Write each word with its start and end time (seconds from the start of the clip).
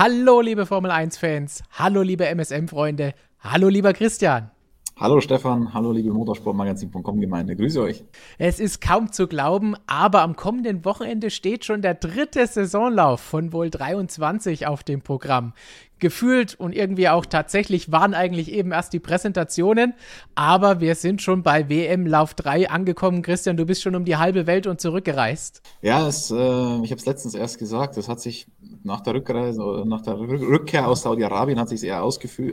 Hallo, 0.00 0.40
liebe 0.40 0.64
Formel 0.64 0.92
1-Fans. 0.92 1.64
Hallo, 1.72 2.02
liebe 2.02 2.24
MSM-Freunde. 2.32 3.14
Hallo, 3.40 3.66
lieber 3.66 3.92
Christian. 3.92 4.52
Hallo 5.00 5.20
Stefan, 5.20 5.74
hallo 5.74 5.92
liebe 5.92 6.12
Motorsportmagazin.com 6.12 7.20
Gemeinde, 7.20 7.54
grüße 7.54 7.80
euch. 7.80 8.04
Es 8.36 8.58
ist 8.58 8.80
kaum 8.80 9.12
zu 9.12 9.28
glauben, 9.28 9.76
aber 9.86 10.22
am 10.22 10.34
kommenden 10.34 10.84
Wochenende 10.84 11.30
steht 11.30 11.64
schon 11.64 11.82
der 11.82 11.94
dritte 11.94 12.44
Saisonlauf 12.48 13.20
von 13.20 13.52
wohl 13.52 13.70
23 13.70 14.66
auf 14.66 14.82
dem 14.82 15.02
Programm 15.02 15.52
gefühlt 15.98 16.54
und 16.54 16.74
irgendwie 16.74 17.08
auch 17.08 17.26
tatsächlich 17.26 17.92
waren 17.92 18.14
eigentlich 18.14 18.52
eben 18.52 18.72
erst 18.72 18.92
die 18.92 19.00
Präsentationen, 19.00 19.94
aber 20.34 20.80
wir 20.80 20.94
sind 20.94 21.22
schon 21.22 21.42
bei 21.42 21.68
WM 21.68 22.06
Lauf 22.06 22.34
3 22.34 22.70
angekommen. 22.70 23.22
Christian, 23.22 23.56
du 23.56 23.66
bist 23.66 23.82
schon 23.82 23.94
um 23.94 24.04
die 24.04 24.16
halbe 24.16 24.46
Welt 24.46 24.66
und 24.66 24.80
zurückgereist. 24.80 25.62
Ja, 25.82 26.06
es, 26.06 26.30
äh, 26.30 26.34
ich 26.34 26.90
habe 26.90 26.96
es 26.96 27.06
letztens 27.06 27.34
erst 27.34 27.58
gesagt, 27.58 27.96
das 27.96 28.08
hat 28.08 28.20
sich 28.20 28.46
nach 28.82 29.00
der 29.00 29.14
Rückreise 29.14 29.84
nach 29.86 30.02
der 30.02 30.18
Rückkehr 30.18 30.88
aus 30.88 31.02
Saudi-Arabien 31.02 31.58
hat 31.58 31.68
sich 31.68 31.82
eher 31.84 32.02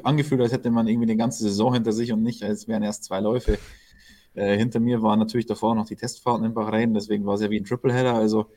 angefühlt, 0.04 0.42
als 0.42 0.52
hätte 0.52 0.72
man 0.72 0.88
irgendwie 0.88 1.10
eine 1.10 1.18
ganze 1.18 1.44
Saison 1.44 1.74
hinter 1.74 1.92
sich 1.92 2.12
und 2.12 2.24
nicht, 2.24 2.44
als 2.44 2.68
wären 2.68 2.84
erst 2.84 3.04
zwei 3.04 3.20
Läufe. 3.20 3.58
Äh, 4.34 4.58
hinter 4.58 4.80
mir 4.80 5.02
waren 5.02 5.20
natürlich 5.20 5.46
davor 5.46 5.76
noch 5.76 5.86
die 5.86 5.96
Testfahrten 5.96 6.46
in 6.46 6.54
Bahrain, 6.54 6.94
deswegen 6.94 7.26
war 7.26 7.36
es 7.36 7.42
ja 7.42 7.50
wie 7.50 7.60
ein 7.60 7.66
Tripleheader. 7.66 8.14
Also 8.14 8.48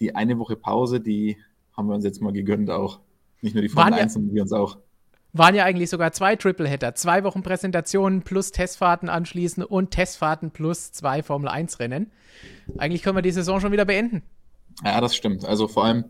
die 0.00 0.14
eine 0.14 0.38
Woche 0.38 0.56
Pause, 0.56 1.00
die 1.00 1.36
haben 1.76 1.88
wir 1.88 1.94
uns 1.94 2.04
jetzt 2.04 2.20
mal 2.20 2.32
gegönnt 2.32 2.70
auch. 2.70 3.00
Nicht 3.40 3.54
nur 3.54 3.62
die 3.62 3.68
Formel 3.68 3.94
1, 3.94 4.14
sondern 4.14 4.34
wir 4.34 4.42
uns 4.42 4.52
auch. 4.52 4.78
Waren 5.32 5.54
ja 5.54 5.64
eigentlich 5.64 5.90
sogar 5.90 6.12
zwei 6.12 6.36
Tripleheader. 6.36 6.94
Zwei 6.94 7.24
Wochen 7.24 7.42
Präsentationen 7.42 8.22
plus 8.22 8.52
Testfahrten 8.52 9.08
anschließen 9.08 9.64
und 9.64 9.90
Testfahrten 9.90 10.50
plus 10.50 10.92
zwei 10.92 11.22
Formel 11.22 11.48
1 11.48 11.78
Rennen. 11.78 12.12
Eigentlich 12.76 13.02
können 13.02 13.16
wir 13.16 13.22
die 13.22 13.30
Saison 13.30 13.60
schon 13.60 13.72
wieder 13.72 13.84
beenden. 13.84 14.22
Ja, 14.84 15.00
das 15.00 15.16
stimmt. 15.16 15.44
Also 15.44 15.68
vor 15.68 15.84
allem 15.84 16.04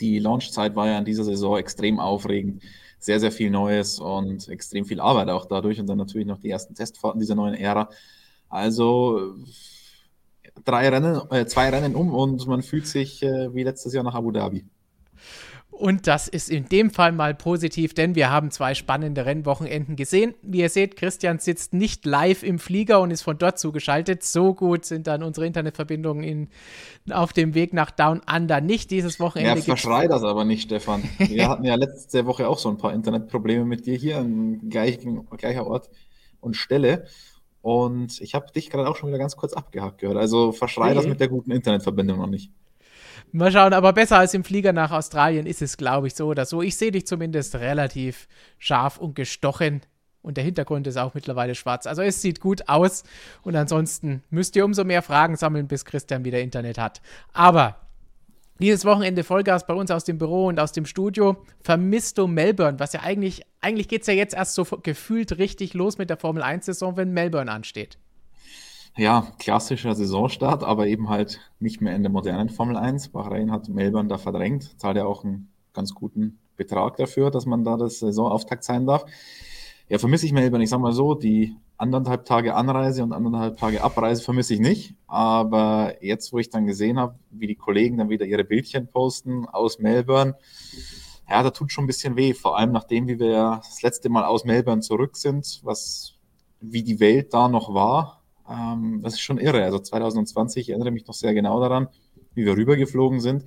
die 0.00 0.18
Launchzeit 0.18 0.76
war 0.76 0.86
ja 0.88 0.98
in 0.98 1.04
dieser 1.04 1.24
Saison 1.24 1.58
extrem 1.58 2.00
aufregend. 2.00 2.62
Sehr, 2.98 3.20
sehr 3.20 3.32
viel 3.32 3.50
Neues 3.50 3.98
und 4.00 4.48
extrem 4.48 4.84
viel 4.84 5.00
Arbeit 5.00 5.28
auch 5.28 5.46
dadurch. 5.46 5.78
Und 5.80 5.86
dann 5.86 5.98
natürlich 5.98 6.26
noch 6.26 6.38
die 6.38 6.50
ersten 6.50 6.74
Testfahrten 6.74 7.20
dieser 7.20 7.34
neuen 7.34 7.54
Ära. 7.54 7.88
Also 8.48 9.36
drei 10.64 10.88
Rennen, 10.88 11.20
äh, 11.30 11.46
zwei 11.46 11.68
Rennen 11.70 11.94
um 11.94 12.14
und 12.14 12.46
man 12.46 12.62
fühlt 12.62 12.86
sich 12.86 13.22
äh, 13.22 13.54
wie 13.54 13.62
letztes 13.62 13.92
Jahr 13.92 14.04
nach 14.04 14.14
Abu 14.14 14.30
Dhabi. 14.30 14.64
Und 15.78 16.06
das 16.06 16.26
ist 16.26 16.48
in 16.48 16.70
dem 16.70 16.90
Fall 16.90 17.12
mal 17.12 17.34
positiv, 17.34 17.92
denn 17.92 18.14
wir 18.14 18.30
haben 18.30 18.50
zwei 18.50 18.74
spannende 18.74 19.26
Rennwochenenden 19.26 19.94
gesehen. 19.94 20.34
Wie 20.40 20.60
ihr 20.60 20.70
seht, 20.70 20.96
Christian 20.96 21.38
sitzt 21.38 21.74
nicht 21.74 22.06
live 22.06 22.42
im 22.42 22.58
Flieger 22.58 23.00
und 23.00 23.10
ist 23.10 23.20
von 23.20 23.36
dort 23.36 23.58
zugeschaltet. 23.58 24.22
So 24.24 24.54
gut 24.54 24.86
sind 24.86 25.06
dann 25.06 25.22
unsere 25.22 25.46
Internetverbindungen 25.46 26.24
in, 26.24 26.48
auf 27.12 27.34
dem 27.34 27.52
Weg 27.52 27.74
nach 27.74 27.90
Down 27.90 28.22
Under 28.32 28.62
nicht 28.62 28.90
dieses 28.90 29.20
Wochenende. 29.20 29.60
Ja, 29.60 29.64
verschrei 29.64 30.08
das 30.08 30.22
aber 30.22 30.46
nicht, 30.46 30.62
Stefan. 30.62 31.02
Wir 31.18 31.46
hatten 31.50 31.64
ja 31.64 31.74
letzte 31.74 32.24
Woche 32.24 32.48
auch 32.48 32.58
so 32.58 32.70
ein 32.70 32.78
paar 32.78 32.94
Internetprobleme 32.94 33.66
mit 33.66 33.84
dir 33.84 33.96
hier 33.96 34.16
an 34.16 34.70
gleichen, 34.70 35.28
gleicher 35.36 35.66
Ort 35.66 35.90
und 36.40 36.56
Stelle. 36.56 37.04
Und 37.60 38.18
ich 38.22 38.34
habe 38.34 38.50
dich 38.50 38.70
gerade 38.70 38.88
auch 38.88 38.96
schon 38.96 39.10
wieder 39.10 39.18
ganz 39.18 39.36
kurz 39.36 39.52
abgehakt 39.52 39.98
gehört. 39.98 40.16
Also 40.16 40.52
verschrei 40.52 40.86
okay. 40.86 40.94
das 40.94 41.06
mit 41.06 41.20
der 41.20 41.28
guten 41.28 41.50
Internetverbindung 41.50 42.18
noch 42.18 42.28
nicht. 42.28 42.50
Mal 43.32 43.52
schauen, 43.52 43.72
aber 43.72 43.92
besser 43.92 44.18
als 44.18 44.34
im 44.34 44.44
Flieger 44.44 44.72
nach 44.72 44.90
Australien 44.90 45.46
ist 45.46 45.60
es, 45.62 45.76
glaube 45.76 46.06
ich, 46.06 46.14
so 46.14 46.26
oder 46.26 46.46
so. 46.46 46.62
Ich 46.62 46.76
sehe 46.76 46.92
dich 46.92 47.06
zumindest 47.06 47.54
relativ 47.56 48.28
scharf 48.58 48.98
und 48.98 49.14
gestochen. 49.14 49.82
Und 50.22 50.36
der 50.36 50.44
Hintergrund 50.44 50.86
ist 50.86 50.96
auch 50.96 51.14
mittlerweile 51.14 51.54
schwarz. 51.54 51.86
Also 51.86 52.02
es 52.02 52.20
sieht 52.20 52.40
gut 52.40 52.68
aus. 52.68 53.04
Und 53.42 53.54
ansonsten 53.54 54.22
müsst 54.30 54.56
ihr 54.56 54.64
umso 54.64 54.84
mehr 54.84 55.02
Fragen 55.02 55.36
sammeln, 55.36 55.68
bis 55.68 55.84
Christian 55.84 56.24
wieder 56.24 56.40
Internet 56.40 56.78
hat. 56.78 57.00
Aber 57.32 57.76
dieses 58.58 58.84
Wochenende 58.84 59.22
Vollgas 59.22 59.66
bei 59.66 59.74
uns 59.74 59.90
aus 59.90 60.04
dem 60.04 60.18
Büro 60.18 60.46
und 60.46 60.58
aus 60.58 60.72
dem 60.72 60.86
Studio. 60.86 61.36
Vermisst 61.60 62.18
du 62.18 62.26
Melbourne? 62.26 62.80
Was 62.80 62.92
ja 62.92 63.00
eigentlich, 63.02 63.42
eigentlich 63.60 63.88
geht 63.88 64.00
es 64.00 64.06
ja 64.08 64.14
jetzt 64.14 64.34
erst 64.34 64.54
so 64.54 64.64
gefühlt 64.64 65.38
richtig 65.38 65.74
los 65.74 65.98
mit 65.98 66.10
der 66.10 66.16
Formel 66.16 66.42
1-Saison, 66.42 66.96
wenn 66.96 67.12
Melbourne 67.12 67.50
ansteht 67.52 67.98
ja, 68.96 69.26
klassischer 69.38 69.94
Saisonstart, 69.94 70.64
aber 70.64 70.86
eben 70.86 71.08
halt 71.08 71.40
nicht 71.60 71.80
mehr 71.80 71.94
in 71.94 72.02
der 72.02 72.10
modernen 72.10 72.48
Formel 72.48 72.76
1. 72.76 73.08
Bahrain 73.08 73.52
hat 73.52 73.68
Melbourne 73.68 74.08
da 74.08 74.18
verdrängt, 74.18 74.78
zahlt 74.80 74.96
ja 74.96 75.04
auch 75.04 75.24
einen 75.24 75.50
ganz 75.74 75.94
guten 75.94 76.38
Betrag 76.56 76.96
dafür, 76.96 77.30
dass 77.30 77.44
man 77.44 77.64
da 77.64 77.76
das 77.76 77.98
Saisonauftakt 77.98 78.64
sein 78.64 78.86
darf. 78.86 79.04
Ja, 79.88 79.98
vermisse 79.98 80.26
ich 80.26 80.32
Melbourne. 80.32 80.64
Ich 80.64 80.70
sag 80.70 80.80
mal 80.80 80.92
so, 80.92 81.14
die 81.14 81.54
anderthalb 81.76 82.24
Tage 82.24 82.54
Anreise 82.54 83.02
und 83.02 83.12
anderthalb 83.12 83.58
Tage 83.58 83.84
Abreise 83.84 84.22
vermisse 84.22 84.54
ich 84.54 84.60
nicht. 84.60 84.94
Aber 85.06 85.94
jetzt, 86.00 86.32
wo 86.32 86.38
ich 86.38 86.50
dann 86.50 86.66
gesehen 86.66 86.98
habe, 86.98 87.18
wie 87.30 87.46
die 87.46 87.54
Kollegen 87.54 87.98
dann 87.98 88.08
wieder 88.08 88.24
ihre 88.24 88.44
Bildchen 88.44 88.88
posten 88.88 89.46
aus 89.46 89.78
Melbourne, 89.78 90.34
ja, 91.28 91.42
da 91.42 91.50
tut 91.50 91.70
schon 91.70 91.84
ein 91.84 91.88
bisschen 91.88 92.16
weh. 92.16 92.34
Vor 92.34 92.56
allem 92.56 92.72
nachdem, 92.72 93.08
wie 93.08 93.18
wir 93.18 93.60
das 93.62 93.82
letzte 93.82 94.08
Mal 94.08 94.24
aus 94.24 94.44
Melbourne 94.44 94.80
zurück 94.80 95.16
sind, 95.16 95.60
was, 95.62 96.14
wie 96.60 96.82
die 96.82 96.98
Welt 96.98 97.34
da 97.34 97.48
noch 97.48 97.74
war, 97.74 98.15
ähm, 98.50 99.00
das 99.02 99.14
ist 99.14 99.20
schon 99.20 99.38
irre. 99.38 99.64
Also 99.64 99.78
2020, 99.78 100.62
ich 100.62 100.70
erinnere 100.70 100.90
mich 100.90 101.06
noch 101.06 101.14
sehr 101.14 101.34
genau 101.34 101.60
daran, 101.60 101.88
wie 102.34 102.44
wir 102.44 102.56
rübergeflogen 102.56 103.20
sind. 103.20 103.44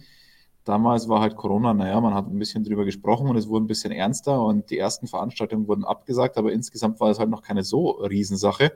Damals 0.65 1.09
war 1.09 1.21
halt 1.21 1.35
Corona, 1.35 1.73
naja, 1.73 1.99
man 1.99 2.13
hat 2.13 2.27
ein 2.27 2.37
bisschen 2.37 2.63
drüber 2.63 2.85
gesprochen 2.85 3.27
und 3.27 3.37
es 3.37 3.47
wurde 3.47 3.65
ein 3.65 3.67
bisschen 3.67 3.91
ernster 3.91 4.41
und 4.41 4.69
die 4.69 4.77
ersten 4.77 5.07
Veranstaltungen 5.07 5.67
wurden 5.67 5.83
abgesagt, 5.83 6.37
aber 6.37 6.51
insgesamt 6.51 6.99
war 6.99 7.09
es 7.09 7.17
halt 7.17 7.29
noch 7.29 7.41
keine 7.41 7.63
so 7.63 7.89
Riesensache. 7.91 8.71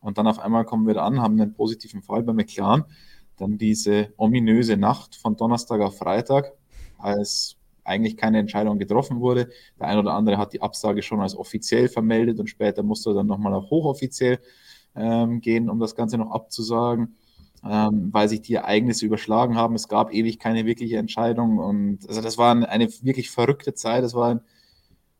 Und 0.00 0.18
dann 0.18 0.26
auf 0.26 0.38
einmal 0.38 0.64
kommen 0.64 0.86
wir 0.86 0.94
da 0.94 1.04
an, 1.04 1.20
haben 1.20 1.40
einen 1.40 1.54
positiven 1.54 2.02
Fall 2.02 2.22
bei 2.22 2.32
McLaren. 2.32 2.84
Dann 3.36 3.58
diese 3.58 4.12
ominöse 4.16 4.76
Nacht 4.76 5.16
von 5.16 5.36
Donnerstag 5.36 5.80
auf 5.80 5.98
Freitag, 5.98 6.52
als 6.98 7.56
eigentlich 7.84 8.16
keine 8.16 8.38
Entscheidung 8.38 8.78
getroffen 8.78 9.20
wurde. 9.20 9.48
Der 9.78 9.88
ein 9.88 9.98
oder 9.98 10.14
andere 10.14 10.36
hat 10.36 10.52
die 10.52 10.62
Absage 10.62 11.02
schon 11.02 11.20
als 11.20 11.36
offiziell 11.36 11.88
vermeldet 11.88 12.38
und 12.38 12.48
später 12.48 12.82
musste 12.82 13.10
er 13.10 13.14
dann 13.14 13.26
nochmal 13.26 13.54
auf 13.54 13.70
hochoffiziell 13.70 14.40
ähm, 14.94 15.40
gehen, 15.40 15.70
um 15.70 15.78
das 15.78 15.94
Ganze 15.94 16.18
noch 16.18 16.30
abzusagen, 16.30 17.16
ähm, 17.64 18.08
weil 18.12 18.28
sich 18.28 18.42
die 18.42 18.54
Ereignisse 18.54 19.06
überschlagen 19.06 19.56
haben. 19.56 19.74
Es 19.74 19.88
gab 19.88 20.12
ewig 20.12 20.38
keine 20.38 20.66
wirkliche 20.66 20.98
Entscheidung 20.98 21.58
und 21.58 22.08
also 22.08 22.20
das 22.20 22.38
war 22.38 22.52
eine 22.52 22.88
wirklich 23.02 23.30
verrückte 23.30 23.74
Zeit. 23.74 24.04
Es 24.04 24.14
war 24.14 24.30
ein 24.30 24.40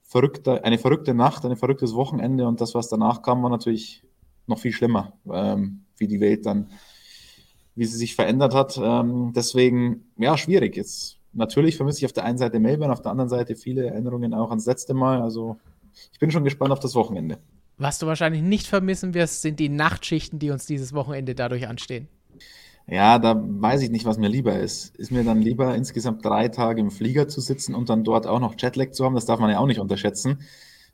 verrückter, 0.03 0.65
eine 0.65 0.79
verrückte 0.79 1.15
Nacht, 1.15 1.45
ein 1.45 1.57
verrücktes 1.57 1.95
Wochenende 1.95 2.47
und 2.49 2.61
das, 2.61 2.75
was 2.75 2.89
danach 2.89 3.23
kam, 3.23 3.43
war 3.43 3.51
natürlich 3.51 4.03
noch 4.47 4.59
viel 4.59 4.73
schlimmer, 4.73 5.13
ähm, 5.33 5.85
wie 5.97 6.09
die 6.09 6.21
Welt 6.21 6.47
dann, 6.47 6.71
wie 7.77 7.85
sie 7.85 7.97
sich 7.97 8.17
verändert 8.17 8.55
hat. 8.55 8.79
Ähm, 8.83 9.33
deswegen, 9.35 10.11
ja, 10.19 10.37
schwierig. 10.37 10.77
Jetzt 10.77 11.19
natürlich 11.33 11.77
vermisse 11.77 11.99
ich 11.99 12.07
auf 12.07 12.13
der 12.13 12.25
einen 12.25 12.39
Seite 12.39 12.59
Melbourne, 12.59 12.93
auf 12.93 13.03
der 13.03 13.13
anderen 13.13 13.31
Seite 13.31 13.55
viele 13.55 13.87
Erinnerungen 13.87 14.35
auch 14.35 14.51
ans 14.51 14.67
letzte 14.67 14.95
Mal. 14.95 15.23
Also 15.23 15.59
ich 16.13 16.19
bin 16.19 16.31
schon 16.31 16.45
gespannt 16.45 16.73
auf 16.73 16.81
das 16.81 16.95
Wochenende. 16.95 17.39
Was 17.81 17.99
du 17.99 18.07
wahrscheinlich 18.07 18.43
nicht 18.43 18.67
vermissen 18.67 19.15
wirst, 19.15 19.41
sind 19.41 19.59
die 19.59 19.71
Nachtschichten, 19.71 20.39
die 20.39 20.51
uns 20.51 20.67
dieses 20.67 20.93
Wochenende 20.93 21.35
dadurch 21.35 21.67
anstehen. 21.67 22.09
Ja, 22.87 23.19
da 23.19 23.43
weiß 23.43 23.81
ich 23.81 23.89
nicht, 23.89 24.05
was 24.05 24.19
mir 24.19 24.29
lieber 24.29 24.59
ist. 24.59 24.95
Ist 24.97 25.11
mir 25.11 25.25
dann 25.25 25.41
lieber, 25.41 25.75
insgesamt 25.75 26.23
drei 26.23 26.49
Tage 26.49 26.83
im 26.83 26.91
Flieger 26.91 27.27
zu 27.27 27.41
sitzen 27.41 27.75
und 27.75 27.89
dann 27.89 28.05
dort 28.05 28.27
auch 28.27 28.39
noch 28.39 28.55
Jetlag 28.59 28.91
zu 28.91 29.07
haben? 29.07 29.15
Das 29.15 29.25
darf 29.25 29.41
man 29.41 29.49
ja 29.49 29.61
auch 29.61 29.67
nicht 29.67 29.81
unterschätzen. 29.81 30.43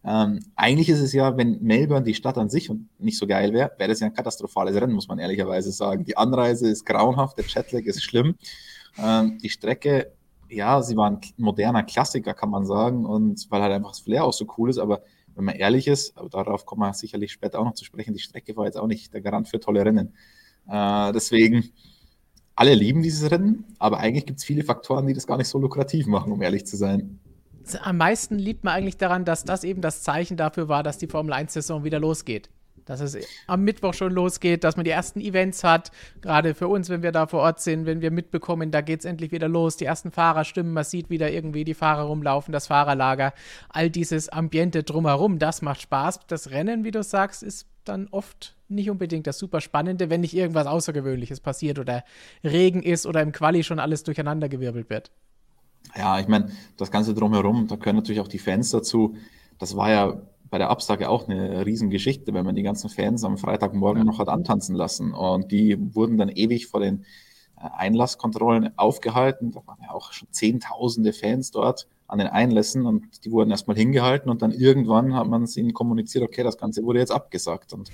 Ähm, 0.04 0.38
eigentlich 0.54 0.88
ist 0.88 1.00
es 1.00 1.12
ja, 1.12 1.36
wenn 1.36 1.60
Melbourne 1.60 2.04
die 2.04 2.14
Stadt 2.14 2.38
an 2.38 2.50
sich 2.50 2.70
nicht 3.00 3.18
so 3.18 3.26
geil 3.26 3.52
wäre, 3.52 3.72
wäre 3.78 3.90
das 3.90 3.98
ja 3.98 4.06
ein 4.06 4.14
katastrophales 4.14 4.80
Rennen, 4.80 4.92
muss 4.92 5.08
man 5.08 5.18
ehrlicherweise 5.18 5.72
sagen. 5.72 6.04
Die 6.04 6.16
Anreise 6.16 6.68
ist 6.68 6.86
grauenhaft, 6.86 7.36
der 7.36 7.46
Jetlag 7.46 7.82
ist 7.82 8.04
schlimm. 8.04 8.36
Ähm, 8.96 9.38
die 9.42 9.48
Strecke, 9.48 10.12
ja, 10.48 10.80
sie 10.82 10.96
war 10.96 11.10
ein 11.10 11.20
moderner 11.36 11.82
Klassiker, 11.82 12.32
kann 12.32 12.50
man 12.50 12.64
sagen, 12.64 13.04
und 13.04 13.44
weil 13.50 13.62
halt 13.62 13.72
einfach 13.72 13.90
das 13.90 14.00
Flair 14.00 14.24
auch 14.24 14.32
so 14.32 14.46
cool 14.56 14.70
ist, 14.70 14.78
aber 14.78 15.02
wenn 15.36 15.44
man 15.44 15.54
ehrlich 15.54 15.86
ist, 15.86 16.16
aber 16.16 16.28
darauf 16.28 16.66
kommen 16.66 16.80
wir 16.80 16.92
sicherlich 16.94 17.32
später 17.32 17.60
auch 17.60 17.64
noch 17.64 17.74
zu 17.74 17.84
sprechen, 17.84 18.14
die 18.14 18.20
Strecke 18.20 18.56
war 18.56 18.64
jetzt 18.64 18.78
auch 18.78 18.86
nicht 18.86 19.12
der 19.14 19.20
Garant 19.20 19.48
für 19.48 19.60
tolle 19.60 19.84
Rennen. 19.84 20.14
Äh, 20.68 21.12
deswegen, 21.12 21.70
alle 22.54 22.74
lieben 22.74 23.02
dieses 23.02 23.30
Rennen, 23.30 23.64
aber 23.78 23.98
eigentlich 23.98 24.26
gibt 24.26 24.38
es 24.38 24.44
viele 24.44 24.64
Faktoren, 24.64 25.06
die 25.06 25.12
das 25.12 25.26
gar 25.26 25.36
nicht 25.36 25.48
so 25.48 25.58
lukrativ 25.58 26.06
machen, 26.06 26.32
um 26.32 26.42
ehrlich 26.42 26.66
zu 26.66 26.76
sein. 26.76 27.20
Am 27.82 27.98
meisten 27.98 28.38
liebt 28.38 28.64
man 28.64 28.74
eigentlich 28.74 28.96
daran, 28.96 29.24
dass 29.24 29.44
das 29.44 29.64
eben 29.64 29.82
das 29.82 30.02
Zeichen 30.02 30.36
dafür 30.36 30.68
war, 30.68 30.82
dass 30.82 30.98
die 30.98 31.08
Formel 31.08 31.34
1-Saison 31.34 31.84
wieder 31.84 32.00
losgeht 32.00 32.48
dass 32.86 33.00
es 33.00 33.18
am 33.46 33.62
Mittwoch 33.62 33.92
schon 33.92 34.12
losgeht, 34.12 34.64
dass 34.64 34.76
man 34.76 34.84
die 34.84 34.90
ersten 34.90 35.20
Events 35.20 35.62
hat. 35.62 35.90
Gerade 36.22 36.54
für 36.54 36.68
uns, 36.68 36.88
wenn 36.88 37.02
wir 37.02 37.12
da 37.12 37.26
vor 37.26 37.40
Ort 37.40 37.60
sind, 37.60 37.84
wenn 37.84 38.00
wir 38.00 38.10
mitbekommen, 38.10 38.70
da 38.70 38.80
geht 38.80 39.00
es 39.00 39.04
endlich 39.04 39.32
wieder 39.32 39.48
los. 39.48 39.76
Die 39.76 39.84
ersten 39.84 40.10
Fahrer 40.10 40.44
stimmen, 40.44 40.72
man 40.72 40.84
sieht 40.84 41.10
wieder 41.10 41.30
irgendwie 41.30 41.64
die 41.64 41.74
Fahrer 41.74 42.04
rumlaufen, 42.04 42.52
das 42.52 42.68
Fahrerlager, 42.68 43.34
all 43.68 43.90
dieses 43.90 44.28
Ambiente 44.28 44.82
drumherum, 44.82 45.38
das 45.38 45.60
macht 45.60 45.82
Spaß. 45.82 46.20
Das 46.28 46.50
Rennen, 46.50 46.84
wie 46.84 46.92
du 46.92 47.02
sagst, 47.02 47.42
ist 47.42 47.66
dann 47.84 48.08
oft 48.10 48.56
nicht 48.68 48.90
unbedingt 48.90 49.26
das 49.26 49.38
super 49.38 49.60
Spannende, 49.60 50.10
wenn 50.10 50.20
nicht 50.20 50.34
irgendwas 50.34 50.66
Außergewöhnliches 50.66 51.40
passiert 51.40 51.78
oder 51.78 52.04
Regen 52.42 52.82
ist 52.82 53.06
oder 53.06 53.22
im 53.22 53.32
Quali 53.32 53.62
schon 53.62 53.78
alles 53.78 54.02
durcheinandergewirbelt 54.02 54.90
wird. 54.90 55.10
Ja, 55.94 56.18
ich 56.18 56.26
meine, 56.26 56.50
das 56.76 56.90
Ganze 56.90 57.14
drumherum, 57.14 57.68
da 57.68 57.76
gehören 57.76 57.96
natürlich 57.96 58.20
auch 58.20 58.28
die 58.28 58.38
Fans 58.38 58.70
dazu. 58.70 59.16
Das 59.58 59.76
war 59.76 59.90
ja 59.90 60.20
bei 60.50 60.58
der 60.58 60.70
Absage 60.70 61.08
auch 61.08 61.28
eine 61.28 61.66
Riesengeschichte, 61.66 62.32
wenn 62.34 62.44
man 62.44 62.54
die 62.54 62.62
ganzen 62.62 62.88
Fans 62.88 63.24
am 63.24 63.38
Freitagmorgen 63.38 64.04
noch 64.04 64.18
hat 64.18 64.28
antanzen 64.28 64.74
lassen. 64.76 65.12
Und 65.12 65.50
die 65.50 65.76
wurden 65.94 66.18
dann 66.18 66.28
ewig 66.28 66.66
vor 66.66 66.80
den 66.80 67.04
äh, 67.56 67.68
Einlasskontrollen 67.76 68.76
aufgehalten. 68.78 69.50
Da 69.52 69.66
waren 69.66 69.78
ja 69.82 69.90
auch 69.90 70.12
schon 70.12 70.28
Zehntausende 70.30 71.12
Fans 71.12 71.50
dort. 71.50 71.88
an 72.08 72.18
den 72.18 72.28
Einlässen 72.28 72.86
und 72.86 73.24
die 73.24 73.32
wurden 73.32 73.50
erstmal 73.50 73.76
hingehalten 73.76 74.30
und 74.30 74.40
dann 74.40 74.52
irgendwann 74.52 75.14
hat 75.14 75.26
man 75.26 75.42
es 75.42 75.56
ihnen 75.56 75.72
kommuniziert, 75.74 76.22
okay, 76.22 76.44
das 76.44 76.56
Ganze 76.56 76.84
wurde 76.84 77.00
jetzt 77.00 77.10
abgesagt. 77.10 77.72
Und 77.72 77.90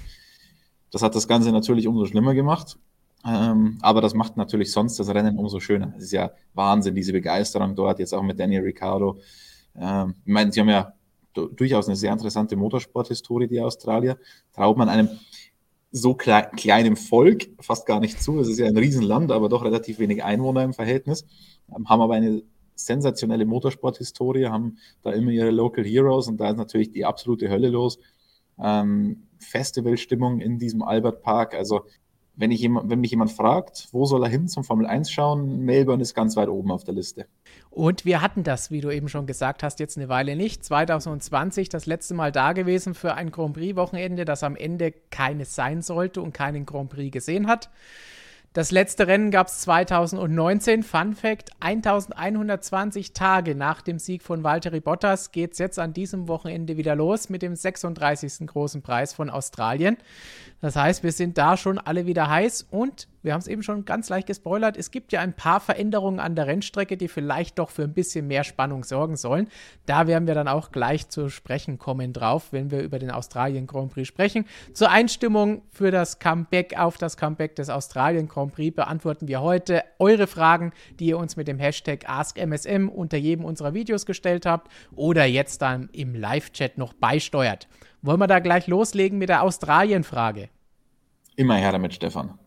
das 0.91 1.03
hat 1.03 1.15
das 1.15 1.27
Ganze 1.27 1.51
natürlich 1.51 1.89
umso 1.89 2.05
schlimmer 2.05 2.35
gemacht. 2.35 2.79
Ähm, 3.25 3.79
aber 3.81 4.01
das 4.01 4.15
macht 4.15 4.37
natürlich 4.37 4.73
sonst 4.73 4.99
das 4.99 5.09
Rennen 5.09 5.39
umso 5.39 5.61
schöner. 5.61 5.95
Es 5.97 6.05
ist 6.05 6.13
ja 6.13 6.33
Wahnsinn, 6.55 6.95
diese 6.95 7.13
Begeisterung 7.13 7.75
dort, 7.75 8.01
jetzt 8.01 8.13
auch 8.13 8.23
mit 8.23 8.39
Daniel 8.39 8.63
Ricciardo. 8.63 9.19
Ähm, 9.77 10.17
ich 10.25 10.33
meine, 10.33 10.53
sie 10.53 10.61
haben 10.61 10.69
ja 10.69 10.93
durchaus 11.34 11.87
eine 11.87 11.96
sehr 11.96 12.12
interessante 12.12 12.56
Motorsporthistorie, 12.56 13.49
die 13.49 13.61
Australier. 13.61 14.19
Traut 14.52 14.76
man 14.76 14.88
einem 14.88 15.08
so 15.90 16.14
klei 16.14 16.43
kleinem 16.56 16.96
Volk 16.96 17.49
fast 17.61 17.87
gar 17.87 18.00
nicht 18.00 18.23
zu. 18.23 18.40
Es 18.40 18.49
ist 18.49 18.58
ja 18.58 18.67
ein 18.67 18.76
Riesenland, 18.76 19.31
aber 19.31 19.49
doch 19.49 19.64
relativ 19.64 19.99
wenig 19.99 20.25
Einwohner 20.25 20.64
im 20.64 20.73
Verhältnis. 20.73 21.26
Ähm, 21.75 21.88
haben 21.88 22.00
aber 22.00 22.14
eine 22.14 22.43
sensationelle 22.75 23.44
Motorsporthistorie, 23.44 24.46
haben 24.46 24.79
da 25.02 25.12
immer 25.12 25.31
ihre 25.31 25.50
Local 25.50 25.84
Heroes 25.84 26.29
und 26.29 26.38
da 26.38 26.50
ist 26.50 26.56
natürlich 26.56 26.90
die 26.90 27.05
absolute 27.05 27.50
Hölle 27.50 27.69
los. 27.69 27.99
Ähm, 28.58 29.25
Festivalstimmung 29.38 30.40
in 30.40 30.58
diesem 30.58 30.82
Albert 30.82 31.23
Park. 31.23 31.55
Also 31.55 31.82
wenn, 32.34 32.50
ich 32.50 32.62
wenn 32.62 33.00
mich 33.00 33.11
jemand 33.11 33.31
fragt, 33.31 33.88
wo 33.93 34.06
soll 34.06 34.23
er 34.25 34.31
hin 34.31 34.49
zum 34.49 34.64
Formel 34.64 34.87
1 34.87 35.11
schauen, 35.11 35.61
Melbourne 35.61 36.02
ist 36.02 36.14
ganz 36.14 36.37
weit 36.37 36.49
oben 36.49 36.70
auf 36.70 36.84
der 36.84 36.94
Liste. 36.94 37.26
Und 37.70 38.05
wir 38.05 38.23
hatten 38.23 38.43
das, 38.43 38.70
wie 38.70 38.81
du 38.81 38.90
eben 38.90 39.08
schon 39.08 39.26
gesagt 39.26 39.62
hast, 39.62 39.81
jetzt 39.81 39.99
eine 39.99 40.08
Weile 40.08 40.37
nicht. 40.37 40.64
2020 40.64 41.69
das 41.69 41.87
letzte 41.87 42.14
Mal 42.14 42.32
da 42.32 42.52
gewesen 42.52 42.94
für 42.94 43.14
ein 43.14 43.31
Grand 43.31 43.55
Prix-Wochenende, 43.55 44.25
das 44.25 44.43
am 44.43 44.56
Ende 44.56 44.93
keines 45.11 45.55
sein 45.55 45.82
sollte 45.82 46.23
und 46.23 46.32
keinen 46.32 46.64
Grand 46.64 46.90
Prix 46.90 47.12
gesehen 47.12 47.46
hat. 47.46 47.70
Das 48.55 48.71
letzte 48.71 49.07
Rennen 49.07 49.31
gab 49.31 49.47
es 49.47 49.61
2019. 49.63 50.83
Fun 50.83 51.15
Fact: 51.15 51.53
1120 51.61 53.15
Tage 53.15 53.55
nach 53.55 53.81
dem 53.81 53.99
Sieg 53.99 54.23
von 54.23 54.45
Valtteri 54.45 54.81
Bottas 54.81 55.33
geht 55.33 55.53
es 55.53 55.59
jetzt 55.59 55.79
an 55.79 55.95
diesem 55.95 56.29
Wochenende 56.29 56.77
wieder 56.77 56.95
los 56.95 57.31
mit 57.31 57.41
dem 57.41 57.57
36. 57.57 58.47
großen 58.47 58.83
Preis 58.83 59.15
von 59.15 59.31
Australien. 59.31 59.97
Das 60.61 60.77
heißt, 60.77 61.03
wir 61.03 61.13
sind 61.13 61.39
da 61.39 61.57
schon 61.57 61.79
alle 61.79 62.05
wieder 62.05 62.29
heiß 62.29 62.67
und 62.71 63.09
wir 63.23 63.33
haben 63.33 63.41
es 63.41 63.47
eben 63.47 63.63
schon 63.63 63.85
ganz 63.85 64.09
leicht 64.09 64.27
gespoilert. 64.27 64.77
Es 64.77 64.91
gibt 64.91 65.13
ja 65.13 65.21
ein 65.21 65.33
paar 65.33 65.61
Veränderungen 65.61 66.19
an 66.19 66.35
der 66.35 66.47
Rennstrecke, 66.47 66.97
die 66.97 67.09
vielleicht 67.09 67.59
doch 67.59 67.71
für 67.71 67.85
ein 67.85 67.95
bisschen 67.95 68.27
mehr 68.27 68.45
Spannung 68.45 68.85
sorgen 68.85 69.17
sollen. 69.17 69.49
Da 69.87 70.07
werden 70.07 70.27
wir 70.27 70.35
dann 70.35 70.49
auch 70.49 70.73
gleich 70.73 71.09
zu 71.09 71.29
sprechen 71.29 71.79
kommen 71.79 72.13
drauf, 72.13 72.49
wenn 72.53 72.71
wir 72.71 72.83
über 72.83 72.99
den 72.99 73.11
Australien 73.11 73.67
Grand 73.67 73.93
Prix 73.93 74.09
sprechen. 74.09 74.47
Zur 74.75 74.91
Einstimmung 74.91 75.63
für 75.71 75.91
das 75.91 76.19
Comeback 76.19 76.79
auf 76.79 76.99
das 76.99 77.17
Comeback 77.17 77.57
des 77.57 77.71
Australien 77.71 78.29
Grand 78.29 78.55
Prix 78.55 78.75
beantworten 78.75 79.29
wir 79.29 79.41
heute 79.41 79.85
eure 79.99 80.27
Fragen, 80.27 80.73
die 80.99 81.07
ihr 81.07 81.19
uns 81.19 81.37
mit 81.37 81.49
dem 81.49 81.59
Hashtag 81.59 82.09
AskMSM 82.09 82.89
unter 82.89 83.17
jedem 83.17 83.45
unserer 83.45 83.75
Videos 83.75 84.07
gestellt 84.07 84.47
habt 84.47 84.71
oder 84.97 85.25
jetzt 85.25 85.63
dann 85.63 85.89
im 85.93 86.15
Live-Chat 86.15 86.79
noch 86.79 86.93
beisteuert. 86.93 87.69
Wollen 88.03 88.19
wir 88.19 88.27
da 88.27 88.41
gleich 88.41 88.67
loslegen 88.67 89.19
mit 89.19 89.29
der 89.29 89.43
Australien-Frage? 89.43 90.49
Immer 91.37 91.57
her 91.57 91.73
damit, 91.73 91.95
Stefan. 91.95 92.39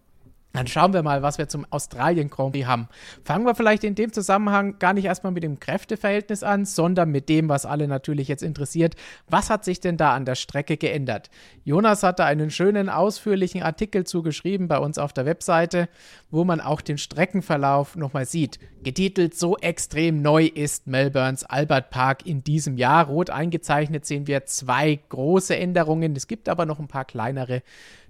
Dann 0.55 0.67
schauen 0.67 0.93
wir 0.93 1.03
mal, 1.03 1.21
was 1.21 1.37
wir 1.37 1.47
zum 1.47 1.65
Australien 1.69 2.29
Grand 2.29 2.53
Prix 2.53 2.65
haben. 2.65 2.87
Fangen 3.23 3.45
wir 3.45 3.55
vielleicht 3.55 3.83
in 3.83 3.95
dem 3.95 4.13
Zusammenhang 4.13 4.79
gar 4.79 4.93
nicht 4.93 5.05
erstmal 5.05 5.33
mit 5.33 5.43
dem 5.43 5.59
Kräfteverhältnis 5.59 6.43
an, 6.43 6.65
sondern 6.65 7.11
mit 7.11 7.29
dem, 7.29 7.49
was 7.49 7.65
alle 7.65 7.87
natürlich 7.87 8.27
jetzt 8.27 8.43
interessiert. 8.43 8.95
Was 9.29 9.49
hat 9.49 9.65
sich 9.65 9.79
denn 9.79 9.97
da 9.97 10.13
an 10.13 10.25
der 10.25 10.35
Strecke 10.35 10.77
geändert? 10.77 11.29
Jonas 11.63 12.03
hatte 12.03 12.23
einen 12.25 12.51
schönen, 12.51 12.89
ausführlichen 12.89 13.63
Artikel 13.63 14.05
zugeschrieben 14.05 14.67
bei 14.67 14.77
uns 14.77 14.97
auf 14.97 15.13
der 15.13 15.25
Webseite, 15.25 15.89
wo 16.31 16.43
man 16.45 16.61
auch 16.61 16.81
den 16.81 16.97
Streckenverlauf 16.97 17.95
nochmal 17.95 18.25
sieht. 18.25 18.59
Getitelt 18.83 19.35
So 19.35 19.57
extrem 19.57 20.21
neu 20.21 20.45
ist 20.45 20.87
Melbournes 20.87 21.43
Albert 21.43 21.89
Park 21.89 22.25
in 22.25 22.43
diesem 22.43 22.77
Jahr. 22.77 23.07
Rot 23.07 23.29
eingezeichnet 23.29 24.05
sehen 24.05 24.27
wir 24.27 24.45
zwei 24.45 24.99
große 25.09 25.55
Änderungen. 25.55 26.15
Es 26.15 26.27
gibt 26.27 26.47
aber 26.47 26.65
noch 26.65 26.79
ein 26.79 26.87
paar 26.87 27.05
kleinere 27.05 27.63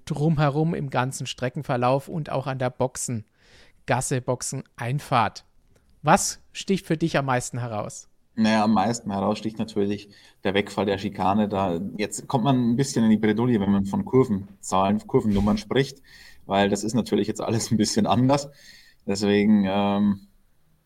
drumherum 0.05 0.73
im 0.73 0.89
ganzen 0.89 1.27
Streckenverlauf 1.27 2.07
und 2.07 2.31
auch 2.31 2.47
an 2.47 2.59
der 2.59 2.69
Boxengasse, 2.69 4.21
Boxeneinfahrt. 4.21 5.45
Was 6.01 6.41
sticht 6.53 6.85
für 6.85 6.97
dich 6.97 7.17
am 7.17 7.25
meisten 7.25 7.59
heraus? 7.59 8.09
Naja, 8.35 8.63
am 8.65 8.73
meisten 8.73 9.11
heraussticht 9.11 9.57
natürlich 9.59 10.09
der 10.43 10.53
Wegfall 10.53 10.85
der 10.85 10.97
Schikane. 10.97 11.47
Da 11.47 11.79
jetzt 11.97 12.27
kommt 12.27 12.43
man 12.43 12.71
ein 12.71 12.75
bisschen 12.75 13.03
in 13.05 13.09
die 13.09 13.17
Bredouille, 13.17 13.59
wenn 13.59 13.71
man 13.71 13.85
von 13.85 14.03
Kurvenzahlen, 14.03 15.05
Kurvennummern 15.07 15.57
spricht, 15.57 16.01
weil 16.45 16.69
das 16.69 16.83
ist 16.83 16.95
natürlich 16.95 17.27
jetzt 17.27 17.41
alles 17.41 17.71
ein 17.71 17.77
bisschen 17.77 18.05
anders. 18.07 18.49
Deswegen, 19.07 19.65
ähm, 19.65 20.27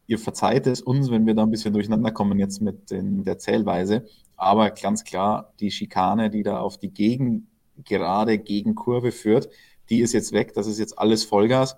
ihr 0.05 0.19
verzeiht 0.19 0.67
es 0.67 0.81
uns, 0.81 1.09
wenn 1.09 1.25
wir 1.25 1.33
da 1.33 1.43
ein 1.43 1.51
bisschen 1.51 1.73
durcheinander 1.73 2.11
kommen 2.11 2.37
jetzt 2.37 2.61
mit 2.61 2.91
den, 2.91 3.23
der 3.23 3.39
Zählweise. 3.39 4.05
Aber 4.35 4.69
ganz 4.69 5.03
klar, 5.03 5.53
die 5.59 5.71
Schikane, 5.71 6.29
die 6.29 6.43
da 6.43 6.59
auf 6.59 6.77
die 6.77 6.93
Gegend 6.93 7.48
gerade 7.85 8.37
gegen 8.37 8.75
Kurve 8.75 9.11
führt, 9.11 9.49
die 9.89 10.01
ist 10.01 10.13
jetzt 10.13 10.31
weg. 10.31 10.53
Das 10.53 10.67
ist 10.67 10.79
jetzt 10.79 10.97
alles 10.97 11.23
Vollgas. 11.23 11.77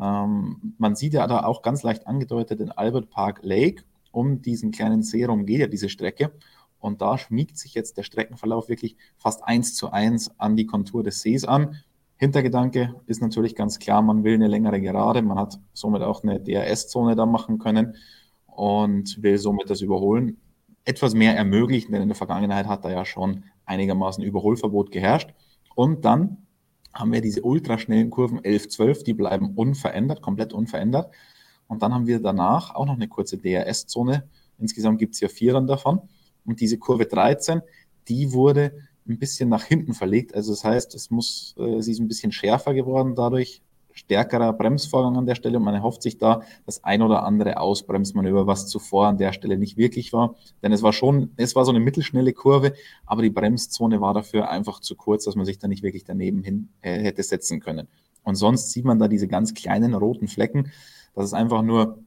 Ähm, 0.00 0.74
man 0.78 0.96
sieht 0.96 1.14
ja 1.14 1.26
da 1.26 1.44
auch 1.44 1.62
ganz 1.62 1.82
leicht 1.82 2.06
angedeutet 2.06 2.60
den 2.60 2.72
Albert 2.72 3.10
Park 3.10 3.40
Lake. 3.42 3.84
Um 4.12 4.42
diesen 4.42 4.70
kleinen 4.70 5.02
See 5.02 5.20
herum 5.20 5.46
geht 5.46 5.60
ja 5.60 5.66
diese 5.66 5.88
Strecke. 5.88 6.32
Und 6.78 7.02
da 7.02 7.18
schmiegt 7.18 7.58
sich 7.58 7.74
jetzt 7.74 7.98
der 7.98 8.02
Streckenverlauf 8.02 8.68
wirklich 8.68 8.96
fast 9.18 9.44
eins 9.44 9.74
zu 9.74 9.90
eins 9.90 10.30
an 10.38 10.56
die 10.56 10.66
Kontur 10.66 11.02
des 11.02 11.20
Sees 11.20 11.44
an. 11.44 11.76
Hintergedanke 12.16 12.94
ist 13.06 13.22
natürlich 13.22 13.54
ganz 13.54 13.78
klar, 13.78 14.02
man 14.02 14.24
will 14.24 14.34
eine 14.34 14.48
längere 14.48 14.80
Gerade. 14.80 15.22
Man 15.22 15.38
hat 15.38 15.58
somit 15.72 16.02
auch 16.02 16.22
eine 16.22 16.40
DRS-Zone 16.40 17.16
da 17.16 17.26
machen 17.26 17.58
können 17.58 17.96
und 18.46 19.22
will 19.22 19.38
somit 19.38 19.70
das 19.70 19.80
Überholen 19.80 20.38
etwas 20.84 21.14
mehr 21.14 21.36
ermöglichen, 21.36 21.92
denn 21.92 22.02
in 22.02 22.08
der 22.08 22.16
Vergangenheit 22.16 22.66
hat 22.66 22.84
da 22.84 22.90
ja 22.90 23.04
schon 23.04 23.44
einigermaßen 23.70 24.22
Überholverbot 24.22 24.90
geherrscht. 24.90 25.30
Und 25.74 26.04
dann 26.04 26.38
haben 26.92 27.12
wir 27.12 27.20
diese 27.20 27.42
ultraschnellen 27.42 28.10
Kurven 28.10 28.44
11, 28.44 28.68
12, 28.68 29.04
die 29.04 29.14
bleiben 29.14 29.54
unverändert, 29.54 30.20
komplett 30.20 30.52
unverändert. 30.52 31.14
Und 31.68 31.82
dann 31.82 31.94
haben 31.94 32.06
wir 32.08 32.20
danach 32.20 32.74
auch 32.74 32.86
noch 32.86 32.96
eine 32.96 33.08
kurze 33.08 33.38
DRS-Zone. 33.38 34.28
Insgesamt 34.58 34.98
gibt 34.98 35.14
es 35.14 35.20
ja 35.20 35.28
vier 35.28 35.58
davon. 35.60 36.00
Und 36.44 36.60
diese 36.60 36.78
Kurve 36.78 37.06
13, 37.06 37.62
die 38.08 38.32
wurde 38.32 38.72
ein 39.08 39.18
bisschen 39.18 39.48
nach 39.48 39.64
hinten 39.64 39.94
verlegt. 39.94 40.34
Also 40.34 40.52
das 40.52 40.64
heißt, 40.64 40.94
es 40.94 41.10
muss, 41.10 41.54
äh, 41.58 41.80
sie 41.80 41.92
ist 41.92 42.00
ein 42.00 42.08
bisschen 42.08 42.32
schärfer 42.32 42.74
geworden 42.74 43.14
dadurch, 43.14 43.62
stärkerer 43.92 44.52
Bremsvorgang 44.52 45.16
an 45.16 45.26
der 45.26 45.34
Stelle 45.34 45.58
und 45.58 45.64
man 45.64 45.74
erhofft 45.74 46.02
sich 46.02 46.18
da 46.18 46.42
das 46.66 46.84
ein 46.84 47.02
oder 47.02 47.24
andere 47.24 47.58
Ausbremsmanöver, 47.58 48.46
was 48.46 48.68
zuvor 48.68 49.06
an 49.06 49.18
der 49.18 49.32
Stelle 49.32 49.58
nicht 49.58 49.76
wirklich 49.76 50.12
war. 50.12 50.36
Denn 50.62 50.72
es 50.72 50.82
war 50.82 50.92
schon, 50.92 51.30
es 51.36 51.54
war 51.56 51.64
so 51.64 51.70
eine 51.70 51.80
mittelschnelle 51.80 52.32
Kurve, 52.32 52.74
aber 53.06 53.22
die 53.22 53.30
Bremszone 53.30 54.00
war 54.00 54.14
dafür 54.14 54.50
einfach 54.50 54.80
zu 54.80 54.96
kurz, 54.96 55.24
dass 55.24 55.36
man 55.36 55.46
sich 55.46 55.58
da 55.58 55.68
nicht 55.68 55.82
wirklich 55.82 56.04
daneben 56.04 56.42
hin 56.42 56.68
äh, 56.82 56.98
hätte 57.00 57.22
setzen 57.22 57.60
können. 57.60 57.88
Und 58.22 58.34
sonst 58.34 58.70
sieht 58.72 58.84
man 58.84 58.98
da 58.98 59.08
diese 59.08 59.28
ganz 59.28 59.54
kleinen 59.54 59.94
roten 59.94 60.28
Flecken. 60.28 60.70
Das 61.14 61.24
ist 61.24 61.34
einfach 61.34 61.62
nur, 61.62 61.98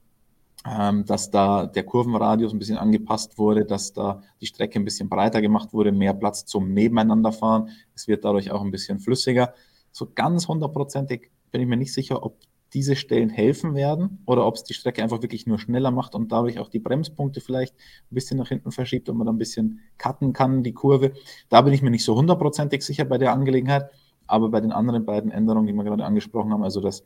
ähm, 0.66 1.06
dass 1.06 1.30
da 1.30 1.66
der 1.66 1.84
Kurvenradius 1.84 2.54
ein 2.54 2.60
bisschen 2.60 2.78
angepasst 2.78 3.38
wurde, 3.38 3.66
dass 3.66 3.94
da 3.94 4.22
die 4.40 4.46
Strecke 4.46 4.80
ein 4.80 4.86
bisschen 4.86 5.10
breiter 5.10 5.42
gemacht 5.42 5.74
wurde, 5.74 5.92
mehr 5.92 6.14
Platz 6.14 6.46
zum 6.46 6.74
Nebeneinanderfahren. 6.74 7.70
Es 7.96 8.08
wird 8.08 8.24
dadurch 8.24 8.52
auch 8.52 8.62
ein 8.62 8.72
bisschen 8.72 9.00
flüssiger. 9.00 9.54
So 9.92 10.10
ganz 10.14 10.48
hundertprozentig 10.48 11.32
bin 11.54 11.62
ich 11.62 11.68
mir 11.68 11.78
nicht 11.78 11.94
sicher, 11.94 12.24
ob 12.24 12.40
diese 12.74 12.96
Stellen 12.96 13.30
helfen 13.30 13.76
werden 13.76 14.24
oder 14.26 14.46
ob 14.46 14.56
es 14.56 14.64
die 14.64 14.74
Strecke 14.74 15.04
einfach 15.04 15.22
wirklich 15.22 15.46
nur 15.46 15.60
schneller 15.60 15.92
macht 15.92 16.16
und 16.16 16.32
dadurch 16.32 16.58
auch 16.58 16.68
die 16.68 16.80
Bremspunkte 16.80 17.40
vielleicht 17.40 17.76
ein 17.76 18.16
bisschen 18.16 18.40
nach 18.40 18.50
hinten 18.50 18.72
verschiebt 18.72 19.08
und 19.08 19.18
man 19.18 19.28
dann 19.28 19.36
ein 19.36 19.40
bisschen 19.40 19.80
cutten 20.00 20.34
kann, 20.34 20.64
die 20.64 20.74
Kurve. 20.74 21.14
Da 21.50 21.62
bin 21.62 21.74
ich 21.74 21.84
mir 21.84 21.92
nicht 21.92 22.04
so 22.04 22.16
hundertprozentig 22.16 22.82
sicher 22.82 23.06
bei 23.06 23.20
der 23.20 23.32
Angelegenheit, 23.32 23.92
aber 24.26 24.50
bei 24.50 24.60
den 24.60 24.72
anderen 24.72 25.06
beiden 25.06 25.30
Änderungen, 25.32 25.68
die 25.68 25.74
wir 25.74 25.84
gerade 25.84 26.04
angesprochen 26.04 26.52
haben, 26.52 26.64
also 26.64 26.82
das 26.82 27.06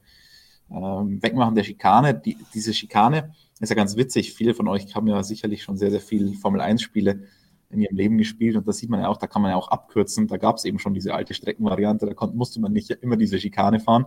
ähm, 0.72 1.22
Wegmachen 1.22 1.56
der 1.56 1.64
Schikane, 1.64 2.14
die, 2.14 2.38
diese 2.54 2.74
Schikane 2.74 3.34
ist 3.60 3.70
ja 3.70 3.76
ganz 3.76 3.98
witzig. 3.98 4.34
Viele 4.34 4.54
von 4.54 4.70
euch 4.70 4.96
haben 4.96 5.08
ja 5.08 5.22
sicherlich 5.24 5.64
schon 5.64 5.76
sehr, 5.76 5.92
sehr 5.92 6.02
viele 6.02 6.32
Formel-1-Spiele 6.34 7.24
in 7.70 7.82
ihrem 7.82 7.96
Leben 7.96 8.18
gespielt 8.18 8.56
und 8.56 8.66
das 8.68 8.78
sieht 8.78 8.90
man 8.90 9.02
ja 9.02 9.10
auch, 9.10 9.18
da 9.18 9.28
kann 9.28 9.42
man 9.42 9.52
ja 9.52 9.58
auch 9.58 9.68
abkürzen. 9.68 10.28
Da 10.28 10.38
gab 10.38 10.56
es 10.56 10.64
eben 10.64 10.80
schon 10.80 10.94
diese 10.94 11.14
alte 11.14 11.34
Streckenvariante, 11.34 12.06
da 12.06 12.14
konnte, 12.14 12.38
musste 12.38 12.62
man 12.62 12.72
nicht 12.72 12.90
immer 12.90 13.18
diese 13.18 13.40
Schikane 13.40 13.80
fahren. 13.80 14.06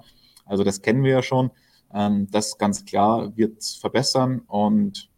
Also 0.50 0.64
das 0.64 0.82
kennen 0.82 1.04
wir 1.04 1.12
ja 1.12 1.22
schon. 1.22 1.50
Ähm, 1.94 2.28
das 2.30 2.58
ganz 2.58 2.84
klar 2.84 3.36
wird 3.36 3.64
verbessern 3.64 4.40
und 4.46 5.08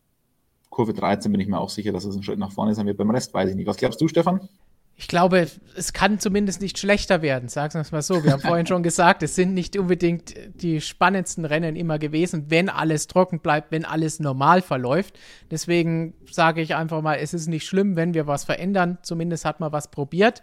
Kurve 0.70 0.94
13 0.94 1.30
bin 1.30 1.40
ich 1.40 1.48
mir 1.48 1.58
auch 1.58 1.68
sicher, 1.68 1.92
dass 1.92 2.04
es 2.04 2.16
ein 2.16 2.22
Schritt 2.22 2.38
nach 2.38 2.52
vorne 2.52 2.74
sein 2.74 2.86
wird. 2.86 2.96
Beim 2.96 3.10
Rest 3.10 3.34
weiß 3.34 3.50
ich 3.50 3.56
nicht. 3.56 3.66
Was 3.66 3.76
glaubst 3.76 4.00
du, 4.00 4.08
Stefan? 4.08 4.48
Ich 4.94 5.08
glaube, 5.08 5.48
es 5.74 5.92
kann 5.92 6.18
zumindest 6.18 6.60
nicht 6.60 6.78
schlechter 6.78 7.22
werden, 7.22 7.48
sagen 7.48 7.74
wir 7.74 7.80
es 7.80 7.92
mal 7.92 8.02
so. 8.02 8.22
Wir 8.22 8.32
haben 8.32 8.40
vorhin 8.40 8.66
schon 8.66 8.82
gesagt, 8.82 9.22
es 9.22 9.34
sind 9.34 9.52
nicht 9.54 9.76
unbedingt 9.76 10.34
die 10.54 10.80
spannendsten 10.80 11.44
Rennen 11.44 11.76
immer 11.76 11.98
gewesen, 11.98 12.46
wenn 12.48 12.68
alles 12.68 13.06
trocken 13.06 13.40
bleibt, 13.40 13.72
wenn 13.72 13.84
alles 13.84 14.20
normal 14.20 14.62
verläuft. 14.62 15.18
Deswegen 15.50 16.14
sage 16.30 16.60
ich 16.60 16.74
einfach 16.74 17.02
mal, 17.02 17.16
es 17.16 17.34
ist 17.34 17.48
nicht 17.48 17.66
schlimm, 17.66 17.96
wenn 17.96 18.14
wir 18.14 18.26
was 18.26 18.44
verändern. 18.44 18.98
Zumindest 19.02 19.44
hat 19.44 19.60
man 19.60 19.72
was 19.72 19.90
probiert 19.90 20.42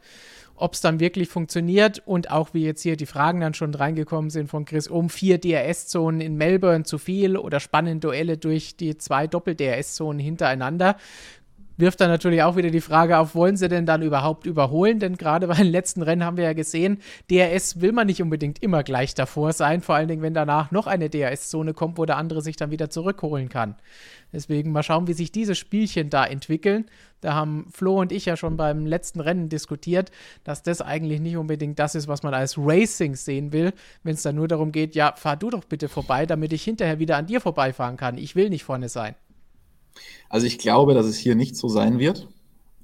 ob 0.60 0.74
es 0.74 0.82
dann 0.82 1.00
wirklich 1.00 1.30
funktioniert 1.30 2.01
und 2.06 2.32
auch 2.32 2.54
wie 2.54 2.66
jetzt 2.66 2.82
hier 2.82 2.98
die 2.98 3.06
Fragen 3.06 3.39
dann 3.39 3.54
schon 3.54 3.74
reingekommen 3.74 4.30
sind 4.30 4.50
von 4.50 4.66
Chris, 4.66 4.88
um 4.88 5.10
vier 5.10 5.38
DRS-Zonen 5.38 6.22
in 6.22 6.36
Melbourne 6.36 6.84
zu 6.84 6.98
viel 6.98 7.38
oder 7.38 7.60
spannende 7.60 8.08
Duelle 8.08 8.38
durch 8.38 8.75
die 8.75 8.98
zwei 8.98 9.28
Doppel-DRS-Zonen 9.28 10.20
hintereinander. 10.20 10.98
Wirft 11.79 12.01
dann 12.01 12.09
natürlich 12.09 12.43
auch 12.43 12.55
wieder 12.55 12.69
die 12.69 12.81
Frage 12.81 13.17
auf, 13.17 13.36
wollen 13.36 13.57
sie 13.57 13.69
denn 13.69 13.86
dann 13.86 14.01
überhaupt 14.01 14.45
überholen? 14.45 15.00
Denn 15.00 15.17
gerade 15.17 15.48
bei 15.48 15.55
den 15.55 15.67
letzten 15.67 16.01
Rennen 16.01 16.24
haben 16.24 16.38
wir 16.38 16.43
ja 16.43 16.53
gesehen, 16.53 17.00
DRS 17.31 17.81
will 17.81 17.93
man 17.93 18.07
nicht 18.07 18.21
unbedingt 18.21 18.62
immer 18.62 18.83
gleich 18.83 19.15
davor 19.15 19.53
sein, 19.53 19.81
vor 19.81 19.95
allen 19.95 20.07
Dingen, 20.07 20.21
wenn 20.21 20.33
danach 20.33 20.71
noch 20.71 20.88
eine 20.88 21.09
DRS-Zone 21.09 21.74
kommt, 21.74 21.98
wo 21.98 22.05
der 22.05 22.17
andere 22.17 22.41
sich 22.41 22.57
dann 22.57 22.71
wieder 22.71 22.89
zurückholen 22.89 23.50
kann. 23.50 23.75
Deswegen 24.31 24.71
mal 24.71 24.83
schauen, 24.83 25.07
wie 25.07 25.13
sich 25.13 25.31
diese 25.31 25.55
Spielchen 25.55 26.09
da 26.09 26.25
entwickeln. 26.25 26.86
Da 27.21 27.33
haben 27.33 27.67
Flo 27.71 28.00
und 28.00 28.12
ich 28.12 28.25
ja 28.25 28.38
schon 28.38 28.57
beim 28.57 28.86
letzten 28.86 29.19
Rennen 29.19 29.50
diskutiert, 29.50 30.12
dass 30.43 30.63
das 30.63 30.81
eigentlich 30.81 31.19
nicht 31.19 31.38
unbedingt 31.38 31.79
das 31.79 31.95
ist, 31.95 32.07
was 32.07 32.24
man 32.24 32.33
als 32.33 32.57
Racing 32.57 33.15
sehen 33.15 33.51
will, 33.51 33.74
wenn 34.03 34.13
es 34.13 34.21
dann 34.21 34.36
nur 34.36 34.48
darum 34.48 34.71
geht, 34.71 34.95
ja, 34.95 35.13
fahr 35.15 35.36
du 35.38 35.50
doch 35.50 35.65
bitte 35.65 35.89
vorbei, 35.89 36.25
damit 36.25 36.53
ich 36.53 36.63
hinterher 36.63 37.00
wieder 37.00 37.17
an 37.17 37.25
dir 37.25 37.41
vorbeifahren 37.41 37.98
kann. 37.98 38.17
Ich 38.17 38.36
will 38.36 38.50
nicht 38.50 38.63
vorne 38.63 38.89
sein. 38.89 39.15
Also 40.29 40.46
ich 40.46 40.60
glaube, 40.60 40.93
dass 40.93 41.05
es 41.05 41.17
hier 41.17 41.36
nicht 41.36 41.55
so 41.55 41.67
sein 41.67 42.00
wird. 42.00 42.27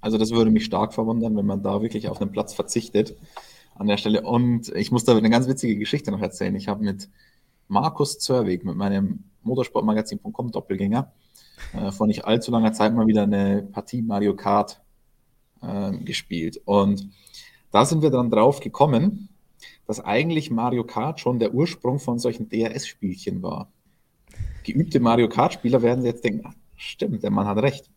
Also 0.02 0.18
das 0.18 0.32
würde 0.32 0.52
mich 0.52 0.66
stark 0.66 0.94
verwundern, 0.94 1.36
wenn 1.36 1.46
man 1.46 1.64
da 1.64 1.82
wirklich 1.82 2.10
auf 2.10 2.22
einen 2.22 2.32
Platz 2.32 2.54
verzichtet 2.54 3.16
an 3.76 3.88
der 3.88 3.98
Stelle. 3.98 4.22
Und 4.22 4.70
ich 4.76 4.92
muss 4.92 5.04
da 5.04 5.16
eine 5.16 5.30
ganz 5.30 5.48
witzige 5.48 5.78
Geschichte 5.78 6.12
noch 6.12 6.22
erzählen. 6.22 6.56
Ich 6.56 6.68
habe 6.68 6.84
mit 6.84 7.10
Markus 7.68 8.20
Zörwig, 8.20 8.64
mit 8.64 8.76
meinem 8.76 9.24
Motorsportmagazin.com 9.44 10.52
Doppelgänger, 10.52 11.12
äh, 11.74 11.92
vor 11.92 12.08
nicht 12.08 12.26
allzu 12.26 12.52
langer 12.52 12.74
Zeit 12.74 12.94
mal 12.94 13.08
wieder 13.08 13.24
eine 13.24 13.68
Partie 13.72 14.02
Mario 14.02 14.36
Kart 14.36 14.82
äh, 15.62 15.98
gespielt. 15.98 16.62
Und 16.66 17.10
da 17.72 17.86
sind 17.86 18.02
wir 18.02 18.10
dann 18.12 18.30
drauf 18.30 18.60
gekommen, 18.60 19.30
dass 19.88 20.00
eigentlich 20.00 20.52
Mario 20.52 20.84
Kart 20.84 21.20
schon 21.20 21.40
der 21.40 21.54
Ursprung 21.54 22.00
von 22.00 22.20
solchen 22.20 22.50
DRS-Spielchen 22.50 23.42
war. 23.42 23.72
Geübte 24.64 25.00
Mario 25.00 25.30
Kart-Spieler 25.30 25.82
werden 25.82 26.04
jetzt 26.06 26.24
denken, 26.24 26.54
Stimmt, 26.76 27.24
der 27.24 27.32
Mann 27.32 27.48
hat 27.48 27.58
recht. 27.58 27.90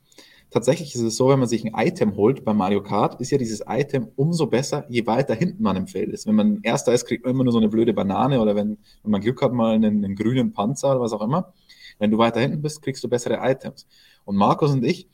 Tatsächlich 0.51 0.95
ist 0.95 1.03
es 1.03 1.17
so, 1.17 1.29
wenn 1.29 1.39
man 1.39 1.49
sich 1.49 1.65
ein 1.65 1.75
Item 1.87 2.17
holt 2.17 2.43
bei 2.43 2.55
Mario 2.55 2.83
Kart, 2.83 3.21
ist 3.21 3.31
ja 3.31 3.37
dieses 3.37 3.63
Item 3.69 4.09
umso 4.17 4.47
besser, 4.47 4.87
je 4.89 5.07
weiter 5.07 5.35
hinten 5.35 5.63
man 5.63 5.77
im 5.77 5.87
Feld 5.87 6.09
ist. 6.09 6.27
Wenn 6.27 6.37
man 6.37 6.61
erster 6.63 6.95
ist, 6.95 7.05
kriegt 7.05 7.25
man 7.25 7.35
immer 7.35 7.45
nur 7.45 7.53
so 7.53 7.59
eine 7.59 7.69
blöde 7.69 7.93
Banane 7.93 8.41
oder 8.41 8.57
wenn, 8.57 8.79
wenn 9.03 9.11
man 9.11 9.21
Glück 9.21 9.43
hat, 9.43 9.53
mal 9.53 9.75
einen, 9.75 10.03
einen 10.03 10.17
grünen 10.17 10.55
Panzer 10.55 10.93
oder 10.93 11.01
was 11.01 11.13
auch 11.13 11.21
immer. 11.21 11.53
Wenn 11.99 12.11
du 12.11 12.17
weiter 12.17 12.41
hinten 12.41 12.63
bist, 12.63 12.81
kriegst 12.81 13.05
du 13.05 13.09
bessere 13.09 13.39
Items. 13.43 13.87
Und 14.25 14.37
Markus 14.37 14.73
und 14.73 14.85
ich 14.85 15.09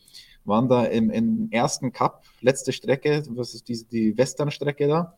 waren 0.44 0.68
da 0.68 0.84
im, 0.84 1.10
im 1.10 1.48
ersten 1.50 1.90
Cup, 1.90 2.24
letzte 2.40 2.72
Strecke, 2.72 3.24
was 3.30 3.54
ist 3.54 3.66
diese, 3.66 3.86
die 3.86 4.16
Western-Strecke 4.16 4.86
da, 4.86 5.16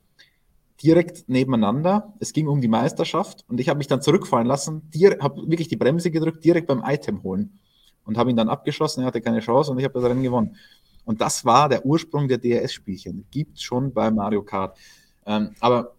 direkt 0.82 1.28
nebeneinander. 1.28 2.14
Es 2.20 2.32
ging 2.32 2.48
um 2.48 2.62
die 2.62 2.68
Meisterschaft 2.68 3.44
und 3.48 3.60
ich 3.60 3.68
habe 3.68 3.78
mich 3.78 3.88
dann 3.88 4.00
zurückfallen 4.00 4.46
lassen, 4.46 4.88
habe 5.20 5.42
wirklich 5.50 5.68
die 5.68 5.76
Bremse 5.76 6.10
gedrückt, 6.10 6.42
direkt 6.42 6.68
beim 6.68 6.82
Item 6.86 7.22
holen 7.22 7.58
und 8.06 8.16
habe 8.16 8.30
ihn 8.30 8.36
dann 8.36 8.48
abgeschossen. 8.48 9.02
Er 9.02 9.08
hatte 9.08 9.20
keine 9.20 9.40
Chance 9.40 9.70
und 9.70 9.78
ich 9.78 9.84
habe 9.84 9.94
das 9.94 10.04
Rennen 10.04 10.22
gewonnen. 10.22 10.56
Und 11.04 11.20
das 11.20 11.44
war 11.44 11.68
der 11.68 11.84
Ursprung 11.84 12.28
der 12.28 12.38
DRS-Spielchen. 12.38 13.26
Gibt 13.30 13.60
schon 13.60 13.92
bei 13.92 14.10
Mario 14.10 14.42
Kart. 14.42 14.78
Ähm, 15.26 15.50
aber 15.60 15.96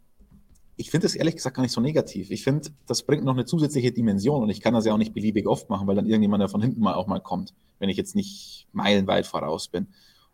ich 0.75 0.91
finde 0.91 1.07
es 1.07 1.15
ehrlich 1.15 1.35
gesagt 1.35 1.55
gar 1.55 1.63
nicht 1.63 1.71
so 1.71 1.81
negativ. 1.81 2.29
Ich 2.29 2.43
finde, 2.43 2.69
das 2.85 3.03
bringt 3.03 3.23
noch 3.23 3.33
eine 3.33 3.45
zusätzliche 3.45 3.91
Dimension 3.91 4.43
und 4.43 4.49
ich 4.49 4.61
kann 4.61 4.73
das 4.73 4.85
ja 4.85 4.93
auch 4.93 4.97
nicht 4.97 5.13
beliebig 5.13 5.47
oft 5.47 5.69
machen, 5.69 5.87
weil 5.87 5.95
dann 5.95 6.05
irgendjemand 6.05 6.41
ja 6.41 6.47
von 6.47 6.61
hinten 6.61 6.81
mal 6.81 6.93
auch 6.93 7.07
mal 7.07 7.19
kommt, 7.19 7.53
wenn 7.79 7.89
ich 7.89 7.97
jetzt 7.97 8.15
nicht 8.15 8.67
meilenweit 8.73 9.25
voraus 9.25 9.69
bin. 9.69 9.87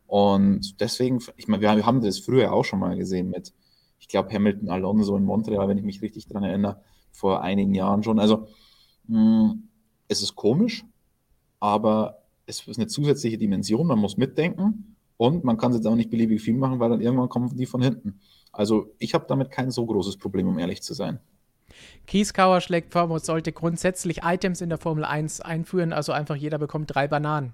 Und 0.06 0.82
deswegen, 0.82 1.20
ich 1.38 1.48
meine, 1.48 1.62
wir 1.62 1.86
haben 1.86 2.02
das 2.02 2.20
früher 2.20 2.52
auch 2.52 2.66
schon 2.66 2.80
mal 2.80 2.98
gesehen 2.98 3.30
mit, 3.30 3.54
ich 4.00 4.10
glaube, 4.10 4.34
Hamilton 4.34 4.70
Alonso 4.70 5.16
in 5.16 5.24
Montreal, 5.24 5.68
wenn 5.70 5.78
ich 5.78 5.86
mich 5.86 6.02
richtig 6.02 6.28
daran 6.28 6.44
erinnere, 6.44 6.82
vor 7.12 7.42
einigen 7.42 7.74
Jahren 7.74 8.04
schon. 8.04 8.20
Also, 8.20 8.48
mh, 9.08 9.52
hm, 9.52 9.70
es 10.10 10.22
ist 10.22 10.36
komisch, 10.36 10.84
aber 11.64 12.24
es 12.46 12.68
ist 12.68 12.78
eine 12.78 12.88
zusätzliche 12.88 13.38
Dimension, 13.38 13.88
man 13.88 13.98
muss 13.98 14.18
mitdenken 14.18 14.98
und 15.16 15.46
man 15.46 15.56
kann 15.56 15.72
es 15.72 15.78
jetzt 15.78 15.86
auch 15.86 15.96
nicht 15.96 16.10
beliebig 16.10 16.42
viel 16.42 16.56
machen, 16.56 16.82
weil 16.82 16.90
dann 16.90 17.00
irgendwann 17.00 17.30
kommen 17.30 17.56
die 17.56 17.66
von 17.66 17.82
hinten. 17.82 18.20
Also 18.52 18.94
ich 19.00 19.14
habe 19.14 19.24
damit 19.30 19.50
kein 19.50 19.72
so 19.72 19.86
großes 19.86 20.18
Problem, 20.18 20.50
um 20.50 20.60
ehrlich 20.60 20.84
zu 20.84 20.94
sein. 20.94 21.22
Kieskauer 22.06 22.60
schlägt 22.60 22.92
vor, 22.92 23.08
man 23.08 23.20
sollte 23.20 23.54
grundsätzlich 23.54 24.24
Items 24.24 24.60
in 24.60 24.68
der 24.68 24.78
Formel 24.78 25.06
1 25.06 25.40
einführen, 25.40 25.94
also 25.94 26.12
einfach 26.12 26.36
jeder 26.36 26.58
bekommt 26.58 26.94
drei 26.94 27.08
Bananen. 27.08 27.54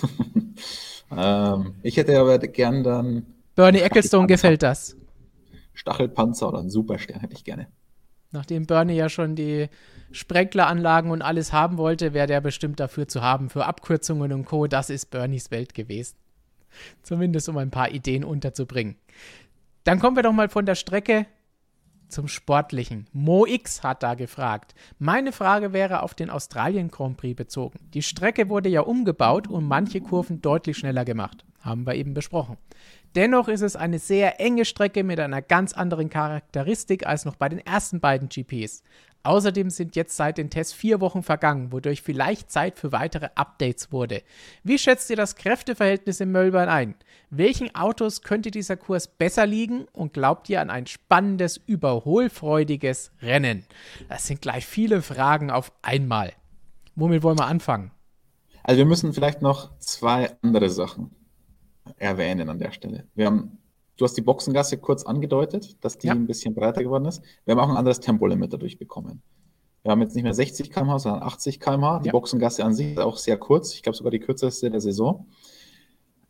ähm, 1.10 1.74
ich 1.82 1.96
hätte 1.96 2.16
aber 2.20 2.38
gern 2.38 2.84
dann. 2.84 3.26
Bernie 3.56 3.80
Ecclestone 3.80 4.28
gefällt 4.28 4.62
das. 4.62 4.96
Stachelpanzer 5.72 6.50
oder 6.50 6.60
einen 6.60 6.70
Superstern 6.70 7.18
hätte 7.18 7.34
ich 7.34 7.42
gerne. 7.42 7.66
Nachdem 8.30 8.66
Bernie 8.66 8.94
ja 8.94 9.08
schon 9.08 9.34
die 9.34 9.68
Sprenkleranlagen 10.14 11.10
und 11.10 11.22
alles 11.22 11.52
haben 11.52 11.76
wollte, 11.76 12.14
wäre 12.14 12.28
der 12.28 12.40
bestimmt 12.40 12.78
dafür 12.78 13.08
zu 13.08 13.20
haben, 13.20 13.50
für 13.50 13.66
Abkürzungen 13.66 14.32
und 14.32 14.44
Co. 14.44 14.66
Das 14.68 14.88
ist 14.88 15.10
Bernies 15.10 15.50
Welt 15.50 15.74
gewesen. 15.74 16.16
Zumindest 17.02 17.48
um 17.48 17.58
ein 17.58 17.70
paar 17.70 17.90
Ideen 17.90 18.24
unterzubringen. 18.24 18.96
Dann 19.82 19.98
kommen 19.98 20.16
wir 20.16 20.22
doch 20.22 20.32
mal 20.32 20.48
von 20.48 20.66
der 20.66 20.76
Strecke 20.76 21.26
zum 22.08 22.28
Sportlichen. 22.28 23.08
Mo 23.12 23.44
X 23.44 23.82
hat 23.82 24.02
da 24.02 24.14
gefragt. 24.14 24.74
Meine 24.98 25.32
Frage 25.32 25.72
wäre 25.72 26.02
auf 26.02 26.14
den 26.14 26.30
Australien 26.30 26.90
Grand 26.90 27.16
Prix 27.16 27.36
bezogen. 27.36 27.80
Die 27.92 28.02
Strecke 28.02 28.48
wurde 28.48 28.68
ja 28.68 28.82
umgebaut 28.82 29.48
und 29.48 29.64
manche 29.64 30.00
Kurven 30.00 30.40
deutlich 30.40 30.78
schneller 30.78 31.04
gemacht. 31.04 31.44
Haben 31.60 31.86
wir 31.86 31.94
eben 31.94 32.14
besprochen. 32.14 32.56
Dennoch 33.14 33.48
ist 33.48 33.62
es 33.62 33.74
eine 33.74 33.98
sehr 33.98 34.40
enge 34.40 34.64
Strecke 34.64 35.02
mit 35.02 35.18
einer 35.18 35.42
ganz 35.42 35.72
anderen 35.72 36.10
Charakteristik 36.10 37.06
als 37.06 37.24
noch 37.24 37.36
bei 37.36 37.48
den 37.48 37.60
ersten 37.60 38.00
beiden 38.00 38.28
GPs. 38.28 38.82
Außerdem 39.24 39.70
sind 39.70 39.96
jetzt 39.96 40.16
seit 40.16 40.36
den 40.38 40.50
Tests 40.50 40.74
vier 40.74 41.00
Wochen 41.00 41.22
vergangen, 41.22 41.72
wodurch 41.72 42.02
vielleicht 42.02 42.52
Zeit 42.52 42.78
für 42.78 42.92
weitere 42.92 43.30
Updates 43.34 43.90
wurde. 43.90 44.22
Wie 44.62 44.78
schätzt 44.78 45.08
ihr 45.08 45.16
das 45.16 45.34
Kräfteverhältnis 45.34 46.20
in 46.20 46.30
Melbourne 46.30 46.70
ein? 46.70 46.94
Welchen 47.30 47.74
Autos 47.74 48.22
könnte 48.22 48.50
dieser 48.50 48.76
Kurs 48.76 49.08
besser 49.08 49.46
liegen 49.46 49.86
und 49.92 50.12
glaubt 50.12 50.50
ihr 50.50 50.60
an 50.60 50.68
ein 50.68 50.86
spannendes, 50.86 51.56
überholfreudiges 51.56 53.12
Rennen? 53.22 53.64
Das 54.10 54.26
sind 54.26 54.42
gleich 54.42 54.66
viele 54.66 55.00
Fragen 55.00 55.50
auf 55.50 55.72
einmal. 55.80 56.34
Womit 56.94 57.22
wollen 57.22 57.38
wir 57.38 57.46
anfangen? 57.46 57.90
Also 58.62 58.78
wir 58.78 58.86
müssen 58.86 59.12
vielleicht 59.14 59.42
noch 59.42 59.78
zwei 59.78 60.36
andere 60.42 60.68
Sachen 60.68 61.10
erwähnen 61.96 62.48
an 62.48 62.58
der 62.58 62.72
Stelle. 62.72 63.06
Wir 63.14 63.26
haben, 63.26 63.58
du 63.96 64.04
hast 64.04 64.14
die 64.14 64.22
Boxengasse 64.22 64.78
kurz 64.78 65.04
angedeutet, 65.04 65.76
dass 65.84 65.98
die 65.98 66.08
ja. 66.08 66.12
ein 66.12 66.26
bisschen 66.26 66.54
breiter 66.54 66.82
geworden 66.82 67.06
ist. 67.06 67.22
Wir 67.44 67.52
haben 67.52 67.60
auch 67.60 67.70
ein 67.70 67.76
anderes 67.76 68.00
Tempolimit 68.00 68.52
dadurch 68.52 68.78
bekommen. 68.78 69.22
Wir 69.82 69.90
haben 69.90 70.00
jetzt 70.00 70.14
nicht 70.14 70.24
mehr 70.24 70.34
60 70.34 70.70
km/h, 70.70 71.00
sondern 71.00 71.22
80 71.22 71.60
km/h. 71.60 72.00
Die 72.00 72.06
ja. 72.06 72.12
Boxengasse 72.12 72.64
an 72.64 72.74
sich 72.74 72.92
ist 72.92 72.98
auch 72.98 73.18
sehr 73.18 73.36
kurz. 73.36 73.74
Ich 73.74 73.82
glaube 73.82 73.96
sogar 73.96 74.10
die 74.10 74.20
kürzeste 74.20 74.70
der 74.70 74.80
Saison. 74.80 75.26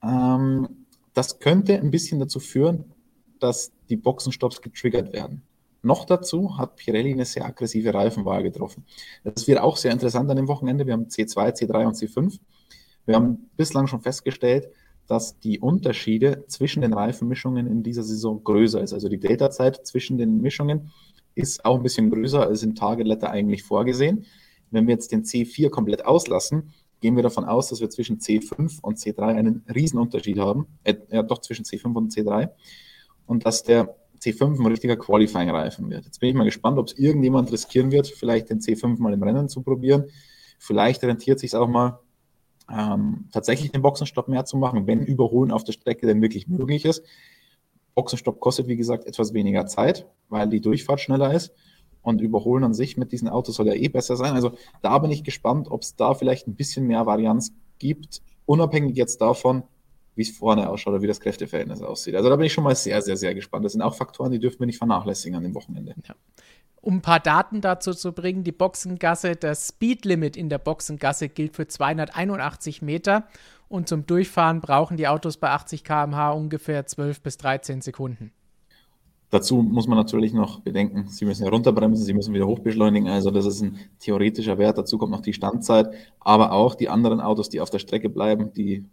Ähm, 0.03 0.87
das 1.15 1.39
könnte 1.39 1.79
ein 1.79 1.91
bisschen 1.91 2.19
dazu 2.19 2.41
führen, 2.41 2.93
dass 3.39 3.73
die 3.89 3.97
Boxenstopps 3.97 4.61
getriggert 4.61 5.13
werden. 5.13 5.43
Noch 5.83 6.05
dazu 6.05 6.57
hat 6.59 6.77
Pirelli 6.77 7.13
eine 7.13 7.27
sehr 7.27 7.45
aggressive 7.45 7.93
Reifenwahl 7.93 8.43
getroffen. 8.43 8.87
Das 9.23 9.47
wird 9.47 9.61
auch 9.61 9.77
sehr 9.77 9.93
interessant 9.93 10.31
an 10.31 10.37
dem 10.37 10.49
Wochenende. 10.49 10.87
Wir 10.87 10.95
haben 10.95 11.07
C2, 11.07 11.55
C3 11.55 11.87
und 11.87 11.95
C5. 11.95 12.41
Wir 13.07 13.17
haben 13.17 13.51
bislang 13.57 13.87
schon 13.87 14.01
festgestellt, 14.01 14.71
dass 15.07 15.39
die 15.39 15.61
Unterschiede 15.61 16.45
zwischen 16.49 16.83
den 16.83 16.93
Reifenmischungen 16.93 17.67
in 17.67 17.83
dieser 17.83 18.03
Saison 18.03 18.43
größer 18.43 18.83
ist. 18.83 18.93
Also 18.93 19.09
die 19.09 19.21
Delta-Zeit 19.21 19.87
zwischen 19.87 20.19
den 20.19 20.41
Mischungen 20.41 20.91
ist 21.35 21.65
auch 21.65 21.77
ein 21.77 21.83
bisschen 21.83 22.11
größer 22.11 22.47
als 22.47 22.63
im 22.63 22.75
Target-Letter 22.75 23.31
eigentlich 23.31 23.63
vorgesehen. 23.63 24.25
Wenn 24.71 24.87
wir 24.87 24.95
jetzt 24.95 25.13
den 25.13 25.25
C4 25.25 25.71
komplett 25.71 26.07
auslassen, 26.07 26.73
gehen 27.01 27.17
wir 27.17 27.23
davon 27.23 27.45
aus, 27.45 27.69
dass 27.69 27.81
wir 27.81 27.91
zwischen 27.91 28.19
C5 28.19 28.81
und 28.81 28.99
C3 28.99 29.35
einen 29.35 29.65
Riesenunterschied 29.73 30.39
haben. 30.39 30.67
Äh, 30.85 30.95
ja, 31.11 31.23
doch 31.23 31.41
zwischen 31.41 31.65
C5 31.65 31.95
und 31.95 32.13
C3. 32.13 32.49
Und 33.27 33.45
dass 33.45 33.63
der 33.63 33.95
C5 34.21 34.59
ein 34.59 34.67
richtiger 34.67 34.97
Qualifying-Reifen 34.97 35.91
wird. 35.91 36.07
Jetzt 36.07 36.21
bin 36.21 36.31
ich 36.31 36.35
mal 36.35 36.45
gespannt, 36.45 36.79
ob 36.79 36.87
es 36.87 36.95
irgendjemand 36.95 37.53
riskieren 37.53 37.93
wird, 37.93 38.07
vielleicht 38.07 38.49
den 38.49 38.61
C5 38.61 38.99
mal 39.01 39.13
im 39.13 39.23
Rennen 39.23 39.49
zu 39.49 39.63
probieren. 39.63 40.05
Vielleicht 40.59 41.03
rentiert 41.05 41.41
sich 41.41 41.55
auch 41.55 41.69
mal, 41.69 42.01
ähm, 42.71 43.29
tatsächlich 43.33 43.73
den 43.73 43.83
Boxenstopp 43.83 44.29
mehr 44.29 44.45
zu 44.45 44.57
machen, 44.57 44.87
wenn 44.87 45.03
Überholen 45.03 45.51
auf 45.51 45.65
der 45.65 45.73
Strecke 45.73 46.07
denn 46.07 46.23
wirklich 46.23 46.49
möglich 46.49 46.85
ist. 46.85 47.05
Boxenstopp 47.95 48.41
kostet, 48.41 48.67
wie 48.69 48.77
gesagt, 48.77 49.07
etwas 49.07 49.35
weniger 49.35 49.67
Zeit, 49.67 50.07
weil 50.29 50.49
die 50.49 50.61
Durchfahrt 50.61 51.01
schneller 51.01 51.33
ist. 51.33 51.53
Und 52.03 52.21
Überholen 52.21 52.65
an 52.65 52.75
sich 52.75 52.99
mit 52.99 53.13
diesen 53.13 53.29
Autos 53.29 53.55
soll 53.57 53.67
ja 53.67 53.73
eh 53.73 53.89
besser 53.89 54.17
sein. 54.17 54.35
Also 54.35 54.53
da 54.83 54.99
bin 54.99 55.11
ich 55.11 55.25
gespannt, 55.25 55.71
ob 55.71 55.83
es 55.83 55.97
da 55.97 56.13
vielleicht 56.15 56.47
ein 56.47 56.55
bisschen 56.55 56.87
mehr 56.87 57.07
Varianz 57.07 57.53
gibt, 57.79 58.21
unabhängig 58.45 58.97
jetzt 58.97 59.23
davon, 59.23 59.63
wie 60.15 60.23
es 60.23 60.37
vorne 60.37 60.69
ausschaut 60.69 60.95
oder 60.95 61.03
wie 61.03 61.07
das 61.07 61.21
Kräfteverhältnis 61.21 61.83
aussieht. 61.83 62.15
Also 62.15 62.29
da 62.29 62.37
bin 62.37 62.47
ich 62.47 62.53
schon 62.53 62.65
mal 62.65 62.75
sehr, 62.75 63.03
sehr, 63.03 63.17
sehr 63.17 63.35
gespannt. 63.35 63.65
Das 63.65 63.73
sind 63.73 63.83
auch 63.83 63.95
Faktoren, 63.95 64.33
die 64.33 64.39
dürfen 64.39 64.61
wir 64.61 64.67
nicht 64.67 64.79
vernachlässigen 64.79 65.37
an 65.37 65.43
dem 65.43 65.55
Wochenende. 65.55 65.95
Ja 66.07 66.15
um 66.85 66.97
ein 66.97 67.03
paar 67.03 67.21
Daten 67.21 67.61
dazu 67.61 67.95
zu 67.95 68.13
bringen, 68.13 68.45
die 68.45 68.53
Boxengasse, 68.53 69.37
das 69.37 69.69
Speedlimit 69.69 70.37
in 70.37 70.49
der 70.49 70.59
Boxengasse 70.59 71.29
gilt 71.29 71.57
für 71.57 71.67
281 71.67 72.83
Meter 72.83 73.27
und 73.69 73.89
zum 73.89 74.07
Durchfahren 74.07 74.61
brauchen 74.61 74.97
die 74.97 75.09
Autos 75.09 75.39
bei 75.39 75.51
80 75.51 75.83
km/h 75.83 76.33
ungefähr 76.33 76.87
12 76.87 77.23
bis 77.23 77.39
13 77.39 77.81
Sekunden. 77.81 78.33
Dazu 79.31 79.63
muss 79.63 79.89
man 79.89 79.99
natürlich 79.99 80.33
noch 80.33 80.61
bedenken, 80.61 81.09
Sie 81.09 81.25
müssen 81.25 81.43
ja 81.43 81.51
runterbremsen, 81.51 82.05
Sie 82.05 82.13
müssen 82.13 82.35
wieder 82.35 82.47
hochbeschleunigen. 82.47 83.09
Also 83.09 83.31
das 83.31 83.47
ist 83.47 83.63
ein 83.63 83.79
theoretischer 83.99 84.59
Wert. 84.59 84.79
Dazu 84.79 84.97
kommt 84.97 85.11
noch 85.11 85.23
die 85.23 85.33
Standzeit, 85.33 85.93
aber 86.21 86.53
auch 86.53 86.77
die 86.77 86.89
anderen 86.89 87.21
Autos, 87.21 87.49
die 87.49 87.61
auf 87.61 87.71
der 87.71 87.81
Strecke 87.81 88.11
bleiben, 88.11 88.53
die 88.53 88.85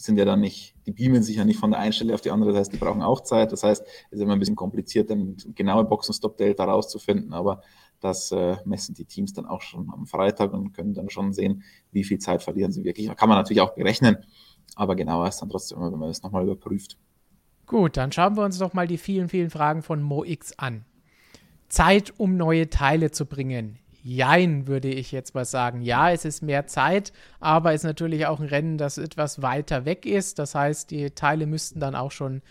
sind 0.00 0.16
ja 0.16 0.24
dann 0.24 0.40
nicht, 0.40 0.74
die 0.86 0.92
beamen 0.92 1.22
sich 1.22 1.36
ja 1.36 1.44
nicht 1.44 1.58
von 1.58 1.72
der 1.72 1.80
einen 1.80 1.92
Stelle 1.92 2.14
auf 2.14 2.20
die 2.20 2.30
andere, 2.30 2.52
das 2.52 2.60
heißt, 2.60 2.72
die 2.72 2.76
brauchen 2.76 3.02
auch 3.02 3.20
Zeit. 3.22 3.50
Das 3.50 3.64
heißt, 3.64 3.82
es 3.82 4.12
ist 4.12 4.20
immer 4.20 4.34
ein 4.34 4.38
bisschen 4.38 4.56
kompliziert, 4.56 5.10
dann 5.10 5.36
genaue 5.56 5.84
Boxenstopp-Delta 5.84 6.64
rauszufinden, 6.64 7.32
aber 7.32 7.62
das 8.00 8.30
äh, 8.30 8.56
messen 8.64 8.94
die 8.94 9.04
Teams 9.04 9.32
dann 9.32 9.44
auch 9.44 9.60
schon 9.60 9.90
am 9.92 10.06
Freitag 10.06 10.52
und 10.52 10.72
können 10.72 10.94
dann 10.94 11.10
schon 11.10 11.32
sehen, 11.32 11.64
wie 11.90 12.04
viel 12.04 12.18
Zeit 12.18 12.44
verlieren 12.44 12.70
sie 12.70 12.84
wirklich. 12.84 13.08
Kann 13.16 13.28
man 13.28 13.38
natürlich 13.38 13.60
auch 13.60 13.74
berechnen, 13.74 14.18
aber 14.76 14.94
genauer 14.94 15.26
ist 15.26 15.42
dann 15.42 15.50
trotzdem 15.50 15.78
immer, 15.78 15.90
wenn 15.90 15.98
man 15.98 16.08
das 16.08 16.22
nochmal 16.22 16.44
überprüft. 16.44 16.96
Gut, 17.66 17.96
dann 17.96 18.12
schauen 18.12 18.36
wir 18.36 18.44
uns 18.44 18.58
doch 18.58 18.72
mal 18.72 18.86
die 18.86 18.98
vielen, 18.98 19.28
vielen 19.28 19.50
Fragen 19.50 19.82
von 19.82 20.00
MoX 20.00 20.56
an. 20.58 20.84
Zeit, 21.68 22.14
um 22.18 22.36
neue 22.36 22.70
Teile 22.70 23.10
zu 23.10 23.26
bringen. 23.26 23.78
Jein, 24.02 24.66
würde 24.66 24.88
ich 24.88 25.12
jetzt 25.12 25.34
mal 25.34 25.44
sagen. 25.44 25.82
Ja, 25.82 26.10
es 26.10 26.24
ist 26.24 26.42
mehr 26.42 26.66
Zeit, 26.66 27.12
aber 27.40 27.72
es 27.72 27.80
ist 27.82 27.86
natürlich 27.86 28.26
auch 28.26 28.40
ein 28.40 28.46
Rennen, 28.46 28.78
das 28.78 28.96
etwas 28.96 29.42
weiter 29.42 29.84
weg 29.84 30.06
ist. 30.06 30.38
Das 30.38 30.54
heißt, 30.54 30.90
die 30.90 31.10
Teile 31.10 31.46
müssten 31.46 31.80
dann 31.80 31.94
auch 31.94 32.12
schon 32.12 32.42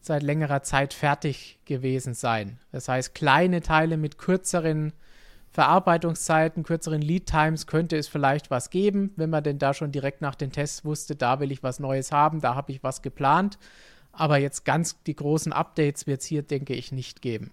seit 0.00 0.22
längerer 0.22 0.62
Zeit 0.62 0.94
fertig 0.94 1.58
gewesen 1.64 2.14
sein. 2.14 2.58
Das 2.72 2.88
heißt, 2.88 3.14
kleine 3.14 3.60
Teile 3.60 3.96
mit 3.96 4.18
kürzeren 4.18 4.92
Verarbeitungszeiten, 5.50 6.62
kürzeren 6.62 7.02
Lead 7.02 7.26
Times 7.26 7.66
könnte 7.66 7.96
es 7.96 8.08
vielleicht 8.08 8.50
was 8.50 8.70
geben, 8.70 9.12
wenn 9.16 9.30
man 9.30 9.42
denn 9.42 9.58
da 9.58 9.74
schon 9.74 9.92
direkt 9.92 10.20
nach 10.20 10.36
den 10.36 10.52
Tests 10.52 10.84
wusste, 10.84 11.16
da 11.16 11.40
will 11.40 11.50
ich 11.50 11.62
was 11.62 11.80
Neues 11.80 12.12
haben, 12.12 12.40
da 12.40 12.54
habe 12.54 12.72
ich 12.72 12.82
was 12.82 13.02
geplant. 13.02 13.58
Aber 14.12 14.38
jetzt 14.38 14.64
ganz 14.64 15.02
die 15.04 15.16
großen 15.16 15.52
Updates 15.52 16.06
wird 16.06 16.20
es 16.20 16.26
hier, 16.26 16.42
denke 16.42 16.74
ich, 16.74 16.92
nicht 16.92 17.20
geben. 17.20 17.52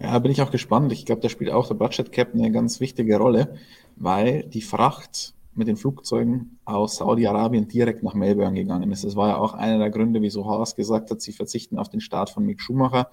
Ja, 0.00 0.18
bin 0.18 0.32
ich 0.32 0.42
auch 0.42 0.50
gespannt. 0.50 0.92
Ich 0.92 1.06
glaube, 1.06 1.20
da 1.20 1.28
spielt 1.28 1.50
auch 1.52 1.68
der 1.68 1.74
Budget 1.74 2.12
Cap 2.12 2.34
eine 2.34 2.50
ganz 2.50 2.80
wichtige 2.80 3.18
Rolle, 3.18 3.54
weil 3.96 4.42
die 4.44 4.62
Fracht 4.62 5.34
mit 5.54 5.68
den 5.68 5.76
Flugzeugen 5.76 6.58
aus 6.64 6.96
Saudi-Arabien 6.96 7.68
direkt 7.68 8.02
nach 8.02 8.14
Melbourne 8.14 8.54
gegangen 8.54 8.90
ist. 8.90 9.04
Das 9.04 9.16
war 9.16 9.28
ja 9.28 9.36
auch 9.36 9.54
einer 9.54 9.78
der 9.78 9.90
Gründe, 9.90 10.22
wieso 10.22 10.46
Haas 10.46 10.74
gesagt 10.74 11.10
hat, 11.10 11.20
sie 11.20 11.32
verzichten 11.32 11.78
auf 11.78 11.88
den 11.88 12.00
Start 12.00 12.30
von 12.30 12.44
Mick 12.44 12.60
Schumacher. 12.60 13.10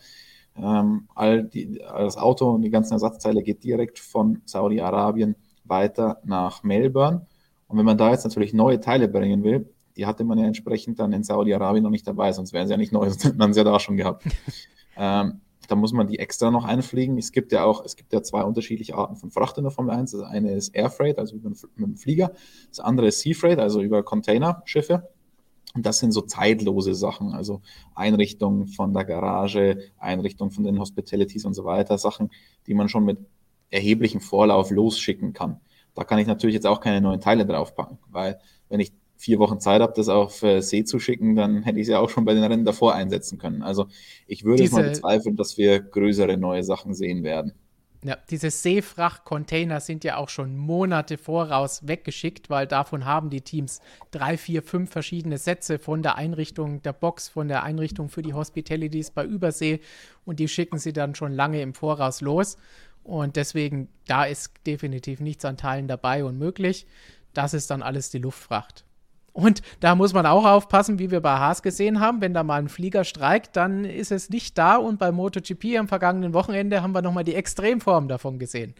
Ähm, 0.55 1.07
all 1.15 1.43
die, 1.43 1.79
das 1.79 2.17
Auto 2.17 2.49
und 2.49 2.61
die 2.61 2.69
ganzen 2.69 2.93
Ersatzteile 2.93 3.43
geht 3.43 3.63
direkt 3.63 3.99
von 3.99 4.41
Saudi-Arabien 4.45 5.35
weiter 5.65 6.21
nach 6.23 6.63
Melbourne. 6.63 7.27
Und 7.67 7.77
wenn 7.77 7.85
man 7.85 7.97
da 7.97 8.11
jetzt 8.11 8.23
natürlich 8.23 8.53
neue 8.53 8.79
Teile 8.79 9.07
bringen 9.07 9.43
will, 9.43 9.69
die 9.95 10.05
hatte 10.05 10.23
man 10.23 10.37
ja 10.37 10.45
entsprechend 10.45 10.99
dann 10.99 11.13
in 11.13 11.23
Saudi-Arabien 11.23 11.83
noch 11.83 11.91
nicht 11.91 12.07
dabei, 12.07 12.31
sonst 12.31 12.53
wären 12.53 12.67
sie 12.67 12.71
ja 12.71 12.77
nicht 12.77 12.93
neu, 12.93 13.05
sonst 13.09 13.25
hätte 13.25 13.37
man 13.37 13.53
sie 13.53 13.59
ja 13.59 13.63
da 13.63 13.79
schon 13.79 13.97
gehabt. 13.97 14.23
ähm, 14.97 15.41
da 15.69 15.75
muss 15.75 15.93
man 15.93 16.07
die 16.07 16.17
extra 16.17 16.49
noch 16.49 16.65
einfliegen. 16.65 17.17
Es 17.17 17.31
gibt 17.31 17.51
ja 17.51 17.63
auch, 17.63 17.85
es 17.85 17.95
gibt 17.95 18.11
ja 18.11 18.23
zwei 18.23 18.43
unterschiedliche 18.43 18.95
Arten 18.95 19.15
von 19.15 19.29
Fracht 19.29 19.57
in 19.57 19.63
der 19.63 19.71
Formel 19.71 19.95
1. 19.95 20.11
Das 20.11 20.21
eine 20.21 20.53
ist 20.53 20.75
Air 20.75 20.89
Freight, 20.89 21.19
also 21.19 21.35
mit 21.35 21.45
dem 21.77 21.95
Flieger. 21.95 22.31
Das 22.69 22.79
andere 22.79 23.07
ist 23.07 23.21
Sea 23.21 23.35
Freight, 23.35 23.59
also 23.59 23.81
über 23.81 24.01
Containerschiffe. 24.03 25.07
Und 25.75 25.85
das 25.85 25.99
sind 25.99 26.11
so 26.11 26.21
zeitlose 26.21 26.95
Sachen, 26.95 27.33
also 27.33 27.61
Einrichtung 27.93 28.65
von 28.65 28.93
der 28.93 29.05
Garage, 29.05 29.77
Einrichtung 29.99 30.49
von 30.49 30.63
den 30.63 30.79
Hospitalities 30.79 31.45
und 31.45 31.53
so 31.53 31.63
weiter, 31.63 31.99
Sachen, 31.99 32.31
die 32.65 32.73
man 32.73 32.89
schon 32.89 33.05
mit 33.05 33.19
erheblichem 33.69 34.21
Vorlauf 34.21 34.71
losschicken 34.71 35.33
kann. 35.33 35.59
Da 35.93 36.03
kann 36.03 36.17
ich 36.17 36.25
natürlich 36.25 36.55
jetzt 36.55 36.65
auch 36.65 36.81
keine 36.81 37.01
neuen 37.01 37.21
Teile 37.21 37.45
draufpacken, 37.45 37.99
weil 38.07 38.39
wenn 38.67 38.79
ich 38.79 38.93
vier 39.19 39.37
Wochen 39.37 39.59
Zeit 39.59 39.81
habe, 39.81 39.91
das 39.95 40.07
auf 40.07 40.43
äh, 40.43 40.61
See 40.61 40.85
zu 40.85 40.97
schicken, 40.97 41.35
dann 41.35 41.63
hätte 41.63 41.77
ich 41.77 41.83
es 41.83 41.89
ja 41.89 41.99
auch 41.99 42.09
schon 42.09 42.23
bei 42.23 42.33
den 42.33 42.43
Rennen 42.43 42.63
davor 42.63 42.95
einsetzen 42.95 43.37
können. 43.37 43.61
Also 43.61 43.87
ich 44.27 44.45
würde 44.45 44.63
Diese, 44.63 44.75
mal 44.75 44.83
bezweifeln, 44.83 45.35
dass 45.35 45.57
wir 45.57 45.81
größere 45.81 46.37
neue 46.37 46.63
Sachen 46.63 46.93
sehen 46.93 47.23
werden. 47.23 47.53
Ja, 48.01 48.17
diese 48.29 48.49
Seefracht-Container 48.49 49.81
sind 49.81 50.05
ja 50.05 50.15
auch 50.15 50.29
schon 50.29 50.55
Monate 50.55 51.17
voraus 51.17 51.85
weggeschickt, 51.85 52.49
weil 52.49 52.65
davon 52.65 53.03
haben 53.03 53.29
die 53.29 53.41
Teams 53.41 53.81
drei, 54.11 54.37
vier, 54.37 54.63
fünf 54.63 54.89
verschiedene 54.89 55.37
Sätze 55.37 55.79
von 55.79 56.01
der 56.01 56.15
Einrichtung 56.15 56.81
der 56.81 56.93
Box, 56.93 57.27
von 57.27 57.49
der 57.49 57.63
Einrichtung 57.63 58.07
für 58.07 58.21
die 58.21 58.33
Hospitalities 58.33 59.11
bei 59.11 59.25
Übersee 59.25 59.81
und 60.23 60.39
die 60.39 60.47
schicken 60.47 60.79
sie 60.79 60.93
dann 60.93 61.13
schon 61.13 61.33
lange 61.33 61.61
im 61.61 61.73
Voraus 61.73 62.21
los. 62.21 62.57
Und 63.03 63.35
deswegen, 63.35 63.89
da 64.07 64.23
ist 64.23 64.53
definitiv 64.65 65.19
nichts 65.19 65.43
an 65.43 65.57
Teilen 65.57 65.89
dabei 65.89 66.23
und 66.23 66.37
möglich. 66.37 66.87
Das 67.33 67.53
ist 67.53 67.69
dann 67.69 67.81
alles 67.81 68.11
die 68.11 68.19
Luftfracht. 68.19 68.85
Und 69.33 69.61
da 69.79 69.95
muss 69.95 70.13
man 70.13 70.25
auch 70.25 70.45
aufpassen, 70.45 70.99
wie 70.99 71.11
wir 71.11 71.21
bei 71.21 71.37
Haas 71.37 71.61
gesehen 71.61 71.99
haben, 71.99 72.21
wenn 72.21 72.33
da 72.33 72.43
mal 72.43 72.59
ein 72.59 72.69
Flieger 72.69 73.03
streikt, 73.03 73.55
dann 73.55 73.85
ist 73.85 74.11
es 74.11 74.29
nicht 74.29 74.57
da. 74.57 74.77
Und 74.77 74.99
bei 74.99 75.11
MotoGP 75.11 75.77
am 75.77 75.87
vergangenen 75.87 76.33
Wochenende 76.33 76.81
haben 76.81 76.93
wir 76.93 77.01
nochmal 77.01 77.23
die 77.23 77.35
Extremform 77.35 78.07
davon 78.07 78.39
gesehen. 78.39 78.73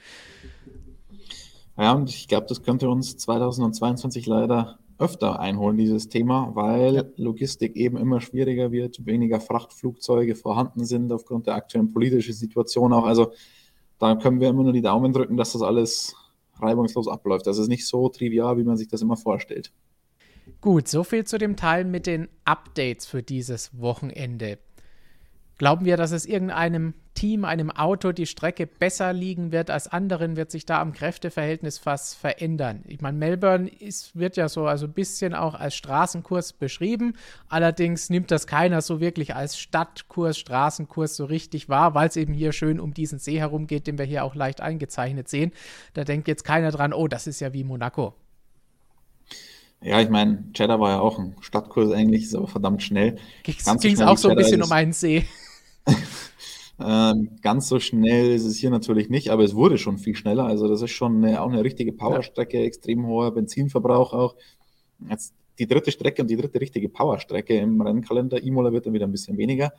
Ja, 1.77 1.93
und 1.93 2.09
ich 2.09 2.27
glaube, 2.27 2.47
das 2.47 2.62
könnte 2.62 2.89
uns 2.89 3.15
2022 3.17 4.25
leider 4.25 4.79
öfter 4.97 5.39
einholen, 5.39 5.77
dieses 5.77 6.09
Thema, 6.09 6.51
weil 6.53 6.95
ja. 6.95 7.03
Logistik 7.15 7.75
eben 7.77 7.97
immer 7.97 8.19
schwieriger 8.19 8.71
wird, 8.71 9.05
weniger 9.05 9.39
Frachtflugzeuge 9.39 10.35
vorhanden 10.35 10.83
sind 10.85 11.12
aufgrund 11.12 11.47
der 11.47 11.55
aktuellen 11.55 11.91
politischen 11.93 12.33
Situation 12.33 12.91
auch. 12.91 13.05
Also 13.05 13.31
da 13.97 14.15
können 14.15 14.41
wir 14.41 14.49
immer 14.49 14.63
nur 14.63 14.73
die 14.73 14.81
Daumen 14.81 15.13
drücken, 15.13 15.38
dass 15.38 15.53
das 15.53 15.62
alles 15.62 16.15
reibungslos 16.59 17.07
abläuft. 17.07 17.47
Das 17.47 17.57
ist 17.57 17.69
nicht 17.69 17.88
so 17.88 18.09
trivial, 18.09 18.57
wie 18.57 18.63
man 18.63 18.75
sich 18.75 18.89
das 18.89 19.01
immer 19.01 19.15
vorstellt. 19.15 19.71
Gut, 20.62 20.88
soviel 20.88 21.25
zu 21.25 21.38
dem 21.38 21.55
Teil 21.55 21.85
mit 21.85 22.05
den 22.05 22.27
Updates 22.45 23.05
für 23.05 23.23
dieses 23.23 23.79
Wochenende. 23.79 24.57
Glauben 25.59 25.83
wir, 25.83 25.97
dass 25.97 26.12
es 26.12 26.25
irgendeinem 26.25 26.93
Team, 27.15 27.43
einem 27.43 27.69
Auto 27.69 28.13
die 28.13 28.27
Strecke 28.27 28.65
besser 28.65 29.12
liegen 29.12 29.51
wird 29.51 29.69
als 29.69 29.89
anderen, 29.89 30.38
wird 30.38 30.51
sich 30.51 30.65
da 30.65 30.79
am 30.79 30.93
Kräfteverhältnis 30.93 31.77
fast 31.77 32.15
verändern. 32.15 32.83
Ich 32.88 33.01
meine, 33.01 33.17
Melbourne 33.17 33.67
ist, 33.67 34.17
wird 34.17 34.38
ja 34.38 34.47
so 34.47 34.67
also 34.67 34.85
ein 34.85 34.93
bisschen 34.93 35.33
auch 35.33 35.55
als 35.55 35.75
Straßenkurs 35.75 36.53
beschrieben. 36.53 37.15
Allerdings 37.49 38.09
nimmt 38.09 38.31
das 38.31 38.47
keiner 38.47 38.81
so 38.81 39.01
wirklich 39.01 39.35
als 39.35 39.59
Stadtkurs, 39.59 40.38
Straßenkurs 40.38 41.17
so 41.17 41.25
richtig 41.25 41.67
wahr, 41.67 41.93
weil 41.93 42.07
es 42.07 42.15
eben 42.15 42.33
hier 42.33 42.53
schön 42.53 42.79
um 42.79 42.93
diesen 42.93 43.19
See 43.19 43.38
herum 43.38 43.67
geht, 43.67 43.85
den 43.85 43.97
wir 43.97 44.05
hier 44.05 44.23
auch 44.23 44.35
leicht 44.35 44.62
eingezeichnet 44.62 45.27
sehen. 45.27 45.51
Da 45.93 46.05
denkt 46.05 46.29
jetzt 46.29 46.45
keiner 46.45 46.71
dran, 46.71 46.93
oh, 46.93 47.09
das 47.09 47.27
ist 47.27 47.41
ja 47.41 47.51
wie 47.51 47.65
Monaco. 47.65 48.15
Ja, 49.81 50.01
ich 50.01 50.09
meine, 50.09 50.51
Cheddar 50.53 50.79
war 50.79 50.89
ja 50.91 50.99
auch 50.99 51.19
ein 51.19 51.35
Stadtkurs 51.39 51.91
eigentlich, 51.91 52.23
ist 52.23 52.35
aber 52.35 52.47
verdammt 52.47 52.83
schnell. 52.83 53.17
Ging 53.43 53.55
es 53.57 54.01
auch 54.01 54.17
so 54.17 54.29
ein 54.29 54.35
bisschen 54.35 54.59
ist. 54.59 54.67
um 54.67 54.71
einen 54.73 54.91
See. 54.91 55.25
ähm, 56.79 57.29
ganz 57.41 57.69
so 57.69 57.79
schnell 57.79 58.31
ist 58.31 58.45
es 58.45 58.57
hier 58.57 58.71
natürlich 58.71 59.09
nicht, 59.09 59.29
aber 59.29 59.43
es 59.43 59.55
wurde 59.55 59.77
schon 59.77 59.97
viel 59.97 60.15
schneller. 60.15 60.45
Also 60.45 60.67
das 60.67 60.81
ist 60.81 60.91
schon 60.91 61.23
eine, 61.23 61.41
auch 61.41 61.49
eine 61.49 61.63
richtige 61.63 61.93
Powerstrecke, 61.93 62.59
ja. 62.59 62.65
extrem 62.65 63.07
hoher 63.07 63.33
Benzinverbrauch 63.33 64.13
auch. 64.13 64.35
Jetzt 65.09 65.33
die 65.59 65.67
dritte 65.67 65.91
Strecke 65.91 66.21
und 66.21 66.29
die 66.29 66.37
dritte 66.37 66.59
richtige 66.59 66.89
Powerstrecke 66.89 67.57
im 67.57 67.79
Rennkalender. 67.79 68.43
Imola 68.43 68.73
wird 68.73 68.85
dann 68.85 68.93
wieder 68.93 69.07
ein 69.07 69.11
bisschen 69.11 69.37
weniger. 69.37 69.71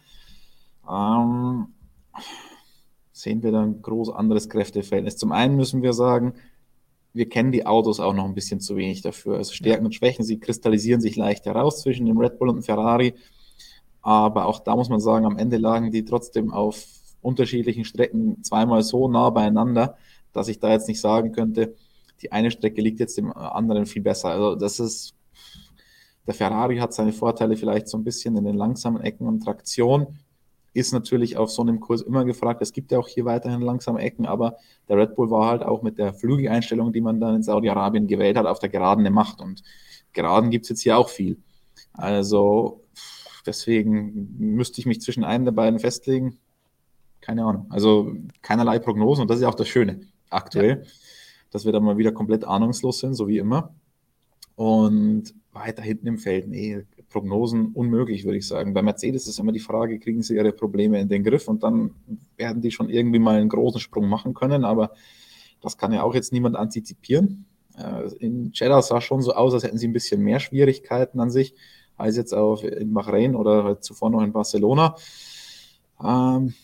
Ähm, 0.88 1.68
sehen 3.12 3.42
wir 3.42 3.52
dann 3.52 3.82
groß 3.82 4.10
anderes 4.10 4.48
Kräfteverhältnis. 4.48 5.16
Zum 5.16 5.32
einen 5.32 5.56
müssen 5.56 5.82
wir 5.82 5.92
sagen, 5.92 6.34
wir 7.12 7.28
kennen 7.28 7.52
die 7.52 7.66
Autos 7.66 8.00
auch 8.00 8.14
noch 8.14 8.24
ein 8.24 8.34
bisschen 8.34 8.60
zu 8.60 8.76
wenig 8.76 9.02
dafür. 9.02 9.36
Also 9.36 9.52
Stärken 9.52 9.84
und 9.84 9.94
Schwächen, 9.94 10.24
sie 10.24 10.38
kristallisieren 10.38 11.00
sich 11.00 11.16
leicht 11.16 11.46
heraus 11.46 11.82
zwischen 11.82 12.06
dem 12.06 12.18
Red 12.18 12.38
Bull 12.38 12.48
und 12.48 12.56
dem 12.56 12.62
Ferrari. 12.62 13.14
Aber 14.02 14.46
auch 14.46 14.60
da 14.60 14.76
muss 14.76 14.88
man 14.88 15.00
sagen, 15.00 15.26
am 15.26 15.36
Ende 15.36 15.56
lagen 15.56 15.90
die 15.90 16.04
trotzdem 16.04 16.52
auf 16.52 16.86
unterschiedlichen 17.20 17.84
Strecken 17.84 18.42
zweimal 18.42 18.82
so 18.82 19.08
nah 19.08 19.30
beieinander, 19.30 19.96
dass 20.32 20.48
ich 20.48 20.58
da 20.58 20.70
jetzt 20.70 20.88
nicht 20.88 21.00
sagen 21.00 21.32
könnte, 21.32 21.74
die 22.22 22.32
eine 22.32 22.50
Strecke 22.50 22.80
liegt 22.80 23.00
jetzt 23.00 23.18
dem 23.18 23.32
anderen 23.32 23.86
viel 23.86 24.02
besser. 24.02 24.30
Also 24.30 24.54
das 24.54 24.80
ist, 24.80 25.14
der 26.26 26.34
Ferrari 26.34 26.78
hat 26.78 26.94
seine 26.94 27.12
Vorteile 27.12 27.56
vielleicht 27.56 27.88
so 27.88 27.98
ein 27.98 28.04
bisschen 28.04 28.36
in 28.36 28.44
den 28.44 28.56
langsamen 28.56 29.02
Ecken 29.02 29.26
und 29.26 29.40
Traktion 29.40 30.18
ist 30.72 30.92
natürlich 30.92 31.36
auf 31.36 31.50
so 31.50 31.62
einem 31.62 31.80
Kurs 31.80 32.02
immer 32.02 32.24
gefragt. 32.24 32.62
Es 32.62 32.72
gibt 32.72 32.92
ja 32.92 32.98
auch 32.98 33.08
hier 33.08 33.24
weiterhin 33.24 33.60
langsame 33.60 34.00
Ecken, 34.00 34.26
aber 34.26 34.56
der 34.88 34.98
Red 34.98 35.16
Bull 35.16 35.30
war 35.30 35.48
halt 35.48 35.62
auch 35.62 35.82
mit 35.82 35.98
der 35.98 36.14
Flügeleinstellung, 36.14 36.92
die 36.92 37.00
man 37.00 37.20
dann 37.20 37.36
in 37.36 37.42
Saudi-Arabien 37.42 38.06
gewählt 38.06 38.36
hat, 38.36 38.46
auf 38.46 38.60
der 38.60 38.68
Geraden 38.68 39.00
eine 39.00 39.10
Macht. 39.10 39.40
Und 39.40 39.62
Geraden 40.12 40.50
gibt 40.50 40.64
es 40.64 40.68
jetzt 40.68 40.82
hier 40.82 40.96
auch 40.96 41.08
viel. 41.08 41.38
Also 41.92 42.84
deswegen 43.46 44.36
müsste 44.38 44.80
ich 44.80 44.86
mich 44.86 45.00
zwischen 45.00 45.24
einem 45.24 45.44
der 45.44 45.52
beiden 45.52 45.80
festlegen. 45.80 46.38
Keine 47.20 47.44
Ahnung. 47.44 47.66
Also 47.70 48.12
keinerlei 48.42 48.78
Prognosen 48.78 49.22
und 49.22 49.28
das 49.28 49.38
ist 49.38 49.42
ja 49.42 49.48
auch 49.48 49.54
das 49.54 49.68
Schöne 49.68 50.00
aktuell, 50.30 50.82
ja. 50.84 50.90
dass 51.50 51.64
wir 51.64 51.72
da 51.72 51.80
mal 51.80 51.98
wieder 51.98 52.12
komplett 52.12 52.44
ahnungslos 52.44 53.00
sind, 53.00 53.14
so 53.14 53.26
wie 53.28 53.38
immer. 53.38 53.74
Und 54.54 55.34
weiter 55.52 55.82
hinten 55.82 56.06
im 56.06 56.18
Feld, 56.18 56.48
nee, 56.48 56.86
Prognosen 57.10 57.72
unmöglich, 57.74 58.24
würde 58.24 58.38
ich 58.38 58.46
sagen. 58.46 58.72
Bei 58.72 58.82
Mercedes 58.82 59.26
ist 59.26 59.38
immer 59.38 59.52
die 59.52 59.60
Frage, 59.60 59.98
kriegen 59.98 60.22
sie 60.22 60.36
ihre 60.36 60.52
Probleme 60.52 61.00
in 61.00 61.08
den 61.08 61.24
Griff 61.24 61.48
und 61.48 61.62
dann 61.62 61.90
werden 62.36 62.62
die 62.62 62.70
schon 62.70 62.88
irgendwie 62.88 63.18
mal 63.18 63.38
einen 63.38 63.48
großen 63.48 63.80
Sprung 63.80 64.08
machen 64.08 64.32
können, 64.32 64.64
aber 64.64 64.92
das 65.60 65.76
kann 65.76 65.92
ja 65.92 66.02
auch 66.02 66.14
jetzt 66.14 66.32
niemand 66.32 66.56
antizipieren. 66.56 67.44
Äh, 67.76 68.08
in 68.18 68.52
Jeddah 68.54 68.80
sah 68.80 69.00
schon 69.00 69.22
so 69.22 69.34
aus, 69.34 69.52
als 69.52 69.64
hätten 69.64 69.78
sie 69.78 69.88
ein 69.88 69.92
bisschen 69.92 70.22
mehr 70.22 70.40
Schwierigkeiten 70.40 71.20
an 71.20 71.30
sich 71.30 71.54
als 72.00 72.16
jetzt 72.16 72.32
auch 72.32 72.62
in 72.62 72.94
Bahrain 72.94 73.36
oder 73.36 73.64
halt 73.64 73.84
zuvor 73.84 74.10
noch 74.10 74.22
in 74.22 74.32
Barcelona. 74.32 74.96
Ähm, 76.02 76.54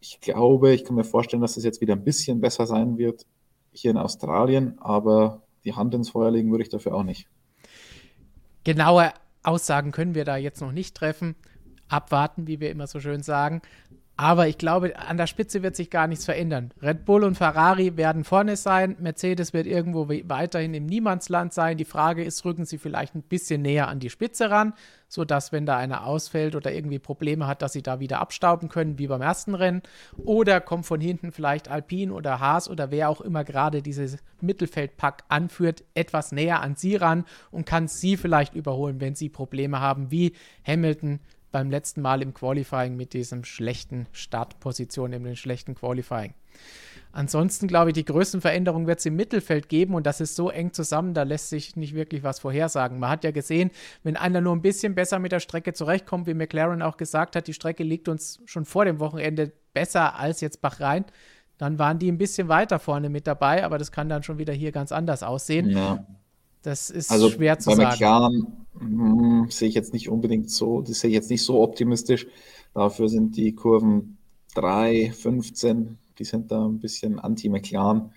ich 0.00 0.20
glaube, 0.20 0.72
ich 0.72 0.84
kann 0.84 0.96
mir 0.96 1.04
vorstellen, 1.04 1.42
dass 1.42 1.56
es 1.56 1.64
jetzt 1.64 1.80
wieder 1.80 1.94
ein 1.94 2.04
bisschen 2.04 2.40
besser 2.40 2.66
sein 2.66 2.96
wird 2.96 3.26
hier 3.72 3.90
in 3.90 3.96
Australien, 3.96 4.78
aber 4.80 5.42
die 5.64 5.74
Hand 5.74 5.94
ins 5.94 6.10
Feuer 6.10 6.30
legen 6.30 6.50
würde 6.50 6.62
ich 6.62 6.68
dafür 6.68 6.94
auch 6.94 7.04
nicht. 7.04 7.26
genaue 8.64 9.12
Aussagen 9.42 9.92
können 9.92 10.14
wir 10.14 10.24
da 10.24 10.36
jetzt 10.36 10.60
noch 10.60 10.72
nicht 10.72 10.94
treffen. 10.94 11.34
Abwarten, 11.88 12.46
wie 12.46 12.60
wir 12.60 12.70
immer 12.70 12.86
so 12.86 13.00
schön 13.00 13.22
sagen. 13.22 13.60
Aber 14.16 14.46
ich 14.46 14.58
glaube, 14.58 14.98
an 14.98 15.16
der 15.16 15.26
Spitze 15.26 15.62
wird 15.62 15.74
sich 15.74 15.88
gar 15.88 16.06
nichts 16.06 16.26
verändern. 16.26 16.70
Red 16.82 17.06
Bull 17.06 17.24
und 17.24 17.34
Ferrari 17.34 17.96
werden 17.96 18.24
vorne 18.24 18.56
sein. 18.56 18.94
Mercedes 19.00 19.54
wird 19.54 19.66
irgendwo 19.66 20.08
weiterhin 20.08 20.74
im 20.74 20.84
Niemandsland 20.84 21.54
sein. 21.54 21.78
Die 21.78 21.86
Frage 21.86 22.22
ist, 22.22 22.44
rücken 22.44 22.66
sie 22.66 22.76
vielleicht 22.76 23.14
ein 23.14 23.22
bisschen 23.22 23.62
näher 23.62 23.88
an 23.88 24.00
die 24.00 24.10
Spitze 24.10 24.50
ran, 24.50 24.74
sodass, 25.08 25.50
wenn 25.50 25.64
da 25.64 25.78
einer 25.78 26.06
ausfällt 26.06 26.54
oder 26.54 26.72
irgendwie 26.72 26.98
Probleme 26.98 27.46
hat, 27.46 27.62
dass 27.62 27.72
sie 27.72 27.82
da 27.82 28.00
wieder 28.00 28.20
abstauben 28.20 28.68
können, 28.68 28.98
wie 28.98 29.06
beim 29.06 29.22
ersten 29.22 29.54
Rennen. 29.54 29.82
Oder 30.18 30.60
kommt 30.60 30.84
von 30.84 31.00
hinten 31.00 31.32
vielleicht 31.32 31.68
Alpine 31.68 32.12
oder 32.12 32.38
Haas 32.38 32.68
oder 32.68 32.90
wer 32.90 33.08
auch 33.08 33.22
immer 33.22 33.44
gerade 33.44 33.80
dieses 33.80 34.18
Mittelfeldpack 34.42 35.24
anführt, 35.28 35.84
etwas 35.94 36.32
näher 36.32 36.60
an 36.60 36.76
sie 36.76 36.96
ran 36.96 37.24
und 37.50 37.64
kann 37.64 37.88
sie 37.88 38.18
vielleicht 38.18 38.54
überholen, 38.54 39.00
wenn 39.00 39.14
sie 39.14 39.30
Probleme 39.30 39.80
haben, 39.80 40.10
wie 40.10 40.34
Hamilton 40.66 41.20
beim 41.52 41.70
letzten 41.70 42.00
Mal 42.00 42.22
im 42.22 42.34
Qualifying 42.34 42.96
mit 42.96 43.12
diesem 43.12 43.44
schlechten 43.44 44.06
Startposition, 44.12 45.12
in 45.12 45.22
dem 45.24 45.36
schlechten 45.36 45.74
Qualifying. 45.74 46.34
Ansonsten 47.12 47.68
glaube 47.68 47.90
ich, 47.90 47.94
die 47.94 48.06
größten 48.06 48.40
Veränderungen 48.40 48.86
wird 48.86 49.00
es 49.00 49.06
im 49.06 49.16
Mittelfeld 49.16 49.68
geben 49.68 49.94
und 49.94 50.06
das 50.06 50.22
ist 50.22 50.34
so 50.34 50.50
eng 50.50 50.72
zusammen, 50.72 51.12
da 51.12 51.24
lässt 51.24 51.50
sich 51.50 51.76
nicht 51.76 51.94
wirklich 51.94 52.22
was 52.22 52.40
vorhersagen. 52.40 52.98
Man 52.98 53.10
hat 53.10 53.22
ja 53.22 53.32
gesehen, 53.32 53.70
wenn 54.02 54.16
einer 54.16 54.40
nur 54.40 54.56
ein 54.56 54.62
bisschen 54.62 54.94
besser 54.94 55.18
mit 55.18 55.30
der 55.30 55.40
Strecke 55.40 55.74
zurechtkommt, 55.74 56.26
wie 56.26 56.34
McLaren 56.34 56.80
auch 56.80 56.96
gesagt 56.96 57.36
hat, 57.36 57.46
die 57.46 57.52
Strecke 57.52 57.84
liegt 57.84 58.08
uns 58.08 58.40
schon 58.46 58.64
vor 58.64 58.86
dem 58.86 58.98
Wochenende 58.98 59.52
besser 59.74 60.18
als 60.18 60.40
jetzt 60.40 60.62
Bachrhein, 60.62 61.04
dann 61.58 61.78
waren 61.78 61.98
die 61.98 62.10
ein 62.10 62.18
bisschen 62.18 62.48
weiter 62.48 62.78
vorne 62.78 63.10
mit 63.10 63.26
dabei, 63.26 63.62
aber 63.62 63.76
das 63.76 63.92
kann 63.92 64.08
dann 64.08 64.22
schon 64.22 64.38
wieder 64.38 64.54
hier 64.54 64.72
ganz 64.72 64.90
anders 64.90 65.22
aussehen. 65.22 65.70
Ja. 65.70 66.06
Das 66.62 66.90
ist 66.90 67.10
also 67.10 67.28
schwer 67.28 67.58
zu 67.58 67.70
bei 67.70 67.76
sagen. 67.76 67.90
McLaren 67.90 68.46
hm, 68.78 69.46
sehe 69.50 69.68
ich 69.68 69.74
jetzt 69.74 69.92
nicht 69.92 70.08
unbedingt 70.08 70.50
so, 70.50 70.80
das 70.80 71.00
sehe 71.00 71.10
ich 71.10 71.14
jetzt 71.14 71.30
nicht 71.30 71.42
so 71.42 71.60
optimistisch. 71.60 72.26
Dafür 72.74 73.08
sind 73.08 73.36
die 73.36 73.54
Kurven 73.54 74.18
3, 74.54 75.12
15, 75.12 75.98
die 76.18 76.24
sind 76.24 76.50
da 76.50 76.64
ein 76.66 76.78
bisschen 76.78 77.18
anti-McLaren. 77.18 78.12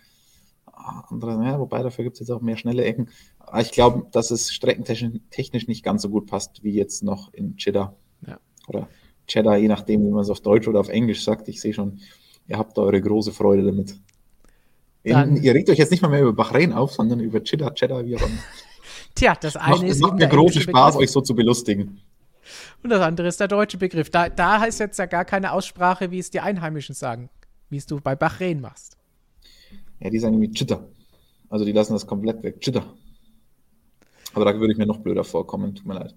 Andere, 0.65 1.43
ja, 1.43 1.59
wobei 1.59 1.81
dafür 1.81 2.03
gibt 2.03 2.15
es 2.15 2.19
jetzt 2.19 2.29
auch 2.29 2.41
mehr 2.41 2.57
schnelle 2.57 2.83
Ecken. 2.83 3.09
Aber 3.39 3.61
ich 3.61 3.71
glaube, 3.71 4.07
dass 4.11 4.31
es 4.31 4.51
streckentechnisch 4.51 5.67
nicht 5.67 5.83
ganz 5.83 6.01
so 6.01 6.09
gut 6.09 6.27
passt 6.27 6.63
wie 6.63 6.73
jetzt 6.73 7.03
noch 7.03 7.33
in 7.33 7.55
Jeddah. 7.57 7.95
Ja. 8.27 8.39
Oder 8.67 8.87
Cheddar, 9.27 9.57
je 9.57 9.67
nachdem, 9.67 10.03
wie 10.03 10.11
man 10.11 10.21
es 10.21 10.29
auf 10.29 10.41
Deutsch 10.41 10.67
oder 10.67 10.79
auf 10.79 10.89
Englisch 10.89 11.23
sagt. 11.23 11.47
Ich 11.47 11.61
sehe 11.61 11.73
schon, 11.73 11.99
ihr 12.47 12.57
habt 12.57 12.77
da 12.77 12.83
eure 12.83 13.01
große 13.01 13.31
Freude 13.31 13.63
damit. 13.63 13.97
Dann, 15.05 15.37
ihr 15.37 15.53
regt 15.53 15.69
euch 15.69 15.77
jetzt 15.77 15.91
nicht 15.91 16.01
mal 16.01 16.09
mehr 16.09 16.21
über 16.21 16.33
Bahrain 16.33 16.73
auf, 16.73 16.93
sondern 16.93 17.19
über 17.19 17.43
Cheddar, 17.43 17.73
Cheddar, 17.73 18.05
wie 18.05 18.15
auch 18.15 18.21
immer. 18.21 18.37
Tja, 19.15 19.35
das 19.39 19.55
eine 19.55 19.75
macht, 19.75 19.83
ist. 19.83 19.95
Es 19.95 20.01
macht 20.01 20.15
mir 20.15 20.27
großen 20.27 20.61
Spaß, 20.61 20.93
Begriff. 20.93 21.07
euch 21.07 21.11
so 21.11 21.21
zu 21.21 21.35
belustigen. 21.35 22.01
Und 22.83 22.89
das 22.89 23.01
andere 23.01 23.27
ist 23.27 23.39
der 23.39 23.47
deutsche 23.47 23.77
Begriff. 23.77 24.09
Da, 24.09 24.29
da 24.29 24.59
heißt 24.59 24.79
jetzt 24.79 24.99
ja 24.99 25.05
gar 25.05 25.25
keine 25.25 25.51
Aussprache, 25.51 26.11
wie 26.11 26.19
es 26.19 26.29
die 26.29 26.39
Einheimischen 26.39 26.93
sagen, 26.93 27.29
wie 27.69 27.77
es 27.77 27.85
du 27.85 27.99
bei 27.99 28.15
Bahrain 28.15 28.61
machst. 28.61 28.97
Ja, 29.99 30.09
die 30.09 30.19
sagen 30.19 30.35
irgendwie 30.35 30.53
Chitter. 30.53 30.87
Also 31.49 31.65
die 31.65 31.71
lassen 31.71 31.93
das 31.93 32.05
komplett 32.05 32.43
weg. 32.43 32.59
Chitter. 32.61 32.85
Aber 34.33 34.45
da 34.45 34.59
würde 34.59 34.73
ich 34.73 34.77
mir 34.77 34.85
noch 34.85 34.99
blöder 34.99 35.23
vorkommen, 35.23 35.73
tut 35.75 35.85
mir 35.85 35.95
leid. 35.95 36.13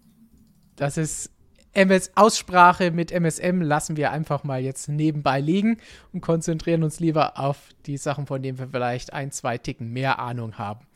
Das 0.77 0.97
ist 0.97 1.31
MS 1.75 2.13
Aussprache 2.15 2.91
mit 2.91 3.13
MSM 3.13 3.61
lassen 3.61 3.97
wir 3.97 4.11
einfach 4.11 4.43
mal 4.45 4.61
jetzt 4.61 4.89
nebenbei 4.89 5.41
liegen 5.41 5.79
und 6.13 6.21
konzentrieren 6.21 6.83
uns 6.83 6.99
lieber 6.99 7.39
auf 7.39 7.59
die 7.87 7.97
Sachen, 7.97 8.27
von 8.27 8.43
denen 8.43 8.59
wir 8.59 8.69
vielleicht 8.69 9.13
ein, 9.13 9.31
zwei 9.31 9.59
Ticken 9.59 9.93
mehr 9.93 10.19
Ahnung 10.19 10.59
haben. 10.59 10.87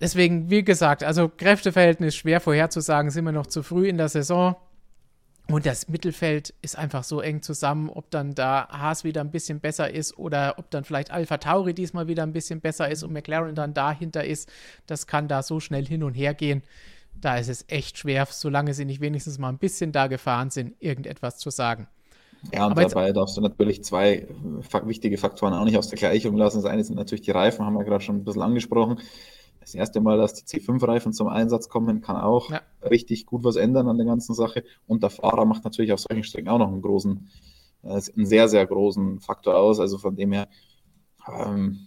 Deswegen, 0.00 0.50
wie 0.50 0.64
gesagt, 0.64 1.04
also 1.04 1.28
Kräfteverhältnis 1.28 2.16
schwer 2.16 2.40
vorherzusagen, 2.40 3.10
sind 3.10 3.24
wir 3.24 3.32
noch 3.32 3.46
zu 3.46 3.62
früh 3.62 3.88
in 3.88 3.98
der 3.98 4.08
Saison. 4.08 4.56
Und 5.48 5.66
das 5.66 5.88
Mittelfeld 5.88 6.54
ist 6.62 6.78
einfach 6.78 7.04
so 7.04 7.20
eng 7.20 7.42
zusammen, 7.42 7.90
ob 7.90 8.10
dann 8.10 8.34
da 8.34 8.68
Haas 8.68 9.04
wieder 9.04 9.20
ein 9.20 9.30
bisschen 9.30 9.60
besser 9.60 9.92
ist 9.92 10.16
oder 10.16 10.54
ob 10.58 10.70
dann 10.70 10.84
vielleicht 10.84 11.10
Alpha 11.10 11.36
Tauri 11.38 11.74
diesmal 11.74 12.08
wieder 12.08 12.22
ein 12.22 12.32
bisschen 12.32 12.60
besser 12.60 12.90
ist 12.90 13.02
und 13.02 13.12
McLaren 13.12 13.54
dann 13.54 13.74
dahinter 13.74 14.24
ist. 14.24 14.50
Das 14.86 15.06
kann 15.06 15.28
da 15.28 15.42
so 15.42 15.60
schnell 15.60 15.86
hin 15.86 16.02
und 16.02 16.14
her 16.14 16.34
gehen 16.34 16.62
da 17.14 17.36
ist 17.36 17.48
es 17.48 17.64
echt 17.68 17.98
schwer, 17.98 18.26
solange 18.30 18.74
sie 18.74 18.84
nicht 18.84 19.00
wenigstens 19.00 19.38
mal 19.38 19.48
ein 19.48 19.58
bisschen 19.58 19.92
da 19.92 20.06
gefahren 20.06 20.50
sind, 20.50 20.74
irgendetwas 20.80 21.38
zu 21.38 21.50
sagen. 21.50 21.88
Ja, 22.52 22.66
und 22.66 22.72
Aber 22.72 22.82
dabei 22.84 23.12
darfst 23.12 23.36
du 23.36 23.40
natürlich 23.40 23.84
zwei 23.84 24.26
wichtige 24.84 25.16
Faktoren 25.16 25.54
auch 25.54 25.64
nicht 25.64 25.78
aus 25.78 25.88
der 25.88 25.98
Gleichung 25.98 26.36
lassen. 26.36 26.60
Das 26.60 26.70
eine 26.70 26.82
sind 26.82 26.96
natürlich 26.96 27.22
die 27.22 27.30
Reifen, 27.30 27.64
haben 27.64 27.74
wir 27.74 27.84
gerade 27.84 28.02
schon 28.02 28.16
ein 28.16 28.24
bisschen 28.24 28.42
angesprochen. 28.42 28.98
Das 29.60 29.74
erste 29.74 30.00
Mal, 30.00 30.18
dass 30.18 30.34
die 30.34 30.44
C5-Reifen 30.44 31.12
zum 31.12 31.28
Einsatz 31.28 31.68
kommen, 31.68 32.00
kann 32.00 32.16
auch 32.16 32.50
ja. 32.50 32.60
richtig 32.82 33.26
gut 33.26 33.44
was 33.44 33.54
ändern 33.54 33.88
an 33.88 33.96
der 33.96 34.06
ganzen 34.06 34.34
Sache. 34.34 34.64
Und 34.88 35.04
der 35.04 35.10
Fahrer 35.10 35.44
macht 35.44 35.62
natürlich 35.62 35.92
auf 35.92 36.00
solchen 36.00 36.24
Strecken 36.24 36.48
auch 36.48 36.58
noch 36.58 36.66
einen 36.66 36.82
großen, 36.82 37.30
äh, 37.84 37.88
einen 38.16 38.26
sehr, 38.26 38.48
sehr 38.48 38.66
großen 38.66 39.20
Faktor 39.20 39.56
aus. 39.56 39.78
Also 39.78 39.98
von 39.98 40.16
dem 40.16 40.32
her, 40.32 40.48
ähm, 41.32 41.86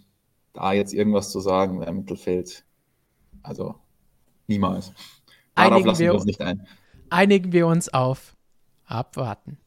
da 0.54 0.72
jetzt 0.72 0.94
irgendwas 0.94 1.30
zu 1.30 1.40
sagen 1.40 1.82
im 1.82 1.96
Mittelfeld, 1.96 2.64
also 3.42 3.74
niemals. 4.48 4.92
Darauf 5.54 5.72
einigen 5.72 5.88
lassen 5.88 6.00
wir 6.00 6.14
uns 6.14 6.24
nicht 6.24 6.40
ein. 6.40 6.66
Einigen 7.10 7.52
wir 7.52 7.66
uns 7.66 7.92
auf 7.92 8.36
abwarten. 8.84 9.58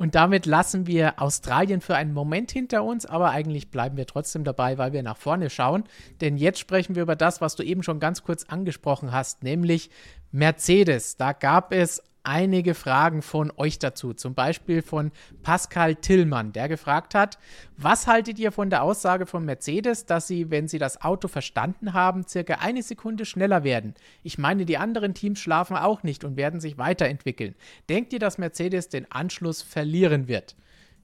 Und 0.00 0.14
damit 0.14 0.46
lassen 0.46 0.86
wir 0.86 1.20
Australien 1.20 1.82
für 1.82 1.94
einen 1.94 2.14
Moment 2.14 2.50
hinter 2.50 2.84
uns, 2.84 3.04
aber 3.04 3.32
eigentlich 3.32 3.70
bleiben 3.70 3.98
wir 3.98 4.06
trotzdem 4.06 4.44
dabei, 4.44 4.78
weil 4.78 4.94
wir 4.94 5.02
nach 5.02 5.18
vorne 5.18 5.50
schauen. 5.50 5.84
Denn 6.22 6.38
jetzt 6.38 6.58
sprechen 6.58 6.94
wir 6.94 7.02
über 7.02 7.16
das, 7.16 7.42
was 7.42 7.54
du 7.54 7.62
eben 7.62 7.82
schon 7.82 8.00
ganz 8.00 8.22
kurz 8.22 8.44
angesprochen 8.44 9.12
hast, 9.12 9.42
nämlich 9.42 9.90
Mercedes. 10.32 11.18
Da 11.18 11.34
gab 11.34 11.74
es 11.74 12.02
einige 12.22 12.74
Fragen 12.74 13.22
von 13.22 13.52
euch 13.56 13.78
dazu. 13.78 14.14
Zum 14.14 14.34
Beispiel 14.34 14.82
von 14.82 15.12
Pascal 15.42 15.96
Tillmann, 15.96 16.52
der 16.52 16.68
gefragt 16.68 17.14
hat, 17.14 17.38
was 17.76 18.06
haltet 18.06 18.38
ihr 18.38 18.52
von 18.52 18.70
der 18.70 18.82
Aussage 18.82 19.26
von 19.26 19.44
Mercedes, 19.44 20.06
dass 20.06 20.26
sie, 20.26 20.50
wenn 20.50 20.68
sie 20.68 20.78
das 20.78 21.02
Auto 21.02 21.28
verstanden 21.28 21.92
haben, 21.92 22.26
circa 22.26 22.54
eine 22.54 22.82
Sekunde 22.82 23.24
schneller 23.24 23.64
werden? 23.64 23.94
Ich 24.22 24.38
meine, 24.38 24.64
die 24.64 24.78
anderen 24.78 25.14
Teams 25.14 25.38
schlafen 25.38 25.76
auch 25.76 26.02
nicht 26.02 26.24
und 26.24 26.36
werden 26.36 26.60
sich 26.60 26.78
weiterentwickeln. 26.78 27.54
Denkt 27.88 28.12
ihr, 28.12 28.18
dass 28.18 28.38
Mercedes 28.38 28.88
den 28.88 29.10
Anschluss 29.10 29.62
verlieren 29.62 30.28
wird? 30.28 30.56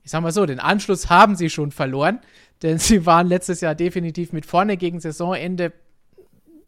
Ich 0.03 0.13
sag 0.13 0.23
mal 0.23 0.31
so, 0.31 0.47
den 0.47 0.61
Anschluss 0.61 1.11
haben 1.11 1.35
sie 1.35 1.51
schon 1.51 1.73
verloren, 1.73 2.21
denn 2.63 2.79
sie 2.79 3.07
waren 3.07 3.27
letztes 3.27 3.61
Jahr 3.61 3.75
definitiv 3.75 4.33
mit 4.33 4.47
vorne 4.47 4.77
gegen 4.77 5.01
Saisonende 5.01 5.73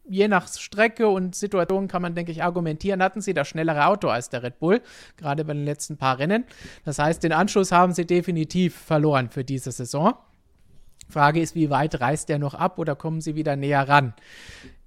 je 0.09 0.27
nach 0.27 0.47
Strecke 0.47 1.07
und 1.07 1.35
Situation 1.35 1.87
kann 1.87 2.01
man, 2.01 2.15
denke 2.15 2.31
ich, 2.31 2.43
argumentieren, 2.43 3.01
hatten 3.01 3.21
sie 3.21 3.33
das 3.33 3.47
schnellere 3.47 3.85
Auto 3.85 4.09
als 4.09 4.29
der 4.29 4.43
Red 4.43 4.59
Bull, 4.59 4.81
gerade 5.17 5.45
bei 5.45 5.53
den 5.53 5.65
letzten 5.65 5.97
paar 5.97 6.19
Rennen. 6.19 6.45
Das 6.83 6.99
heißt, 6.99 7.23
den 7.23 7.31
Anschluss 7.31 7.71
haben 7.71 7.93
sie 7.93 8.05
definitiv 8.05 8.75
verloren 8.75 9.29
für 9.29 9.43
diese 9.43 9.71
Saison. 9.71 10.15
Frage 11.07 11.39
ist, 11.39 11.55
wie 11.55 11.69
weit 11.69 11.99
reißt 11.99 12.29
der 12.29 12.39
noch 12.39 12.53
ab 12.53 12.77
oder 12.77 12.95
kommen 12.95 13.21
sie 13.21 13.35
wieder 13.35 13.55
näher 13.55 13.87
ran? 13.87 14.13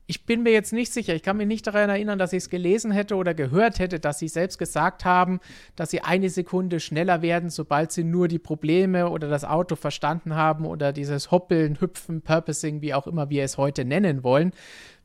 Ich 0.06 0.26
bin 0.26 0.42
mir 0.42 0.52
jetzt 0.52 0.72
nicht 0.72 0.92
sicher. 0.92 1.14
Ich 1.14 1.22
kann 1.22 1.36
mich 1.36 1.46
nicht 1.46 1.66
daran 1.66 1.88
erinnern, 1.88 2.18
dass 2.18 2.32
ich 2.32 2.38
es 2.38 2.50
gelesen 2.50 2.90
hätte 2.90 3.14
oder 3.14 3.34
gehört 3.34 3.78
hätte, 3.78 3.98
dass 3.98 4.18
sie 4.18 4.28
selbst 4.28 4.58
gesagt 4.58 5.04
haben, 5.04 5.40
dass 5.74 5.90
sie 5.90 6.02
eine 6.02 6.28
Sekunde 6.28 6.80
schneller 6.80 7.22
werden, 7.22 7.50
sobald 7.50 7.92
sie 7.92 8.04
nur 8.04 8.28
die 8.28 8.40
Probleme 8.40 9.08
oder 9.08 9.28
das 9.28 9.44
Auto 9.44 9.74
verstanden 9.74 10.34
haben 10.34 10.66
oder 10.66 10.92
dieses 10.92 11.30
Hoppeln, 11.30 11.80
Hüpfen, 11.80 12.20
Purposing, 12.20 12.82
wie 12.82 12.94
auch 12.94 13.06
immer 13.06 13.30
wir 13.30 13.44
es 13.44 13.56
heute 13.56 13.84
nennen 13.84 14.22
wollen 14.22 14.52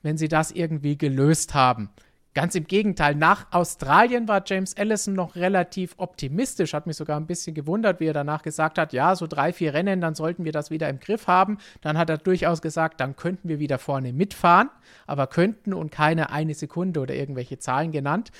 wenn 0.07 0.17
sie 0.17 0.29
das 0.29 0.51
irgendwie 0.51 0.97
gelöst 0.97 1.53
haben. 1.53 1.89
Ganz 2.33 2.55
im 2.55 2.65
Gegenteil, 2.65 3.13
nach 3.13 3.51
Australien 3.51 4.29
war 4.29 4.41
James 4.45 4.71
Ellison 4.73 5.13
noch 5.13 5.35
relativ 5.35 5.95
optimistisch, 5.97 6.73
hat 6.73 6.87
mich 6.87 6.95
sogar 6.95 7.19
ein 7.19 7.27
bisschen 7.27 7.53
gewundert, 7.53 7.99
wie 7.99 8.05
er 8.05 8.13
danach 8.13 8.41
gesagt 8.41 8.77
hat, 8.77 8.93
ja, 8.93 9.17
so 9.17 9.27
drei, 9.27 9.51
vier 9.51 9.73
Rennen, 9.73 9.99
dann 9.99 10.15
sollten 10.15 10.45
wir 10.45 10.53
das 10.53 10.71
wieder 10.71 10.87
im 10.87 11.01
Griff 11.01 11.27
haben. 11.27 11.57
Dann 11.81 11.97
hat 11.97 12.09
er 12.09 12.17
durchaus 12.19 12.61
gesagt, 12.61 13.01
dann 13.01 13.17
könnten 13.17 13.49
wir 13.49 13.59
wieder 13.59 13.79
vorne 13.79 14.13
mitfahren, 14.13 14.69
aber 15.07 15.27
könnten 15.27 15.73
und 15.73 15.91
keine 15.91 16.29
eine 16.29 16.53
Sekunde 16.53 17.01
oder 17.01 17.13
irgendwelche 17.13 17.59
Zahlen 17.59 17.91
genannt. 17.91 18.31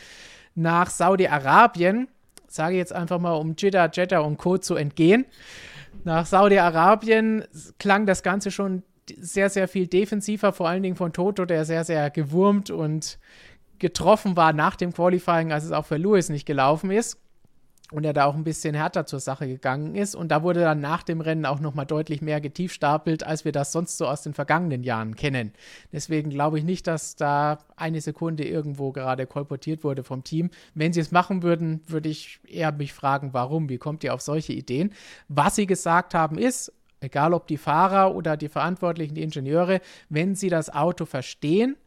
Nach 0.56 0.90
Saudi-Arabien, 0.90 2.08
sage 2.48 2.76
ich 2.76 2.80
jetzt 2.80 2.94
einfach 2.94 3.20
mal, 3.20 3.34
um 3.34 3.56
Jeddah, 3.58 3.90
Jeddah 3.92 4.20
und 4.20 4.38
Co. 4.38 4.58
zu 4.58 4.76
entgehen, 4.76 5.26
nach 6.06 6.26
Saudi-Arabien 6.26 7.44
klang 7.78 8.06
das 8.06 8.24
Ganze 8.24 8.52
schon 8.52 8.84
sehr, 9.18 9.50
sehr 9.50 9.68
viel 9.68 9.88
defensiver, 9.88 10.54
vor 10.54 10.68
allen 10.68 10.84
Dingen 10.84 10.96
von 10.96 11.14
Toto, 11.14 11.46
der 11.46 11.66
sehr, 11.66 11.84
sehr 11.84 12.10
gewurmt 12.10 12.70
und 12.70 13.20
getroffen 13.80 14.36
war 14.36 14.54
nach 14.54 14.76
dem 14.76 14.94
Qualifying, 14.94 15.52
als 15.52 15.64
es 15.64 15.72
auch 15.72 15.86
für 15.86 15.98
Lewis 15.98 16.30
nicht 16.30 16.46
gelaufen 16.46 16.92
ist. 16.92 17.20
Und 17.90 18.04
er 18.04 18.12
da 18.12 18.26
auch 18.26 18.36
ein 18.36 18.44
bisschen 18.44 18.76
härter 18.76 19.06
zur 19.06 19.22
Sache 19.22 19.48
gegangen 19.48 19.96
ist. 19.96 20.14
Und 20.14 20.28
da 20.28 20.44
wurde 20.44 20.60
dann 20.60 20.82
nach 20.82 21.04
dem 21.04 21.22
Rennen 21.22 21.46
auch 21.46 21.62
nochmal 21.62 21.86
deutlich 21.86 22.22
mehr 22.22 22.42
getiefstapelt, 22.42 23.24
als 23.24 23.46
wir 23.46 23.54
das 23.54 23.72
sonst 23.72 23.98
so 23.98 24.08
aus 24.08 24.24
den 24.24 24.34
vergangenen 24.34 24.84
Jahren 24.84 25.16
kennen. 25.16 25.54
Deswegen 25.94 26.30
glaube 26.30 26.60
ich 26.60 26.66
nicht, 26.66 26.86
dass 26.86 27.16
da 27.16 27.60
eine 27.78 28.02
Sekunde 28.02 28.44
irgendwo 28.46 28.92
gerade 28.92 29.26
kolportiert 29.26 29.86
wurde 29.86 30.04
vom 30.04 30.26
Team. 30.26 30.50
Wenn 30.76 30.92
sie 30.92 31.00
es 31.00 31.12
machen 31.12 31.44
würden, 31.44 31.80
würde 31.88 32.10
ich 32.10 32.42
eher 32.46 32.74
mich 32.74 32.92
fragen, 32.92 33.30
warum? 33.32 33.70
Wie 33.70 33.78
kommt 33.78 34.04
ihr 34.04 34.14
auf 34.14 34.22
solche 34.22 34.52
Ideen? 34.52 34.92
Was 35.30 35.56
sie 35.56 35.66
gesagt 35.66 36.14
haben 36.14 36.38
ist, 36.38 36.74
egal 37.00 37.34
ob 37.34 37.48
die 37.48 37.58
Fahrer 37.58 38.16
oder 38.16 38.38
die 38.38 38.50
Verantwortlichen, 38.50 39.16
die 39.16 39.24
Ingenieure, 39.24 39.82
wenn 40.10 40.36
sie 40.36 40.50
das 40.50 40.74
Auto 40.74 41.06
verstehen, 41.06 41.78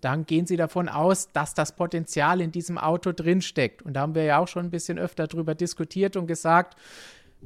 dann 0.00 0.24
gehen 0.24 0.46
sie 0.46 0.56
davon 0.56 0.88
aus, 0.88 1.28
dass 1.32 1.54
das 1.54 1.76
Potenzial 1.76 2.40
in 2.40 2.52
diesem 2.52 2.78
Auto 2.78 3.12
drinsteckt. 3.12 3.82
Und 3.82 3.94
da 3.94 4.00
haben 4.00 4.14
wir 4.14 4.24
ja 4.24 4.38
auch 4.38 4.48
schon 4.48 4.66
ein 4.66 4.70
bisschen 4.70 4.98
öfter 4.98 5.26
darüber 5.26 5.54
diskutiert 5.54 6.16
und 6.16 6.26
gesagt, 6.26 6.76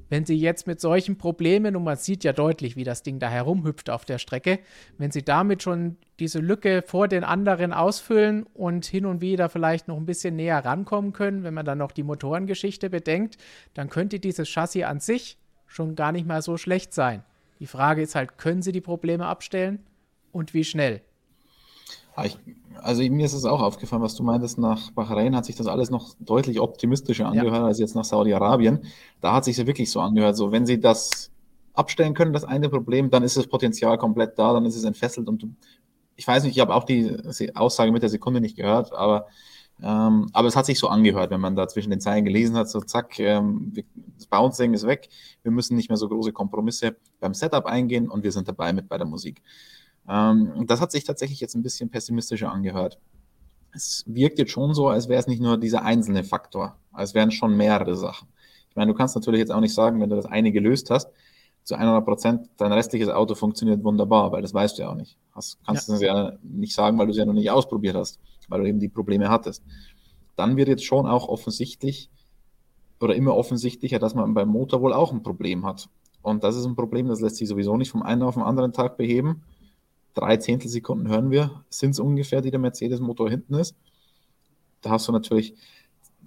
wenn 0.09 0.25
Sie 0.27 0.37
jetzt 0.37 0.67
mit 0.67 0.81
solchen 0.81 1.19
Problemen, 1.19 1.77
und 1.77 1.85
man 1.85 1.97
sieht 1.97 2.25
ja 2.25 2.33
deutlich, 2.33 2.77
wie 2.77 2.85
das 2.85 3.03
Ding 3.03 3.19
da 3.19 3.29
herumhüpft 3.29 3.91
auf 3.91 4.05
der 4.05 4.19
Strecke, 4.19 4.59
wenn 4.99 5.11
Sie 5.11 5.23
damit 5.23 5.63
schon 5.63 5.97
diese 6.19 6.41
Lücke 6.41 6.83
vor 6.85 7.09
den 7.09 7.25
anderen 7.25 7.73
ausfüllen 7.73 8.45
und 8.55 8.87
hin 8.87 9.07
und 9.07 9.21
wieder 9.21 9.49
vielleicht 9.49 9.89
noch 9.89 9.97
ein 9.97 10.07
bisschen 10.07 10.37
näher 10.37 10.65
rankommen 10.65 11.13
können, 11.13 11.45
wenn 11.45 11.55
man 11.55 11.65
dann 11.65 11.79
noch 11.79 11.93
die 11.93 12.03
Motorengeschichte 12.03 12.91
bedenkt, 12.91 13.37
dann 13.75 13.89
könnte 13.89 14.21
dieses 14.21 14.49
Chassis 14.49 14.85
an 14.85 15.01
sich 15.01 15.39
schon 15.75 15.97
gar 15.97 16.13
nicht 16.13 16.27
mal 16.27 16.41
so 16.41 16.57
schlecht 16.57 16.95
sein. 16.95 17.25
Die 17.59 17.67
Frage 17.67 18.01
ist 18.01 18.15
halt, 18.15 18.39
können 18.39 18.63
Sie 18.63 18.71
die 18.71 18.81
Probleme 18.81 19.27
abstellen 19.27 19.81
und 20.31 20.55
wie 20.55 20.63
schnell? 20.63 21.03
Ich, 22.23 22.39
also 22.81 23.03
mir 23.03 23.27
ist 23.27 23.33
es 23.33 23.45
auch 23.45 23.61
aufgefallen, 23.61 24.03
was 24.03 24.15
du 24.15 24.23
meintest, 24.23 24.57
nach 24.57 24.93
Bahrain 24.93 25.35
hat 25.35 25.47
sich 25.47 25.57
das 25.57 25.67
alles 25.67 25.91
noch 25.91 26.15
deutlich 26.21 26.61
optimistischer 26.61 27.27
angehört 27.27 27.63
ja. 27.63 27.67
als 27.67 27.81
jetzt 27.81 27.97
nach 27.97 28.05
Saudi-Arabien. 28.05 28.87
Da 29.21 29.33
hat 29.35 29.45
sich 29.45 29.57
ja 29.57 29.67
wirklich 29.67 29.91
so 29.91 30.01
angehört, 30.01 30.37
so 30.37 30.53
wenn 30.53 30.65
sie 30.65 30.79
das 30.79 31.33
abstellen 31.73 32.15
können, 32.15 32.33
das 32.33 32.45
eine 32.45 32.69
Problem, 32.69 33.11
dann 33.11 33.25
ist 33.25 33.37
das 33.37 33.49
Potenzial 33.49 33.99
komplett 33.99 34.39
da, 34.39 34.53
dann 34.53 34.67
ist 34.67 34.77
es 34.77 34.85
entfesselt 34.85 35.27
und 35.27 35.45
ich 36.15 36.29
weiß 36.29 36.45
nicht, 36.45 36.55
ich 36.55 36.61
habe 36.61 36.73
auch 36.73 36.85
die 36.85 37.17
Aussage 37.57 37.91
mit 37.91 38.03
der 38.03 38.11
Sekunde 38.11 38.41
nicht 38.41 38.57
gehört, 38.57 38.93
aber, 38.93 39.27
ähm, 39.83 40.29
aber 40.33 40.49
es 40.49 40.57
hat 40.57 40.67
sich 40.67 40.79
so 40.79 40.89
angehört, 40.89 41.31
wenn 41.31 41.41
man 41.41 41.57
da 41.57 41.67
zwischen 41.67 41.91
den 41.91 42.01
Zeilen 42.01 42.25
gelesen 42.25 42.57
hat, 42.57 42.69
so 42.69 42.81
zack, 42.81 43.19
ähm, 43.19 43.73
das 44.17 44.27
Bouncing 44.27 44.73
ist 44.73 44.87
weg, 44.87 45.09
wir 45.43 45.51
müssen 45.51 45.77
nicht 45.77 45.89
mehr 45.89 45.97
so 45.97 46.09
große 46.09 46.33
Kompromisse 46.33 46.97
beim 47.21 47.35
Setup 47.35 47.67
eingehen 47.67 48.09
und 48.09 48.23
wir 48.23 48.33
sind 48.33 48.49
dabei 48.49 48.73
mit 48.73 48.89
bei 48.89 48.99
der 48.99 49.07
Musik. 49.07 49.43
Ähm, 50.09 50.65
das 50.67 50.81
hat 50.81 50.93
sich 50.93 51.05
tatsächlich 51.05 51.41
jetzt 51.41 51.55
ein 51.55 51.63
bisschen 51.63 51.91
pessimistischer 51.91 52.53
angehört. 52.53 52.99
Es 53.73 54.05
wirkt 54.07 54.39
jetzt 54.39 54.53
schon 54.53 54.75
so, 54.75 54.89
als 54.89 55.09
wäre 55.09 55.19
es 55.19 55.27
nicht 55.27 55.43
nur 55.43 55.59
dieser 55.59 55.83
einzelne 55.83 56.23
Faktor, 56.23 56.77
als 56.93 57.15
wären 57.15 57.33
schon 57.33 57.57
mehrere 57.57 57.97
Sachen. 57.97 58.29
Ich 58.71 58.77
meine, 58.77 58.93
du 58.93 58.97
kannst 58.97 59.17
natürlich 59.17 59.41
jetzt 59.41 59.51
auch 59.51 59.61
nicht 59.61 59.75
sagen, 59.75 60.01
wenn 60.01 60.11
du 60.11 60.17
das 60.17 60.27
eine 60.27 60.53
gelöst 60.53 60.91
hast, 60.91 61.11
zu 61.65 61.75
100 61.75 62.05
Prozent, 62.05 62.49
dein 62.59 62.73
restliches 62.73 63.09
Auto 63.09 63.35
funktioniert 63.35 63.83
wunderbar, 63.83 64.31
weil 64.33 64.43
das 64.43 64.53
weißt 64.53 64.79
du 64.79 64.83
ja 64.83 64.91
auch 64.91 64.95
nicht. 64.95 65.17
Das 65.35 65.59
kannst 65.67 65.89
ja. 65.89 65.97
du 65.97 66.05
ja 66.05 66.33
nicht 66.43 66.75
sagen, 66.75 66.99
weil 66.99 67.07
du 67.07 67.13
es 67.13 67.17
ja 67.17 67.25
noch 67.25 67.33
nicht 67.33 67.51
ausprobiert 67.51 67.97
hast, 67.97 68.21
weil 68.49 68.63
du 68.63 68.69
eben 68.69 68.81
die 68.81 68.89
Probleme 68.89 69.29
hattest. 69.29 69.63
Dann 70.37 70.57
wird 70.57 70.69
jetzt 70.69 70.85
schon 70.85 71.07
auch 71.07 71.29
offensichtlich 71.29 72.11
oder 73.01 73.15
immer 73.15 73.37
offensichtlicher, 73.37 73.99
dass 73.99 74.15
man 74.15 74.35
beim 74.35 74.49
Motor 74.49 74.81
wohl 74.81 74.93
auch 74.93 75.13
ein 75.13 75.23
Problem 75.23 75.67
hat. 75.67 75.89
Und 76.23 76.43
das 76.43 76.57
ist 76.57 76.65
ein 76.65 76.77
Problem, 76.77 77.09
das 77.09 77.21
lässt 77.21 77.37
sich 77.37 77.49
sowieso 77.49 77.77
nicht 77.77 77.91
vom 77.91 78.03
einen 78.03 78.23
auf 78.23 78.35
den 78.35 78.43
anderen 78.43 78.73
Tag 78.73 78.97
beheben 78.97 79.43
drei 80.15 80.37
Zehntelsekunden 80.37 81.09
hören 81.09 81.31
wir, 81.31 81.65
sind 81.69 81.91
es 81.91 81.99
ungefähr, 81.99 82.41
die 82.41 82.51
der 82.51 82.61
Mercedes-Motor 82.61 83.29
hinten 83.31 83.55
ist. 83.55 83.77
Da 84.81 84.91
hast 84.91 85.09
du 85.09 85.13
natürlich, 85.13 85.55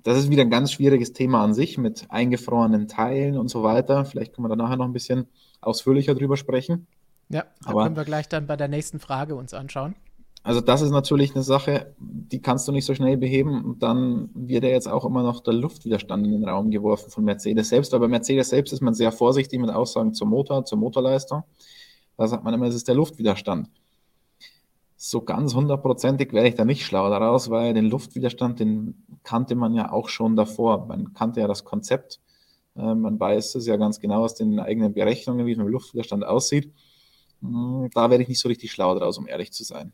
das 0.03 0.17
ist 0.17 0.29
wieder 0.29 0.43
ein 0.43 0.49
ganz 0.49 0.71
schwieriges 0.71 1.13
Thema 1.13 1.43
an 1.43 1.53
sich 1.53 1.77
mit 1.77 2.05
eingefrorenen 2.09 2.87
Teilen 2.87 3.37
und 3.37 3.47
so 3.49 3.63
weiter. 3.63 4.05
Vielleicht 4.05 4.33
können 4.33 4.45
wir 4.45 4.49
da 4.49 4.55
nachher 4.55 4.77
noch 4.77 4.85
ein 4.85 4.93
bisschen 4.93 5.27
ausführlicher 5.61 6.15
drüber 6.15 6.37
sprechen. 6.37 6.87
Ja, 7.29 7.45
da 7.63 7.71
Aber, 7.71 7.83
können 7.83 7.95
wir 7.95 8.05
gleich 8.05 8.29
dann 8.29 8.47
bei 8.47 8.55
der 8.55 8.67
nächsten 8.67 8.99
Frage 8.99 9.35
uns 9.35 9.53
anschauen. 9.53 9.95
Also 10.47 10.61
das 10.61 10.81
ist 10.81 10.91
natürlich 10.91 11.35
eine 11.35 11.43
Sache, 11.43 11.93
die 11.99 12.41
kannst 12.41 12.69
du 12.69 12.71
nicht 12.71 12.85
so 12.85 12.95
schnell 12.95 13.17
beheben 13.17 13.65
und 13.65 13.83
dann 13.83 14.29
wird 14.33 14.63
ja 14.63 14.69
jetzt 14.69 14.87
auch 14.87 15.03
immer 15.03 15.21
noch 15.21 15.41
der 15.41 15.53
Luftwiderstand 15.53 16.25
in 16.25 16.31
den 16.31 16.47
Raum 16.47 16.71
geworfen 16.71 17.11
von 17.11 17.25
Mercedes 17.25 17.67
selbst. 17.67 17.93
Aber 17.93 18.07
Mercedes 18.07 18.47
selbst 18.47 18.71
ist 18.71 18.79
man 18.79 18.93
sehr 18.93 19.11
vorsichtig 19.11 19.59
mit 19.59 19.69
Aussagen 19.69 20.13
zum 20.13 20.29
Motor, 20.29 20.63
zur 20.63 20.77
Motorleistung. 20.77 21.43
Da 22.15 22.27
sagt 22.29 22.45
man 22.45 22.53
immer, 22.53 22.67
es 22.67 22.75
ist 22.75 22.87
der 22.87 22.95
Luftwiderstand. 22.95 23.69
So 24.95 25.19
ganz 25.19 25.53
hundertprozentig 25.53 26.31
wäre 26.31 26.47
ich 26.47 26.55
da 26.55 26.63
nicht 26.63 26.85
schlau 26.85 27.09
daraus, 27.09 27.49
weil 27.49 27.73
den 27.73 27.89
Luftwiderstand, 27.89 28.61
den 28.61 29.03
kannte 29.23 29.53
man 29.55 29.73
ja 29.73 29.91
auch 29.91 30.07
schon 30.07 30.37
davor. 30.37 30.85
Man 30.85 31.13
kannte 31.13 31.41
ja 31.41 31.47
das 31.47 31.65
Konzept. 31.65 32.21
Äh, 32.77 32.95
man 32.95 33.19
weiß 33.19 33.55
es 33.55 33.67
ja 33.67 33.75
ganz 33.75 33.99
genau 33.99 34.23
aus 34.23 34.35
den 34.35 34.61
eigenen 34.61 34.93
Berechnungen, 34.93 35.45
wie 35.45 35.51
es 35.51 35.57
mit 35.57 35.67
dem 35.67 35.73
Luftwiderstand 35.73 36.25
aussieht. 36.25 36.71
Hm, 37.41 37.89
da 37.93 38.09
werde 38.09 38.23
ich 38.23 38.29
nicht 38.29 38.39
so 38.39 38.47
richtig 38.47 38.71
schlau 38.71 38.97
daraus, 38.97 39.17
um 39.17 39.27
ehrlich 39.27 39.51
zu 39.51 39.65
sein. 39.65 39.91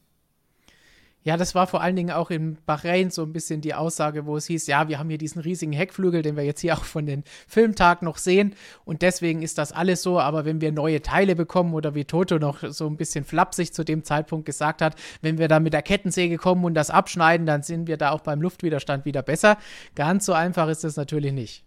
Ja, 1.23 1.37
das 1.37 1.55
war 1.55 1.67
vor 1.67 1.81
allen 1.81 1.95
Dingen 1.95 2.11
auch 2.11 2.29
in 2.29 2.57
Bahrain 2.65 3.09
so 3.09 3.23
ein 3.23 3.31
bisschen 3.31 3.61
die 3.61 3.73
Aussage, 3.73 4.25
wo 4.25 4.35
es 4.35 4.45
hieß, 4.47 4.67
ja, 4.67 4.89
wir 4.89 4.99
haben 4.99 5.07
hier 5.09 5.17
diesen 5.17 5.41
riesigen 5.41 5.71
Heckflügel, 5.71 6.21
den 6.21 6.35
wir 6.35 6.43
jetzt 6.43 6.59
hier 6.59 6.77
auch 6.77 6.83
von 6.83 7.05
den 7.05 7.23
Filmtag 7.47 8.01
noch 8.01 8.17
sehen 8.17 8.55
und 8.83 9.01
deswegen 9.01 9.41
ist 9.41 9.57
das 9.57 9.71
alles 9.71 10.01
so, 10.01 10.19
aber 10.19 10.43
wenn 10.43 10.59
wir 10.59 10.73
neue 10.73 11.01
Teile 11.01 11.35
bekommen 11.35 11.73
oder 11.73 11.95
wie 11.95 12.03
Toto 12.03 12.39
noch 12.39 12.63
so 12.69 12.87
ein 12.87 12.97
bisschen 12.97 13.23
flapsig 13.23 13.73
zu 13.73 13.85
dem 13.85 14.03
Zeitpunkt 14.03 14.45
gesagt 14.45 14.81
hat, 14.81 14.95
wenn 15.21 15.37
wir 15.37 15.47
da 15.47 15.61
mit 15.61 15.73
der 15.73 15.81
Kettensäge 15.81 16.37
kommen 16.37 16.65
und 16.65 16.73
das 16.73 16.89
abschneiden, 16.89 17.45
dann 17.45 17.63
sind 17.63 17.87
wir 17.87 17.95
da 17.95 18.11
auch 18.11 18.21
beim 18.21 18.41
Luftwiderstand 18.41 19.05
wieder 19.05 19.21
besser. 19.21 19.57
Ganz 19.95 20.25
so 20.25 20.33
einfach 20.33 20.67
ist 20.67 20.83
es 20.83 20.97
natürlich 20.97 21.31
nicht. 21.31 21.63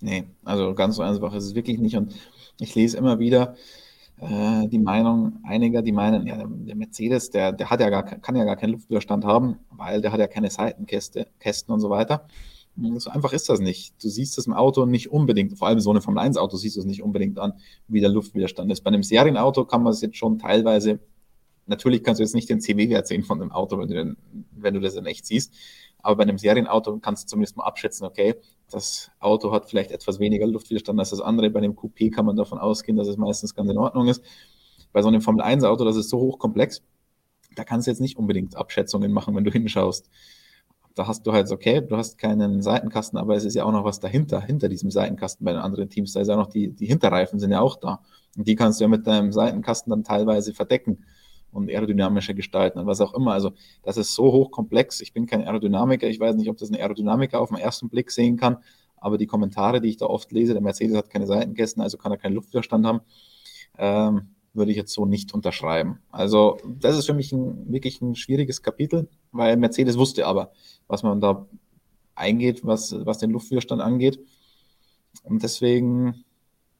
Nee, 0.00 0.24
also 0.44 0.74
ganz 0.74 0.96
so 0.96 1.02
einfach 1.02 1.32
ist 1.34 1.44
es 1.44 1.54
wirklich 1.54 1.78
nicht 1.78 1.96
und 1.96 2.14
ich 2.58 2.74
lese 2.74 2.96
immer 2.98 3.18
wieder, 3.18 3.54
äh, 4.20 4.68
die 4.68 4.78
Meinung 4.78 5.40
einiger, 5.44 5.82
die 5.82 5.92
meinen, 5.92 6.26
ja, 6.26 6.36
der 6.36 6.76
Mercedes, 6.76 7.30
der, 7.30 7.52
der 7.52 7.70
hat 7.70 7.80
ja 7.80 7.90
gar, 7.90 8.02
kann 8.02 8.36
ja 8.36 8.44
gar 8.44 8.56
keinen 8.56 8.72
Luftwiderstand 8.72 9.24
haben, 9.24 9.58
weil 9.70 10.00
der 10.00 10.12
hat 10.12 10.20
ja 10.20 10.26
keine 10.26 10.50
Seitenkästen 10.50 11.26
Kästen 11.38 11.72
und 11.72 11.80
so 11.80 11.90
weiter. 11.90 12.26
So 12.98 13.10
einfach 13.10 13.32
ist 13.32 13.48
das 13.48 13.60
nicht. 13.60 13.94
Du 14.02 14.08
siehst 14.08 14.36
es 14.36 14.46
im 14.46 14.52
Auto 14.52 14.84
nicht 14.84 15.10
unbedingt, 15.10 15.58
vor 15.58 15.68
allem 15.68 15.80
so 15.80 15.90
eine 15.90 16.02
Formel 16.02 16.22
1 16.22 16.36
Auto 16.36 16.56
siehst 16.58 16.76
du 16.76 16.80
es 16.80 16.86
nicht 16.86 17.02
unbedingt 17.02 17.38
an, 17.38 17.54
wie 17.88 18.00
der 18.00 18.10
Luftwiderstand 18.10 18.70
ist. 18.70 18.82
Bei 18.82 18.88
einem 18.88 19.02
Serienauto 19.02 19.64
kann 19.64 19.82
man 19.82 19.92
es 19.92 20.02
jetzt 20.02 20.16
schon 20.16 20.38
teilweise, 20.38 20.98
natürlich 21.66 22.02
kannst 22.02 22.18
du 22.18 22.22
jetzt 22.22 22.34
nicht 22.34 22.50
den 22.50 22.60
CW-Wert 22.60 23.06
sehen 23.06 23.22
von 23.22 23.38
dem 23.38 23.50
Auto, 23.50 23.78
wenn 23.78 23.88
du, 23.88 23.94
den, 23.94 24.16
wenn 24.52 24.74
du 24.74 24.80
das 24.80 24.94
in 24.94 25.06
echt 25.06 25.24
siehst, 25.26 25.54
aber 25.98 26.16
bei 26.16 26.22
einem 26.24 26.38
Serienauto 26.38 26.98
kannst 26.98 27.24
du 27.24 27.28
zumindest 27.28 27.56
mal 27.56 27.64
abschätzen, 27.64 28.06
okay, 28.06 28.34
das 28.70 29.10
Auto 29.20 29.52
hat 29.52 29.68
vielleicht 29.68 29.92
etwas 29.92 30.18
weniger 30.18 30.46
Luftwiderstand 30.46 30.98
als 30.98 31.10
das 31.10 31.20
andere. 31.20 31.50
Bei 31.50 31.60
dem 31.60 31.74
Coupé 31.74 32.10
kann 32.12 32.26
man 32.26 32.36
davon 32.36 32.58
ausgehen, 32.58 32.96
dass 32.96 33.08
es 33.08 33.16
meistens 33.16 33.54
ganz 33.54 33.70
in 33.70 33.78
Ordnung 33.78 34.08
ist. 34.08 34.22
Bei 34.92 35.02
so 35.02 35.08
einem 35.08 35.20
Formel-1-Auto, 35.20 35.84
das 35.84 35.96
ist 35.96 36.08
so 36.08 36.18
hochkomplex, 36.18 36.82
da 37.54 37.64
kannst 37.64 37.86
du 37.86 37.90
jetzt 37.90 38.00
nicht 38.00 38.16
unbedingt 38.16 38.56
Abschätzungen 38.56 39.12
machen, 39.12 39.34
wenn 39.34 39.44
du 39.44 39.50
hinschaust. 39.52 40.10
Da 40.94 41.06
hast 41.06 41.26
du 41.26 41.32
halt, 41.32 41.50
okay, 41.50 41.82
du 41.82 41.96
hast 41.96 42.16
keinen 42.16 42.62
Seitenkasten, 42.62 43.18
aber 43.18 43.36
es 43.36 43.44
ist 43.44 43.54
ja 43.54 43.64
auch 43.64 43.72
noch 43.72 43.84
was 43.84 44.00
dahinter, 44.00 44.40
hinter 44.40 44.68
diesem 44.68 44.90
Seitenkasten 44.90 45.44
bei 45.44 45.52
den 45.52 45.60
anderen 45.60 45.90
Teams. 45.90 46.12
Da 46.14 46.20
ist 46.20 46.28
ja 46.28 46.36
noch 46.36 46.46
die, 46.46 46.72
die 46.72 46.86
Hinterreifen 46.86 47.38
sind 47.38 47.52
ja 47.52 47.60
auch 47.60 47.76
da. 47.76 48.00
Und 48.36 48.48
die 48.48 48.56
kannst 48.56 48.80
du 48.80 48.84
ja 48.84 48.88
mit 48.88 49.06
deinem 49.06 49.30
Seitenkasten 49.30 49.90
dann 49.90 50.04
teilweise 50.04 50.54
verdecken 50.54 51.04
und 51.52 51.70
aerodynamischer 51.70 52.34
gestalten 52.34 52.78
und 52.78 52.86
was 52.86 53.00
auch 53.00 53.14
immer. 53.14 53.32
Also 53.32 53.52
das 53.82 53.96
ist 53.96 54.14
so 54.14 54.32
hochkomplex. 54.32 55.00
Ich 55.00 55.12
bin 55.12 55.26
kein 55.26 55.42
Aerodynamiker. 55.42 56.06
Ich 56.08 56.20
weiß 56.20 56.36
nicht, 56.36 56.50
ob 56.50 56.56
das 56.58 56.70
ein 56.70 56.76
Aerodynamiker 56.76 57.40
auf 57.40 57.48
den 57.48 57.58
ersten 57.58 57.88
Blick 57.88 58.10
sehen 58.10 58.36
kann. 58.36 58.58
Aber 58.96 59.18
die 59.18 59.26
Kommentare, 59.26 59.80
die 59.80 59.88
ich 59.88 59.96
da 59.96 60.06
oft 60.06 60.32
lese, 60.32 60.52
der 60.52 60.62
Mercedes 60.62 60.96
hat 60.96 61.10
keine 61.10 61.26
Seitenkästen, 61.26 61.82
also 61.82 61.96
kann 61.98 62.12
er 62.12 62.18
keinen 62.18 62.34
Luftwiderstand 62.34 62.86
haben, 62.86 63.00
ähm, 63.78 64.28
würde 64.52 64.70
ich 64.70 64.76
jetzt 64.76 64.92
so 64.92 65.06
nicht 65.06 65.34
unterschreiben. 65.34 66.00
Also 66.10 66.58
das 66.66 66.98
ist 66.98 67.06
für 67.06 67.14
mich 67.14 67.30
ein, 67.32 67.70
wirklich 67.70 68.00
ein 68.00 68.14
schwieriges 68.14 68.62
Kapitel, 68.62 69.08
weil 69.32 69.56
Mercedes 69.56 69.98
wusste 69.98 70.26
aber, 70.26 70.52
was 70.88 71.02
man 71.02 71.20
da 71.20 71.46
eingeht, 72.14 72.64
was, 72.64 72.94
was 73.04 73.18
den 73.18 73.30
Luftwiderstand 73.30 73.82
angeht. 73.82 74.18
Und 75.22 75.42
deswegen 75.42 76.24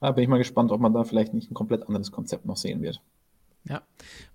ja, 0.03 0.11
bin 0.13 0.25
ich 0.25 0.29
mal 0.29 0.39
gespannt, 0.39 0.73
ob 0.73 0.81
man 0.81 0.93
da 0.93 1.05
vielleicht 1.05 1.35
nicht 1.35 1.51
ein 1.51 1.55
komplett 1.55 1.87
anderes 1.87 2.13
Konzept 2.13 2.47
noch 2.47 2.57
sehen 2.57 2.83
wird. 2.83 3.01
Ja. 3.69 3.83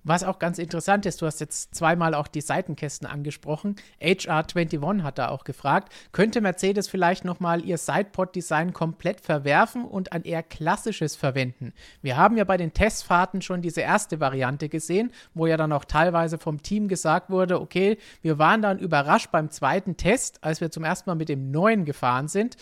Was 0.04 0.24
auch 0.24 0.40
ganz 0.40 0.58
interessant 0.58 1.06
ist, 1.06 1.22
du 1.22 1.26
hast 1.26 1.40
jetzt 1.40 1.74
zweimal 1.74 2.16
auch 2.16 2.28
die 2.28 2.42
Seitenkästen 2.42 3.08
angesprochen. 3.08 3.78
HR21 4.02 5.04
hat 5.04 5.20
da 5.20 5.30
auch 5.30 5.46
gefragt, 5.46 5.94
könnte 6.12 6.42
Mercedes 6.42 6.90
vielleicht 6.90 7.24
nochmal 7.24 7.64
ihr 7.64 7.78
Sidepod-Design 7.78 8.74
komplett 8.74 9.22
verwerfen 9.22 9.86
und 9.86 10.12
ein 10.12 10.24
eher 10.24 10.44
klassisches 10.44 11.16
verwenden? 11.16 11.74
Wir 12.02 12.18
haben 12.18 12.36
ja 12.36 12.44
bei 12.44 12.58
den 12.58 12.74
Testfahrten 12.74 13.42
schon 13.42 13.62
diese 13.62 13.82
erste 13.82 14.20
Variante 14.20 14.68
gesehen, 14.68 15.12
wo 15.34 15.48
ja 15.48 15.56
dann 15.56 15.72
auch 15.72 15.86
teilweise 15.86 16.38
vom 16.38 16.62
Team 16.62 16.90
gesagt 16.90 17.30
wurde, 17.30 17.62
okay, 17.62 17.98
wir 18.22 18.38
waren 18.38 18.62
dann 18.62 18.80
überrascht 18.80 19.32
beim 19.32 19.50
zweiten 19.50 19.96
Test, 19.96 20.44
als 20.44 20.60
wir 20.60 20.72
zum 20.72 20.84
ersten 20.84 21.10
Mal 21.10 21.16
mit 21.16 21.30
dem 21.30 21.52
neuen 21.52 21.86
gefahren 21.86 22.28
sind, 22.28 22.58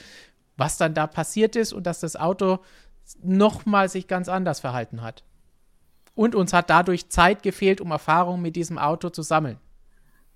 was 0.56 0.78
dann 0.78 0.94
da 0.94 1.08
passiert 1.08 1.56
ist 1.56 1.74
und 1.74 1.88
dass 1.88 2.00
das 2.02 2.16
Auto 2.16 2.60
nochmal 3.24 3.90
sich 3.90 4.08
ganz 4.08 4.30
anders 4.30 4.60
verhalten 4.60 5.02
hat. 5.02 5.24
Und 6.20 6.36
uns 6.36 6.52
hat 6.52 6.70
dadurch 6.70 7.08
Zeit 7.08 7.44
gefehlt, 7.44 7.80
um 7.80 7.92
Erfahrungen 7.92 8.42
mit 8.42 8.58
diesem 8.58 8.78
Auto 8.78 9.08
zu 9.10 9.22
sammeln. 9.22 9.58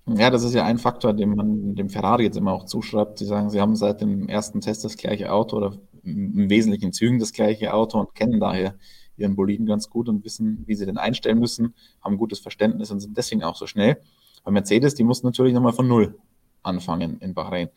Ja, 0.06 0.30
das 0.30 0.42
ist 0.42 0.54
ja 0.54 0.64
ein 0.64 0.78
Faktor, 0.78 1.12
den 1.12 1.34
man 1.34 1.74
dem 1.74 1.90
Ferrari 1.90 2.22
jetzt 2.24 2.38
immer 2.38 2.54
auch 2.54 2.64
zuschreibt. 2.64 3.18
Sie 3.18 3.26
sagen, 3.26 3.50
sie 3.50 3.60
haben 3.60 3.76
seit 3.76 4.00
dem 4.00 4.26
ersten 4.26 4.62
Test 4.62 4.82
das 4.86 4.96
gleiche 4.96 5.30
Auto 5.30 5.58
oder 5.58 5.76
im 6.02 6.48
Wesentlichen 6.48 6.94
Zügen 6.94 7.18
das 7.18 7.34
gleiche 7.34 7.74
Auto 7.74 8.00
und 8.00 8.14
kennen 8.14 8.40
daher 8.40 8.76
ihren 9.18 9.36
Boliden 9.36 9.66
ganz 9.66 9.90
gut 9.90 10.08
und 10.08 10.24
wissen, 10.24 10.64
wie 10.64 10.74
sie 10.74 10.86
den 10.86 10.96
einstellen 10.96 11.38
müssen, 11.38 11.74
haben 12.00 12.16
gutes 12.16 12.38
Verständnis 12.38 12.90
und 12.90 13.00
sind 13.00 13.18
deswegen 13.18 13.42
auch 13.42 13.56
so 13.56 13.66
schnell. 13.66 13.98
Bei 14.42 14.50
Mercedes, 14.52 14.94
die 14.94 15.04
mussten 15.04 15.26
natürlich 15.26 15.52
nochmal 15.52 15.74
von 15.74 15.86
Null 15.86 16.18
anfangen 16.62 17.18
in 17.20 17.34
Bahrain. 17.34 17.68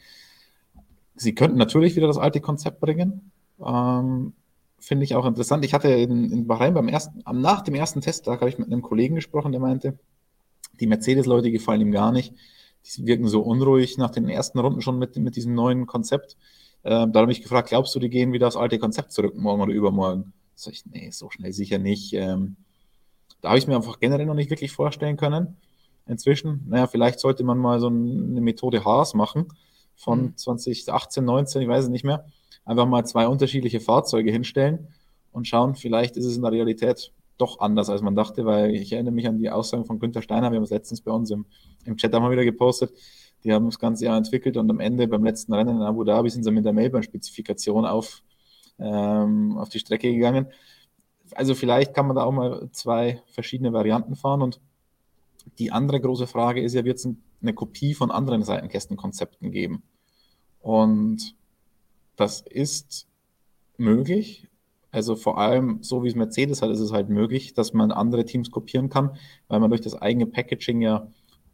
Sie 1.15 1.35
könnten 1.35 1.57
natürlich 1.57 1.97
wieder 1.97 2.07
das 2.07 2.17
alte 2.17 2.39
Konzept 2.39 2.79
bringen. 2.79 3.31
Ähm, 3.59 4.31
finde 4.79 5.05
ich 5.05 5.15
auch 5.15 5.25
interessant. 5.25 5.65
Ich 5.65 5.73
hatte 5.73 5.89
in, 5.89 6.31
in 6.31 6.47
Bahrain 6.47 6.73
beim 6.73 6.87
ersten, 6.87 7.23
nach 7.33 7.61
dem 7.61 7.75
ersten 7.75 8.01
Testtag 8.01 8.41
habe 8.41 8.49
ich 8.49 8.57
mit 8.57 8.67
einem 8.67 8.81
Kollegen 8.81 9.15
gesprochen, 9.15 9.51
der 9.51 9.61
meinte, 9.61 9.97
Die 10.79 10.87
Mercedes-Leute 10.87 11.51
gefallen 11.51 11.81
ihm 11.81 11.91
gar 11.91 12.11
nicht. 12.11 12.33
Die 12.85 13.05
wirken 13.05 13.27
so 13.27 13.41
unruhig 13.41 13.97
nach 13.97 14.11
den 14.11 14.29
ersten 14.29 14.59
Runden 14.59 14.81
schon 14.81 14.99
mit, 14.99 15.17
mit 15.17 15.35
diesem 15.35 15.55
neuen 15.55 15.87
Konzept. 15.87 16.37
Ähm, 16.83 17.11
da 17.11 17.21
habe 17.21 17.31
ich 17.31 17.41
gefragt, 17.41 17.69
glaubst 17.69 17.93
du, 17.95 17.99
die 17.99 18.09
gehen 18.09 18.31
wieder 18.33 18.47
aufs 18.47 18.55
alte 18.55 18.79
Konzept 18.79 19.11
zurück, 19.11 19.35
morgen 19.35 19.61
oder 19.61 19.73
übermorgen? 19.73 20.33
Sag 20.55 20.73
ich, 20.73 20.85
nee, 20.85 21.09
so 21.11 21.29
schnell 21.29 21.51
sicher 21.51 21.79
nicht. 21.79 22.13
Ähm, 22.13 22.55
da 23.41 23.49
habe 23.49 23.59
ich 23.59 23.67
mir 23.67 23.75
einfach 23.75 23.99
generell 23.99 24.25
noch 24.25 24.35
nicht 24.35 24.49
wirklich 24.49 24.71
vorstellen 24.71 25.17
können. 25.17 25.57
Inzwischen, 26.05 26.63
naja, 26.67 26.87
vielleicht 26.87 27.19
sollte 27.19 27.43
man 27.43 27.57
mal 27.57 27.79
so 27.79 27.87
eine 27.87 28.41
Methode 28.41 28.85
Haas 28.85 29.13
machen 29.13 29.47
von 29.95 30.37
2018, 30.37 31.23
mhm. 31.23 31.27
19, 31.27 31.61
ich 31.63 31.67
weiß 31.67 31.85
es 31.85 31.89
nicht 31.89 32.05
mehr. 32.05 32.25
Einfach 32.67 32.85
mal 32.85 33.05
zwei 33.05 33.29
unterschiedliche 33.29 33.79
Fahrzeuge 33.79 34.29
hinstellen 34.29 34.89
und 35.31 35.47
schauen, 35.47 35.75
vielleicht 35.75 36.17
ist 36.17 36.25
es 36.25 36.35
in 36.35 36.41
der 36.41 36.51
Realität 36.51 37.13
doch 37.37 37.61
anders, 37.61 37.89
als 37.89 38.01
man 38.01 38.13
dachte, 38.13 38.45
weil 38.45 38.75
ich 38.75 38.91
erinnere 38.91 39.13
mich 39.13 39.25
an 39.25 39.37
die 39.37 39.49
Aussagen 39.49 39.85
von 39.85 39.99
Günther 39.99 40.21
Steiner, 40.21 40.51
wir 40.51 40.57
haben 40.57 40.63
es 40.63 40.69
letztens 40.69 40.99
bei 40.99 41.11
uns 41.11 41.31
im, 41.31 41.45
im 41.85 41.95
Chat 41.95 42.13
einmal 42.13 42.29
wieder 42.29 42.43
gepostet, 42.43 42.91
die 43.45 43.53
haben 43.53 43.67
das 43.67 43.79
ganze 43.79 44.03
Jahr 44.03 44.17
entwickelt 44.17 44.57
und 44.57 44.69
am 44.69 44.81
Ende 44.81 45.07
beim 45.07 45.23
letzten 45.23 45.53
Rennen 45.53 45.77
in 45.77 45.81
Abu 45.81 46.03
Dhabi 46.03 46.29
sind 46.29 46.43
sie 46.43 46.51
mit 46.51 46.65
der 46.65 46.73
Melbourne-Spezifikation 46.73 47.85
auf, 47.85 48.21
ähm, 48.79 49.57
auf 49.57 49.69
die 49.69 49.79
Strecke 49.79 50.11
gegangen. 50.11 50.47
Also 51.35 51.55
vielleicht 51.55 51.93
kann 51.93 52.07
man 52.07 52.17
da 52.17 52.23
auch 52.23 52.33
mal 52.33 52.67
zwei 52.73 53.21
verschiedene 53.27 53.71
Varianten 53.71 54.17
fahren 54.17 54.41
und 54.41 54.59
die 55.57 55.71
andere 55.71 56.01
große 56.01 56.27
Frage 56.27 56.61
ist 56.61 56.73
ja, 56.73 56.83
wird 56.83 56.97
es 56.97 57.07
eine 57.41 57.53
Kopie 57.53 57.93
von 57.93 58.11
anderen 58.11 58.43
Seitenkästenkonzepten 58.43 59.51
geben? 59.51 59.83
Und 60.59 61.36
das 62.17 62.41
ist 62.41 63.07
möglich. 63.77 64.49
Also 64.91 65.15
vor 65.15 65.37
allem, 65.37 65.83
so 65.83 66.03
wie 66.03 66.07
es 66.07 66.15
Mercedes 66.15 66.61
hat, 66.61 66.71
ist 66.71 66.79
es 66.79 66.91
halt 66.91 67.09
möglich, 67.09 67.53
dass 67.53 67.73
man 67.73 67.91
andere 67.91 68.25
Teams 68.25 68.51
kopieren 68.51 68.89
kann, 68.89 69.15
weil 69.47 69.59
man 69.59 69.69
durch 69.69 69.81
das 69.81 69.95
eigene 69.95 70.25
Packaging 70.25 70.81
ja 70.81 71.07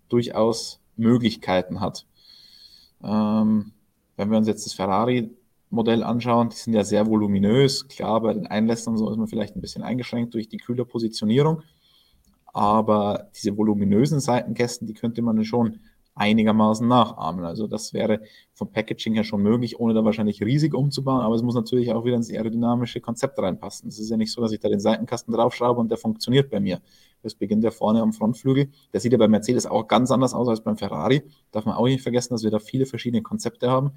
durchaus 0.09 0.79
Möglichkeiten 0.95 1.81
hat. 1.81 2.05
Ähm, 3.03 3.73
wenn 4.15 4.31
wir 4.31 4.37
uns 4.37 4.47
jetzt 4.47 4.65
das 4.65 4.73
Ferrari-Modell 4.73 6.03
anschauen, 6.03 6.49
die 6.49 6.55
sind 6.55 6.73
ja 6.73 6.83
sehr 6.83 7.07
voluminös. 7.07 7.87
Klar, 7.87 8.21
bei 8.21 8.33
den 8.33 8.47
Einlässern 8.47 8.97
so 8.97 9.09
ist 9.09 9.17
man 9.17 9.27
vielleicht 9.27 9.55
ein 9.55 9.61
bisschen 9.61 9.83
eingeschränkt 9.83 10.33
durch 10.33 10.47
die 10.47 10.57
kühle 10.57 10.85
Positionierung. 10.85 11.63
Aber 12.53 13.31
diese 13.35 13.57
voluminösen 13.57 14.19
Seitenkästen, 14.19 14.87
die 14.87 14.93
könnte 14.93 15.23
man 15.23 15.43
schon 15.43 15.79
einigermaßen 16.15 16.87
nachahmen. 16.87 17.43
Also 17.45 17.67
das 17.67 17.93
wäre 17.93 18.21
vom 18.53 18.71
Packaging 18.71 19.15
her 19.15 19.23
schon 19.23 19.41
möglich, 19.41 19.79
ohne 19.79 19.93
da 19.93 20.05
wahrscheinlich 20.05 20.43
riesig 20.43 20.73
umzubauen, 20.73 21.21
aber 21.21 21.35
es 21.35 21.41
muss 21.41 21.55
natürlich 21.55 21.91
auch 21.91 22.05
wieder 22.05 22.15
ins 22.15 22.29
aerodynamische 22.29 23.01
Konzept 23.01 23.39
reinpassen. 23.39 23.89
Es 23.89 23.99
ist 23.99 24.09
ja 24.09 24.17
nicht 24.17 24.31
so, 24.31 24.41
dass 24.41 24.51
ich 24.51 24.59
da 24.59 24.69
den 24.69 24.79
Seitenkasten 24.79 25.33
draufschraube 25.33 25.79
und 25.79 25.89
der 25.89 25.97
funktioniert 25.97 26.51
bei 26.51 26.59
mir. 26.59 26.81
Das 27.23 27.35
beginnt 27.35 27.63
ja 27.63 27.71
vorne 27.71 28.01
am 28.01 28.13
Frontflügel. 28.13 28.69
Der 28.91 28.99
sieht 28.99 29.11
ja 29.11 29.17
bei 29.17 29.27
Mercedes 29.27 29.65
auch 29.65 29.87
ganz 29.87 30.11
anders 30.11 30.33
aus 30.33 30.47
als 30.47 30.61
beim 30.61 30.77
Ferrari. 30.77 31.23
Darf 31.51 31.65
man 31.65 31.75
auch 31.75 31.85
nicht 31.85 32.03
vergessen, 32.03 32.33
dass 32.33 32.43
wir 32.43 32.51
da 32.51 32.59
viele 32.59 32.85
verschiedene 32.85 33.23
Konzepte 33.23 33.71
haben. 33.71 33.93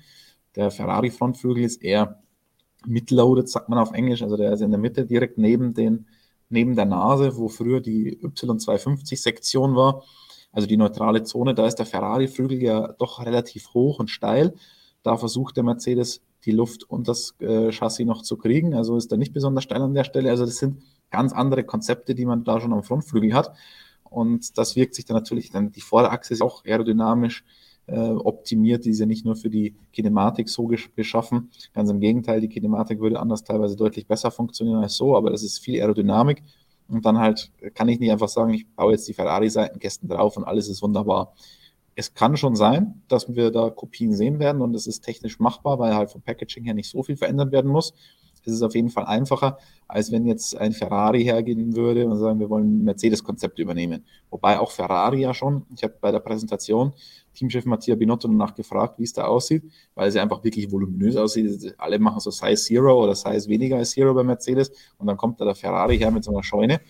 Der 0.54 0.70
Ferrari-Frontflügel 0.70 1.64
ist 1.64 1.82
eher 1.82 2.22
mitloaded, 2.86 3.48
sagt 3.48 3.68
man 3.68 3.78
auf 3.78 3.92
Englisch. 3.92 4.22
Also 4.22 4.36
der 4.36 4.52
ist 4.52 4.62
in 4.62 4.70
der 4.70 4.80
Mitte 4.80 5.04
direkt 5.04 5.38
neben 5.38 5.74
den, 5.74 6.06
neben 6.48 6.76
der 6.76 6.86
Nase, 6.86 7.36
wo 7.36 7.48
früher 7.48 7.80
die 7.80 8.16
Y250-Sektion 8.22 9.74
war 9.74 10.04
also 10.56 10.66
die 10.66 10.78
neutrale 10.78 11.22
Zone, 11.22 11.52
da 11.52 11.66
ist 11.66 11.74
der 11.74 11.84
Ferrari-Flügel 11.84 12.62
ja 12.62 12.94
doch 12.98 13.20
relativ 13.26 13.74
hoch 13.74 13.98
und 13.98 14.08
steil. 14.08 14.54
Da 15.02 15.18
versucht 15.18 15.58
der 15.58 15.64
Mercedes 15.64 16.22
die 16.46 16.50
Luft 16.50 16.82
und 16.88 17.08
das 17.08 17.34
äh, 17.40 17.70
Chassis 17.72 18.06
noch 18.06 18.22
zu 18.22 18.38
kriegen. 18.38 18.72
Also 18.72 18.96
ist 18.96 19.12
er 19.12 19.18
nicht 19.18 19.34
besonders 19.34 19.64
steil 19.64 19.82
an 19.82 19.92
der 19.92 20.04
Stelle. 20.04 20.30
Also 20.30 20.46
das 20.46 20.56
sind 20.56 20.82
ganz 21.10 21.34
andere 21.34 21.62
Konzepte, 21.64 22.14
die 22.14 22.24
man 22.24 22.42
da 22.42 22.58
schon 22.58 22.72
am 22.72 22.82
Frontflügel 22.82 23.34
hat. 23.34 23.52
Und 24.04 24.56
das 24.56 24.76
wirkt 24.76 24.94
sich 24.94 25.04
dann 25.04 25.18
natürlich, 25.18 25.50
dann 25.50 25.72
die 25.72 25.82
Vorderachse 25.82 26.32
ist 26.32 26.40
auch 26.40 26.64
aerodynamisch 26.64 27.44
äh, 27.84 27.98
optimiert. 27.98 28.86
Die 28.86 28.90
ist 28.90 29.00
ja 29.00 29.04
nicht 29.04 29.26
nur 29.26 29.36
für 29.36 29.50
die 29.50 29.76
Kinematik 29.92 30.48
so 30.48 30.66
geschaffen. 30.96 31.50
Ganz 31.74 31.90
im 31.90 32.00
Gegenteil, 32.00 32.40
die 32.40 32.48
Kinematik 32.48 32.98
würde 32.98 33.20
anders 33.20 33.44
teilweise 33.44 33.76
deutlich 33.76 34.06
besser 34.06 34.30
funktionieren 34.30 34.82
als 34.82 34.96
so, 34.96 35.14
aber 35.18 35.28
das 35.28 35.42
ist 35.42 35.58
viel 35.58 35.82
Aerodynamik. 35.82 36.42
Und 36.88 37.04
dann 37.04 37.18
halt 37.18 37.50
kann 37.74 37.88
ich 37.88 37.98
nicht 37.98 38.12
einfach 38.12 38.28
sagen, 38.28 38.54
ich 38.54 38.68
baue 38.74 38.92
jetzt 38.92 39.08
die 39.08 39.14
Ferrari-Seitenkästen 39.14 40.08
drauf 40.08 40.36
und 40.36 40.44
alles 40.44 40.68
ist 40.68 40.82
wunderbar. 40.82 41.34
Es 41.94 42.14
kann 42.14 42.36
schon 42.36 42.56
sein, 42.56 43.02
dass 43.08 43.34
wir 43.34 43.50
da 43.50 43.70
Kopien 43.70 44.12
sehen 44.12 44.38
werden 44.38 44.60
und 44.62 44.74
es 44.74 44.86
ist 44.86 45.00
technisch 45.00 45.40
machbar, 45.40 45.78
weil 45.78 45.94
halt 45.94 46.10
vom 46.10 46.22
Packaging 46.22 46.64
her 46.64 46.74
nicht 46.74 46.90
so 46.90 47.02
viel 47.02 47.16
verändert 47.16 47.52
werden 47.52 47.70
muss. 47.70 47.94
Es 48.46 48.54
ist 48.54 48.62
auf 48.62 48.74
jeden 48.74 48.90
Fall 48.90 49.04
einfacher, 49.04 49.58
als 49.88 50.12
wenn 50.12 50.24
jetzt 50.26 50.56
ein 50.56 50.72
Ferrari 50.72 51.24
hergehen 51.24 51.74
würde 51.76 52.06
und 52.06 52.16
sagen, 52.18 52.40
wir 52.40 52.48
wollen 52.48 52.78
ein 52.78 52.84
Mercedes-Konzept 52.84 53.58
übernehmen. 53.58 54.04
Wobei 54.30 54.58
auch 54.58 54.70
Ferrari 54.70 55.22
ja 55.22 55.34
schon, 55.34 55.66
ich 55.74 55.82
habe 55.82 55.94
bei 56.00 56.12
der 56.12 56.20
Präsentation 56.20 56.92
Teamchef 57.34 57.66
Mattia 57.66 57.94
Binotto 57.94 58.28
danach 58.28 58.54
gefragt, 58.54 58.98
wie 58.98 59.04
es 59.04 59.12
da 59.12 59.24
aussieht, 59.24 59.64
weil 59.94 60.08
es 60.08 60.14
ja 60.14 60.22
einfach 60.22 60.42
wirklich 60.42 60.70
voluminös 60.70 61.16
aussieht. 61.16 61.74
Alle 61.78 61.98
machen 61.98 62.20
so 62.20 62.30
Size 62.30 62.56
Zero 62.56 63.02
oder 63.02 63.14
Size 63.14 63.48
weniger 63.48 63.76
als 63.76 63.90
Zero 63.90 64.14
bei 64.14 64.22
Mercedes 64.22 64.70
und 64.98 65.06
dann 65.06 65.16
kommt 65.16 65.40
da 65.40 65.44
der 65.44 65.54
Ferrari 65.54 65.98
her 65.98 66.10
mit 66.10 66.24
so 66.24 66.32
einer 66.32 66.42
Scheune 66.42 66.80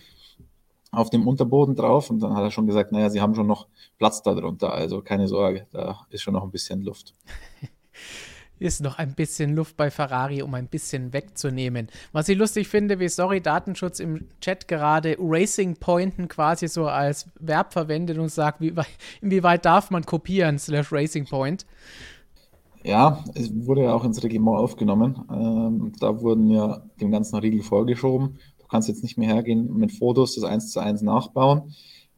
auf 0.91 1.09
dem 1.09 1.27
Unterboden 1.27 1.75
drauf 1.75 2.09
und 2.09 2.19
dann 2.19 2.35
hat 2.35 2.43
er 2.43 2.51
schon 2.51 2.65
gesagt, 2.65 2.91
naja, 2.91 3.09
sie 3.09 3.21
haben 3.21 3.35
schon 3.35 3.47
noch 3.47 3.67
Platz 3.97 4.21
darunter, 4.23 4.73
also 4.73 5.01
keine 5.01 5.27
Sorge, 5.27 5.67
da 5.71 6.07
ist 6.09 6.21
schon 6.21 6.33
noch 6.33 6.43
ein 6.43 6.51
bisschen 6.51 6.81
Luft. 6.81 7.13
ist 8.59 8.81
noch 8.81 8.97
ein 8.97 9.13
bisschen 9.13 9.55
Luft 9.55 9.77
bei 9.77 9.91
Ferrari, 9.91 10.41
um 10.41 10.53
ein 10.53 10.67
bisschen 10.67 11.13
wegzunehmen. 11.13 11.87
Was 12.11 12.29
ich 12.29 12.37
lustig 12.37 12.67
finde, 12.67 12.99
wie 12.99 13.09
sorry 13.09 13.41
Datenschutz 13.41 13.99
im 13.99 14.27
Chat 14.41 14.67
gerade 14.67 15.15
Racing 15.19 15.77
Pointen 15.77 16.27
quasi 16.27 16.67
so 16.67 16.87
als 16.87 17.27
Verb 17.39 17.73
verwendet 17.73 18.17
und 18.17 18.29
sagt, 18.29 18.61
wie, 18.61 18.73
inwieweit 19.21 19.65
darf 19.65 19.91
man 19.91 20.05
kopieren 20.05 20.59
slash 20.59 20.91
Racing 20.91 21.25
Point. 21.25 21.65
Ja, 22.83 23.23
es 23.33 23.51
wurde 23.65 23.83
ja 23.83 23.93
auch 23.93 24.05
ins 24.05 24.23
Regiment 24.23 24.57
aufgenommen. 24.57 25.21
Ähm, 25.29 25.91
da 25.99 26.21
wurden 26.21 26.49
ja 26.49 26.83
dem 27.01 27.11
ganzen 27.11 27.35
Riegel 27.37 27.61
vorgeschoben. 27.61 28.39
Du 28.59 28.67
kannst 28.67 28.87
jetzt 28.87 29.03
nicht 29.03 29.17
mehr 29.17 29.27
hergehen 29.27 29.75
mit 29.75 29.91
Fotos 29.91 30.35
das 30.35 30.43
eins 30.43 30.71
zu 30.71 30.79
eins 30.79 31.01
nachbauen. 31.01 31.73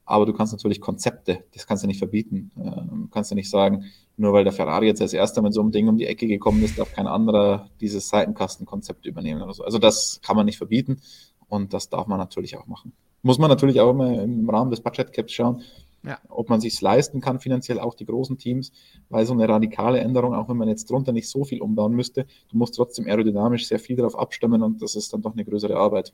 Aber 0.09 0.25
du 0.25 0.33
kannst 0.33 0.53
natürlich 0.53 0.81
Konzepte, 0.81 1.43
das 1.53 1.67
kannst 1.67 1.83
du 1.83 1.87
nicht 1.87 1.99
verbieten. 1.99 2.49
Ähm, 2.57 3.03
du 3.03 3.07
kannst 3.11 3.29
ja 3.29 3.35
nicht 3.35 3.51
sagen, 3.51 3.85
nur 4.17 4.33
weil 4.33 4.43
der 4.43 4.51
Ferrari 4.51 4.87
jetzt 4.87 5.03
als 5.03 5.13
erster 5.13 5.43
mit 5.43 5.53
so 5.53 5.61
einem 5.61 5.69
Ding 5.71 5.87
um 5.87 5.97
die 5.97 6.07
Ecke 6.07 6.25
gekommen 6.25 6.63
ist, 6.63 6.79
darf 6.79 6.91
kein 6.93 7.05
anderer 7.05 7.69
dieses 7.79 8.09
Seitenkastenkonzept 8.09 9.05
übernehmen 9.05 9.43
oder 9.43 9.53
so. 9.53 9.63
Also 9.63 9.77
das 9.77 10.19
kann 10.23 10.35
man 10.35 10.47
nicht 10.47 10.57
verbieten 10.57 10.99
und 11.47 11.75
das 11.75 11.89
darf 11.89 12.07
man 12.07 12.17
natürlich 12.17 12.57
auch 12.57 12.65
machen. 12.65 12.91
Muss 13.21 13.37
man 13.37 13.49
natürlich 13.49 13.79
auch 13.81 13.91
immer 13.91 14.19
im 14.23 14.49
Rahmen 14.49 14.71
des 14.71 14.81
Budget 14.81 15.13
Caps 15.13 15.31
schauen, 15.31 15.61
ja. 16.01 16.17
ob 16.27 16.49
man 16.49 16.59
sich 16.59 16.81
leisten 16.81 17.21
kann, 17.21 17.39
finanziell 17.39 17.79
auch 17.79 17.93
die 17.93 18.07
großen 18.07 18.39
Teams, 18.39 18.71
weil 19.09 19.27
so 19.27 19.33
eine 19.33 19.47
radikale 19.47 19.99
Änderung, 19.99 20.33
auch 20.33 20.49
wenn 20.49 20.57
man 20.57 20.69
jetzt 20.69 20.89
drunter 20.89 21.11
nicht 21.11 21.29
so 21.29 21.43
viel 21.43 21.61
umbauen 21.61 21.93
müsste, 21.93 22.25
du 22.49 22.57
musst 22.57 22.73
trotzdem 22.73 23.05
aerodynamisch 23.05 23.67
sehr 23.67 23.79
viel 23.79 23.95
darauf 23.95 24.17
abstimmen 24.17 24.63
und 24.63 24.81
das 24.81 24.95
ist 24.95 25.13
dann 25.13 25.21
doch 25.21 25.33
eine 25.33 25.45
größere 25.45 25.77
Arbeit 25.77 26.13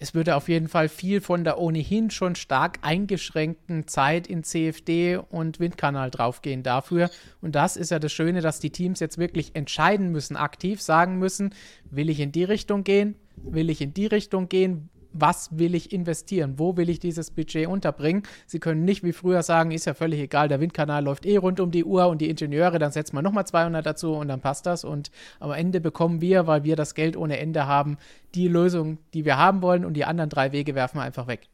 es 0.00 0.14
würde 0.14 0.36
auf 0.36 0.48
jeden 0.48 0.68
Fall 0.68 0.88
viel 0.88 1.20
von 1.20 1.42
der 1.42 1.58
ohnehin 1.58 2.10
schon 2.10 2.36
stark 2.36 2.78
eingeschränkten 2.82 3.88
Zeit 3.88 4.28
in 4.28 4.44
CFD 4.44 5.16
und 5.16 5.58
Windkanal 5.58 6.10
draufgehen 6.10 6.62
dafür. 6.62 7.10
Und 7.40 7.56
das 7.56 7.76
ist 7.76 7.90
ja 7.90 7.98
das 7.98 8.12
Schöne, 8.12 8.40
dass 8.40 8.60
die 8.60 8.70
Teams 8.70 9.00
jetzt 9.00 9.18
wirklich 9.18 9.56
entscheiden 9.56 10.12
müssen, 10.12 10.36
aktiv 10.36 10.80
sagen 10.80 11.18
müssen, 11.18 11.52
will 11.90 12.10
ich 12.10 12.20
in 12.20 12.30
die 12.30 12.44
Richtung 12.44 12.84
gehen, 12.84 13.16
will 13.36 13.70
ich 13.70 13.80
in 13.80 13.92
die 13.92 14.06
Richtung 14.06 14.48
gehen, 14.48 14.88
was 15.12 15.58
will 15.58 15.74
ich 15.74 15.92
investieren, 15.92 16.54
wo 16.58 16.76
will 16.76 16.88
ich 16.88 16.98
dieses 16.98 17.30
Budget 17.30 17.66
unterbringen. 17.66 18.22
Sie 18.46 18.58
können 18.58 18.84
nicht 18.84 19.02
wie 19.02 19.12
früher 19.12 19.42
sagen, 19.42 19.70
ist 19.70 19.86
ja 19.86 19.94
völlig 19.94 20.20
egal, 20.20 20.48
der 20.48 20.60
Windkanal 20.60 21.04
läuft 21.04 21.26
eh 21.26 21.36
rund 21.36 21.60
um 21.60 21.70
die 21.70 21.84
Uhr 21.84 22.06
und 22.08 22.20
die 22.20 22.30
Ingenieure, 22.30 22.78
dann 22.78 22.92
setzen 22.92 23.16
wir 23.16 23.22
nochmal 23.22 23.46
200 23.46 23.84
dazu 23.84 24.14
und 24.14 24.28
dann 24.28 24.40
passt 24.40 24.66
das. 24.66 24.84
Und 24.84 25.10
am 25.40 25.52
Ende 25.52 25.80
bekommen 25.80 26.20
wir, 26.20 26.46
weil 26.46 26.64
wir 26.64 26.76
das 26.76 26.94
Geld 26.94 27.16
ohne 27.16 27.38
Ende 27.38 27.66
haben, 27.66 27.96
die 28.34 28.48
Lösung, 28.48 28.98
die 29.14 29.24
wir 29.24 29.38
haben 29.38 29.62
wollen 29.62 29.84
und 29.84 29.94
die 29.94 30.04
anderen 30.04 30.30
drei 30.30 30.52
Wege 30.52 30.74
werfen 30.74 30.98
wir 30.98 31.02
einfach 31.02 31.26
weg. 31.26 31.48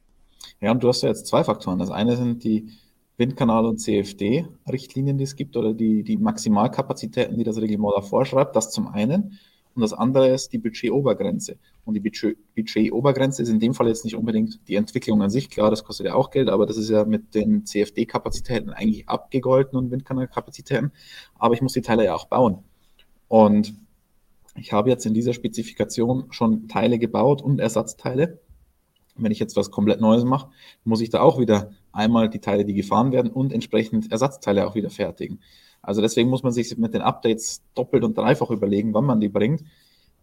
Ja, 0.61 0.71
und 0.73 0.83
du 0.83 0.89
hast 0.89 1.03
ja 1.03 1.09
jetzt 1.09 1.27
zwei 1.27 1.45
Faktoren. 1.45 1.79
Das 1.79 1.91
eine 1.91 2.17
sind 2.17 2.45
die 2.45 2.71
Windkanal- 3.17 3.67
und 3.67 3.79
CFD-Richtlinien, 3.79 5.19
die 5.19 5.25
es 5.25 5.37
gibt, 5.37 5.57
oder 5.57 5.73
die, 5.73 6.03
die 6.03 6.17
Maximalkapazitäten, 6.17 7.37
die 7.37 7.45
das 7.45 7.59
Reglement 7.59 8.05
vorschreibt. 8.05 8.57
Das 8.57 8.71
zum 8.71 8.89
einen. 8.89 9.39
Und 9.75 9.83
das 9.83 9.93
andere 9.93 10.29
ist 10.29 10.53
die 10.53 10.59
Budgetobergrenze. 10.59 11.59
Und 11.85 11.95
die 11.95 12.01
Budgetobergrenze 12.01 13.43
ist 13.43 13.49
in 13.49 13.59
dem 13.59 13.75
Fall 13.75 13.89
jetzt 13.89 14.05
nicht 14.05 14.15
unbedingt 14.15 14.61
die 14.69 14.77
Entwicklung 14.77 15.21
an 15.23 15.31
sich. 15.31 15.51
Klar, 15.51 15.71
das 15.71 15.85
kostet 15.85 16.07
ja 16.07 16.15
auch 16.15 16.31
Geld, 16.31 16.49
aber 16.49 16.65
das 16.67 16.77
ist 16.77 16.91
ja 16.91 17.05
mit 17.05 17.35
den 17.35 17.67
CFD-Kapazitäten 17.67 18.71
eigentlich 18.71 19.09
abgegolten 19.09 19.77
und 19.79 19.91
Windkanalkapazitäten. 19.91 20.93
Aber 21.37 21.55
ich 21.55 21.63
muss 21.63 21.73
die 21.73 21.83
Teile 21.83 22.05
ja 22.05 22.15
auch 22.15 22.27
bauen. 22.27 22.59
Und 23.29 23.75
ich 24.57 24.73
habe 24.73 24.91
jetzt 24.91 25.07
in 25.07 25.15
dieser 25.15 25.33
Spezifikation 25.33 26.27
schon 26.31 26.69
Teile 26.69 26.99
gebaut 26.99 27.43
und 27.43 27.59
Ersatzteile. 27.59 28.41
Wenn 29.17 29.33
ich 29.33 29.39
jetzt 29.39 29.57
was 29.57 29.71
komplett 29.71 30.01
Neues 30.01 30.25
mache, 30.25 30.51
muss 30.85 31.01
ich 31.01 31.11
da 31.11 31.21
auch 31.21 31.39
wieder 31.39 31.71
einmal 31.93 32.29
die 32.29 32.41
Teile, 32.41 32.65
die 32.65 32.75
gefahren 32.75 33.13
werden 33.13 33.31
und 33.31 33.53
entsprechend 33.53 34.11
Ersatzteile 34.11 34.67
auch 34.67 34.75
wieder 34.75 34.91
fertigen. 34.91 35.41
Also 35.85 36.01
deswegen 36.01 36.31
muss 36.31 36.43
man 36.43 36.53
sich 36.53 36.77
mit 36.77 36.95
den 36.95 37.03
Updates 37.03 37.63
doppelt 37.75 38.05
und 38.05 38.17
dreifach 38.17 38.51
überlegen, 38.51 38.95
wann 38.95 39.05
man 39.05 39.21
die 39.21 39.29
bringt. 39.29 39.65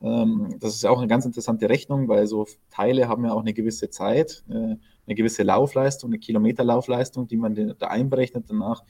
Ähm, 0.01 0.55
das 0.59 0.75
ist 0.75 0.83
ja 0.83 0.89
auch 0.89 0.97
eine 0.97 1.07
ganz 1.07 1.25
interessante 1.25 1.69
Rechnung, 1.69 2.07
weil 2.07 2.27
so 2.27 2.47
Teile 2.69 3.07
haben 3.07 3.25
ja 3.25 3.33
auch 3.33 3.41
eine 3.41 3.53
gewisse 3.53 3.89
Zeit, 3.89 4.43
äh, 4.49 4.53
eine 4.53 5.15
gewisse 5.15 5.43
Laufleistung, 5.43 6.09
eine 6.09 6.19
Kilometerlaufleistung, 6.19 7.27
die 7.27 7.37
man 7.37 7.55
da 7.77 7.87
einberechnet. 7.87 8.45
Danach 8.49 8.83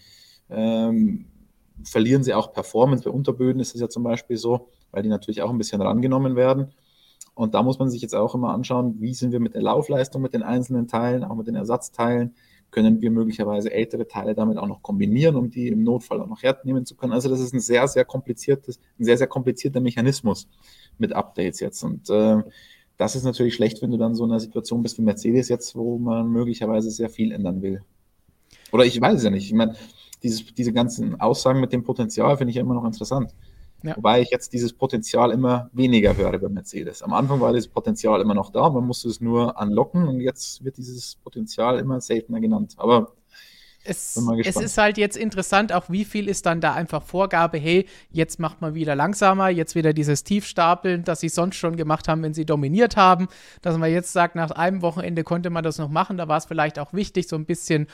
ähm, 0.49 1.26
verlieren 1.84 2.24
sie 2.24 2.34
auch 2.34 2.53
Performance. 2.53 3.03
Bei 3.03 3.11
Unterböden 3.11 3.61
ist 3.61 3.76
es 3.76 3.82
ja 3.82 3.89
zum 3.89 4.03
Beispiel 4.03 4.38
so, 4.38 4.69
weil 4.91 5.03
die 5.03 5.09
natürlich 5.09 5.41
auch 5.41 5.49
ein 5.49 5.57
bisschen 5.57 5.82
rangenommen 5.82 6.36
werden. 6.36 6.74
Und 7.34 7.53
da 7.53 7.63
muss 7.63 7.80
man 7.80 7.89
sich 7.89 8.01
jetzt 8.01 8.15
auch 8.15 8.36
immer 8.36 8.53
anschauen, 8.53 8.95
wie 8.99 9.13
sind 9.13 9.32
wir 9.32 9.39
mit 9.39 9.55
der 9.55 9.61
Laufleistung, 9.61 10.22
mit 10.22 10.34
den 10.34 10.43
einzelnen 10.43 10.88
Teilen, 10.88 11.24
auch 11.24 11.36
mit 11.36 11.47
den 11.47 11.55
Ersatzteilen. 11.55 12.36
Können 12.72 13.01
wir 13.01 13.11
möglicherweise 13.11 13.72
ältere 13.72 14.07
Teile 14.07 14.34
damit 14.34 14.57
auch 14.57 14.67
noch 14.67 14.82
kombinieren, 14.82 15.36
um 15.36 15.49
die 15.49 15.67
im 15.67 15.84
Notfall 15.84 16.22
auch 16.22 16.28
noch 16.28 16.41
hernehmen 16.41 16.86
zu 16.86 16.95
können? 16.95 17.13
Also 17.13 17.30
das 17.30 17.41
ist 17.41 17.53
ein 17.53 17.59
sehr, 17.59 17.88
sehr 17.88 18.05
kompliziertes, 18.05 18.80
ein 18.97 19.03
sehr, 19.03 19.17
sehr 19.17 19.28
komplizierter 19.28 19.82
Mechanismus 19.82 20.47
mit 20.97 21.13
Updates 21.13 21.59
jetzt. 21.59 21.84
Und 21.84 22.09
äh, 22.09 22.38
das 22.97 23.15
ist 23.15 23.24
natürlich 23.24 23.55
schlecht, 23.55 23.82
wenn 23.82 23.91
du 23.91 23.97
dann 23.97 24.15
so 24.15 24.24
in 24.24 24.32
einer 24.32 24.39
Situation 24.39 24.84
bist 24.84 24.97
wie 24.97 25.01
Mercedes 25.01 25.49
jetzt, 25.49 25.76
wo 25.76 25.97
man 25.97 26.30
möglicherweise 26.30 26.91
sehr 26.91 27.09
viel 27.09 27.32
ändern 27.32 27.61
will. 27.61 27.82
Oder 28.72 28.86
ich 28.86 28.99
weiß 28.99 29.17
es 29.17 29.24
ja 29.24 29.30
nicht. 29.30 29.47
Ich 29.47 29.53
meine, 29.53 29.76
dieses, 30.24 30.53
diese 30.53 30.72
ganzen 30.72 31.19
Aussagen 31.19 31.59
mit 31.59 31.74
dem 31.74 31.84
Potenzial 31.84 32.38
finde 32.38 32.51
ich 32.51 32.55
ja 32.55 32.61
immer 32.61 32.76
noch 32.76 32.86
interessant. 32.86 33.34
Ja. 33.84 33.97
Wobei 33.97 34.21
ich 34.21 34.29
jetzt 34.29 34.53
dieses 34.53 34.73
Potenzial 34.73 35.32
immer 35.32 35.69
weniger 35.73 36.15
höre 36.15 36.38
bei 36.38 36.49
Mercedes. 36.49 37.01
Am 37.01 37.13
Anfang 37.13 37.39
war 37.39 37.53
das 37.53 37.67
Potenzial 37.67 38.21
immer 38.21 38.34
noch 38.34 38.51
da, 38.51 38.69
man 38.69 38.86
musste 38.86 39.09
es 39.09 39.21
nur 39.21 39.59
anlocken 39.59 40.07
und 40.07 40.19
jetzt 40.19 40.63
wird 40.63 40.77
dieses 40.77 41.15
Potenzial 41.15 41.79
immer 41.79 41.99
seltener 41.99 42.39
genannt. 42.39 42.75
Aber 42.77 43.13
es, 43.84 44.15
es, 44.45 44.57
ist 44.57 44.77
halt 44.77 44.99
jetzt 44.99 45.17
interessant, 45.17 45.73
auch 45.73 45.89
wie 45.89 46.05
viel 46.05 46.29
ist 46.29 46.45
dann 46.45 46.61
da 46.61 46.73
einfach 46.73 47.01
Vorgabe, 47.01 47.57
hey, 47.57 47.88
jetzt 48.11 48.39
macht 48.39 48.61
man 48.61 48.75
wieder 48.75 48.95
langsamer, 48.95 49.49
jetzt 49.49 49.73
wieder 49.73 49.91
dieses 49.91 50.23
Tiefstapeln, 50.23 51.03
das 51.03 51.21
sie 51.21 51.29
sonst 51.29 51.55
schon 51.55 51.77
gemacht 51.77 52.07
haben, 52.07 52.21
wenn 52.21 52.36
sie 52.36 52.45
dominiert 52.45 52.95
haben, 52.95 53.27
dass 53.63 53.77
man 53.77 53.91
jetzt 53.91 54.13
sagt, 54.13 54.36
nach 54.36 54.51
einem 54.51 54.84
Wochenende 54.84 55.23
konnte 55.23 55.49
man 55.49 55.63
das 55.63 55.79
noch 55.79 55.89
machen, 55.89 56.17
da 56.17 56.27
war 56.27 56.38
es 56.38 56.45
vielleicht 56.45 56.77
auch 56.77 56.93
wichtig, 56.93 57.27
so 57.27 57.36
ein 57.36 57.45
bisschen 57.45 57.88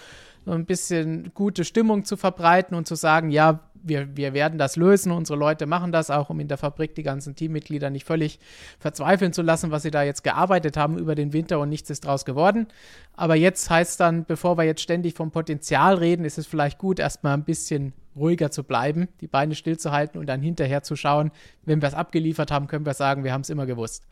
so 0.47 0.53
ein 0.53 0.65
bisschen 0.65 1.31
gute 1.33 1.65
Stimmung 1.65 2.05
zu 2.05 2.15
verbreiten 2.15 2.75
und 2.75 2.87
zu 2.87 2.95
sagen, 2.95 3.31
ja, 3.31 3.66
wir, 3.83 4.15
wir 4.15 4.33
werden 4.33 4.57
das 4.57 4.75
lösen, 4.75 5.11
unsere 5.11 5.37
Leute 5.37 5.65
machen 5.65 5.91
das 5.91 6.09
auch, 6.09 6.29
um 6.29 6.39
in 6.39 6.47
der 6.47 6.57
Fabrik 6.57 6.95
die 6.95 7.03
ganzen 7.03 7.35
Teammitglieder 7.35 7.89
nicht 7.89 8.05
völlig 8.05 8.39
verzweifeln 8.79 9.33
zu 9.33 9.41
lassen, 9.41 9.71
was 9.71 9.83
sie 9.83 9.91
da 9.91 10.03
jetzt 10.03 10.23
gearbeitet 10.23 10.77
haben 10.77 10.97
über 10.97 11.15
den 11.15 11.33
Winter 11.33 11.59
und 11.59 11.69
nichts 11.69 11.89
ist 11.89 12.05
draus 12.05 12.25
geworden. 12.25 12.67
Aber 13.13 13.35
jetzt 13.35 13.69
heißt 13.69 13.99
dann, 13.99 14.25
bevor 14.25 14.57
wir 14.57 14.63
jetzt 14.63 14.81
ständig 14.81 15.15
vom 15.15 15.31
Potenzial 15.31 15.95
reden, 15.95 16.25
ist 16.25 16.37
es 16.37 16.47
vielleicht 16.47 16.77
gut, 16.77 16.99
erstmal 16.99 17.33
ein 17.33 17.43
bisschen 17.43 17.93
ruhiger 18.15 18.51
zu 18.51 18.63
bleiben, 18.63 19.07
die 19.21 19.27
Beine 19.27 19.55
stillzuhalten 19.55 20.19
und 20.19 20.27
dann 20.27 20.41
hinterher 20.41 20.83
zu 20.83 20.95
schauen, 20.95 21.31
wenn 21.63 21.81
wir 21.81 21.87
es 21.87 21.93
abgeliefert 21.93 22.51
haben, 22.51 22.67
können 22.67 22.85
wir 22.85 22.93
sagen, 22.93 23.23
wir 23.23 23.33
haben 23.33 23.41
es 23.41 23.49
immer 23.49 23.65
gewusst. 23.65 24.05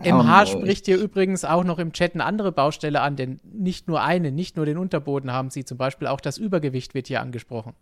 MH 0.00 0.46
spricht 0.46 0.86
hier 0.86 0.98
übrigens 0.98 1.44
auch 1.44 1.64
noch 1.64 1.78
im 1.78 1.92
Chat 1.92 2.14
eine 2.14 2.24
andere 2.24 2.50
Baustelle 2.50 3.00
an, 3.02 3.16
denn 3.16 3.40
nicht 3.44 3.88
nur 3.88 4.02
eine, 4.02 4.32
nicht 4.32 4.56
nur 4.56 4.66
den 4.66 4.78
Unterboden 4.78 5.32
haben 5.32 5.50
sie, 5.50 5.64
zum 5.64 5.76
Beispiel 5.78 6.08
auch 6.08 6.20
das 6.20 6.38
Übergewicht 6.38 6.94
wird 6.94 7.08
hier 7.08 7.20
angesprochen. 7.20 7.74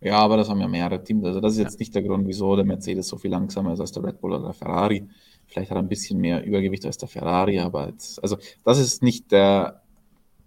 Ja, 0.00 0.18
aber 0.18 0.36
das 0.36 0.48
haben 0.48 0.60
ja 0.60 0.68
mehrere 0.68 1.02
Teams. 1.02 1.24
Also 1.24 1.40
das 1.40 1.52
ist 1.54 1.58
jetzt 1.58 1.74
ja. 1.74 1.78
nicht 1.80 1.94
der 1.94 2.02
Grund, 2.02 2.26
wieso 2.26 2.56
der 2.56 2.64
Mercedes 2.64 3.08
so 3.08 3.16
viel 3.16 3.30
langsamer 3.30 3.72
ist 3.72 3.80
als 3.80 3.92
der 3.92 4.04
Red 4.04 4.20
Bull 4.20 4.32
oder 4.32 4.44
der 4.44 4.52
Ferrari. 4.52 5.06
Vielleicht 5.46 5.70
hat 5.70 5.76
er 5.76 5.82
ein 5.82 5.88
bisschen 5.88 6.20
mehr 6.20 6.44
Übergewicht 6.44 6.86
als 6.86 6.98
der 6.98 7.08
Ferrari, 7.08 7.58
aber 7.58 7.88
jetzt, 7.88 8.22
also 8.22 8.36
das 8.64 8.78
ist 8.78 9.02
nicht 9.02 9.32
der 9.32 9.82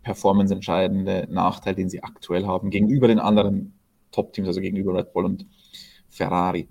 performance-entscheidende 0.04 1.28
Nachteil, 1.30 1.76
den 1.76 1.90
sie 1.90 2.04
aktuell 2.04 2.46
haben 2.46 2.70
gegenüber 2.70 3.08
den 3.08 3.20
anderen 3.20 3.74
Top-Teams, 4.12 4.48
also 4.48 4.62
gegenüber 4.62 4.94
Red 4.94 5.14
Bull 5.14 5.26
und 5.26 5.46
Ferrari. 6.10 6.68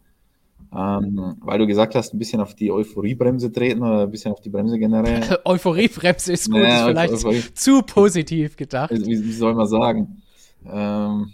Ähm, 0.74 1.36
weil 1.40 1.58
du 1.58 1.66
gesagt 1.66 1.94
hast, 1.94 2.14
ein 2.14 2.18
bisschen 2.18 2.40
auf 2.40 2.54
die 2.54 2.70
Euphoriebremse 2.70 3.52
treten 3.52 3.82
oder 3.82 4.04
ein 4.04 4.10
bisschen 4.10 4.32
auf 4.32 4.40
die 4.40 4.48
Bremse 4.48 4.78
generell. 4.78 5.38
Euphoriebremse 5.44 6.32
ist 6.32 6.46
gut, 6.50 6.62
naja, 6.62 6.86
ist 6.86 6.90
vielleicht 6.90 7.14
Euphorie. 7.14 7.42
zu 7.54 7.82
positiv 7.82 8.56
gedacht. 8.56 8.90
Wie, 8.90 9.22
wie 9.22 9.32
soll 9.32 9.54
man 9.54 9.66
sagen? 9.66 10.22
Ähm, 10.64 11.32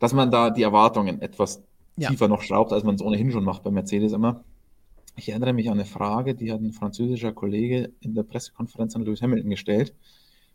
dass 0.00 0.12
man 0.12 0.32
da 0.32 0.50
die 0.50 0.62
Erwartungen 0.62 1.22
etwas 1.22 1.62
ja. 1.96 2.08
tiefer 2.08 2.26
noch 2.26 2.42
schraubt, 2.42 2.72
als 2.72 2.82
man 2.82 2.96
es 2.96 3.02
ohnehin 3.02 3.30
schon 3.30 3.44
macht 3.44 3.62
bei 3.62 3.70
Mercedes 3.70 4.12
immer. 4.12 4.42
Ich 5.14 5.28
erinnere 5.28 5.52
mich 5.52 5.68
an 5.68 5.74
eine 5.74 5.84
Frage, 5.84 6.34
die 6.34 6.50
hat 6.50 6.60
ein 6.60 6.72
französischer 6.72 7.32
Kollege 7.32 7.92
in 8.00 8.14
der 8.14 8.22
Pressekonferenz 8.22 8.96
an 8.96 9.02
Lewis 9.02 9.22
Hamilton 9.22 9.50
gestellt 9.50 9.94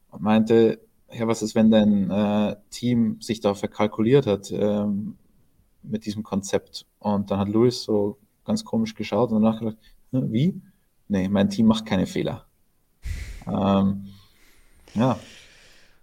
und 0.09 0.23
meinte, 0.23 0.79
ja, 1.13 1.27
was 1.27 1.41
ist, 1.41 1.55
wenn 1.55 1.69
dein 1.69 2.09
äh, 2.09 2.55
Team 2.71 3.21
sich 3.21 3.39
da 3.39 3.53
verkalkuliert 3.53 4.25
hat 4.25 4.51
ähm, 4.51 5.17
mit 5.83 6.05
diesem 6.05 6.23
Konzept? 6.23 6.87
Und 6.99 7.29
dann 7.29 7.39
hat 7.39 7.47
Lewis 7.49 7.83
so 7.83 8.17
ganz 8.43 8.65
komisch 8.65 8.95
geschaut 8.95 9.31
und 9.31 9.41
danach 9.41 9.59
gedacht, 9.59 9.77
wie? 10.11 10.59
Nee, 11.07 11.29
mein 11.29 11.49
Team 11.49 11.67
macht 11.67 11.85
keine 11.85 12.07
Fehler. 12.07 12.45
Ähm, 13.47 14.07
ja. 14.95 15.19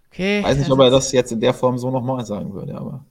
Okay. 0.09 0.43
Weiß 0.43 0.57
nicht, 0.57 0.71
ob 0.71 0.79
er 0.79 0.89
das 0.89 1.11
jetzt 1.11 1.31
in 1.31 1.41
der 1.41 1.53
Form 1.53 1.77
so 1.77 1.91
nochmal 1.91 2.25
sagen 2.25 2.53
würde, 2.53 2.75
aber. 2.75 3.03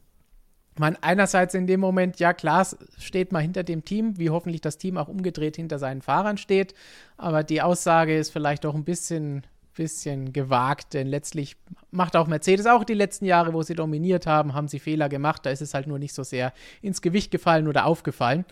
Man 0.78 0.96
einerseits 1.00 1.54
in 1.54 1.66
dem 1.66 1.80
Moment, 1.80 2.18
ja 2.18 2.32
klar, 2.32 2.66
steht 2.98 3.30
mal 3.30 3.40
hinter 3.40 3.62
dem 3.62 3.84
Team, 3.84 4.18
wie 4.18 4.30
hoffentlich 4.30 4.62
das 4.62 4.78
Team 4.78 4.96
auch 4.96 5.08
umgedreht 5.08 5.56
hinter 5.56 5.78
seinen 5.78 6.00
Fahrern 6.00 6.38
steht. 6.38 6.74
Aber 7.18 7.44
die 7.44 7.60
Aussage 7.60 8.16
ist 8.16 8.30
vielleicht 8.30 8.64
auch 8.64 8.74
ein 8.74 8.84
bisschen, 8.84 9.42
bisschen 9.74 10.32
gewagt, 10.32 10.94
denn 10.94 11.06
letztlich 11.06 11.56
macht 11.90 12.16
auch 12.16 12.26
Mercedes 12.26 12.66
auch 12.66 12.84
die 12.84 12.94
letzten 12.94 13.26
Jahre, 13.26 13.52
wo 13.52 13.62
sie 13.62 13.74
dominiert 13.74 14.26
haben, 14.26 14.54
haben 14.54 14.68
sie 14.68 14.78
Fehler 14.78 15.10
gemacht. 15.10 15.44
Da 15.44 15.50
ist 15.50 15.62
es 15.62 15.74
halt 15.74 15.86
nur 15.86 15.98
nicht 15.98 16.14
so 16.14 16.22
sehr 16.22 16.54
ins 16.80 17.02
Gewicht 17.02 17.30
gefallen 17.30 17.68
oder 17.68 17.84
aufgefallen. 17.84 18.46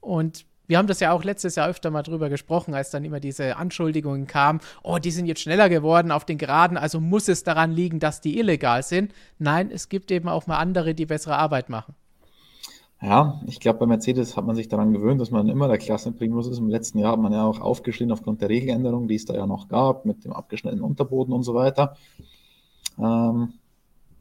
Und 0.00 0.46
wir 0.68 0.78
haben 0.78 0.86
das 0.86 1.00
ja 1.00 1.12
auch 1.12 1.24
letztes 1.24 1.56
Jahr 1.56 1.68
öfter 1.68 1.90
mal 1.90 2.02
drüber 2.02 2.28
gesprochen, 2.28 2.74
als 2.74 2.90
dann 2.90 3.04
immer 3.04 3.20
diese 3.20 3.56
Anschuldigungen 3.56 4.26
kamen, 4.26 4.60
oh, 4.82 4.98
die 4.98 5.10
sind 5.10 5.26
jetzt 5.26 5.40
schneller 5.40 5.68
geworden 5.68 6.12
auf 6.12 6.24
den 6.24 6.38
Geraden, 6.38 6.76
also 6.76 7.00
muss 7.00 7.26
es 7.28 7.42
daran 7.42 7.72
liegen, 7.72 7.98
dass 7.98 8.20
die 8.20 8.38
illegal 8.38 8.82
sind. 8.82 9.12
Nein, 9.38 9.70
es 9.72 9.88
gibt 9.88 10.10
eben 10.10 10.28
auch 10.28 10.46
mal 10.46 10.58
andere, 10.58 10.94
die 10.94 11.06
bessere 11.06 11.36
Arbeit 11.36 11.70
machen. 11.70 11.94
Ja, 13.00 13.40
ich 13.46 13.60
glaube, 13.60 13.78
bei 13.78 13.86
Mercedes 13.86 14.36
hat 14.36 14.44
man 14.44 14.56
sich 14.56 14.68
daran 14.68 14.92
gewöhnt, 14.92 15.20
dass 15.20 15.30
man 15.30 15.48
immer 15.48 15.68
der 15.68 15.78
Klassenprimus 15.78 16.48
ist. 16.48 16.58
Im 16.58 16.68
letzten 16.68 16.98
Jahr 16.98 17.12
hat 17.12 17.20
man 17.20 17.32
ja 17.32 17.44
auch 17.44 17.60
aufgeschrien 17.60 18.10
aufgrund 18.10 18.42
der 18.42 18.48
Regeländerung, 18.48 19.06
die 19.06 19.14
es 19.14 19.24
da 19.24 19.34
ja 19.34 19.46
noch 19.46 19.68
gab, 19.68 20.04
mit 20.04 20.24
dem 20.24 20.32
abgeschnittenen 20.32 20.84
Unterboden 20.84 21.32
und 21.32 21.44
so 21.44 21.54
weiter. 21.54 21.96
Ähm, 22.98 23.54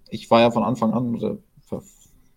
ich 0.10 0.30
war 0.30 0.42
ja 0.42 0.52
von 0.52 0.64
Anfang 0.64 0.94
an, 0.94 1.14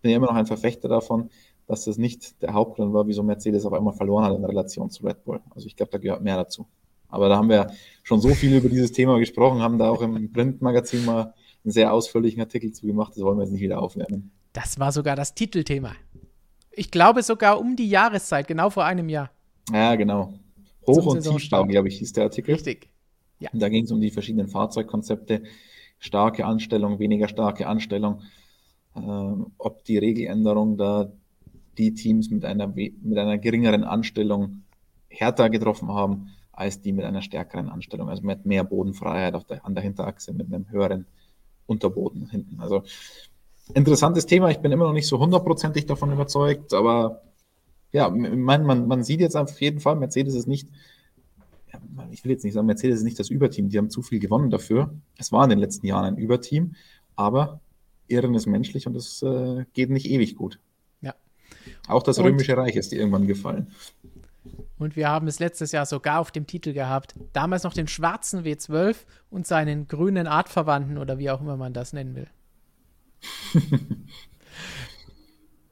bin 0.02 0.10
ja 0.10 0.16
immer 0.16 0.26
noch 0.26 0.34
ein 0.34 0.46
Verfechter 0.46 0.88
davon, 0.88 1.30
dass 1.70 1.84
das 1.84 1.98
nicht 1.98 2.42
der 2.42 2.52
Hauptgrund 2.52 2.92
war, 2.92 3.06
wieso 3.06 3.22
Mercedes 3.22 3.64
auf 3.64 3.72
einmal 3.72 3.94
verloren 3.94 4.24
hat 4.24 4.36
in 4.36 4.44
Relation 4.44 4.90
zu 4.90 5.04
Red 5.04 5.24
Bull. 5.24 5.40
Also 5.50 5.68
ich 5.68 5.76
glaube, 5.76 5.92
da 5.92 5.98
gehört 5.98 6.20
mehr 6.20 6.36
dazu. 6.36 6.66
Aber 7.08 7.28
da 7.28 7.36
haben 7.36 7.48
wir 7.48 7.70
schon 8.02 8.20
so 8.20 8.30
viel 8.30 8.56
über 8.56 8.68
dieses 8.68 8.90
Thema 8.90 9.18
gesprochen, 9.18 9.62
haben 9.62 9.78
da 9.78 9.88
auch 9.88 10.02
im 10.02 10.32
Printmagazin 10.32 11.04
mal 11.04 11.32
einen 11.64 11.72
sehr 11.72 11.92
ausführlichen 11.92 12.40
Artikel 12.40 12.72
zu 12.72 12.86
gemacht. 12.86 13.12
Das 13.14 13.22
wollen 13.22 13.38
wir 13.38 13.44
jetzt 13.44 13.52
nicht 13.52 13.60
wieder 13.60 13.80
aufwärmen. 13.80 14.32
Das 14.52 14.80
war 14.80 14.90
sogar 14.90 15.14
das 15.14 15.34
Titelthema. 15.34 15.92
Ich 16.72 16.90
glaube 16.90 17.22
sogar 17.22 17.60
um 17.60 17.76
die 17.76 17.88
Jahreszeit, 17.88 18.48
genau 18.48 18.70
vor 18.70 18.84
einem 18.84 19.08
Jahr. 19.08 19.30
Ja, 19.72 19.94
genau. 19.94 20.34
Hoch- 20.86 21.06
und 21.06 21.22
Tiefbau, 21.22 21.66
glaube 21.66 21.88
ich, 21.88 21.98
hieß 21.98 22.14
der 22.14 22.24
Artikel. 22.24 22.54
Richtig. 22.54 22.88
Ja. 23.38 23.50
Und 23.52 23.60
da 23.60 23.68
ging 23.68 23.84
es 23.84 23.92
um 23.92 24.00
die 24.00 24.10
verschiedenen 24.10 24.48
Fahrzeugkonzepte, 24.48 25.44
starke 25.98 26.44
Anstellung, 26.46 26.98
weniger 26.98 27.28
starke 27.28 27.68
Anstellung, 27.68 28.22
äh, 28.96 29.00
ob 29.00 29.84
die 29.84 29.98
Regeländerung 29.98 30.76
da 30.76 31.12
die 31.80 31.94
Teams 31.94 32.30
mit 32.30 32.44
einer, 32.44 32.66
mit 32.66 33.18
einer 33.18 33.38
geringeren 33.38 33.84
Anstellung 33.84 34.62
härter 35.08 35.50
getroffen 35.50 35.88
haben, 35.88 36.28
als 36.52 36.80
die 36.80 36.92
mit 36.92 37.04
einer 37.04 37.22
stärkeren 37.22 37.68
Anstellung. 37.68 38.08
Also 38.08 38.22
mit 38.22 38.44
mehr 38.46 38.64
Bodenfreiheit 38.64 39.34
auf 39.34 39.44
der, 39.44 39.64
an 39.64 39.74
der 39.74 39.82
Hinterachse, 39.82 40.32
mit 40.32 40.52
einem 40.52 40.70
höheren 40.70 41.06
Unterboden 41.66 42.28
hinten. 42.28 42.60
Also 42.60 42.82
interessantes 43.74 44.26
Thema. 44.26 44.50
Ich 44.50 44.58
bin 44.58 44.72
immer 44.72 44.84
noch 44.84 44.92
nicht 44.92 45.06
so 45.06 45.18
hundertprozentig 45.18 45.86
davon 45.86 46.12
überzeugt, 46.12 46.74
aber 46.74 47.22
ja, 47.92 48.08
man, 48.08 48.64
man, 48.64 48.86
man 48.86 49.02
sieht 49.02 49.20
jetzt 49.20 49.36
auf 49.36 49.60
jeden 49.60 49.80
Fall, 49.80 49.96
Mercedes 49.96 50.34
ist 50.34 50.46
nicht, 50.46 50.68
ich 52.10 52.24
will 52.24 52.32
jetzt 52.32 52.44
nicht 52.44 52.54
sagen, 52.54 52.66
Mercedes 52.66 52.98
ist 52.98 53.04
nicht 53.04 53.18
das 53.18 53.30
Überteam, 53.30 53.68
die 53.68 53.78
haben 53.78 53.90
zu 53.90 54.02
viel 54.02 54.20
gewonnen 54.20 54.50
dafür. 54.50 54.94
Es 55.18 55.32
war 55.32 55.44
in 55.44 55.50
den 55.50 55.58
letzten 55.58 55.86
Jahren 55.86 56.04
ein 56.04 56.16
Überteam, 56.16 56.74
aber 57.16 57.60
Irren 58.06 58.34
ist 58.34 58.46
menschlich 58.46 58.86
und 58.86 58.96
es 58.96 59.22
äh, 59.22 59.64
geht 59.72 59.90
nicht 59.90 60.06
ewig 60.06 60.36
gut. 60.36 60.60
Auch 61.88 62.02
das 62.02 62.18
Römische 62.18 62.56
Reich 62.56 62.76
ist 62.76 62.92
dir 62.92 62.98
irgendwann 63.00 63.26
gefallen. 63.26 63.68
Und 64.78 64.96
wir 64.96 65.08
haben 65.08 65.26
es 65.26 65.38
letztes 65.38 65.72
Jahr 65.72 65.84
sogar 65.84 66.20
auf 66.20 66.30
dem 66.30 66.46
Titel 66.46 66.72
gehabt. 66.72 67.14
Damals 67.34 67.64
noch 67.64 67.74
den 67.74 67.86
schwarzen 67.86 68.44
W12 68.44 68.96
und 69.28 69.46
seinen 69.46 69.86
grünen 69.88 70.26
Artverwandten 70.26 70.96
oder 70.96 71.18
wie 71.18 71.30
auch 71.30 71.42
immer 71.42 71.58
man 71.58 71.74
das 71.74 71.92
nennen 71.92 72.16
will. 72.16 72.28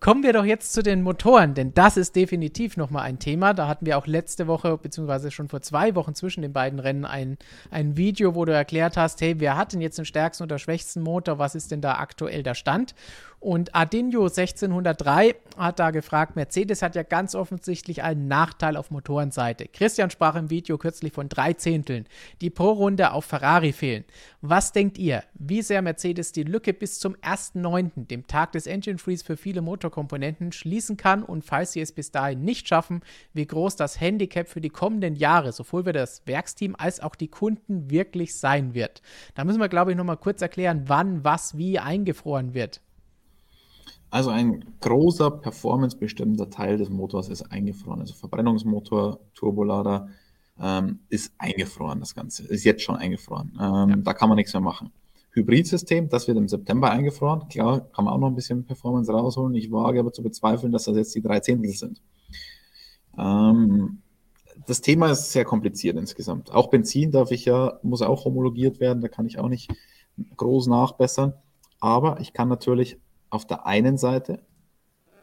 Kommen 0.01 0.23
wir 0.23 0.33
doch 0.33 0.45
jetzt 0.45 0.73
zu 0.75 0.83
den 0.83 1.03
Motoren, 1.03 1.55
denn 1.55 1.75
das 1.75 1.97
ist 1.97 2.15
definitiv 2.15 2.77
nochmal 2.77 3.03
ein 3.03 3.19
Thema. 3.19 3.53
Da 3.53 3.67
hatten 3.67 3.85
wir 3.85 3.99
auch 3.99 4.07
letzte 4.07 4.47
Woche, 4.47 4.79
beziehungsweise 4.79 5.33
schon 5.33 5.49
vor 5.49 5.61
zwei 5.61 5.97
Wochen 5.97 6.15
zwischen 6.15 6.43
den 6.43 6.53
beiden 6.53 6.79
Rennen 6.79 7.05
ein, 7.05 7.37
ein 7.73 7.97
Video, 7.97 8.37
wo 8.37 8.45
du 8.45 8.53
erklärt 8.53 8.97
hast, 8.97 9.21
hey, 9.21 9.41
wer 9.41 9.57
hat 9.57 9.73
denn 9.73 9.81
jetzt 9.81 9.99
den 9.99 10.05
stärksten 10.05 10.45
oder 10.45 10.59
schwächsten 10.59 11.03
Motor? 11.03 11.39
Was 11.39 11.57
ist 11.57 11.73
denn 11.73 11.81
da 11.81 11.95
aktuell 11.97 12.45
der 12.45 12.55
Stand? 12.55 12.95
Und 13.41 13.77
Adinho 13.77 14.25
1603 14.25 15.37
hat 15.57 15.79
da 15.79 15.93
gefragt, 15.93 16.35
Mercedes 16.35 16.83
hat 16.83 16.97
ja 16.97 17.05
ganz 17.05 17.37
offensichtlich 17.37 18.03
einen 18.03 18.27
Nachteil 18.27 18.77
auf 18.77 18.91
Motorenseite. 18.91 19.69
Christian 19.69 20.11
sprach 20.11 20.35
im 20.35 20.51
Video 20.51 20.77
kürzlich 20.77 21.13
von 21.13 21.29
drei 21.29 21.53
Zehnteln, 21.53 22.07
die 22.41 22.51
pro 22.51 22.71
Runde 22.71 23.13
auf 23.13 23.27
Ferrari 23.27 23.73
fehlen. 23.73 24.05
Was 24.41 24.73
denkt 24.73 24.99
ihr, 24.99 25.23
wie 25.35 25.63
sehr 25.63 25.83
Mercedes 25.83 26.33
die 26.33 26.43
Lücke 26.43 26.73
bis 26.73 26.99
zum 26.99 27.15
1.9., 27.15 28.09
dem 28.09 28.27
Tag 28.27 28.53
des 28.53 28.67
Engine 28.67 28.99
Freeze 28.99 29.25
für 29.25 29.37
viele 29.37 29.63
Motorkomponenten, 29.63 30.51
schließen 30.51 30.97
kann 30.97 31.23
und 31.23 31.45
falls 31.45 31.73
sie 31.73 31.81
es 31.81 31.93
bis 31.93 32.11
dahin 32.11 32.43
nicht 32.43 32.67
schaffen, 32.67 33.03
wie 33.35 33.47
groß 33.47 33.77
das 33.77 34.01
Handicap 34.01 34.49
für 34.49 34.61
die 34.61 34.69
kommenden 34.69 35.15
Jahre, 35.15 35.53
sowohl 35.53 35.85
für 35.85 35.93
das 35.93 36.23
Werksteam 36.27 36.75
als 36.77 36.99
auch 36.99 37.15
die 37.15 37.29
Kunden 37.29 37.89
wirklich 37.89 38.37
sein 38.37 38.75
wird? 38.75 39.01
Da 39.37 39.45
müssen 39.45 39.61
wir, 39.61 39.69
glaube 39.69 39.93
ich, 39.93 39.97
nochmal 39.97 40.17
kurz 40.17 40.43
erklären, 40.43 40.85
wann 40.87 41.23
was 41.23 41.57
wie 41.57 41.79
eingefroren 41.79 42.53
wird. 42.53 42.81
Also 44.11 44.31
ein 44.31 44.65
großer 44.81 45.31
performancebestimmender 45.31 46.49
Teil 46.51 46.79
des 46.79 46.89
Motors 46.89 47.29
ist 47.29 47.43
eingefroren. 47.53 48.01
Also 48.01 48.15
Verbrennungsmotor, 48.15 49.21
Turbolader 49.35 50.09
ähm, 50.61 51.01
ist 51.09 51.33
eingefroren, 51.39 52.01
das 52.01 52.15
Ganze. 52.15 52.45
Ist 52.47 52.65
jetzt 52.65 52.83
schon 52.83 52.97
eingefroren. 52.97 53.53
Ähm, 53.61 53.91
ja. 53.91 53.97
Da 53.97 54.15
kann 54.15 54.29
man 54.29 54.37
nichts 54.37 54.53
mehr 54.55 54.63
machen. 54.63 54.91
Hybridsystem, 55.33 56.09
das 56.09 56.27
wird 56.27 56.39
im 56.39 56.49
September 56.49 56.91
eingefroren. 56.91 57.49
Klar, 57.49 57.81
kann 57.81 58.07
man 58.07 58.15
auch 58.15 58.19
noch 58.19 58.29
ein 58.29 58.35
bisschen 58.35 58.65
Performance 58.65 59.13
rausholen. 59.13 59.55
Ich 59.55 59.71
wage 59.71 60.01
aber 60.01 60.13
zu 60.13 60.23
bezweifeln, 60.23 60.73
dass 60.73 60.85
das 60.85 60.97
jetzt 60.97 61.15
die 61.15 61.23
drei 61.23 61.41
Zehntel 61.41 61.71
sind. 61.73 62.01
Ähm, 63.17 63.99
das 64.67 64.81
Thema 64.81 65.11
ist 65.11 65.33
sehr 65.33 65.45
kompliziert 65.45 65.97
insgesamt. 65.97 66.51
Auch 66.51 66.71
Benzin 66.71 67.11
darf 67.11 67.31
ich 67.31 67.45
ja, 67.45 67.79
muss 67.83 68.03
auch 68.03 68.25
homologiert 68.25 68.81
werden, 68.81 69.01
da 69.01 69.09
kann 69.09 69.27
ich 69.27 69.39
auch 69.39 69.49
nicht 69.49 69.71
groß 70.37 70.67
nachbessern. 70.67 71.35
Aber 71.81 72.21
ich 72.21 72.33
kann 72.33 72.49
natürlich 72.49 72.99
auf 73.31 73.47
der 73.47 73.67
einen 73.67 73.99
Seite 73.99 74.43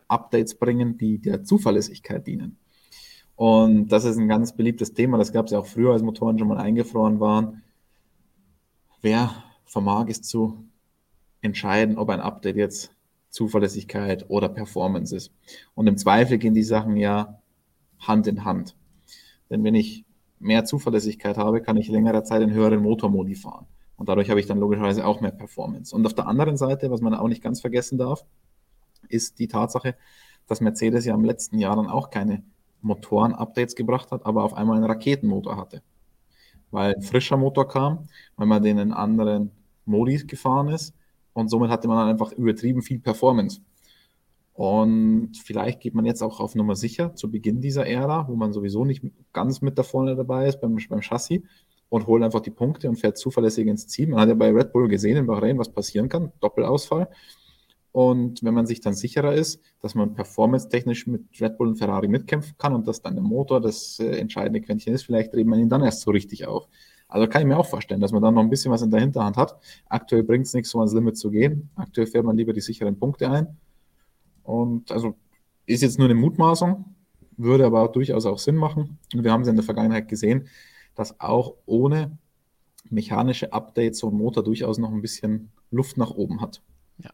Updates 0.08 0.56
bringen, 0.56 0.98
die 0.98 1.20
der 1.20 1.44
Zuverlässigkeit 1.44 2.26
dienen. 2.28 2.58
Und 3.36 3.90
das 3.90 4.06
ist 4.06 4.18
ein 4.18 4.28
ganz 4.28 4.56
beliebtes 4.56 4.94
Thema. 4.94 5.18
Das 5.18 5.34
gab 5.34 5.46
es 5.46 5.52
ja 5.52 5.60
auch 5.60 5.66
früher, 5.66 5.94
als 5.94 6.04
Motoren 6.04 6.40
schon 6.40 6.48
mal 6.48 6.58
eingefroren 6.58 7.20
waren. 7.20 7.64
Wer 9.02 9.32
vermag 9.66 10.08
es 10.08 10.22
zu 10.22 10.64
entscheiden, 11.42 11.98
ob 11.98 12.10
ein 12.10 12.22
Update 12.22 12.56
jetzt 12.56 12.92
Zuverlässigkeit 13.30 14.30
oder 14.30 14.48
Performance 14.48 15.16
ist? 15.16 15.32
Und 15.74 15.88
im 15.88 15.98
Zweifel 15.98 16.38
gehen 16.38 16.54
die 16.54 16.64
Sachen 16.64 16.96
ja 16.96 17.40
Hand 18.00 18.28
in 18.28 18.46
Hand. 18.46 18.76
Denn 19.50 19.64
wenn 19.64 19.76
ich 19.76 20.06
mehr 20.40 20.66
Zuverlässigkeit 20.66 21.38
habe, 21.38 21.62
kann 21.62 21.78
ich 21.78 21.90
längere 21.90 22.24
Zeit 22.24 22.42
in 22.42 22.52
höheren 22.52 22.82
Motormodi 22.82 23.36
fahren. 23.36 23.66
Und 23.98 24.10
dadurch 24.10 24.30
habe 24.30 24.40
ich 24.40 24.46
dann 24.46 24.60
logischerweise 24.60 25.06
auch 25.06 25.22
mehr 25.22 25.32
Performance. 25.32 25.96
Und 25.96 26.06
auf 26.06 26.14
der 26.14 26.28
anderen 26.28 26.58
Seite, 26.58 26.92
was 26.92 27.02
man 27.02 27.14
auch 27.14 27.28
nicht 27.28 27.42
ganz 27.42 27.62
vergessen 27.62 27.98
darf, 27.98 28.26
ist 29.08 29.40
die 29.40 29.48
Tatsache, 29.48 29.96
dass 30.48 30.62
Mercedes 30.62 31.06
ja 31.06 31.14
im 31.14 31.24
letzten 31.24 31.60
Jahr 31.60 31.76
dann 31.76 31.88
auch 31.88 32.10
keine 32.10 32.44
Motoren-Updates 32.82 33.76
gebracht 33.76 34.12
hat, 34.12 34.26
aber 34.26 34.44
auf 34.44 34.54
einmal 34.54 34.78
einen 34.78 34.86
Raketenmotor 34.86 35.58
hatte. 35.58 35.82
Weil 36.72 36.96
ein 36.96 37.02
frischer 37.02 37.38
Motor 37.38 37.68
kam, 37.68 38.08
weil 38.36 38.48
man 38.48 38.62
den 38.62 38.78
in 38.78 38.92
anderen 38.92 39.52
Modi 39.86 40.18
gefahren 40.26 40.70
ist 40.70 40.94
und 41.34 41.50
somit 41.50 41.70
hatte 41.70 41.88
man 41.88 41.98
dann 41.98 42.10
einfach 42.10 42.32
übertrieben 42.32 42.82
viel 42.82 43.00
Performance. 43.00 43.62
Und 44.54 45.34
vielleicht 45.36 45.82
geht 45.82 45.96
man 45.96 46.06
jetzt 46.06 46.22
auch 46.22 46.40
auf 46.40 46.56
Nummer 46.56 46.78
sicher 46.78 47.14
zu 47.16 47.30
Beginn 47.30 47.60
dieser 47.60 47.86
Ära, 47.86 48.28
wo 48.30 48.36
man 48.36 48.54
sowieso 48.54 48.86
nicht 48.86 49.04
ganz 49.34 49.62
mit 49.62 49.78
da 49.78 49.84
vorne 49.84 50.16
dabei 50.16 50.48
ist 50.48 50.62
beim, 50.62 50.78
beim 50.90 51.02
Chassis 51.02 51.42
und 51.96 52.08
holt 52.08 52.24
einfach 52.24 52.42
die 52.42 52.52
Punkte 52.52 52.90
und 52.90 52.98
fährt 52.98 53.18
zuverlässig 53.18 53.68
ins 53.68 53.88
Ziel. 53.88 54.10
Man 54.10 54.20
hat 54.20 54.30
ja 54.30 54.36
bei 54.36 54.52
Red 54.52 54.74
Bull 54.74 54.88
gesehen 54.88 55.18
in 55.18 55.26
Bahrain, 55.26 55.58
was 55.58 55.70
passieren 55.70 56.10
kann, 56.10 56.32
Doppelausfall. 56.42 57.10
Und 57.94 58.44
wenn 58.44 58.54
man 58.54 58.66
sich 58.66 58.82
dann 58.82 58.94
sicherer 58.94 59.34
ist, 59.34 59.62
dass 59.80 59.96
man 59.96 60.14
performance-technisch 60.14 61.08
mit 61.08 61.24
Red 61.40 61.58
Bull 61.58 61.70
und 61.70 61.78
Ferrari 61.78 62.10
mitkämpfen 62.10 62.58
kann 62.58 62.74
und 62.74 62.86
dass 62.86 63.02
dann 63.02 63.16
der 63.16 63.24
Motor 63.24 63.62
das 63.62 64.00
äh, 64.00 64.18
entscheidende 64.18 64.60
Quäntchen 64.60 64.94
ist, 64.94 65.04
vielleicht 65.04 65.34
dreht 65.34 65.48
man 65.48 65.60
ihn 65.60 65.70
dann 65.70 65.82
erst 65.82 66.02
so 66.02 66.12
richtig 66.12 66.46
auf. 66.46 66.68
Also 67.08 67.28
kann 67.28 67.42
ich 67.42 67.48
mir 67.48 67.58
auch 67.58 67.68
vorstellen, 67.68 68.02
dass 68.02 68.12
man 68.12 68.22
dann 68.22 68.34
noch 68.34 68.42
ein 68.42 68.50
bisschen 68.50 68.74
was 68.74 68.82
in 68.82 68.92
der 68.92 69.00
Hinterhand 69.00 69.38
hat. 69.38 69.58
Aktuell 69.88 70.24
bringt 70.24 70.48
es 70.48 70.54
nichts, 70.54 70.72
so 70.72 70.80
ans 70.80 70.94
Limit 70.94 71.18
zu 71.18 71.32
gehen. 71.32 71.70
Aktuell 71.76 72.08
fährt 72.08 72.26
man 72.26 72.36
lieber 72.36 72.52
die 72.52 72.60
sicheren 72.60 73.00
Punkte 73.00 73.32
ein. 73.32 73.56
Und 74.44 74.92
also 74.92 75.16
ist 75.66 75.82
jetzt 75.82 75.98
nur 75.98 76.10
eine 76.10 76.16
Mutmaßung, 76.16 76.84
würde 77.38 77.66
aber 77.66 77.88
durchaus 77.88 78.26
auch 78.26 78.40
Sinn 78.40 78.58
machen. 78.58 79.00
Und 79.14 79.24
wir 79.24 79.32
haben 79.32 79.44
es 79.44 79.48
in 79.48 79.56
der 79.56 79.64
Vergangenheit 79.64 80.10
gesehen, 80.10 80.50
dass 80.96 81.20
auch 81.20 81.56
ohne 81.66 82.18
mechanische 82.90 83.54
Updates 83.54 84.00
so 84.00 84.10
ein 84.10 84.16
Motor 84.16 84.44
durchaus 84.44 84.78
noch 84.78 84.92
ein 84.92 85.02
bisschen 85.02 85.52
Luft 85.72 85.98
nach 85.98 86.12
oben 86.12 86.42
hat. 86.42 86.62
Ja. 86.98 87.12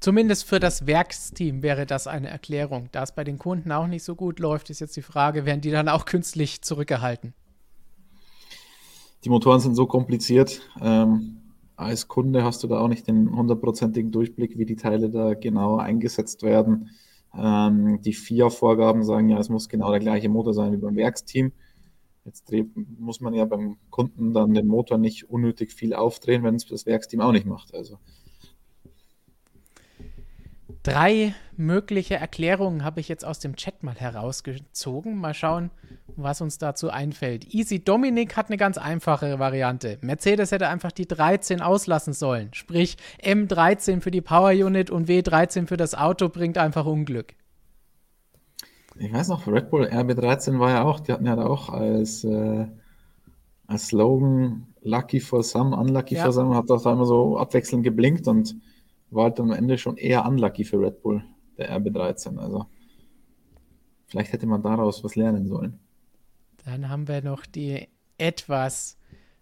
Zumindest 0.00 0.44
für 0.44 0.60
das 0.60 0.86
Werksteam 0.86 1.62
wäre 1.62 1.86
das 1.86 2.06
eine 2.06 2.28
Erklärung. 2.28 2.88
Da 2.92 3.02
es 3.02 3.12
bei 3.12 3.24
den 3.24 3.38
Kunden 3.38 3.72
auch 3.72 3.86
nicht 3.86 4.04
so 4.04 4.14
gut 4.14 4.38
läuft, 4.38 4.70
ist 4.70 4.80
jetzt 4.80 4.96
die 4.96 5.02
Frage, 5.02 5.44
werden 5.44 5.60
die 5.60 5.70
dann 5.70 5.88
auch 5.88 6.04
künstlich 6.04 6.62
zurückgehalten? 6.62 7.34
Die 9.24 9.30
Motoren 9.30 9.60
sind 9.60 9.74
so 9.74 9.86
kompliziert. 9.86 10.60
Ähm, 10.80 11.40
als 11.76 12.08
Kunde 12.08 12.44
hast 12.44 12.62
du 12.62 12.68
da 12.68 12.78
auch 12.78 12.88
nicht 12.88 13.08
den 13.08 13.34
hundertprozentigen 13.34 14.12
Durchblick, 14.12 14.58
wie 14.58 14.66
die 14.66 14.76
Teile 14.76 15.10
da 15.10 15.34
genau 15.34 15.76
eingesetzt 15.76 16.42
werden. 16.42 16.90
Ähm, 17.36 18.00
die 18.02 18.12
vier 18.12 18.50
Vorgaben 18.50 19.02
sagen 19.02 19.28
ja, 19.28 19.38
es 19.38 19.48
muss 19.48 19.68
genau 19.68 19.90
der 19.90 20.00
gleiche 20.00 20.28
Motor 20.28 20.54
sein 20.54 20.72
wie 20.72 20.76
beim 20.76 20.94
Werksteam. 20.94 21.52
Jetzt 22.24 22.50
muss 22.98 23.20
man 23.20 23.34
ja 23.34 23.44
beim 23.44 23.76
Kunden 23.90 24.32
dann 24.32 24.54
den 24.54 24.66
Motor 24.66 24.96
nicht 24.96 25.28
unnötig 25.28 25.72
viel 25.74 25.92
aufdrehen, 25.92 26.42
wenn 26.42 26.54
es 26.54 26.66
das 26.66 26.86
Werksteam 26.86 27.20
auch 27.20 27.32
nicht 27.32 27.44
macht. 27.46 27.74
Also. 27.74 27.98
Drei 30.82 31.34
mögliche 31.56 32.16
Erklärungen 32.16 32.82
habe 32.82 33.00
ich 33.00 33.08
jetzt 33.08 33.24
aus 33.24 33.40
dem 33.40 33.56
Chat 33.56 33.82
mal 33.82 33.94
herausgezogen. 33.94 35.16
Mal 35.16 35.34
schauen, 35.34 35.70
was 36.16 36.40
uns 36.40 36.56
dazu 36.56 36.90
einfällt. 36.90 37.54
Easy 37.54 37.84
Dominik 37.84 38.36
hat 38.36 38.48
eine 38.48 38.56
ganz 38.56 38.78
einfache 38.78 39.38
Variante. 39.38 39.98
Mercedes 40.00 40.50
hätte 40.50 40.68
einfach 40.68 40.92
die 40.92 41.06
13 41.06 41.60
auslassen 41.60 42.14
sollen. 42.14 42.52
Sprich, 42.54 42.96
M13 43.22 44.00
für 44.00 44.10
die 44.10 44.22
Power 44.22 44.50
Unit 44.50 44.90
und 44.90 45.08
W13 45.08 45.66
für 45.66 45.76
das 45.76 45.94
Auto 45.94 46.30
bringt 46.30 46.56
einfach 46.56 46.86
Unglück 46.86 47.34
ich 48.96 49.12
weiß 49.12 49.28
noch, 49.28 49.46
Red 49.46 49.70
Bull 49.70 49.84
RB13 49.84 50.58
war 50.58 50.70
ja 50.70 50.84
auch, 50.84 51.00
die 51.00 51.12
hatten 51.12 51.26
ja 51.26 51.36
da 51.36 51.46
auch 51.46 51.68
als, 51.68 52.24
äh, 52.24 52.66
als 53.66 53.88
Slogan 53.88 54.66
Lucky 54.82 55.20
for 55.20 55.42
some, 55.42 55.76
unlucky 55.76 56.14
ja. 56.14 56.24
for 56.24 56.32
some, 56.32 56.54
hat 56.54 56.70
das 56.70 56.82
da 56.82 56.92
immer 56.92 57.06
so 57.06 57.38
abwechselnd 57.38 57.82
geblinkt 57.82 58.28
und 58.28 58.54
war 59.10 59.24
halt 59.24 59.40
am 59.40 59.50
Ende 59.50 59.78
schon 59.78 59.96
eher 59.96 60.26
unlucky 60.26 60.64
für 60.64 60.80
Red 60.80 61.02
Bull, 61.02 61.24
der 61.58 61.76
RB13. 61.76 62.38
Also 62.38 62.66
vielleicht 64.06 64.32
hätte 64.32 64.46
man 64.46 64.62
daraus 64.62 65.02
was 65.02 65.16
lernen 65.16 65.46
sollen. 65.46 65.78
Dann 66.64 66.88
haben 66.88 67.08
wir 67.08 67.22
noch 67.22 67.46
die 67.46 67.88
etwas 68.18 68.96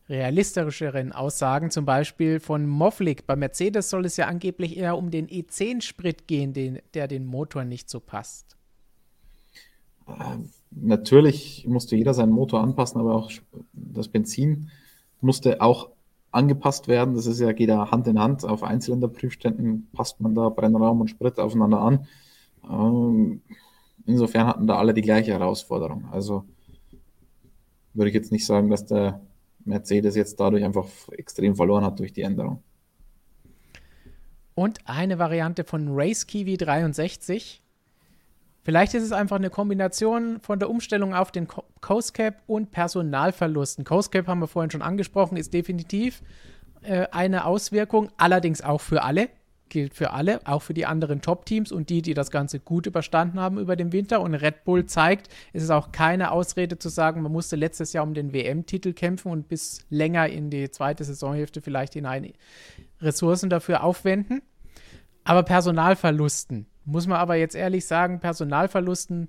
realistischeren 0.09 1.13
Aussagen, 1.13 1.71
zum 1.71 1.85
Beispiel 1.85 2.41
von 2.41 2.67
Moflik. 2.67 3.27
Bei 3.27 3.37
Mercedes 3.37 3.91
soll 3.91 4.05
es 4.07 4.17
ja 4.17 4.27
angeblich 4.27 4.77
eher 4.77 4.97
um 4.97 5.11
den 5.11 5.29
E10-Sprit 5.29 6.27
gehen, 6.27 6.53
den, 6.53 6.81
der 6.95 7.09
den 7.09 7.25
Motor 7.25 7.65
nicht 7.65 7.89
so 7.89 8.01
passt. 8.01 8.57
Äh, 10.09 10.39
natürlich 10.71 11.67
musste 11.69 11.97
jeder 11.97 12.15
seinen 12.15 12.33
Motor 12.33 12.63
anpassen, 12.63 13.01
aber 13.01 13.15
auch 13.15 13.31
das 13.73 14.09
Benzin 14.09 14.71
musste 15.21 15.61
auch 15.61 15.91
angepasst 16.31 16.89
werden. 16.89 17.15
Das 17.15 17.27
ist 17.27 17.41
ja, 17.41 17.53
geht 17.53 17.69
ja 17.69 17.91
Hand 17.91 18.07
in 18.09 18.19
Hand. 18.19 18.45
Auf 18.45 18.63
Einzylinderprüfständen 18.63 19.89
passt 19.93 20.21
man 20.21 20.35
da 20.35 20.49
Brennraum 20.49 21.01
und 21.01 21.09
Sprit 21.09 21.39
aufeinander 21.39 21.81
an. 21.81 22.07
Ähm, 22.69 23.43
insofern 24.07 24.47
hatten 24.47 24.67
da 24.67 24.79
alle 24.79 24.95
die 24.95 25.03
gleiche 25.03 25.33
Herausforderung. 25.33 26.07
Also 26.11 26.45
würde 27.95 28.09
ich 28.09 28.15
jetzt 28.15 28.33
nicht 28.33 28.47
sagen, 28.47 28.71
dass 28.71 28.87
der 28.87 29.21
Mercedes 29.65 30.17
jetzt 30.17 30.41
dadurch 30.41 30.65
einfach 30.65 30.87
extrem 31.13 31.55
verloren 31.55 31.85
hat 31.85 31.99
durch 31.99 32.13
die 32.13 32.23
Änderung. 32.23 32.63
Und 34.55 34.81
eine 34.85 35.19
Variante 35.19 35.65
von 35.65 35.89
Race 35.91 36.27
Kiwi 36.27 36.57
63 36.57 37.62
Vielleicht 38.65 38.95
ist 38.95 39.03
es 39.03 39.13
einfach 39.13 39.37
eine 39.37 39.51
Kombination 39.51 40.41
von 40.41 40.59
der 40.61 40.71
Umstellung 40.71 41.15
auf 41.15 41.33
den 41.33 41.49
Coast 41.81 42.15
Cap 42.15 42.43
und 42.47 42.71
Personalverlusten. 42.71 43.85
Coast 43.85 44.13
Cap 44.13 44.29
haben 44.29 44.39
wir 44.39 44.47
vorhin 44.47 44.71
schon 44.71 44.83
angesprochen, 44.83 45.37
ist 45.37 45.53
definitiv 45.53 46.23
äh, 46.83 47.07
eine 47.11 47.45
Auswirkung, 47.45 48.11
allerdings 48.17 48.63
auch 48.63 48.81
für 48.81 49.03
alle. 49.03 49.29
Gilt 49.69 49.95
für 49.95 50.11
alle, 50.11 50.47
auch 50.47 50.61
für 50.61 50.75
die 50.75 50.85
anderen 50.85 51.23
Top-Teams 51.23 51.73
und 51.73 51.89
die, 51.89 52.03
die 52.03 52.13
das 52.13 52.31
Ganze 52.31 52.61
gut 52.61 52.87
überstanden 52.87 53.41
haben 53.41 53.59
über 53.59 53.75
den 53.75 53.91
Winter. 53.91 54.21
Und 54.21 54.35
Red 54.35 54.65
Bull 54.65 54.85
zeigt, 54.85 55.31
es 55.55 55.63
ist 55.63 55.71
auch 55.71 55.93
keine 55.93 56.31
Ausrede 56.31 56.79
zu 56.79 56.91
sagen, 56.91 57.23
man 57.23 57.33
musste 57.33 57.57
letztes 57.57 57.95
Jahr 57.95 58.05
um 58.05 58.13
den 58.13 58.35
WM-Titel 58.35 58.93
kämpfen 58.93 59.33
und 59.33 59.49
bis 59.49 59.87
länger 59.89 60.29
in 60.29 60.51
die 60.51 60.71
zweite 60.71 61.05
Saisonhälfte 61.05 61.63
vielleicht 61.63 61.95
hinein 61.95 62.35
Ressourcen 63.01 63.49
dafür 63.49 63.83
aufwenden. 63.83 64.43
Aber 65.25 65.43
Personalverlusten, 65.43 66.67
muss 66.85 67.07
man 67.07 67.19
aber 67.19 67.37
jetzt 67.37 67.55
ehrlich 67.55 67.87
sagen, 67.87 68.21
Personalverlusten 68.21 69.29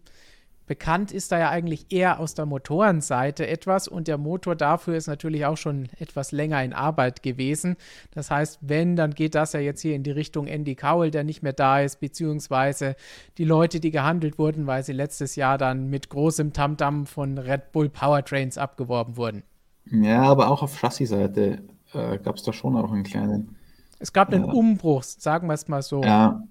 Bekannt 0.65 1.11
ist 1.11 1.33
da 1.33 1.39
ja 1.39 1.49
eigentlich 1.49 1.87
eher 1.91 2.21
aus 2.21 2.35
der 2.35 2.45
Motorenseite 2.45 3.45
etwas 3.45 3.89
und 3.89 4.07
der 4.07 4.17
Motor 4.17 4.55
dafür 4.55 4.95
ist 4.95 5.07
natürlich 5.07 5.45
auch 5.45 5.57
schon 5.57 5.89
etwas 5.99 6.31
länger 6.31 6.63
in 6.63 6.71
Arbeit 6.71 7.21
gewesen. 7.21 7.75
Das 8.11 8.31
heißt, 8.31 8.59
wenn, 8.61 8.95
dann 8.95 9.11
geht 9.11 9.35
das 9.35 9.51
ja 9.51 9.59
jetzt 9.59 9.81
hier 9.81 9.93
in 9.93 10.03
die 10.03 10.11
Richtung 10.11 10.47
Andy 10.47 10.75
Cowell, 10.75 11.11
der 11.11 11.25
nicht 11.25 11.43
mehr 11.43 11.51
da 11.51 11.81
ist, 11.81 11.99
beziehungsweise 11.99 12.95
die 13.37 13.43
Leute, 13.43 13.81
die 13.81 13.91
gehandelt 13.91 14.39
wurden, 14.39 14.65
weil 14.65 14.83
sie 14.83 14.93
letztes 14.93 15.35
Jahr 15.35 15.57
dann 15.57 15.89
mit 15.89 16.07
großem 16.09 16.53
Tamtam 16.53 17.07
von 17.07 17.37
Red 17.37 17.73
Bull 17.73 17.89
Powertrains 17.89 18.57
abgeworben 18.57 19.17
wurden. 19.17 19.43
Ja, 19.91 20.21
aber 20.21 20.49
auch 20.49 20.63
auf 20.63 20.79
Chassis-Seite 20.79 21.61
äh, 21.91 22.17
gab 22.19 22.37
es 22.37 22.43
da 22.43 22.53
schon 22.53 22.77
auch 22.77 22.89
einen 22.89 23.03
kleinen. 23.03 23.57
Es 23.99 24.13
gab 24.13 24.31
einen 24.31 24.45
äh, 24.45 24.53
Umbruch, 24.53 25.03
sagen 25.03 25.47
wir 25.47 25.55
es 25.55 25.67
mal 25.67 25.81
so. 25.81 26.01
Ja, 26.03 26.41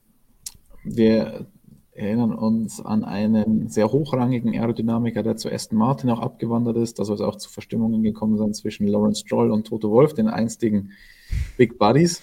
wir 0.85 1.47
erinnern 1.95 2.35
uns 2.35 2.81
an 2.81 3.05
einen 3.05 3.69
sehr 3.69 3.93
hochrangigen 3.93 4.55
Aerodynamiker, 4.55 5.23
der 5.23 5.37
zu 5.37 5.53
Aston 5.53 5.79
Martin 5.79 6.11
auch 6.11 6.21
abgewandert 6.21 6.77
ist. 6.77 6.99
Da 6.99 7.05
soll 7.05 7.17
es 7.17 7.21
auch 7.21 7.37
zu 7.37 7.51
Verstimmungen 7.51 8.03
gekommen 8.03 8.39
sein 8.39 8.55
zwischen 8.55 8.87
Lawrence 8.87 9.21
Stroll 9.21 9.51
und 9.51 9.67
Toto 9.67 9.91
Wolf, 9.91 10.15
den 10.15 10.29
einstigen 10.29 10.93
Big 11.59 11.79
Buddies. 11.79 12.23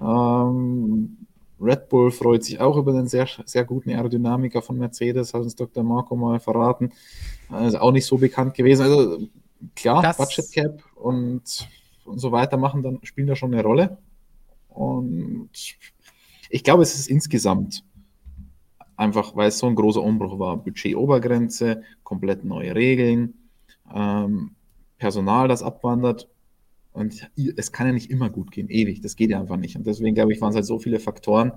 Ähm, 0.00 1.16
Red 1.58 1.88
Bull 1.88 2.10
freut 2.10 2.44
sich 2.44 2.60
auch 2.60 2.76
über 2.76 2.92
den 2.92 3.06
sehr, 3.06 3.26
sehr 3.46 3.64
guten 3.64 3.90
Aerodynamiker 3.90 4.60
von 4.60 4.76
Mercedes, 4.76 5.32
hat 5.32 5.42
uns 5.42 5.56
Dr. 5.56 5.82
Marco 5.82 6.14
mal 6.14 6.38
verraten. 6.38 6.92
Also 7.48 7.78
auch 7.78 7.92
nicht 7.92 8.04
so 8.04 8.18
bekannt 8.18 8.52
gewesen. 8.52 8.82
Also 8.82 9.28
klar, 9.74 10.02
das 10.02 10.18
Budget 10.18 10.52
Cap 10.52 10.82
und, 10.94 11.68
und 12.04 12.18
so 12.18 12.32
weiter 12.32 12.58
machen 12.58 12.82
dann, 12.82 12.98
spielen 13.02 13.26
da 13.26 13.34
schon 13.34 13.54
eine 13.54 13.62
Rolle. 13.62 13.96
Und 14.68 15.48
ich 16.50 16.62
glaube, 16.62 16.82
es 16.82 16.94
ist 16.94 17.08
insgesamt 17.08 17.82
einfach 18.96 19.36
weil 19.36 19.48
es 19.48 19.58
so 19.58 19.66
ein 19.66 19.74
großer 19.74 20.02
Umbruch 20.02 20.38
war. 20.38 20.56
Budgetobergrenze, 20.56 21.82
komplett 22.02 22.44
neue 22.44 22.74
Regeln, 22.74 23.34
ähm, 23.94 24.52
Personal, 24.98 25.48
das 25.48 25.62
abwandert. 25.62 26.28
Und 26.92 27.30
es 27.56 27.72
kann 27.72 27.86
ja 27.86 27.92
nicht 27.92 28.10
immer 28.10 28.30
gut 28.30 28.50
gehen, 28.50 28.70
ewig. 28.70 29.02
Das 29.02 29.16
geht 29.16 29.30
ja 29.30 29.38
einfach 29.38 29.58
nicht. 29.58 29.76
Und 29.76 29.86
deswegen, 29.86 30.14
glaube 30.14 30.32
ich, 30.32 30.40
waren 30.40 30.50
es 30.50 30.56
halt 30.56 30.64
so 30.64 30.78
viele 30.78 30.98
Faktoren, 30.98 31.52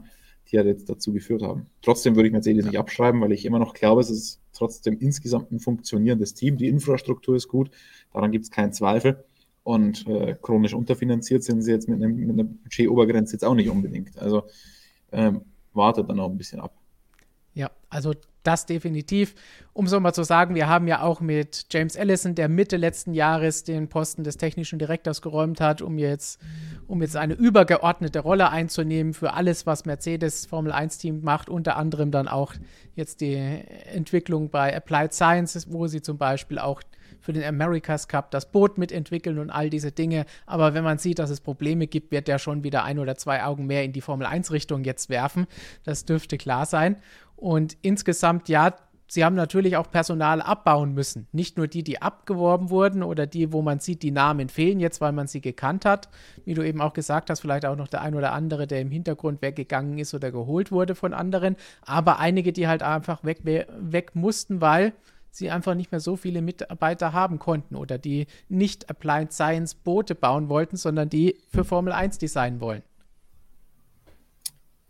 die 0.51 0.57
halt 0.57 0.67
jetzt 0.67 0.89
dazu 0.89 1.13
geführt 1.13 1.41
haben. 1.41 1.67
Trotzdem 1.81 2.15
würde 2.15 2.27
ich 2.27 2.33
Mercedes 2.33 2.65
nicht 2.65 2.77
abschreiben, 2.77 3.21
weil 3.21 3.31
ich 3.31 3.45
immer 3.45 3.59
noch 3.59 3.73
glaube, 3.73 4.01
es 4.01 4.09
ist 4.09 4.41
trotzdem 4.51 4.97
insgesamt 4.99 5.51
ein 5.51 5.59
funktionierendes 5.59 6.33
Team. 6.33 6.57
Die 6.57 6.67
Infrastruktur 6.67 7.37
ist 7.37 7.47
gut, 7.47 7.71
daran 8.11 8.31
gibt 8.31 8.45
es 8.45 8.51
keinen 8.51 8.73
Zweifel. 8.73 9.23
Und 9.63 10.07
äh, 10.07 10.35
chronisch 10.41 10.73
unterfinanziert 10.73 11.43
sind 11.43 11.61
sie 11.61 11.71
jetzt 11.71 11.87
mit, 11.87 12.01
einem, 12.01 12.15
mit 12.15 12.29
einer 12.31 12.43
Budgetobergrenze 12.43 13.33
jetzt 13.33 13.45
auch 13.45 13.55
nicht 13.55 13.69
unbedingt. 13.69 14.17
Also 14.17 14.43
ähm, 15.11 15.41
wartet 15.73 16.09
dann 16.09 16.19
auch 16.19 16.29
ein 16.29 16.37
bisschen 16.37 16.59
ab. 16.59 16.73
Ja, 17.53 17.71
also 17.89 18.13
das 18.43 18.65
definitiv. 18.65 19.35
Um 19.73 19.87
so 19.87 19.99
mal 19.99 20.13
zu 20.13 20.23
sagen, 20.23 20.55
wir 20.55 20.67
haben 20.67 20.87
ja 20.87 21.01
auch 21.01 21.19
mit 21.19 21.65
James 21.71 21.97
Allison, 21.97 22.35
der 22.35 22.47
Mitte 22.47 22.77
letzten 22.77 23.13
Jahres 23.13 23.63
den 23.63 23.89
Posten 23.89 24.23
des 24.23 24.37
technischen 24.37 24.79
Direktors 24.79 25.21
geräumt 25.21 25.59
hat, 25.59 25.81
um 25.81 25.97
jetzt, 25.97 26.39
um 26.87 27.01
jetzt 27.01 27.15
eine 27.15 27.33
übergeordnete 27.33 28.19
Rolle 28.19 28.49
einzunehmen 28.49 29.13
für 29.13 29.33
alles, 29.33 29.65
was 29.65 29.85
Mercedes 29.85 30.45
Formel 30.45 30.71
1 30.71 30.97
Team 30.97 31.21
macht, 31.21 31.49
unter 31.49 31.75
anderem 31.75 32.11
dann 32.11 32.27
auch 32.27 32.53
jetzt 32.95 33.21
die 33.21 33.35
Entwicklung 33.35 34.49
bei 34.49 34.75
Applied 34.75 35.13
Sciences, 35.13 35.71
wo 35.71 35.87
sie 35.87 36.01
zum 36.01 36.17
Beispiel 36.17 36.59
auch 36.59 36.81
für 37.21 37.33
den 37.33 37.43
America's 37.43 38.07
Cup 38.07 38.31
das 38.31 38.51
Boot 38.51 38.77
mitentwickeln 38.77 39.39
und 39.39 39.49
all 39.49 39.69
diese 39.69 39.91
Dinge. 39.91 40.25
Aber 40.45 40.73
wenn 40.73 40.83
man 40.83 40.97
sieht, 40.97 41.19
dass 41.19 41.29
es 41.29 41.41
Probleme 41.41 41.87
gibt, 41.87 42.11
wird 42.11 42.27
der 42.27 42.39
schon 42.39 42.63
wieder 42.63 42.83
ein 42.83 42.99
oder 42.99 43.15
zwei 43.15 43.43
Augen 43.43 43.65
mehr 43.65 43.83
in 43.83 43.93
die 43.93 44.01
Formel 44.01 44.25
1 44.25 44.51
Richtung 44.51 44.83
jetzt 44.83 45.09
werfen. 45.09 45.47
Das 45.83 46.05
dürfte 46.05 46.37
klar 46.37 46.65
sein. 46.65 46.97
Und 47.39 47.77
insgesamt, 47.81 48.49
ja, 48.49 48.75
sie 49.07 49.23
haben 49.23 49.35
natürlich 49.35 49.77
auch 49.77 49.89
Personal 49.89 50.41
abbauen 50.41 50.93
müssen. 50.93 51.27
Nicht 51.31 51.57
nur 51.57 51.67
die, 51.67 51.83
die 51.83 52.01
abgeworben 52.01 52.69
wurden 52.69 53.01
oder 53.01 53.27
die, 53.27 53.53
wo 53.53 53.61
man 53.61 53.79
sieht, 53.79 54.03
die 54.03 54.11
Namen 54.11 54.49
fehlen 54.49 54.81
jetzt, 54.81 54.99
weil 54.99 55.13
man 55.13 55.27
sie 55.27 55.39
gekannt 55.39 55.85
hat. 55.85 56.09
Wie 56.43 56.53
du 56.53 56.67
eben 56.67 56.81
auch 56.81 56.91
gesagt 56.91 57.29
hast, 57.29 57.39
vielleicht 57.39 57.65
auch 57.65 57.77
noch 57.77 57.87
der 57.87 58.01
ein 58.01 58.13
oder 58.13 58.33
andere, 58.33 58.67
der 58.67 58.81
im 58.81 58.91
Hintergrund 58.91 59.41
weggegangen 59.41 59.97
ist 59.99 60.13
oder 60.13 60.31
geholt 60.31 60.73
wurde 60.73 60.95
von 60.95 61.13
anderen. 61.13 61.55
Aber 61.81 62.19
einige, 62.19 62.51
die 62.51 62.67
halt 62.67 62.83
einfach 62.83 63.23
weg, 63.23 63.39
weg 63.45 64.15
mussten, 64.15 64.59
weil 64.59 64.91
sie 65.31 65.49
einfach 65.49 65.75
nicht 65.75 65.93
mehr 65.93 66.01
so 66.01 66.17
viele 66.17 66.41
Mitarbeiter 66.41 67.13
haben 67.13 67.39
konnten 67.39 67.77
oder 67.77 67.97
die 67.97 68.27
nicht 68.49 68.89
Applied 68.89 69.31
Science 69.31 69.75
Boote 69.75 70.13
bauen 70.13 70.49
wollten, 70.49 70.75
sondern 70.75 71.07
die 71.09 71.37
für 71.47 71.63
Formel 71.63 71.93
1 71.93 72.17
designen 72.17 72.59
wollen. 72.59 72.83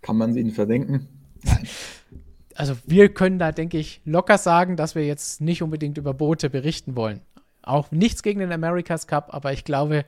Kann 0.02 0.18
man 0.18 0.34
sie 0.34 0.39
ihnen 0.39 0.52
verdenken? 0.52 1.08
Nein. 1.43 1.68
Also 2.60 2.76
wir 2.86 3.14
können 3.14 3.39
da, 3.39 3.51
denke 3.51 3.78
ich, 3.78 4.01
locker 4.03 4.38
sagen, 4.38 4.76
dass 4.76 4.93
wir 4.93 5.05
jetzt 5.05 5.39
nicht 5.39 5.64
unbedingt 5.64 5.97
über 5.97 6.14
Boote 6.14 6.49
berichten 6.49 6.95
wollen. 6.95 7.22
Auch 7.62 7.91
nichts 7.91 8.24
gegen 8.24 8.39
den 8.39 8.51
America's 8.51 9.07
Cup, 9.07 9.34
aber 9.34 9.53
ich 9.53 9.64
glaube, 9.64 10.05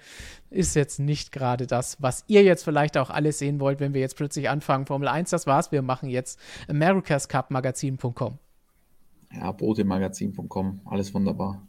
ist 0.50 0.76
jetzt 0.76 1.00
nicht 1.00 1.32
gerade 1.32 1.68
das, 1.68 1.98
was 2.02 2.24
ihr 2.28 2.44
jetzt 2.44 2.64
vielleicht 2.64 2.98
auch 2.98 3.10
alle 3.10 3.32
sehen 3.32 3.60
wollt, 3.60 3.80
wenn 3.80 3.94
wir 3.94 4.02
jetzt 4.02 4.18
plötzlich 4.18 4.50
anfangen. 4.50 4.86
Formel 4.86 5.08
1, 5.08 5.30
das 5.30 5.48
war's. 5.48 5.72
Wir 5.72 5.82
machen 5.82 6.10
jetzt 6.10 6.40
America's 6.68 7.30
Cup 7.30 7.52
Magazin.com 7.52 8.40
ja, 9.34 9.52
botemagazin.com, 9.52 10.82
alles 10.86 11.14
wunderbar. 11.14 11.66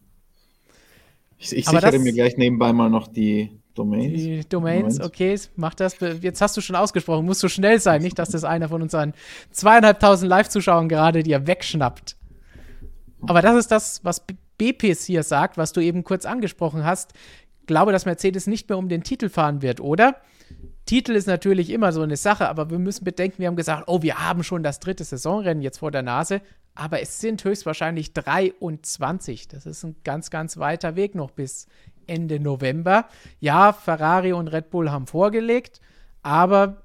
Ich, 1.38 1.56
ich 1.56 1.66
sichere 1.66 1.98
mir 1.98 2.12
gleich 2.12 2.36
nebenbei 2.36 2.72
mal 2.72 2.88
noch 2.88 3.08
die 3.08 3.50
Domains. 3.74 4.12
Die 4.12 4.48
Domains, 4.48 4.94
Moment. 4.94 5.04
okay, 5.04 5.38
mach 5.56 5.74
das. 5.74 5.96
Jetzt 6.20 6.40
hast 6.40 6.56
du 6.56 6.60
schon 6.60 6.76
ausgesprochen, 6.76 7.24
musst 7.24 7.42
du 7.42 7.48
schnell 7.48 7.80
sein, 7.80 8.02
nicht, 8.02 8.18
dass 8.18 8.30
das 8.30 8.44
einer 8.44 8.68
von 8.68 8.82
unseren 8.82 9.14
zweieinhalbtausend 9.50 10.28
Live-Zuschauern 10.28 10.88
gerade 10.88 11.22
dir 11.22 11.46
wegschnappt. 11.46 12.16
Aber 13.26 13.40
das 13.42 13.56
ist 13.56 13.70
das, 13.70 14.04
was 14.04 14.24
BPs 14.58 15.04
hier 15.04 15.22
sagt, 15.22 15.56
was 15.56 15.72
du 15.72 15.80
eben 15.80 16.04
kurz 16.04 16.24
angesprochen 16.24 16.84
hast. 16.84 17.12
Ich 17.60 17.66
glaube, 17.66 17.92
dass 17.92 18.04
Mercedes 18.04 18.46
nicht 18.46 18.68
mehr 18.68 18.78
um 18.78 18.88
den 18.88 19.02
Titel 19.02 19.28
fahren 19.28 19.62
wird, 19.62 19.80
oder? 19.80 20.16
Titel 20.84 21.12
ist 21.12 21.28
natürlich 21.28 21.70
immer 21.70 21.92
so 21.92 22.02
eine 22.02 22.16
Sache, 22.16 22.48
aber 22.48 22.70
wir 22.70 22.80
müssen 22.80 23.04
bedenken, 23.04 23.38
wir 23.38 23.46
haben 23.46 23.56
gesagt, 23.56 23.84
oh, 23.86 24.02
wir 24.02 24.18
haben 24.18 24.42
schon 24.42 24.64
das 24.64 24.80
dritte 24.80 25.04
Saisonrennen 25.04 25.62
jetzt 25.62 25.78
vor 25.78 25.92
der 25.92 26.02
Nase 26.02 26.42
aber 26.74 27.00
es 27.00 27.20
sind 27.20 27.44
höchstwahrscheinlich 27.44 28.14
23. 28.14 29.48
Das 29.48 29.66
ist 29.66 29.84
ein 29.84 29.96
ganz, 30.04 30.30
ganz 30.30 30.56
weiter 30.56 30.96
Weg 30.96 31.14
noch 31.14 31.30
bis 31.30 31.66
Ende 32.06 32.40
November. 32.40 33.06
Ja, 33.40 33.72
Ferrari 33.72 34.32
und 34.32 34.48
Red 34.48 34.70
Bull 34.70 34.90
haben 34.90 35.06
vorgelegt, 35.06 35.80
aber 36.22 36.82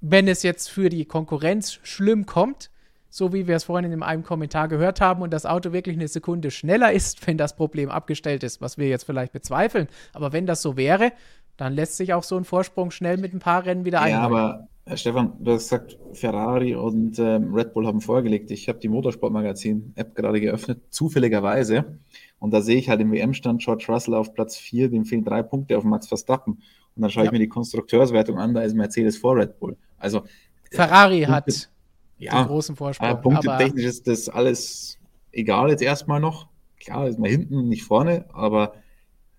wenn 0.00 0.26
es 0.28 0.42
jetzt 0.42 0.68
für 0.68 0.88
die 0.88 1.04
Konkurrenz 1.04 1.78
schlimm 1.82 2.26
kommt, 2.26 2.70
so 3.08 3.32
wie 3.32 3.46
wir 3.46 3.56
es 3.56 3.64
vorhin 3.64 3.92
in 3.92 4.02
einem 4.02 4.24
Kommentar 4.24 4.68
gehört 4.68 5.00
haben, 5.00 5.22
und 5.22 5.32
das 5.32 5.46
Auto 5.46 5.72
wirklich 5.72 5.96
eine 5.96 6.08
Sekunde 6.08 6.50
schneller 6.50 6.92
ist, 6.92 7.26
wenn 7.26 7.38
das 7.38 7.54
Problem 7.56 7.90
abgestellt 7.90 8.42
ist, 8.42 8.60
was 8.60 8.78
wir 8.78 8.88
jetzt 8.88 9.04
vielleicht 9.04 9.32
bezweifeln, 9.32 9.88
aber 10.12 10.32
wenn 10.32 10.46
das 10.46 10.62
so 10.62 10.76
wäre, 10.76 11.12
dann 11.56 11.74
lässt 11.74 11.96
sich 11.96 12.14
auch 12.14 12.22
so 12.22 12.36
ein 12.36 12.44
Vorsprung 12.44 12.90
schnell 12.90 13.18
mit 13.18 13.34
ein 13.34 13.38
paar 13.38 13.64
Rennen 13.64 13.84
wieder 13.84 14.00
ein. 14.00 14.12
Ja, 14.12 14.20
aber 14.20 14.68
Herr 14.84 14.96
Stefan, 14.96 15.34
du 15.38 15.52
hast 15.52 15.70
gesagt, 15.70 15.96
Ferrari 16.12 16.74
und 16.74 17.16
ähm, 17.20 17.54
Red 17.54 17.72
Bull 17.72 17.86
haben 17.86 18.00
vorgelegt. 18.00 18.50
Ich 18.50 18.68
habe 18.68 18.80
die 18.80 18.88
Motorsportmagazin-App 18.88 20.14
gerade 20.16 20.40
geöffnet, 20.40 20.82
zufälligerweise. 20.90 21.98
Und 22.40 22.52
da 22.52 22.62
sehe 22.62 22.76
ich 22.76 22.88
halt 22.88 23.00
im 23.00 23.12
WM-Stand 23.12 23.62
George 23.62 23.86
Russell 23.88 24.14
auf 24.14 24.34
Platz 24.34 24.56
4, 24.56 24.90
dem 24.90 25.04
fehlen 25.04 25.24
drei 25.24 25.44
Punkte 25.44 25.78
auf 25.78 25.84
Max 25.84 26.08
Verstappen. 26.08 26.54
Und 26.96 27.02
dann 27.02 27.10
schaue 27.10 27.24
ja. 27.24 27.28
ich 27.28 27.32
mir 27.32 27.38
die 27.38 27.48
Konstrukteurswertung 27.48 28.38
an, 28.38 28.54
da 28.54 28.62
ist 28.62 28.74
Mercedes 28.74 29.16
vor 29.16 29.36
Red 29.36 29.60
Bull. 29.60 29.76
Also 29.98 30.24
Ferrari 30.72 31.22
äh, 31.22 31.26
hat 31.26 31.70
ja, 32.18 32.42
den 32.42 32.48
großen 32.48 32.74
Vorsprung. 32.74 33.08
Äh, 33.08 33.16
punktetechnisch 33.16 33.84
ist 33.84 34.08
das 34.08 34.28
alles 34.28 34.98
egal 35.30 35.70
jetzt 35.70 35.82
erstmal 35.82 36.18
noch. 36.18 36.48
Klar, 36.80 37.06
ist 37.06 37.20
mal 37.20 37.30
hinten, 37.30 37.68
nicht 37.68 37.84
vorne, 37.84 38.24
aber 38.32 38.74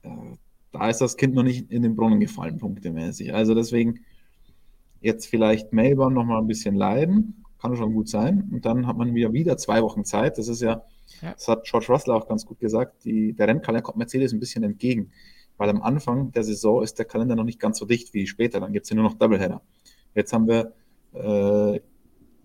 äh, 0.03 0.09
da 0.71 0.89
ist 0.89 1.01
das 1.01 1.17
Kind 1.17 1.35
noch 1.35 1.43
nicht 1.43 1.69
in 1.69 1.83
den 1.83 1.97
Brunnen 1.97 2.21
gefallen, 2.21 2.59
punktemäßig. 2.59 3.33
Also 3.33 3.53
deswegen 3.53 3.99
jetzt 5.03 5.27
vielleicht 5.27 5.73
Melbourne 5.73 6.15
noch 6.15 6.25
mal 6.25 6.39
ein 6.39 6.47
bisschen 6.47 6.75
leiden, 6.75 7.43
kann 7.61 7.75
schon 7.75 7.93
gut 7.93 8.09
sein. 8.09 8.49
Und 8.51 8.65
dann 8.65 8.87
hat 8.87 8.97
man 8.97 9.13
wieder, 9.13 9.33
wieder 9.33 9.57
zwei 9.57 9.81
Wochen 9.83 10.05
Zeit. 10.05 10.37
Das 10.37 10.47
ist 10.47 10.61
ja, 10.61 10.83
ja. 11.21 11.33
das 11.33 11.47
hat 11.47 11.65
George 11.65 11.87
Russell 11.89 12.13
auch 12.13 12.27
ganz 12.27 12.45
gut 12.45 12.59
gesagt, 12.59 13.05
die, 13.05 13.33
der 13.33 13.47
Rennkalender 13.47 13.83
kommt 13.83 13.97
Mercedes 13.97 14.33
ein 14.33 14.39
bisschen 14.39 14.63
entgegen. 14.63 15.11
Weil 15.57 15.69
am 15.69 15.81
Anfang 15.81 16.31
der 16.31 16.43
Saison 16.43 16.81
ist 16.81 16.97
der 16.97 17.05
Kalender 17.05 17.35
noch 17.35 17.43
nicht 17.43 17.59
ganz 17.59 17.77
so 17.77 17.85
dicht 17.85 18.13
wie 18.13 18.25
später. 18.25 18.59
Dann 18.59 18.73
gibt 18.73 18.85
es 18.85 18.89
ja 18.89 18.95
nur 18.95 19.05
noch 19.05 19.13
Doubleheader. 19.13 19.61
Jetzt 20.15 20.33
haben 20.33 20.47
wir 20.47 20.73
äh, 21.13 21.79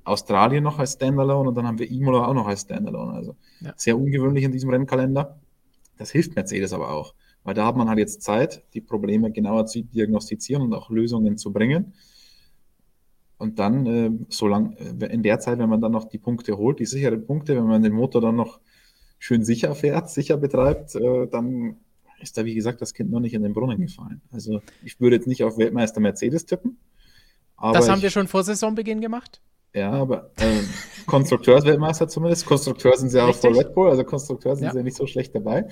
Australien 0.05 0.65
noch 0.65 0.79
als 0.79 0.95
Standalone 0.95 1.49
und 1.49 1.55
dann 1.55 1.67
haben 1.67 1.79
wir 1.79 1.91
Imola 1.91 2.27
auch 2.27 2.35
noch 2.35 2.47
als 2.47 2.63
Standalone. 2.63 3.13
Also 3.13 3.37
ja. 3.61 3.73
sehr 3.77 3.97
ungewöhnlich 3.97 4.45
in 4.45 4.53
diesem 4.53 4.71
Rennkalender. 4.71 5.39
Das 5.97 6.11
hilft 6.11 6.35
Mercedes 6.35 6.73
aber 6.73 6.91
auch, 6.91 7.15
weil 7.45 7.55
da 7.55 7.67
hat 7.67 7.77
man 7.77 7.89
halt 7.89 7.99
jetzt 7.99 8.23
Zeit, 8.23 8.63
die 8.75 8.81
Probleme 8.81 9.31
genauer 9.31 9.67
zu 9.67 9.83
diagnostizieren 9.83 10.63
und 10.63 10.73
auch 10.75 10.91
Lösungen 10.91 11.37
zu 11.37 11.53
bringen. 11.53 11.95
Und 13.39 13.61
dann, 13.61 13.87
äh, 13.87 14.47
lang, 14.47 14.73
äh, 14.73 15.07
in 15.07 15.23
der 15.23 15.39
Zeit, 15.39 15.59
wenn 15.59 15.69
man 15.69 15.81
dann 15.81 15.93
noch 15.93 16.09
die 16.09 16.19
Punkte 16.19 16.57
holt, 16.59 16.81
die 16.81 16.87
sicheren 16.87 17.25
Punkte, 17.25 17.57
wenn 17.57 17.67
man 17.67 17.83
den 17.83 17.93
Motor 17.93 18.21
dann 18.21 18.37
noch 18.37 18.61
schön 19.19 19.45
sicher 19.45 19.75
fährt, 19.75 20.11
sicher 20.11 20.37
betreibt, 20.37 20.95
äh, 20.97 21.27
dann 21.29 21.77
ist 22.21 22.37
da, 22.37 22.45
wie 22.45 22.55
gesagt, 22.55 22.83
das 22.83 22.95
Kind 22.95 23.11
noch 23.11 23.21
nicht 23.21 23.35
in 23.35 23.43
den 23.43 23.55
Brunnen 23.55 23.81
gefallen. 23.81 24.21
Also 24.33 24.61
ich 24.85 25.01
würde 25.01 25.17
jetzt 25.17 25.29
nicht 25.29 25.45
auf 25.45 25.57
Weltmeister 25.57 26.01
Mercedes 26.01 26.47
tippen. 26.47 26.79
das 27.61 27.89
haben 27.89 27.99
ich, 27.99 28.05
wir 28.05 28.11
schon 28.11 28.27
vor 28.27 28.43
Saisonbeginn 28.43 29.01
gemacht? 29.01 29.41
Ja, 29.73 29.93
aber 29.93 30.31
äh, 30.37 30.61
Konstrukteursweltmeister 31.07 32.09
zumindest. 32.09 32.47
Konstrukteur 32.47 32.97
sind 32.97 33.11
sie 33.11 33.23
auch 33.23 33.35
vor 33.35 33.57
Red 33.57 33.75
Bull, 33.75 33.89
also 33.89 34.03
Konstrukteur 34.03 34.57
sind 34.57 34.67
ja. 34.67 34.73
sie 34.73 34.83
nicht 34.83 34.97
so 34.97 35.07
schlecht 35.07 35.35
dabei. 35.35 35.69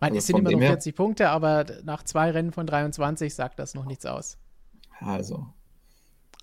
Meine, 0.00 0.16
also 0.16 0.18
es 0.18 0.26
sind 0.26 0.38
immer 0.38 0.50
noch 0.50 0.58
40 0.58 0.94
Punkte, 0.94 1.30
aber 1.30 1.64
nach 1.84 2.04
zwei 2.04 2.30
Rennen 2.30 2.52
von 2.52 2.66
23 2.66 3.34
sagt 3.34 3.58
das 3.58 3.74
noch 3.74 3.86
nichts 3.86 4.06
aus. 4.06 4.38
Also. 5.00 5.46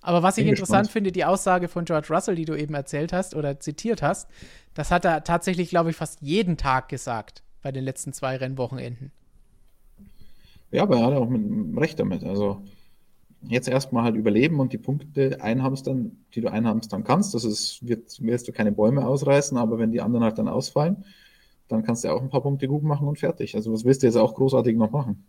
Aber 0.02 0.22
was 0.22 0.38
ich 0.38 0.46
interessant 0.46 0.86
gespannt. 0.86 0.92
finde, 0.92 1.12
die 1.12 1.24
Aussage 1.24 1.68
von 1.68 1.84
George 1.84 2.08
Russell, 2.10 2.34
die 2.34 2.46
du 2.46 2.54
eben 2.54 2.74
erzählt 2.74 3.12
hast 3.12 3.34
oder 3.34 3.60
zitiert 3.60 4.02
hast, 4.02 4.28
das 4.74 4.90
hat 4.90 5.04
er 5.04 5.24
tatsächlich, 5.24 5.68
glaube 5.68 5.90
ich, 5.90 5.96
fast 5.96 6.22
jeden 6.22 6.56
Tag 6.56 6.88
gesagt 6.88 7.42
bei 7.62 7.70
den 7.72 7.84
letzten 7.84 8.12
zwei 8.12 8.36
Rennwochenenden. 8.36 9.12
Ja, 10.70 10.82
aber 10.82 10.98
er 10.98 11.06
hat 11.06 11.14
auch 11.14 11.28
mit, 11.28 11.76
recht 11.78 11.98
damit. 11.98 12.24
Also 12.24 12.62
jetzt 13.42 13.68
erstmal 13.68 14.04
halt 14.04 14.16
überleben 14.16 14.60
und 14.60 14.72
die 14.72 14.78
Punkte 14.78 15.40
einhamstern, 15.40 16.24
die 16.34 16.40
du 16.40 16.50
einhamstern 16.50 17.04
kannst. 17.04 17.34
Das 17.34 17.44
ist, 17.44 17.86
wird, 17.86 18.22
wirst 18.22 18.48
du 18.48 18.52
keine 18.52 18.72
Bäume 18.72 19.06
ausreißen, 19.06 19.58
aber 19.58 19.78
wenn 19.78 19.92
die 19.92 20.00
anderen 20.00 20.24
halt 20.24 20.38
dann 20.38 20.48
ausfallen, 20.48 21.04
dann 21.68 21.82
kannst 21.82 22.04
du 22.04 22.08
auch 22.08 22.20
ein 22.20 22.30
paar 22.30 22.42
Punkte 22.42 22.68
gut 22.68 22.82
machen 22.82 23.06
und 23.06 23.18
fertig. 23.18 23.54
Also 23.54 23.72
was 23.72 23.84
willst 23.84 24.02
du 24.02 24.06
jetzt 24.06 24.16
auch 24.16 24.34
großartig 24.34 24.76
noch 24.76 24.90
machen? 24.90 25.24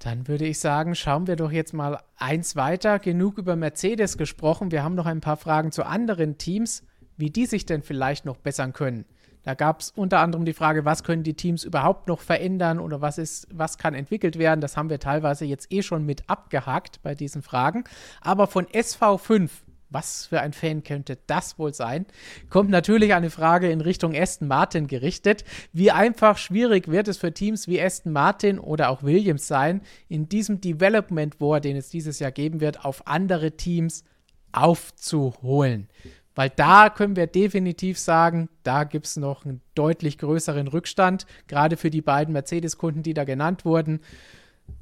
Dann 0.00 0.28
würde 0.28 0.46
ich 0.46 0.58
sagen, 0.58 0.94
schauen 0.94 1.26
wir 1.26 1.36
doch 1.36 1.52
jetzt 1.52 1.74
mal 1.74 2.00
eins 2.16 2.56
weiter. 2.56 2.98
Genug 2.98 3.36
über 3.36 3.54
Mercedes 3.54 4.16
gesprochen. 4.16 4.70
Wir 4.70 4.82
haben 4.82 4.94
noch 4.94 5.04
ein 5.04 5.20
paar 5.20 5.36
Fragen 5.36 5.72
zu 5.72 5.84
anderen 5.84 6.38
Teams, 6.38 6.84
wie 7.18 7.28
die 7.28 7.44
sich 7.44 7.66
denn 7.66 7.82
vielleicht 7.82 8.24
noch 8.24 8.38
bessern 8.38 8.72
können. 8.72 9.04
Da 9.42 9.54
gab 9.54 9.80
es 9.80 9.90
unter 9.90 10.20
anderem 10.20 10.46
die 10.46 10.54
Frage, 10.54 10.86
was 10.86 11.04
können 11.04 11.22
die 11.22 11.34
Teams 11.34 11.64
überhaupt 11.64 12.08
noch 12.08 12.20
verändern 12.20 12.78
oder 12.78 13.02
was 13.02 13.18
ist, 13.18 13.46
was 13.52 13.76
kann 13.76 13.94
entwickelt 13.94 14.38
werden. 14.38 14.62
Das 14.62 14.76
haben 14.76 14.88
wir 14.88 15.00
teilweise 15.00 15.44
jetzt 15.44 15.70
eh 15.70 15.82
schon 15.82 16.04
mit 16.06 16.28
abgehakt 16.28 17.02
bei 17.02 17.14
diesen 17.14 17.42
Fragen. 17.42 17.84
Aber 18.22 18.46
von 18.46 18.66
SV5, 18.66 19.50
was 19.90 20.26
für 20.26 20.40
ein 20.40 20.52
Fan 20.52 20.82
könnte 20.82 21.18
das 21.26 21.58
wohl 21.58 21.74
sein? 21.74 22.06
Kommt 22.48 22.70
natürlich 22.70 23.14
eine 23.14 23.30
Frage 23.30 23.70
in 23.70 23.80
Richtung 23.80 24.14
Aston 24.14 24.48
Martin 24.48 24.86
gerichtet. 24.86 25.44
Wie 25.72 25.90
einfach 25.90 26.38
schwierig 26.38 26.88
wird 26.88 27.08
es 27.08 27.18
für 27.18 27.32
Teams 27.32 27.68
wie 27.68 27.80
Aston 27.80 28.12
Martin 28.12 28.58
oder 28.58 28.90
auch 28.90 29.02
Williams 29.02 29.46
sein, 29.46 29.82
in 30.08 30.28
diesem 30.28 30.60
Development 30.60 31.40
War, 31.40 31.60
den 31.60 31.76
es 31.76 31.90
dieses 31.90 32.18
Jahr 32.18 32.32
geben 32.32 32.60
wird, 32.60 32.84
auf 32.84 33.06
andere 33.06 33.52
Teams 33.52 34.04
aufzuholen? 34.52 35.88
Weil 36.34 36.50
da 36.50 36.88
können 36.88 37.16
wir 37.16 37.26
definitiv 37.26 37.98
sagen, 37.98 38.48
da 38.62 38.84
gibt 38.84 39.06
es 39.06 39.16
noch 39.16 39.44
einen 39.44 39.60
deutlich 39.74 40.16
größeren 40.18 40.68
Rückstand, 40.68 41.26
gerade 41.48 41.76
für 41.76 41.90
die 41.90 42.02
beiden 42.02 42.32
Mercedes-Kunden, 42.32 43.02
die 43.02 43.14
da 43.14 43.24
genannt 43.24 43.64
wurden, 43.64 44.00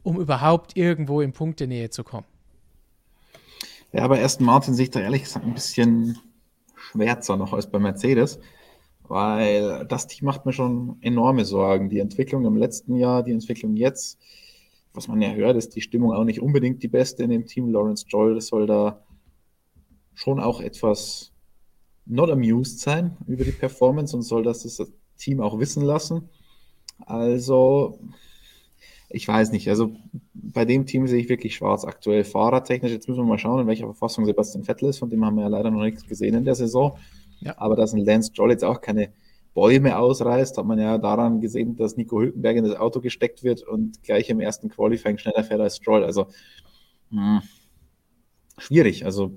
um 0.02 0.20
überhaupt 0.20 0.76
irgendwo 0.76 1.20
in 1.20 1.32
Punktenähe 1.32 1.90
zu 1.90 2.04
kommen. 2.04 2.26
Ja, 3.92 4.04
aber 4.04 4.18
Aston 4.18 4.46
Martin 4.46 4.74
sehe 4.74 4.84
ich 4.84 4.90
da 4.90 5.00
ehrlich 5.00 5.24
gesagt 5.24 5.46
ein 5.46 5.54
bisschen 5.54 6.18
schwärzer 6.76 7.36
noch 7.36 7.52
als 7.54 7.70
bei 7.70 7.78
Mercedes, 7.78 8.38
weil 9.04 9.86
das 9.86 10.06
Team 10.06 10.26
macht 10.26 10.44
mir 10.44 10.52
schon 10.52 10.98
enorme 11.00 11.44
Sorgen. 11.44 11.88
Die 11.88 11.98
Entwicklung 11.98 12.44
im 12.44 12.56
letzten 12.56 12.96
Jahr, 12.96 13.22
die 13.22 13.32
Entwicklung 13.32 13.76
jetzt, 13.76 14.18
was 14.92 15.08
man 15.08 15.22
ja 15.22 15.30
hört, 15.30 15.56
ist 15.56 15.74
die 15.74 15.80
Stimmung 15.80 16.12
auch 16.12 16.24
nicht 16.24 16.42
unbedingt 16.42 16.82
die 16.82 16.88
beste 16.88 17.22
in 17.22 17.30
dem 17.30 17.46
Team. 17.46 17.70
Lawrence 17.70 18.04
Joel 18.08 18.40
soll 18.40 18.66
da 18.66 19.02
schon 20.14 20.38
auch 20.38 20.60
etwas 20.60 21.32
not 22.04 22.30
amused 22.30 22.80
sein 22.80 23.16
über 23.26 23.44
die 23.44 23.52
Performance 23.52 24.14
und 24.14 24.22
soll 24.22 24.42
das 24.42 24.62
das 24.62 24.92
Team 25.16 25.40
auch 25.40 25.58
wissen 25.58 25.82
lassen. 25.82 26.28
Also, 27.06 27.98
ich 29.10 29.26
weiß 29.26 29.52
nicht. 29.52 29.68
Also, 29.68 29.92
bei 30.34 30.64
dem 30.64 30.86
Team 30.86 31.06
sehe 31.06 31.20
ich 31.20 31.28
wirklich 31.28 31.54
schwarz 31.54 31.84
aktuell. 31.84 32.24
Fahrertechnisch, 32.24 32.92
jetzt 32.92 33.08
müssen 33.08 33.20
wir 33.20 33.24
mal 33.24 33.38
schauen, 33.38 33.60
in 33.60 33.66
welcher 33.66 33.86
Verfassung 33.86 34.26
Sebastian 34.26 34.64
Vettel 34.64 34.90
ist. 34.90 34.98
Von 34.98 35.10
dem 35.10 35.24
haben 35.24 35.36
wir 35.36 35.42
ja 35.42 35.48
leider 35.48 35.70
noch 35.70 35.82
nichts 35.82 36.06
gesehen 36.06 36.34
in 36.34 36.44
der 36.44 36.54
Saison. 36.54 36.98
Ja. 37.40 37.54
Aber 37.56 37.76
dass 37.76 37.94
ein 37.94 38.04
Lance 38.04 38.30
Stroll 38.32 38.50
jetzt 38.50 38.64
auch 38.64 38.80
keine 38.80 39.12
Bäume 39.54 39.98
ausreißt, 39.98 40.58
hat 40.58 40.66
man 40.66 40.78
ja 40.78 40.98
daran 40.98 41.40
gesehen, 41.40 41.74
dass 41.76 41.96
Nico 41.96 42.20
Hülkenberg 42.20 42.56
in 42.56 42.64
das 42.64 42.76
Auto 42.76 43.00
gesteckt 43.00 43.42
wird 43.42 43.62
und 43.62 44.02
gleich 44.02 44.28
im 44.28 44.40
ersten 44.40 44.68
Qualifying 44.68 45.18
schneller 45.18 45.42
fährt 45.42 45.60
als 45.60 45.76
Stroll. 45.76 46.04
Also, 46.04 46.26
mh, 47.10 47.40
hm, 47.40 47.48
schwierig. 48.58 49.04
Also, 49.04 49.32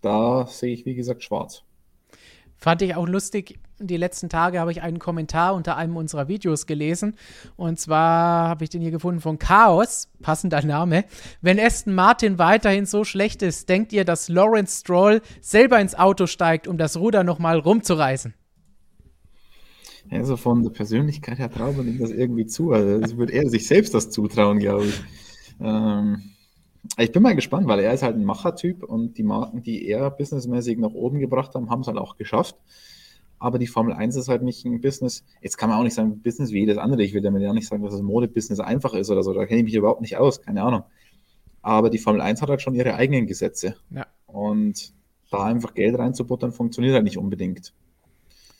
da 0.00 0.46
sehe 0.46 0.72
ich, 0.72 0.86
wie 0.86 0.94
gesagt, 0.94 1.22
schwarz. 1.22 1.62
Fand 2.60 2.82
ich 2.82 2.94
auch 2.94 3.08
lustig. 3.08 3.58
Die 3.78 3.96
letzten 3.96 4.28
Tage 4.28 4.60
habe 4.60 4.70
ich 4.70 4.82
einen 4.82 4.98
Kommentar 4.98 5.54
unter 5.54 5.76
einem 5.78 5.96
unserer 5.96 6.28
Videos 6.28 6.66
gelesen. 6.66 7.14
Und 7.56 7.80
zwar 7.80 8.48
habe 8.48 8.64
ich 8.64 8.70
den 8.70 8.82
hier 8.82 8.90
gefunden 8.90 9.22
von 9.22 9.38
Chaos, 9.38 10.08
passender 10.20 10.62
Name. 10.62 11.04
Wenn 11.40 11.58
Aston 11.58 11.94
Martin 11.94 12.38
weiterhin 12.38 12.84
so 12.84 13.04
schlecht 13.04 13.40
ist, 13.40 13.70
denkt 13.70 13.94
ihr, 13.94 14.04
dass 14.04 14.28
Lawrence 14.28 14.80
Stroll 14.80 15.22
selber 15.40 15.80
ins 15.80 15.94
Auto 15.94 16.26
steigt, 16.26 16.68
um 16.68 16.76
das 16.76 16.98
Ruder 16.98 17.24
nochmal 17.24 17.58
rumzureißen? 17.58 18.34
Also 20.10 20.36
von 20.36 20.62
der 20.62 20.70
Persönlichkeit 20.70 21.38
her 21.38 21.50
traut 21.50 21.76
man 21.78 21.86
ihm 21.86 21.98
das 21.98 22.10
irgendwie 22.10 22.46
zu. 22.46 22.72
Also 22.72 23.00
das 23.00 23.16
würde 23.16 23.32
er 23.32 23.48
sich 23.48 23.66
selbst 23.66 23.94
das 23.94 24.10
zutrauen, 24.10 24.58
glaube 24.58 24.86
ich. 24.86 25.00
Ähm, 25.60 26.32
ich 26.96 27.12
bin 27.12 27.22
mal 27.22 27.34
gespannt, 27.34 27.68
weil 27.68 27.80
er 27.80 27.92
ist 27.92 28.02
halt 28.02 28.16
ein 28.16 28.24
Machertyp 28.24 28.82
und 28.82 29.18
die 29.18 29.22
Marken, 29.22 29.62
die 29.62 29.86
er 29.86 30.10
businessmäßig 30.10 30.78
nach 30.78 30.92
oben 30.92 31.18
gebracht 31.18 31.54
haben, 31.54 31.70
haben 31.70 31.80
es 31.80 31.86
halt 31.86 31.98
auch 31.98 32.16
geschafft. 32.16 32.56
Aber 33.38 33.58
die 33.58 33.66
Formel 33.66 33.94
1 33.94 34.16
ist 34.16 34.28
halt 34.28 34.42
nicht 34.42 34.64
ein 34.66 34.80
Business. 34.80 35.24
Jetzt 35.40 35.56
kann 35.56 35.70
man 35.70 35.78
auch 35.78 35.82
nicht 35.82 35.94
sagen, 35.94 36.20
Business 36.20 36.52
wie 36.52 36.60
jedes 36.60 36.76
andere. 36.76 37.02
Ich 37.02 37.14
will 37.14 37.22
damit 37.22 37.42
ja 37.42 37.52
nicht 37.52 37.68
sagen, 37.68 37.82
dass 37.82 37.92
das 37.92 38.02
Modebusiness 38.02 38.60
einfach 38.60 38.92
ist 38.92 39.10
oder 39.10 39.22
so. 39.22 39.32
Da 39.32 39.46
kenne 39.46 39.60
ich 39.60 39.64
mich 39.64 39.74
überhaupt 39.74 40.02
nicht 40.02 40.18
aus, 40.18 40.42
keine 40.42 40.62
Ahnung. 40.62 40.82
Aber 41.62 41.90
die 41.90 41.98
Formel 41.98 42.20
1 42.20 42.42
hat 42.42 42.50
halt 42.50 42.60
schon 42.60 42.74
ihre 42.74 42.94
eigenen 42.94 43.26
Gesetze. 43.26 43.76
Ja. 43.90 44.06
Und 44.26 44.92
da 45.30 45.44
einfach 45.44 45.74
Geld 45.74 45.98
reinzubuttern, 45.98 46.52
funktioniert 46.52 46.94
halt 46.94 47.04
nicht 47.04 47.18
unbedingt. 47.18 47.72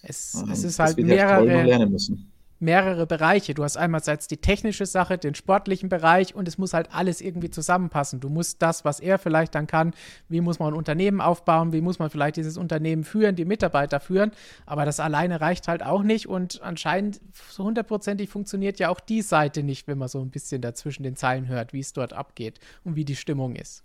Es, 0.03 0.35
es 0.35 0.63
ähm, 0.63 0.69
ist 0.69 0.79
halt 0.79 0.97
mehrere, 0.99 1.45
lernen 1.45 1.91
müssen 1.91 2.30
mehrere 2.61 3.07
Bereiche. 3.07 3.55
Du 3.55 3.65
hast 3.65 3.77
einerseits 3.77 4.29
die 4.29 4.37
technische 4.37 4.87
Sache, 4.87 5.19
den 5.19 5.35
sportlichen 5.35 5.89
Bereich 5.89 6.35
und 6.35 6.47
es 6.47 6.59
muss 6.59 6.75
halt 6.75 6.93
alles 6.93 7.21
irgendwie 7.21 7.51
zusammenpassen. 7.51 8.21
Du 8.21 8.29
musst 8.29 8.63
das, 8.63 8.85
was 8.85 9.01
er 9.01 9.19
vielleicht 9.19 9.55
dann 9.55 9.67
kann, 9.67 9.93
wie 10.29 10.41
muss 10.41 10.59
man 10.59 10.75
ein 10.75 10.77
Unternehmen 10.77 11.21
aufbauen, 11.21 11.73
wie 11.73 11.81
muss 11.81 11.99
man 11.99 12.11
vielleicht 12.11 12.37
dieses 12.37 12.57
Unternehmen 12.57 13.05
führen, 13.05 13.35
die 13.35 13.45
Mitarbeiter 13.45 13.99
führen, 13.99 14.33
aber 14.67 14.85
das 14.85 15.01
alleine 15.01 15.41
reicht 15.41 15.69
halt 15.69 15.83
auch 15.83 16.03
nicht 16.03 16.29
und 16.29 16.61
anscheinend 16.63 17.21
so 17.49 17.65
hundertprozentig 17.65 18.29
funktioniert 18.29 18.79
ja 18.79 18.91
auch 18.91 19.01
die 19.01 19.23
Seite 19.23 19.63
nicht, 19.63 19.89
wenn 19.89 19.99
man 19.99 20.09
so 20.09 20.21
ein 20.21 20.31
bisschen 20.31 20.61
dazwischen 20.61 21.03
den 21.03 21.17
Zeilen 21.17 21.49
hört, 21.49 21.73
wie 21.73 21.81
es 21.81 21.93
dort 21.93 22.13
abgeht 22.13 22.61
und 22.85 22.95
wie 22.95 23.05
die 23.05 23.17
Stimmung 23.17 23.57
ist. 23.57 23.85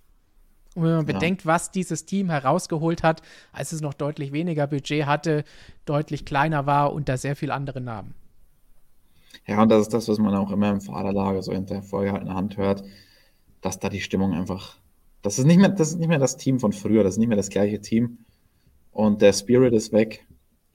Und 0.76 0.84
wenn 0.84 0.96
man 0.98 1.08
ja. 1.08 1.14
bedenkt, 1.14 1.46
was 1.46 1.72
dieses 1.72 2.06
Team 2.06 2.30
herausgeholt 2.30 3.02
hat, 3.02 3.22
als 3.54 3.72
es 3.72 3.80
noch 3.80 3.94
deutlich 3.94 4.34
weniger 4.34 4.68
Budget 4.68 5.06
hatte, 5.06 5.46
deutlich 5.86 6.26
kleiner 6.26 6.66
war 6.66 6.92
und 6.92 7.08
da 7.08 7.16
sehr 7.16 7.38
viel 7.38 7.52
andere 7.52 7.80
Namen. 7.80 8.14
Ja, 9.48 9.62
und 9.62 9.70
das 9.70 9.82
ist 9.84 9.94
das, 9.94 10.08
was 10.08 10.18
man 10.18 10.34
auch 10.36 10.52
immer 10.52 10.72
im 10.72 10.82
Fahrerlager 10.82 11.42
so 11.42 11.54
hinter 11.54 11.82
vorgehaltener 11.82 12.36
Hand 12.36 12.58
hört, 12.58 12.84
dass 13.62 13.80
da 13.80 13.90
die 13.90 14.02
Stimmung 14.02 14.34
einfach, 14.34 14.78
das 15.22 15.40
ist 15.40 15.46
nicht 15.46 15.58
mehr, 15.58 15.70
das 15.70 15.90
ist 15.90 16.00
nicht 16.00 16.08
mehr 16.08 16.20
das 16.20 16.38
Team 16.38 16.60
von 16.60 16.72
früher, 16.72 17.04
das 17.04 17.16
ist 17.16 17.18
nicht 17.20 17.28
mehr 17.28 17.38
das 17.38 17.50
gleiche 17.50 17.82
Team. 17.82 18.20
Und 18.92 19.22
der 19.22 19.34
Spirit 19.34 19.74
ist 19.74 19.92
weg. 19.92 20.26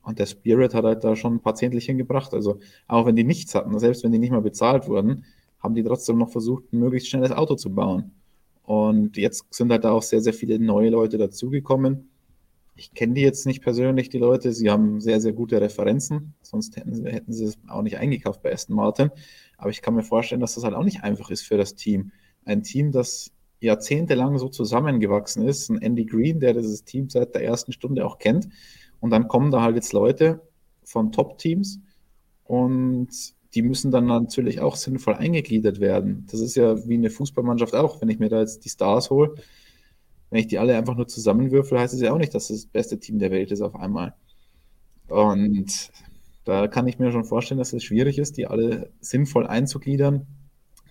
Und 0.03 0.19
der 0.19 0.27
Spirit 0.27 0.75
hat 0.75 0.85
halt 0.85 1.05
da 1.05 1.15
schon 1.17 1.35
ein 1.35 1.41
paar 1.41 1.55
Zehntelchen 1.55 1.99
gebracht. 1.99 2.35
Also 2.35 2.59
auch 2.89 3.07
wenn 3.07 3.17
die 3.17 3.25
nichts 3.25 3.55
hatten, 3.55 3.79
selbst 3.79 4.03
wenn 4.05 4.13
die 4.13 4.19
nicht 4.19 4.33
mal 4.33 4.43
bezahlt 4.43 4.89
wurden, 4.89 5.25
haben 5.59 5.75
die 5.75 5.83
trotzdem 5.83 6.19
noch 6.19 6.31
versucht, 6.31 6.73
ein 6.73 6.81
möglichst 6.81 7.09
schnelles 7.09 7.33
Auto 7.33 7.55
zu 7.55 7.75
bauen. 7.75 8.13
Und 8.65 9.17
jetzt 9.17 9.45
sind 9.51 9.71
halt 9.71 9.85
da 9.85 9.93
auch 9.93 10.03
sehr, 10.03 10.21
sehr 10.21 10.35
viele 10.35 10.59
neue 10.59 10.91
Leute 10.91 11.19
dazugekommen 11.19 12.10
ich 12.75 12.95
kenne 12.95 13.15
die 13.15 13.21
jetzt 13.21 13.47
nicht 13.47 13.63
persönlich, 13.63 14.09
die 14.09 14.19
Leute. 14.19 14.53
Sie 14.53 14.71
haben 14.71 15.01
sehr, 15.01 15.21
sehr 15.21 15.33
gute 15.33 15.61
Referenzen. 15.61 16.35
Sonst 16.43 16.77
hätten 16.77 16.95
sie, 16.95 17.05
hätten 17.05 17.33
sie 17.33 17.45
es 17.45 17.59
auch 17.69 17.83
nicht 17.83 17.99
eingekauft 17.99 18.43
bei 18.43 18.53
Aston 18.53 18.77
Martin. 18.77 19.11
Aber 19.59 19.71
ich 19.71 19.83
kann 19.83 19.95
mir 19.95 20.03
vorstellen, 20.03 20.41
dass 20.41 20.55
das 20.55 20.65
halt 20.65 20.75
auch 20.75 20.85
nicht 20.85 21.03
einfach 21.03 21.31
ist 21.31 21.43
für 21.43 21.59
das 21.59 21.75
Team. 21.75 22.13
Ein 22.45 22.63
Team, 22.63 22.93
das 22.93 23.33
jahrzehntelang 23.61 24.39
so 24.39 24.49
zusammengewachsen 24.49 25.47
ist. 25.47 25.69
Ein 25.69 25.83
Andy 25.83 26.07
Green, 26.07 26.41
der 26.41 26.55
dieses 26.55 26.85
Team 26.85 27.11
seit 27.11 27.35
der 27.35 27.45
ersten 27.45 27.73
Stunde 27.73 28.07
auch 28.07 28.19
kennt. 28.19 28.49
Und 29.01 29.11
dann 29.11 29.29
kommen 29.29 29.51
da 29.51 29.63
halt 29.63 29.77
jetzt 29.77 29.93
Leute 29.93 30.41
von 30.83 31.13
Top-Teams 31.13 31.81
und 32.45 33.09
die 33.55 33.63
müssen 33.63 33.91
dann 33.91 34.07
natürlich 34.07 34.61
auch 34.61 34.77
sinnvoll 34.77 35.15
eingegliedert 35.15 35.81
werden. 35.81 36.27
Das 36.31 36.41
ist 36.41 36.55
ja 36.55 36.87
wie 36.89 36.95
eine 36.95 37.11
Fußballmannschaft 37.11 37.75
auch. 37.75 38.01
Wenn 38.01 38.09
ich 38.09 38.19
mir 38.19 38.29
da 38.29 38.41
jetzt 38.41 38.65
die 38.65 38.69
Stars 38.69 39.11
hole, 39.11 39.35
wenn 40.31 40.41
ich 40.41 40.47
die 40.47 40.59
alle 40.59 40.77
einfach 40.77 40.97
nur 40.97 41.09
zusammenwürfel, 41.09 41.79
heißt 41.79 41.95
es 41.95 42.01
ja 42.01 42.13
auch 42.13 42.19
nicht, 42.19 42.35
dass 42.35 42.49
das, 42.49 42.67
beste 42.67 42.99
Team 42.99 43.19
der 43.19 43.31
Welt 43.31 43.51
ist 43.51 43.61
auf 43.61 43.75
einmal. 43.75 44.15
Und 45.09 45.91
da 46.45 46.69
kann 46.69 46.87
ich 46.87 46.99
mir 46.99 47.11
schon 47.13 47.25
vorstellen, 47.25 47.59
dass 47.59 47.73
es 47.73 47.83
schwierig 47.83 48.19
ist, 48.19 48.37
die 48.37 48.47
alle 48.47 48.91
sinnvoll 49.01 49.47
einzugliedern, 49.47 50.27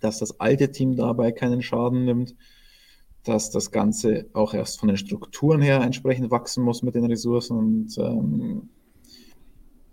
dass 0.01 0.19
das 0.19 0.39
alte 0.39 0.71
Team 0.71 0.95
dabei 0.95 1.31
keinen 1.31 1.61
Schaden 1.61 2.05
nimmt, 2.05 2.35
dass 3.23 3.49
das 3.49 3.71
Ganze 3.71 4.27
auch 4.33 4.53
erst 4.53 4.79
von 4.79 4.87
den 4.87 4.97
Strukturen 4.97 5.61
her 5.61 5.81
entsprechend 5.81 6.31
wachsen 6.31 6.63
muss 6.63 6.83
mit 6.83 6.95
den 6.95 7.05
Ressourcen. 7.05 7.57
Und 7.57 7.97
ähm, 7.97 8.69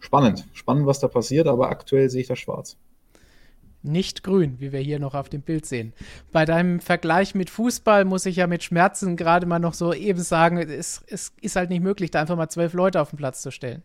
spannend, 0.00 0.46
spannend, 0.52 0.86
was 0.86 1.00
da 1.00 1.08
passiert, 1.08 1.46
aber 1.46 1.70
aktuell 1.70 2.10
sehe 2.10 2.22
ich 2.22 2.28
das 2.28 2.38
schwarz. 2.38 2.76
Nicht 3.86 4.22
grün, 4.22 4.56
wie 4.58 4.72
wir 4.72 4.80
hier 4.80 4.98
noch 4.98 5.14
auf 5.14 5.28
dem 5.28 5.42
Bild 5.42 5.66
sehen. 5.66 5.92
Bei 6.32 6.44
deinem 6.44 6.80
Vergleich 6.80 7.34
mit 7.34 7.50
Fußball 7.50 8.04
muss 8.04 8.26
ich 8.26 8.36
ja 8.36 8.46
mit 8.46 8.62
Schmerzen 8.62 9.16
gerade 9.16 9.46
mal 9.46 9.58
noch 9.58 9.74
so 9.74 9.92
eben 9.92 10.20
sagen, 10.20 10.58
es, 10.58 11.02
es 11.06 11.32
ist 11.40 11.56
halt 11.56 11.70
nicht 11.70 11.82
möglich, 11.82 12.10
da 12.10 12.20
einfach 12.20 12.36
mal 12.36 12.48
zwölf 12.48 12.72
Leute 12.72 13.00
auf 13.00 13.10
den 13.10 13.16
Platz 13.16 13.42
zu 13.42 13.50
stellen. 13.50 13.82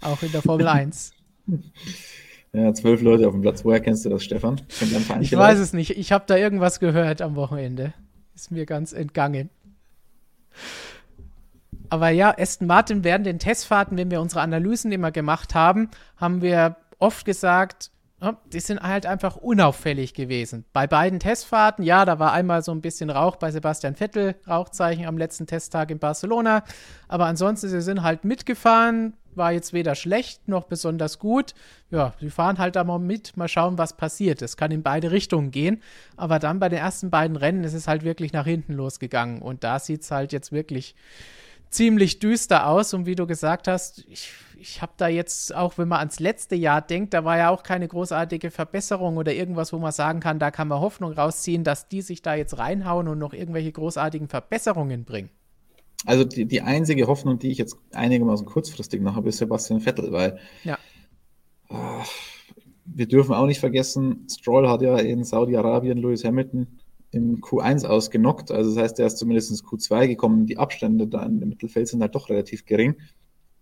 Auch 0.00 0.22
in 0.22 0.32
der 0.32 0.42
Formel 0.42 0.68
1. 0.68 1.12
Ja, 2.52 2.72
zwölf 2.72 3.02
Leute 3.02 3.26
auf 3.26 3.34
dem 3.34 3.42
Platz. 3.42 3.64
Woher 3.64 3.80
kennst 3.80 4.04
du 4.04 4.08
das, 4.08 4.24
Stefan? 4.24 4.60
Ich 5.20 5.36
weiß 5.36 5.58
es 5.58 5.72
nicht. 5.72 5.90
Ich 5.90 6.12
habe 6.12 6.24
da 6.26 6.36
irgendwas 6.36 6.80
gehört 6.80 7.20
am 7.20 7.36
Wochenende. 7.36 7.92
Ist 8.34 8.50
mir 8.50 8.66
ganz 8.66 8.92
entgangen. 8.92 9.50
Aber 11.88 12.08
ja, 12.10 12.34
Aston 12.36 12.66
Martin 12.66 13.04
während 13.04 13.26
den 13.26 13.38
Testfahrten, 13.38 13.96
wenn 13.96 14.10
wir 14.10 14.20
unsere 14.20 14.40
Analysen 14.40 14.90
immer 14.90 15.12
gemacht 15.12 15.54
haben, 15.54 15.90
haben 16.16 16.42
wir 16.42 16.76
oft 16.98 17.24
gesagt, 17.24 17.90
die 18.52 18.60
sind 18.60 18.80
halt 18.80 19.04
einfach 19.04 19.36
unauffällig 19.36 20.14
gewesen. 20.14 20.64
Bei 20.72 20.86
beiden 20.86 21.20
Testfahrten, 21.20 21.84
ja, 21.84 22.04
da 22.06 22.18
war 22.18 22.32
einmal 22.32 22.62
so 22.62 22.72
ein 22.72 22.80
bisschen 22.80 23.10
Rauch 23.10 23.36
bei 23.36 23.50
Sebastian 23.50 23.94
Vettel, 23.94 24.36
Rauchzeichen 24.48 25.04
am 25.04 25.18
letzten 25.18 25.46
Testtag 25.46 25.90
in 25.90 25.98
Barcelona. 25.98 26.64
Aber 27.08 27.26
ansonsten, 27.26 27.68
sie 27.68 27.82
sind 27.82 28.02
halt 28.02 28.24
mitgefahren, 28.24 29.12
war 29.34 29.52
jetzt 29.52 29.74
weder 29.74 29.94
schlecht 29.94 30.48
noch 30.48 30.64
besonders 30.64 31.18
gut. 31.18 31.52
Ja, 31.90 32.14
sie 32.18 32.30
fahren 32.30 32.58
halt 32.58 32.74
da 32.74 32.84
mal 32.84 32.98
mit, 32.98 33.36
mal 33.36 33.48
schauen, 33.48 33.76
was 33.76 33.96
passiert. 33.96 34.40
Es 34.40 34.56
kann 34.56 34.70
in 34.70 34.82
beide 34.82 35.10
Richtungen 35.10 35.50
gehen. 35.50 35.82
Aber 36.16 36.38
dann 36.38 36.58
bei 36.58 36.70
den 36.70 36.78
ersten 36.78 37.10
beiden 37.10 37.36
Rennen 37.36 37.64
ist 37.64 37.74
es 37.74 37.86
halt 37.86 38.02
wirklich 38.02 38.32
nach 38.32 38.46
hinten 38.46 38.72
losgegangen. 38.72 39.42
Und 39.42 39.62
da 39.62 39.78
sieht 39.78 40.02
es 40.02 40.10
halt 40.10 40.32
jetzt 40.32 40.52
wirklich 40.52 40.94
ziemlich 41.68 42.18
düster 42.18 42.66
aus. 42.66 42.94
Und 42.94 43.04
wie 43.04 43.14
du 43.14 43.26
gesagt 43.26 43.68
hast, 43.68 44.06
ich, 44.08 44.32
ich 44.68 44.82
habe 44.82 44.92
da 44.96 45.06
jetzt 45.06 45.54
auch, 45.54 45.78
wenn 45.78 45.88
man 45.88 46.00
ans 46.00 46.18
letzte 46.18 46.56
Jahr 46.56 46.82
denkt, 46.82 47.14
da 47.14 47.24
war 47.24 47.38
ja 47.38 47.50
auch 47.50 47.62
keine 47.62 47.86
großartige 47.86 48.50
Verbesserung 48.50 49.16
oder 49.16 49.32
irgendwas, 49.32 49.72
wo 49.72 49.78
man 49.78 49.92
sagen 49.92 50.20
kann, 50.20 50.38
da 50.38 50.50
kann 50.50 50.68
man 50.68 50.80
Hoffnung 50.80 51.12
rausziehen, 51.12 51.62
dass 51.62 51.88
die 51.88 52.02
sich 52.02 52.20
da 52.20 52.34
jetzt 52.34 52.58
reinhauen 52.58 53.06
und 53.08 53.18
noch 53.18 53.32
irgendwelche 53.32 53.70
großartigen 53.70 54.28
Verbesserungen 54.28 55.04
bringen. 55.04 55.30
Also 56.04 56.24
die, 56.24 56.46
die 56.46 56.62
einzige 56.62 57.06
Hoffnung, 57.06 57.38
die 57.38 57.50
ich 57.50 57.58
jetzt 57.58 57.76
einigermaßen 57.92 58.46
kurzfristig 58.46 59.00
noch 59.00 59.14
habe, 59.14 59.28
ist 59.28 59.38
Sebastian 59.38 59.80
Vettel, 59.80 60.12
weil 60.12 60.38
ja. 60.64 60.78
äh, 61.70 61.74
wir 62.84 63.06
dürfen 63.06 63.34
auch 63.34 63.46
nicht 63.46 63.60
vergessen, 63.60 64.26
Stroll 64.30 64.68
hat 64.68 64.82
ja 64.82 64.98
in 64.98 65.24
Saudi-Arabien 65.24 65.98
Lewis 65.98 66.24
Hamilton 66.24 66.66
im 67.12 67.40
Q1 67.40 67.86
ausgenockt. 67.86 68.50
Also 68.50 68.74
das 68.74 68.82
heißt, 68.82 68.98
er 68.98 69.06
ist 69.06 69.18
zumindest 69.18 69.50
ins 69.50 69.64
Q2 69.64 70.08
gekommen. 70.08 70.46
Die 70.46 70.58
Abstände 70.58 71.06
da 71.06 71.24
im 71.24 71.38
Mittelfeld 71.38 71.88
sind 71.88 72.02
halt 72.02 72.14
doch 72.14 72.28
relativ 72.28 72.66
gering. 72.66 72.96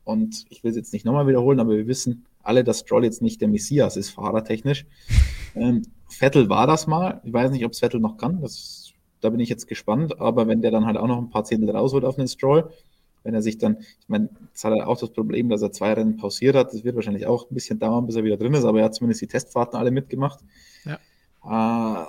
Und 0.05 0.45
ich 0.51 0.63
will 0.63 0.71
es 0.71 0.77
jetzt 0.77 0.93
nicht 0.93 1.05
nochmal 1.05 1.27
wiederholen, 1.27 1.61
aber 1.61 1.77
wir 1.77 1.87
wissen 1.87 2.27
alle, 2.43 2.63
dass 2.63 2.81
Stroll 2.81 3.05
jetzt 3.05 3.23
nicht 3.23 3.41
der 3.41 3.49
Messias 3.49 3.97
ist, 3.97 4.11
fahrertechnisch. 4.11 4.87
Ähm, 5.57 5.83
Vettel 6.09 6.49
war 6.49 6.67
das 6.67 6.89
mal. 6.89 7.21
Ich 7.23 7.33
weiß 7.33 7.53
nicht, 7.53 7.65
ob 7.65 7.71
es 7.71 7.79
Vettel 7.79 8.01
noch 8.01 8.17
kann. 8.17 8.41
Das 8.41 8.85
da 9.25 9.31
bin 9.31 9.41
ich 9.41 9.49
jetzt 9.49 9.67
gespannt. 9.67 10.21
Aber 10.21 10.47
wenn 10.47 10.61
der 10.61 10.71
dann 10.71 10.85
halt 10.85 10.99
auch 10.99 11.07
noch 11.07 11.19
ein 11.19 11.31
paar 11.31 11.45
Zehntel 11.45 11.71
rausholt 11.71 12.05
auf 12.05 12.17
den 12.17 12.29
Stroll, 12.29 12.71
wenn 13.23 13.35
er 13.35 13.41
sich 13.41 13.57
dann, 13.57 13.79
ich 13.81 14.09
meine, 14.09 14.29
jetzt 14.49 14.63
hat 14.65 14.75
er 14.75 14.87
auch 14.87 15.01
das 15.01 15.11
Problem, 15.11 15.49
dass 15.49 15.63
er 15.63 15.73
zwei 15.73 15.95
Rennen 15.95 16.19
pausiert 16.19 16.55
hat. 16.55 16.75
Das 16.75 16.85
wird 16.85 16.95
wahrscheinlich 16.95 17.27
auch 17.27 17.51
ein 17.51 17.55
bisschen 17.55 17.79
dauern, 17.79 18.07
bis 18.07 18.17
er 18.17 18.25
wieder 18.25 18.37
drin 18.37 18.53
ist, 18.53 18.65
aber 18.67 18.81
er 18.81 18.85
hat 18.85 18.95
zumindest 18.95 19.23
die 19.23 19.27
Testfahrten 19.27 19.79
alle 19.79 19.91
mitgemacht. 19.91 20.41
Ja. 20.85 22.05
Äh, 22.05 22.07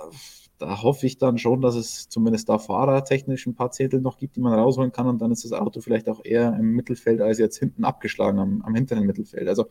da 0.58 0.82
hoffe 0.82 1.06
ich 1.06 1.18
dann 1.18 1.38
schon, 1.38 1.60
dass 1.60 1.74
es 1.74 2.08
zumindest 2.08 2.48
da 2.48 2.58
fahrertechnisch 2.58 3.46
ein 3.46 3.54
paar 3.54 3.70
Zehntel 3.70 4.00
noch 4.00 4.18
gibt, 4.18 4.36
die 4.36 4.40
man 4.40 4.54
rausholen 4.54 4.92
kann 4.92 5.06
und 5.06 5.18
dann 5.18 5.30
ist 5.32 5.44
das 5.44 5.52
Auto 5.52 5.80
vielleicht 5.80 6.08
auch 6.08 6.24
eher 6.24 6.56
im 6.58 6.72
Mittelfeld 6.72 7.20
als 7.20 7.38
jetzt 7.38 7.58
hinten 7.58 7.84
abgeschlagen 7.84 8.38
am, 8.38 8.62
am 8.62 8.74
hinteren 8.74 9.06
Mittelfeld. 9.06 9.48
Also 9.48 9.66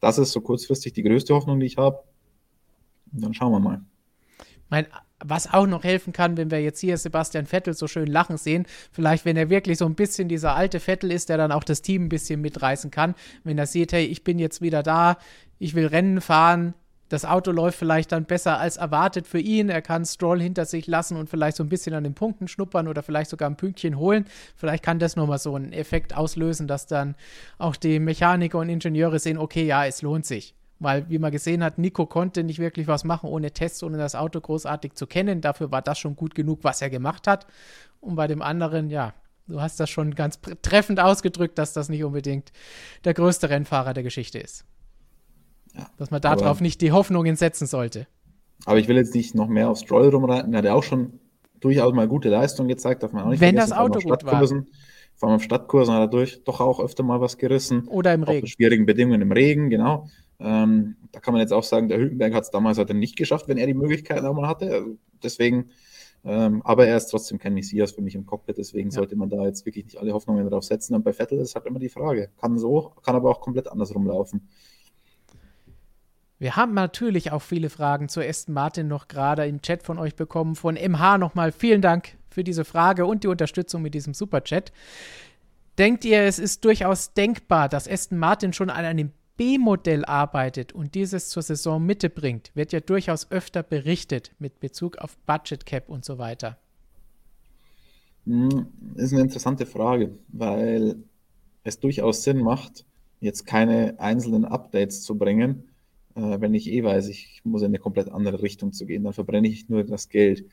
das 0.00 0.18
ist 0.18 0.32
so 0.32 0.40
kurzfristig 0.40 0.92
die 0.92 1.02
größte 1.02 1.34
Hoffnung, 1.34 1.60
die 1.60 1.66
ich 1.66 1.76
habe. 1.76 2.00
Und 3.12 3.24
dann 3.24 3.34
schauen 3.34 3.52
wir 3.52 3.60
mal. 3.60 3.80
Mein 4.68 4.86
was 5.24 5.52
auch 5.52 5.66
noch 5.66 5.84
helfen 5.84 6.12
kann, 6.12 6.36
wenn 6.36 6.50
wir 6.50 6.60
jetzt 6.60 6.80
hier 6.80 6.96
Sebastian 6.98 7.46
Vettel 7.46 7.74
so 7.74 7.86
schön 7.86 8.06
lachen 8.06 8.36
sehen, 8.36 8.66
vielleicht 8.92 9.24
wenn 9.24 9.36
er 9.36 9.48
wirklich 9.48 9.78
so 9.78 9.86
ein 9.86 9.94
bisschen 9.94 10.28
dieser 10.28 10.54
alte 10.54 10.80
Vettel 10.80 11.10
ist, 11.10 11.28
der 11.28 11.38
dann 11.38 11.52
auch 11.52 11.64
das 11.64 11.82
Team 11.82 12.04
ein 12.04 12.08
bisschen 12.08 12.40
mitreißen 12.40 12.90
kann, 12.90 13.14
wenn 13.42 13.56
er 13.56 13.66
sieht, 13.66 13.92
hey, 13.92 14.04
ich 14.04 14.22
bin 14.22 14.38
jetzt 14.38 14.60
wieder 14.60 14.82
da, 14.82 15.16
ich 15.58 15.74
will 15.74 15.86
Rennen 15.86 16.20
fahren, 16.20 16.74
das 17.14 17.24
Auto 17.24 17.52
läuft 17.52 17.78
vielleicht 17.78 18.10
dann 18.10 18.24
besser 18.24 18.58
als 18.58 18.76
erwartet 18.76 19.28
für 19.28 19.38
ihn. 19.38 19.68
Er 19.68 19.82
kann 19.82 20.04
Stroll 20.04 20.42
hinter 20.42 20.64
sich 20.64 20.88
lassen 20.88 21.16
und 21.16 21.30
vielleicht 21.30 21.56
so 21.56 21.62
ein 21.62 21.68
bisschen 21.68 21.94
an 21.94 22.02
den 22.02 22.14
Punkten 22.14 22.48
schnuppern 22.48 22.88
oder 22.88 23.04
vielleicht 23.04 23.30
sogar 23.30 23.48
ein 23.48 23.56
Pünktchen 23.56 23.98
holen. 23.98 24.24
Vielleicht 24.56 24.82
kann 24.82 24.98
das 24.98 25.14
nochmal 25.14 25.38
so 25.38 25.54
einen 25.54 25.72
Effekt 25.72 26.16
auslösen, 26.16 26.66
dass 26.66 26.88
dann 26.88 27.14
auch 27.56 27.76
die 27.76 28.00
Mechaniker 28.00 28.58
und 28.58 28.68
Ingenieure 28.68 29.20
sehen, 29.20 29.38
okay, 29.38 29.64
ja, 29.64 29.86
es 29.86 30.02
lohnt 30.02 30.26
sich. 30.26 30.56
Weil, 30.80 31.08
wie 31.08 31.20
man 31.20 31.30
gesehen 31.30 31.62
hat, 31.62 31.78
Nico 31.78 32.04
konnte 32.06 32.42
nicht 32.42 32.58
wirklich 32.58 32.88
was 32.88 33.04
machen 33.04 33.30
ohne 33.30 33.52
Tests, 33.52 33.84
ohne 33.84 33.96
das 33.96 34.16
Auto 34.16 34.40
großartig 34.40 34.94
zu 34.94 35.06
kennen. 35.06 35.40
Dafür 35.40 35.70
war 35.70 35.82
das 35.82 36.00
schon 36.00 36.16
gut 36.16 36.34
genug, 36.34 36.64
was 36.64 36.82
er 36.82 36.90
gemacht 36.90 37.28
hat. 37.28 37.46
Und 38.00 38.16
bei 38.16 38.26
dem 38.26 38.42
anderen, 38.42 38.90
ja, 38.90 39.14
du 39.46 39.60
hast 39.60 39.78
das 39.78 39.88
schon 39.88 40.16
ganz 40.16 40.40
treffend 40.62 40.98
ausgedrückt, 40.98 41.58
dass 41.58 41.74
das 41.74 41.88
nicht 41.88 42.02
unbedingt 42.02 42.50
der 43.04 43.14
größte 43.14 43.50
Rennfahrer 43.50 43.94
der 43.94 44.02
Geschichte 44.02 44.40
ist. 44.40 44.64
Ja, 45.76 45.88
dass 45.96 46.10
man 46.10 46.20
darauf 46.20 46.60
nicht 46.60 46.80
die 46.80 46.92
Hoffnungen 46.92 47.36
setzen 47.36 47.66
sollte. 47.66 48.06
Aber 48.64 48.78
ich 48.78 48.88
will 48.88 48.96
jetzt 48.96 49.14
nicht 49.14 49.34
noch 49.34 49.48
mehr 49.48 49.68
auf 49.68 49.78
Stroll 49.78 50.08
rumreiten. 50.08 50.52
Er 50.54 50.58
hat 50.58 50.64
ja 50.64 50.74
auch 50.74 50.82
schon 50.82 51.18
durchaus 51.60 51.92
mal 51.92 52.06
gute 52.06 52.28
Leistung 52.28 52.68
gezeigt, 52.68 53.02
darf 53.02 53.12
man 53.12 53.24
auch 53.24 53.30
nicht 53.30 53.40
Wenn 53.40 53.56
das 53.56 53.72
Auto 53.72 54.00
gut 54.00 54.24
war. 54.24 54.46
Vor 55.16 55.28
allem 55.28 55.36
auf 55.36 55.44
Stadtkursen 55.44 55.94
hat 55.94 56.00
er 56.00 56.08
durch, 56.08 56.42
doch 56.44 56.60
auch 56.60 56.80
öfter 56.80 57.04
mal 57.04 57.20
was 57.20 57.38
gerissen. 57.38 57.86
Oder 57.86 58.14
im 58.14 58.24
Regen. 58.24 58.46
schwierigen 58.48 58.84
Bedingungen 58.84 59.22
im 59.22 59.30
Regen, 59.30 59.70
genau. 59.70 60.08
Ähm, 60.40 60.96
da 61.12 61.20
kann 61.20 61.32
man 61.32 61.40
jetzt 61.40 61.52
auch 61.52 61.62
sagen, 61.62 61.88
der 61.88 61.98
Hülkenberg 61.98 62.34
hat 62.34 62.44
es 62.44 62.50
damals 62.50 62.78
halt 62.78 62.92
nicht 62.92 63.16
geschafft, 63.16 63.46
wenn 63.46 63.56
er 63.56 63.66
die 63.66 63.74
Möglichkeit 63.74 64.24
auch 64.24 64.34
mal 64.34 64.48
hatte. 64.48 64.72
Also 64.72 64.98
deswegen, 65.22 65.70
ähm, 66.24 66.62
aber 66.64 66.88
er 66.88 66.96
ist 66.96 67.06
trotzdem 67.06 67.38
kein 67.38 67.54
Messias 67.54 67.92
für 67.92 68.02
mich 68.02 68.16
im 68.16 68.26
Cockpit, 68.26 68.58
deswegen 68.58 68.90
ja. 68.90 68.96
sollte 68.96 69.14
man 69.14 69.30
da 69.30 69.44
jetzt 69.44 69.64
wirklich 69.66 69.84
nicht 69.84 69.98
alle 69.98 70.12
Hoffnungen 70.12 70.50
drauf 70.50 70.64
setzen. 70.64 70.96
Und 70.96 71.04
bei 71.04 71.12
Vettel 71.12 71.38
ist 71.38 71.54
halt 71.54 71.66
immer 71.66 71.78
die 71.78 71.88
Frage. 71.88 72.30
Kann 72.40 72.58
so, 72.58 72.92
kann 73.04 73.14
aber 73.14 73.30
auch 73.30 73.40
komplett 73.40 73.68
anders 73.68 73.94
rumlaufen. 73.94 74.48
Wir 76.44 76.56
haben 76.56 76.74
natürlich 76.74 77.32
auch 77.32 77.40
viele 77.40 77.70
Fragen 77.70 78.10
zu 78.10 78.20
Aston 78.20 78.52
Martin 78.52 78.86
noch 78.86 79.08
gerade 79.08 79.46
im 79.46 79.62
Chat 79.62 79.82
von 79.82 79.98
euch 79.98 80.14
bekommen. 80.14 80.56
Von 80.56 80.74
MH 80.74 81.16
nochmal 81.16 81.52
vielen 81.52 81.80
Dank 81.80 82.18
für 82.28 82.44
diese 82.44 82.66
Frage 82.66 83.06
und 83.06 83.24
die 83.24 83.28
Unterstützung 83.28 83.80
mit 83.80 83.94
diesem 83.94 84.12
Superchat. 84.12 84.70
Denkt 85.78 86.04
ihr, 86.04 86.20
es 86.24 86.38
ist 86.38 86.62
durchaus 86.66 87.14
denkbar, 87.14 87.70
dass 87.70 87.88
Aston 87.88 88.18
Martin 88.18 88.52
schon 88.52 88.68
an 88.68 88.84
einem 88.84 89.12
B-Modell 89.38 90.04
arbeitet 90.04 90.74
und 90.74 90.94
dieses 90.94 91.30
zur 91.30 91.42
Saisonmitte 91.42 92.10
bringt, 92.10 92.50
wird 92.54 92.74
ja 92.74 92.80
durchaus 92.80 93.30
öfter 93.30 93.62
berichtet 93.62 94.32
mit 94.38 94.60
Bezug 94.60 94.98
auf 94.98 95.16
Budget 95.24 95.64
Cap 95.64 95.88
und 95.88 96.04
so 96.04 96.18
weiter. 96.18 96.58
Hm, 98.26 98.66
ist 98.96 99.14
eine 99.14 99.22
interessante 99.22 99.64
Frage, 99.64 100.10
weil 100.28 100.96
es 101.62 101.80
durchaus 101.80 102.22
Sinn 102.22 102.42
macht, 102.42 102.84
jetzt 103.20 103.46
keine 103.46 103.98
einzelnen 103.98 104.44
Updates 104.44 105.00
zu 105.04 105.16
bringen, 105.16 105.70
äh, 106.14 106.40
wenn 106.40 106.54
ich 106.54 106.70
eh 106.70 106.82
weiß, 106.82 107.08
ich 107.08 107.40
muss 107.44 107.62
in 107.62 107.68
eine 107.68 107.78
komplett 107.78 108.10
andere 108.10 108.42
Richtung 108.42 108.72
zu 108.72 108.86
gehen, 108.86 109.04
dann 109.04 109.12
verbrenne 109.12 109.48
ich 109.48 109.68
nur 109.68 109.84
das 109.84 110.08
Geld. 110.08 110.44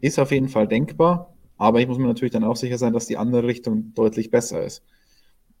Ist 0.00 0.18
auf 0.18 0.30
jeden 0.30 0.48
Fall 0.48 0.68
denkbar, 0.68 1.34
aber 1.56 1.80
ich 1.80 1.86
muss 1.86 1.98
mir 1.98 2.06
natürlich 2.06 2.32
dann 2.32 2.44
auch 2.44 2.56
sicher 2.56 2.78
sein, 2.78 2.92
dass 2.92 3.06
die 3.06 3.16
andere 3.16 3.46
Richtung 3.46 3.94
deutlich 3.94 4.30
besser 4.30 4.64
ist. 4.64 4.82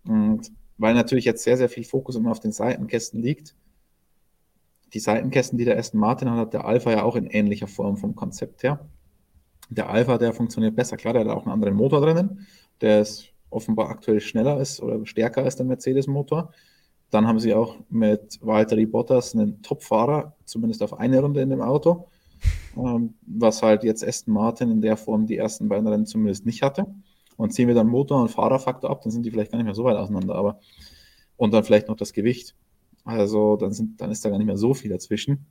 Und 0.06 0.52
weil 0.76 0.94
natürlich 0.94 1.24
jetzt 1.24 1.44
sehr, 1.44 1.56
sehr 1.56 1.68
viel 1.68 1.84
Fokus 1.84 2.16
immer 2.16 2.30
auf 2.30 2.40
den 2.40 2.52
Seitenkästen 2.52 3.22
liegt. 3.22 3.54
Die 4.92 4.98
Seitenkästen, 4.98 5.58
die 5.58 5.64
der 5.64 5.78
Aston 5.78 6.00
Martin 6.00 6.30
hat, 6.30 6.38
hat 6.38 6.54
der 6.54 6.64
Alpha 6.66 6.90
ja 6.90 7.02
auch 7.02 7.16
in 7.16 7.26
ähnlicher 7.26 7.68
Form 7.68 7.96
vom 7.96 8.14
Konzept 8.14 8.62
her. 8.62 8.88
Der 9.70 9.88
Alpha, 9.88 10.18
der 10.18 10.32
funktioniert 10.32 10.76
besser. 10.76 10.96
Klar, 10.96 11.14
der 11.14 11.24
hat 11.24 11.30
auch 11.30 11.42
einen 11.42 11.52
anderen 11.52 11.74
Motor 11.74 12.00
drinnen, 12.00 12.46
der 12.80 13.00
ist 13.00 13.32
offenbar 13.50 13.88
aktuell 13.88 14.20
schneller 14.20 14.60
ist 14.60 14.80
oder 14.80 15.04
stärker 15.06 15.44
als 15.44 15.56
der 15.56 15.66
Mercedes-Motor. 15.66 16.52
Dann 17.14 17.28
haben 17.28 17.38
sie 17.38 17.54
auch 17.54 17.76
mit 17.90 18.40
Valtteri 18.40 18.86
Bottas 18.86 19.36
einen 19.36 19.62
Top-Fahrer, 19.62 20.34
zumindest 20.44 20.82
auf 20.82 20.98
eine 20.98 21.20
Runde 21.20 21.42
in 21.42 21.48
dem 21.48 21.60
Auto, 21.60 22.08
ähm, 22.76 23.14
was 23.24 23.62
halt 23.62 23.84
jetzt 23.84 24.04
Aston 24.04 24.34
Martin 24.34 24.72
in 24.72 24.80
der 24.80 24.96
Form 24.96 25.24
die 25.24 25.36
ersten 25.36 25.68
beiden 25.68 25.86
Rennen 25.86 26.06
zumindest 26.06 26.44
nicht 26.44 26.62
hatte. 26.62 26.86
Und 27.36 27.52
ziehen 27.52 27.68
wir 27.68 27.76
dann 27.76 27.86
Motor 27.86 28.20
und 28.20 28.32
Fahrerfaktor 28.32 28.90
ab, 28.90 29.02
dann 29.02 29.12
sind 29.12 29.24
die 29.24 29.30
vielleicht 29.30 29.52
gar 29.52 29.58
nicht 29.58 29.66
mehr 29.66 29.76
so 29.76 29.84
weit 29.84 29.96
auseinander. 29.96 30.34
Aber 30.34 30.58
und 31.36 31.54
dann 31.54 31.62
vielleicht 31.62 31.86
noch 31.86 31.94
das 31.94 32.12
Gewicht. 32.12 32.56
Also 33.04 33.54
dann, 33.54 33.70
sind, 33.70 34.00
dann 34.00 34.10
ist 34.10 34.24
da 34.24 34.30
gar 34.30 34.38
nicht 34.38 34.48
mehr 34.48 34.56
so 34.56 34.74
viel 34.74 34.90
dazwischen. 34.90 35.46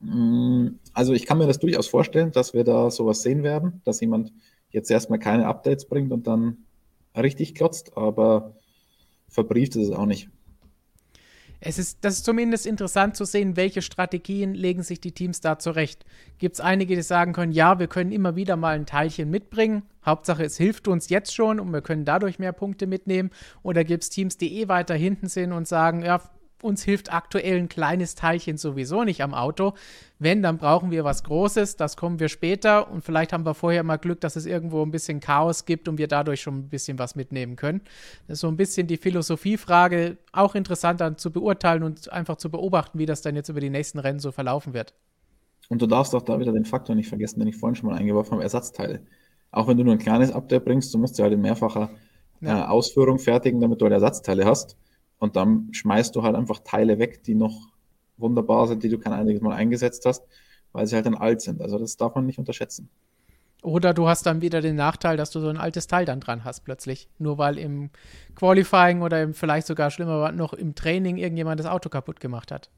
Mm, 0.00 0.72
also 0.92 1.14
ich 1.14 1.24
kann 1.24 1.38
mir 1.38 1.46
das 1.46 1.58
durchaus 1.58 1.86
vorstellen, 1.86 2.32
dass 2.32 2.52
wir 2.52 2.64
da 2.64 2.90
sowas 2.90 3.22
sehen 3.22 3.42
werden, 3.42 3.80
dass 3.84 4.02
jemand 4.02 4.30
jetzt 4.68 4.90
erstmal 4.90 5.20
keine 5.20 5.46
Updates 5.46 5.88
bringt 5.88 6.12
und 6.12 6.26
dann 6.26 6.66
richtig 7.16 7.54
klotzt, 7.54 7.96
aber 7.96 8.56
verbrieft 9.26 9.74
ist 9.76 9.88
es 9.88 9.90
auch 9.92 10.04
nicht 10.04 10.28
es 11.60 11.78
ist, 11.78 11.98
das 12.02 12.14
ist 12.14 12.24
zumindest 12.24 12.66
interessant 12.66 13.16
zu 13.16 13.24
sehen, 13.24 13.56
welche 13.56 13.82
Strategien 13.82 14.54
legen 14.54 14.82
sich 14.82 15.00
die 15.00 15.12
Teams 15.12 15.40
da 15.40 15.58
zurecht. 15.58 16.04
Gibt 16.38 16.56
es 16.56 16.60
einige, 16.60 16.96
die 16.96 17.02
sagen 17.02 17.32
können, 17.32 17.52
ja, 17.52 17.78
wir 17.78 17.86
können 17.86 18.12
immer 18.12 18.36
wieder 18.36 18.56
mal 18.56 18.76
ein 18.76 18.86
Teilchen 18.86 19.30
mitbringen. 19.30 19.82
Hauptsache, 20.04 20.44
es 20.44 20.56
hilft 20.56 20.86
uns 20.86 21.08
jetzt 21.08 21.34
schon 21.34 21.58
und 21.58 21.72
wir 21.72 21.82
können 21.82 22.04
dadurch 22.04 22.38
mehr 22.38 22.52
Punkte 22.52 22.86
mitnehmen. 22.86 23.30
Oder 23.62 23.84
gibt 23.84 24.04
es 24.04 24.10
Teams, 24.10 24.36
die 24.36 24.60
eh 24.60 24.68
weiter 24.68 24.94
hinten 24.94 25.28
sind 25.28 25.52
und 25.52 25.66
sagen, 25.66 26.02
ja, 26.04 26.20
uns 26.62 26.82
hilft 26.82 27.12
aktuell 27.12 27.58
ein 27.58 27.68
kleines 27.68 28.14
Teilchen 28.14 28.56
sowieso 28.56 29.04
nicht 29.04 29.22
am 29.22 29.34
Auto. 29.34 29.74
Wenn, 30.18 30.42
dann 30.42 30.58
brauchen 30.58 30.90
wir 30.90 31.04
was 31.04 31.22
Großes, 31.24 31.76
das 31.76 31.96
kommen 31.96 32.18
wir 32.18 32.28
später 32.28 32.90
und 32.90 33.02
vielleicht 33.02 33.32
haben 33.32 33.44
wir 33.44 33.54
vorher 33.54 33.82
mal 33.82 33.96
Glück, 33.98 34.20
dass 34.20 34.36
es 34.36 34.46
irgendwo 34.46 34.82
ein 34.82 34.90
bisschen 34.90 35.20
Chaos 35.20 35.66
gibt 35.66 35.88
und 35.88 35.98
wir 35.98 36.08
dadurch 36.08 36.40
schon 36.40 36.58
ein 36.58 36.68
bisschen 36.68 36.98
was 36.98 37.14
mitnehmen 37.14 37.56
können. 37.56 37.82
Das 38.26 38.36
ist 38.36 38.40
so 38.40 38.48
ein 38.48 38.56
bisschen 38.56 38.86
die 38.86 38.96
Philosophiefrage, 38.96 40.16
auch 40.32 40.54
interessant 40.54 41.00
dann 41.00 41.18
zu 41.18 41.30
beurteilen 41.30 41.82
und 41.82 42.10
einfach 42.12 42.36
zu 42.36 42.50
beobachten, 42.50 42.98
wie 42.98 43.06
das 43.06 43.20
dann 43.20 43.36
jetzt 43.36 43.50
über 43.50 43.60
die 43.60 43.70
nächsten 43.70 43.98
Rennen 43.98 44.20
so 44.20 44.32
verlaufen 44.32 44.72
wird. 44.72 44.94
Und 45.68 45.82
du 45.82 45.86
darfst 45.86 46.14
auch 46.14 46.22
da 46.22 46.38
wieder 46.38 46.52
den 46.52 46.64
Faktor 46.64 46.94
nicht 46.94 47.08
vergessen, 47.08 47.40
den 47.40 47.48
ich 47.48 47.56
vorhin 47.56 47.74
schon 47.74 47.90
mal 47.90 47.96
eingeworfen 47.96 48.32
habe, 48.32 48.42
Ersatzteile. 48.42 49.00
Auch 49.50 49.68
wenn 49.68 49.76
du 49.76 49.84
nur 49.84 49.94
ein 49.94 49.98
kleines 49.98 50.32
Update 50.32 50.64
bringst, 50.64 50.92
du 50.94 50.98
musst 50.98 51.18
ja 51.18 51.24
halt 51.24 51.34
in 51.34 51.40
mehrfacher 51.40 51.90
ja. 52.40 52.64
äh, 52.64 52.66
Ausführung 52.66 53.18
fertigen, 53.18 53.60
damit 53.60 53.80
du 53.80 53.84
halt 53.86 53.94
Ersatzteile 53.94 54.44
hast. 54.44 54.76
Und 55.18 55.36
dann 55.36 55.68
schmeißt 55.72 56.14
du 56.14 56.22
halt 56.22 56.36
einfach 56.36 56.60
Teile 56.64 56.98
weg, 56.98 57.22
die 57.24 57.34
noch 57.34 57.68
wunderbar 58.16 58.66
sind, 58.68 58.82
die 58.82 58.88
du 58.88 58.98
kein 58.98 59.12
einziges 59.12 59.42
Mal 59.42 59.54
eingesetzt 59.54 60.04
hast, 60.06 60.24
weil 60.72 60.86
sie 60.86 60.94
halt 60.94 61.06
dann 61.06 61.14
alt 61.14 61.40
sind. 61.40 61.62
Also 61.62 61.78
das 61.78 61.96
darf 61.96 62.14
man 62.14 62.26
nicht 62.26 62.38
unterschätzen. 62.38 62.88
Oder 63.62 63.94
du 63.94 64.06
hast 64.06 64.26
dann 64.26 64.42
wieder 64.42 64.60
den 64.60 64.76
Nachteil, 64.76 65.16
dass 65.16 65.30
du 65.30 65.40
so 65.40 65.48
ein 65.48 65.56
altes 65.56 65.86
Teil 65.86 66.04
dann 66.04 66.20
dran 66.20 66.44
hast 66.44 66.60
plötzlich. 66.64 67.08
Nur 67.18 67.38
weil 67.38 67.58
im 67.58 67.90
Qualifying 68.34 69.02
oder 69.02 69.22
im, 69.22 69.34
vielleicht 69.34 69.66
sogar 69.66 69.90
schlimmer 69.90 70.30
noch 70.32 70.52
im 70.52 70.74
Training 70.74 71.16
irgendjemand 71.16 71.58
das 71.58 71.66
Auto 71.66 71.88
kaputt 71.88 72.20
gemacht 72.20 72.52
hat. 72.52 72.70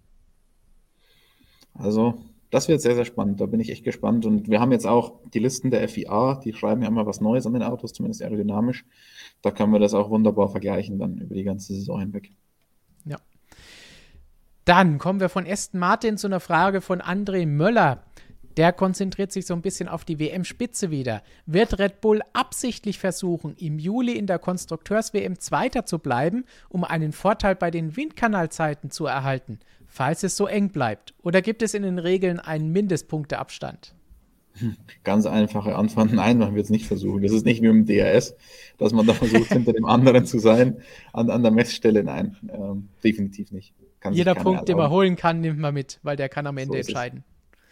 Also 1.75 2.19
das 2.51 2.69
wird 2.69 2.81
sehr, 2.81 2.95
sehr 2.95 3.05
spannend. 3.05 3.41
Da 3.41 3.47
bin 3.47 3.61
ich 3.61 3.71
echt 3.71 3.85
gespannt. 3.85 4.25
Und 4.25 4.49
wir 4.49 4.61
haben 4.61 4.73
jetzt 4.73 4.87
auch 4.87 5.21
die 5.35 5.39
Listen 5.39 5.71
der 5.71 5.87
FIA, 5.89 6.41
die 6.43 6.53
schreiben 6.53 6.83
ja 6.83 6.89
immer 6.89 7.07
was 7.07 7.21
Neues 7.21 7.47
an 7.47 7.53
den 7.53 7.63
Autos, 7.63 7.93
zumindest 7.93 8.23
aerodynamisch. 8.23 8.85
Da 9.43 9.51
können 9.51 9.73
wir 9.73 9.81
das 9.81 9.95
auch 9.95 10.11
wunderbar 10.11 10.49
vergleichen 10.49 10.99
dann 10.99 11.19
über 11.19 11.35
die 11.35 11.45
ganze 11.45 11.75
Saison 11.75 12.01
hinweg. 12.01 12.31
Ja. 13.05 13.19
Dann 14.65 14.99
kommen 14.99 15.21
wir 15.21 15.29
von 15.29 15.47
Aston 15.47 15.81
Martin 15.81 16.17
zu 16.17 16.27
einer 16.27 16.41
Frage 16.41 16.81
von 16.81 17.01
André 17.01 17.47
Möller. 17.47 18.05
Der 18.57 18.73
konzentriert 18.73 19.31
sich 19.31 19.47
so 19.47 19.55
ein 19.55 19.63
bisschen 19.63 19.89
auf 19.89 20.05
die 20.05 20.19
WM-Spitze 20.19 20.91
wieder. 20.91 21.23
Wird 21.47 21.79
Red 21.79 22.01
Bull 22.01 22.23
absichtlich 22.33 22.99
versuchen, 22.99 23.55
im 23.57 23.79
Juli 23.79 24.13
in 24.13 24.27
der 24.27 24.39
Konstrukteurs-WM 24.39 25.39
Zweiter 25.39 25.87
zu 25.87 25.99
bleiben, 25.99 26.45
um 26.69 26.83
einen 26.83 27.13
Vorteil 27.13 27.55
bei 27.55 27.71
den 27.71 27.97
Windkanalzeiten 27.97 28.91
zu 28.91 29.07
erhalten? 29.07 29.61
falls 29.89 30.23
es 30.23 30.37
so 30.37 30.47
eng 30.47 30.69
bleibt? 30.69 31.15
Oder 31.23 31.43
gibt 31.43 31.63
es 31.63 31.75
in 31.75 31.83
den 31.83 31.99
Regeln 31.99 32.39
einen 32.39 32.71
Mindestpunkteabstand? 32.71 33.95
Ganz 35.05 35.27
einfache 35.27 35.75
Antwort, 35.75 36.13
nein, 36.13 36.39
man 36.39 36.55
wird 36.55 36.65
es 36.65 36.71
nicht 36.71 36.87
versuchen. 36.87 37.23
Das 37.23 37.33
ist 37.33 37.45
nicht 37.45 37.63
wie 37.63 37.67
im 37.67 37.87
DRS, 37.87 38.37
dass 38.77 38.93
man 38.93 39.07
da 39.07 39.15
versucht, 39.15 39.49
hinter 39.53 39.73
dem 39.73 39.87
anderen 39.87 40.27
zu 40.27 40.39
sein. 40.39 40.77
An, 41.13 41.31
an 41.31 41.43
der 41.43 41.53
Messstelle, 41.53 42.05
nein, 42.05 42.37
ähm, 42.53 42.89
definitiv 43.03 43.51
nicht. 43.51 43.73
Kann 44.01 44.15
Jeder 44.15 44.35
Punkt, 44.37 44.69
den 44.69 44.77
man 44.77 44.91
holen 44.91 45.17
kann, 45.17 45.41
nimmt 45.41 45.59
man 45.59 45.75
mit, 45.75 45.99
weil 46.03 46.17
der 46.17 46.29
kann 46.29 46.47
am 46.47 46.59
Ende 46.59 46.75
so 46.75 46.79
entscheiden. 46.79 47.25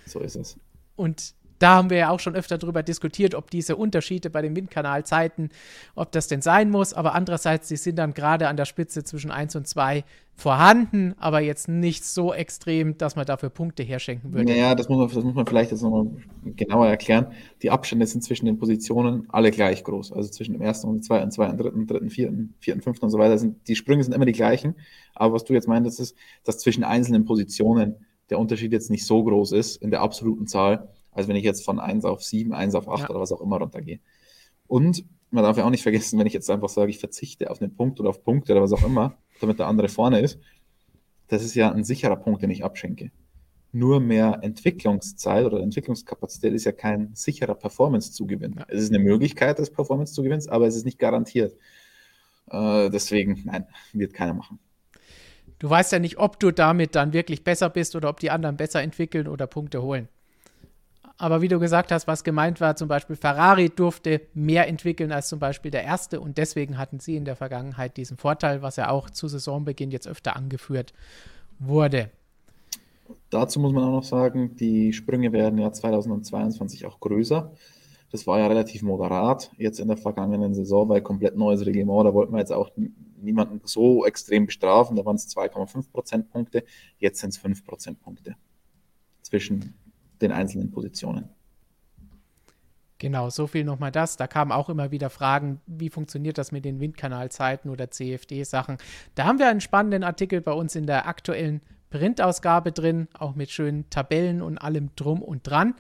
Es. 0.04 0.12
So 0.12 0.20
ist 0.20 0.36
es. 0.36 0.58
Und 0.96 1.34
da 1.58 1.76
haben 1.76 1.90
wir 1.90 1.96
ja 1.96 2.10
auch 2.10 2.20
schon 2.20 2.34
öfter 2.34 2.58
darüber 2.58 2.82
diskutiert, 2.82 3.34
ob 3.34 3.50
diese 3.50 3.76
Unterschiede 3.76 4.28
bei 4.30 4.42
den 4.42 4.54
Windkanalzeiten, 4.54 5.50
ob 5.94 6.12
das 6.12 6.28
denn 6.28 6.42
sein 6.42 6.70
muss. 6.70 6.92
Aber 6.92 7.14
andererseits, 7.14 7.68
sie 7.68 7.76
sind 7.76 7.96
dann 7.96 8.12
gerade 8.14 8.48
an 8.48 8.56
der 8.56 8.66
Spitze 8.66 9.04
zwischen 9.04 9.30
1 9.30 9.56
und 9.56 9.66
2 9.66 10.04
vorhanden, 10.34 11.14
aber 11.16 11.40
jetzt 11.40 11.66
nicht 11.66 12.04
so 12.04 12.34
extrem, 12.34 12.98
dass 12.98 13.16
man 13.16 13.24
dafür 13.24 13.48
Punkte 13.48 13.82
herschenken 13.82 14.34
würde. 14.34 14.52
Naja, 14.52 14.74
das 14.74 14.90
muss 14.90 14.98
man, 14.98 15.08
das 15.08 15.24
muss 15.24 15.34
man 15.34 15.46
vielleicht 15.46 15.70
jetzt 15.70 15.80
nochmal 15.80 16.08
genauer 16.44 16.88
erklären. 16.88 17.28
Die 17.62 17.70
Abstände 17.70 18.06
sind 18.06 18.22
zwischen 18.22 18.44
den 18.44 18.58
Positionen 18.58 19.26
alle 19.30 19.50
gleich 19.50 19.82
groß. 19.82 20.12
Also 20.12 20.28
zwischen 20.28 20.52
dem 20.52 20.60
ersten 20.60 20.88
und 20.88 20.96
dem 20.96 21.02
zweiten, 21.02 21.30
zweiten, 21.30 21.56
dritten, 21.56 21.86
dritten, 21.86 22.10
vierten, 22.10 22.54
vierten, 22.58 22.82
fünften 22.82 23.06
und 23.06 23.10
so 23.10 23.18
weiter. 23.18 23.38
Sind, 23.38 23.66
die 23.66 23.76
Sprünge 23.76 24.04
sind 24.04 24.12
immer 24.12 24.26
die 24.26 24.32
gleichen. 24.32 24.74
Aber 25.14 25.32
was 25.32 25.44
du 25.44 25.54
jetzt 25.54 25.68
meintest, 25.68 26.00
ist, 26.00 26.16
dass 26.44 26.58
zwischen 26.58 26.84
einzelnen 26.84 27.24
Positionen 27.24 27.96
der 28.30 28.38
Unterschied 28.38 28.72
jetzt 28.72 28.90
nicht 28.90 29.06
so 29.06 29.22
groß 29.22 29.52
ist 29.52 29.76
in 29.76 29.90
der 29.90 30.02
absoluten 30.02 30.46
Zahl 30.46 30.88
als 31.16 31.28
wenn 31.28 31.36
ich 31.36 31.44
jetzt 31.44 31.64
von 31.64 31.80
1 31.80 32.04
auf 32.04 32.22
7, 32.22 32.52
1 32.52 32.74
auf 32.74 32.88
8 32.88 33.04
ja. 33.04 33.10
oder 33.10 33.20
was 33.20 33.32
auch 33.32 33.40
immer 33.40 33.56
runtergehe. 33.56 34.00
Und 34.66 35.04
man 35.30 35.44
darf 35.44 35.56
ja 35.56 35.64
auch 35.64 35.70
nicht 35.70 35.82
vergessen, 35.82 36.18
wenn 36.18 36.26
ich 36.26 36.34
jetzt 36.34 36.50
einfach 36.50 36.68
sage, 36.68 36.90
ich 36.90 36.98
verzichte 36.98 37.50
auf 37.50 37.60
einen 37.60 37.74
Punkt 37.74 37.98
oder 38.00 38.10
auf 38.10 38.22
Punkte 38.22 38.52
oder 38.52 38.62
was 38.62 38.72
auch 38.72 38.84
immer, 38.84 39.16
damit 39.40 39.58
der 39.58 39.66
andere 39.66 39.88
vorne 39.88 40.20
ist, 40.20 40.38
das 41.28 41.42
ist 41.42 41.54
ja 41.54 41.72
ein 41.72 41.84
sicherer 41.84 42.16
Punkt, 42.16 42.42
den 42.42 42.50
ich 42.50 42.64
abschenke. 42.64 43.10
Nur 43.72 44.00
mehr 44.00 44.40
Entwicklungszeit 44.42 45.46
oder 45.46 45.60
Entwicklungskapazität 45.60 46.52
ist 46.52 46.64
ja 46.64 46.72
kein 46.72 47.14
sicherer 47.14 47.54
Performance-Zugewinn. 47.54 48.56
Ja. 48.58 48.66
Es 48.68 48.82
ist 48.82 48.90
eine 48.90 49.02
Möglichkeit 49.02 49.58
des 49.58 49.70
Performance-Zugewinns, 49.70 50.48
aber 50.48 50.66
es 50.66 50.76
ist 50.76 50.84
nicht 50.84 50.98
garantiert. 50.98 51.56
Äh, 52.50 52.90
deswegen, 52.90 53.42
nein, 53.46 53.66
wird 53.94 54.12
keiner 54.12 54.34
machen. 54.34 54.58
Du 55.58 55.70
weißt 55.70 55.92
ja 55.92 55.98
nicht, 55.98 56.18
ob 56.18 56.38
du 56.38 56.50
damit 56.50 56.94
dann 56.94 57.12
wirklich 57.12 57.44
besser 57.44 57.70
bist 57.70 57.96
oder 57.96 58.08
ob 58.08 58.20
die 58.20 58.30
anderen 58.30 58.56
besser 58.56 58.82
entwickeln 58.82 59.26
oder 59.26 59.46
Punkte 59.46 59.82
holen. 59.82 60.08
Aber 61.18 61.40
wie 61.40 61.48
du 61.48 61.58
gesagt 61.58 61.92
hast, 61.92 62.06
was 62.06 62.24
gemeint 62.24 62.60
war, 62.60 62.76
zum 62.76 62.88
Beispiel 62.88 63.16
Ferrari 63.16 63.70
durfte 63.70 64.20
mehr 64.34 64.68
entwickeln 64.68 65.12
als 65.12 65.28
zum 65.28 65.38
Beispiel 65.38 65.70
der 65.70 65.82
erste 65.82 66.20
und 66.20 66.36
deswegen 66.36 66.76
hatten 66.76 67.00
sie 67.00 67.16
in 67.16 67.24
der 67.24 67.36
Vergangenheit 67.36 67.96
diesen 67.96 68.18
Vorteil, 68.18 68.60
was 68.60 68.76
ja 68.76 68.90
auch 68.90 69.08
zu 69.08 69.26
Saisonbeginn 69.26 69.90
jetzt 69.90 70.06
öfter 70.06 70.36
angeführt 70.36 70.92
wurde. 71.58 72.10
Dazu 73.30 73.60
muss 73.60 73.72
man 73.72 73.84
auch 73.84 73.92
noch 73.92 74.04
sagen, 74.04 74.56
die 74.56 74.92
Sprünge 74.92 75.32
werden 75.32 75.58
ja 75.58 75.72
2022 75.72 76.84
auch 76.84 77.00
größer. 77.00 77.50
Das 78.12 78.26
war 78.26 78.38
ja 78.38 78.46
relativ 78.46 78.82
moderat 78.82 79.50
jetzt 79.56 79.80
in 79.80 79.88
der 79.88 79.96
vergangenen 79.96 80.54
Saison, 80.54 80.88
weil 80.88 81.00
komplett 81.00 81.36
neues 81.36 81.64
Reglement, 81.64 82.06
da 82.06 82.12
wollten 82.12 82.32
wir 82.32 82.40
jetzt 82.40 82.52
auch 82.52 82.70
niemanden 83.20 83.60
so 83.64 84.04
extrem 84.04 84.46
bestrafen. 84.46 84.96
Da 84.96 85.04
waren 85.04 85.16
es 85.16 85.28
2,5 85.36 85.90
Prozentpunkte, 85.90 86.64
jetzt 86.98 87.20
sind 87.20 87.30
es 87.30 87.38
5 87.38 87.64
Prozentpunkte 87.64 88.36
zwischen 89.22 89.74
den 90.20 90.32
einzelnen 90.32 90.70
Positionen. 90.70 91.30
Genau, 92.98 93.28
so 93.28 93.46
viel 93.46 93.64
nochmal 93.64 93.92
das. 93.92 94.16
Da 94.16 94.26
kamen 94.26 94.52
auch 94.52 94.70
immer 94.70 94.90
wieder 94.90 95.10
Fragen, 95.10 95.60
wie 95.66 95.90
funktioniert 95.90 96.38
das 96.38 96.50
mit 96.50 96.64
den 96.64 96.80
Windkanalzeiten 96.80 97.70
oder 97.70 97.90
CFD-Sachen. 97.90 98.78
Da 99.14 99.24
haben 99.24 99.38
wir 99.38 99.48
einen 99.48 99.60
spannenden 99.60 100.02
Artikel 100.02 100.40
bei 100.40 100.52
uns 100.52 100.74
in 100.74 100.86
der 100.86 101.06
aktuellen 101.06 101.60
Printausgabe 101.90 102.72
drin, 102.72 103.08
auch 103.12 103.34
mit 103.34 103.50
schönen 103.50 103.88
Tabellen 103.90 104.40
und 104.40 104.58
allem 104.58 104.90
drum 104.96 105.22
und 105.22 105.46
dran. 105.46 105.74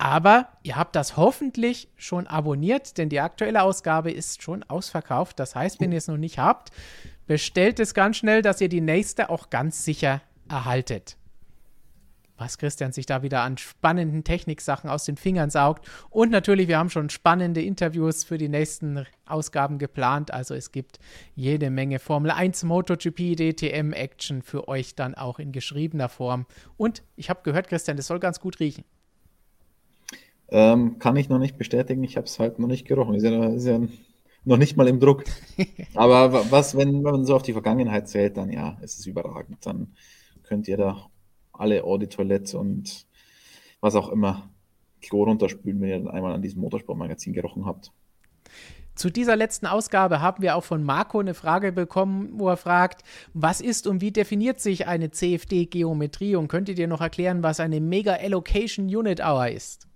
Aber 0.00 0.48
ihr 0.62 0.76
habt 0.76 0.96
das 0.96 1.18
hoffentlich 1.18 1.90
schon 1.96 2.26
abonniert, 2.26 2.96
denn 2.96 3.10
die 3.10 3.20
aktuelle 3.20 3.62
Ausgabe 3.62 4.10
ist 4.10 4.42
schon 4.42 4.62
ausverkauft. 4.62 5.38
Das 5.38 5.54
heißt, 5.54 5.78
wenn 5.78 5.92
ihr 5.92 5.98
es 5.98 6.08
noch 6.08 6.16
nicht 6.16 6.38
habt, 6.38 6.70
bestellt 7.26 7.78
es 7.78 7.92
ganz 7.92 8.16
schnell, 8.16 8.40
dass 8.40 8.62
ihr 8.62 8.70
die 8.70 8.80
nächste 8.80 9.28
auch 9.28 9.50
ganz 9.50 9.84
sicher 9.84 10.22
erhaltet 10.48 11.18
was 12.40 12.56
Christian 12.56 12.90
sich 12.90 13.04
da 13.04 13.22
wieder 13.22 13.42
an 13.42 13.58
spannenden 13.58 14.24
Techniksachen 14.24 14.88
aus 14.88 15.04
den 15.04 15.18
Fingern 15.18 15.50
saugt. 15.50 15.86
Und 16.08 16.30
natürlich, 16.30 16.68
wir 16.68 16.78
haben 16.78 16.88
schon 16.88 17.10
spannende 17.10 17.60
Interviews 17.60 18.24
für 18.24 18.38
die 18.38 18.48
nächsten 18.48 19.04
Ausgaben 19.26 19.78
geplant. 19.78 20.32
Also 20.32 20.54
es 20.54 20.72
gibt 20.72 20.98
jede 21.34 21.68
Menge 21.68 21.98
Formel 21.98 22.30
1, 22.30 22.64
MotoGP, 22.64 23.36
DTM 23.36 23.92
Action 23.92 24.40
für 24.40 24.68
euch 24.68 24.94
dann 24.94 25.14
auch 25.14 25.38
in 25.38 25.52
geschriebener 25.52 26.08
Form. 26.08 26.46
Und 26.78 27.02
ich 27.16 27.28
habe 27.28 27.42
gehört, 27.42 27.68
Christian, 27.68 27.98
das 27.98 28.06
soll 28.06 28.20
ganz 28.20 28.40
gut 28.40 28.58
riechen. 28.58 28.84
Ähm, 30.50 30.98
kann 30.98 31.16
ich 31.16 31.28
noch 31.28 31.38
nicht 31.38 31.58
bestätigen. 31.58 32.02
Ich 32.02 32.16
habe 32.16 32.26
es 32.26 32.38
halt 32.38 32.58
noch 32.58 32.66
nicht 32.66 32.86
gerochen. 32.86 33.14
Ist 33.14 33.22
ja, 33.22 33.46
ist 33.46 33.66
ja 33.66 33.80
noch 34.44 34.56
nicht 34.56 34.76
mal 34.76 34.88
im 34.88 35.00
Druck. 35.00 35.24
Aber 35.94 36.50
was, 36.50 36.76
wenn 36.76 37.02
man 37.02 37.24
so 37.24 37.36
auf 37.36 37.42
die 37.42 37.52
Vergangenheit 37.52 38.08
zählt, 38.08 38.36
dann 38.36 38.50
ja, 38.50 38.78
ist 38.82 38.98
es 38.98 39.06
überragend. 39.06 39.64
Dann 39.64 39.94
könnt 40.42 40.66
ihr 40.66 40.76
da 40.76 41.06
alle 41.52 41.84
Eau 41.84 41.98
de 41.98 42.08
Toilette 42.08 42.58
und 42.58 43.06
was 43.80 43.94
auch 43.94 44.08
immer 44.08 44.50
Klo 45.00 45.24
runterspülen, 45.24 45.80
wenn 45.80 45.88
ihr 45.88 45.98
dann 45.98 46.08
einmal 46.08 46.32
an 46.32 46.42
diesem 46.42 46.60
Motorsportmagazin 46.60 47.32
gerochen 47.32 47.66
habt. 47.66 47.92
Zu 48.94 49.08
dieser 49.08 49.36
letzten 49.36 49.66
Ausgabe 49.66 50.20
haben 50.20 50.42
wir 50.42 50.56
auch 50.56 50.64
von 50.64 50.82
Marco 50.82 51.20
eine 51.20 51.32
Frage 51.32 51.72
bekommen, 51.72 52.30
wo 52.34 52.48
er 52.48 52.58
fragt, 52.58 53.02
was 53.32 53.60
ist 53.60 53.86
und 53.86 54.02
wie 54.02 54.10
definiert 54.10 54.60
sich 54.60 54.86
eine 54.86 55.10
CFD-Geometrie 55.10 56.36
und 56.36 56.48
könntet 56.48 56.78
ihr 56.78 56.88
noch 56.88 57.00
erklären, 57.00 57.42
was 57.42 57.60
eine 57.60 57.80
Mega 57.80 58.14
Allocation 58.14 58.94
Unit 58.94 59.20
Hour 59.20 59.48
ist? 59.48 59.89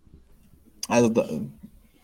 Also 0.89 1.09
da, 1.09 1.29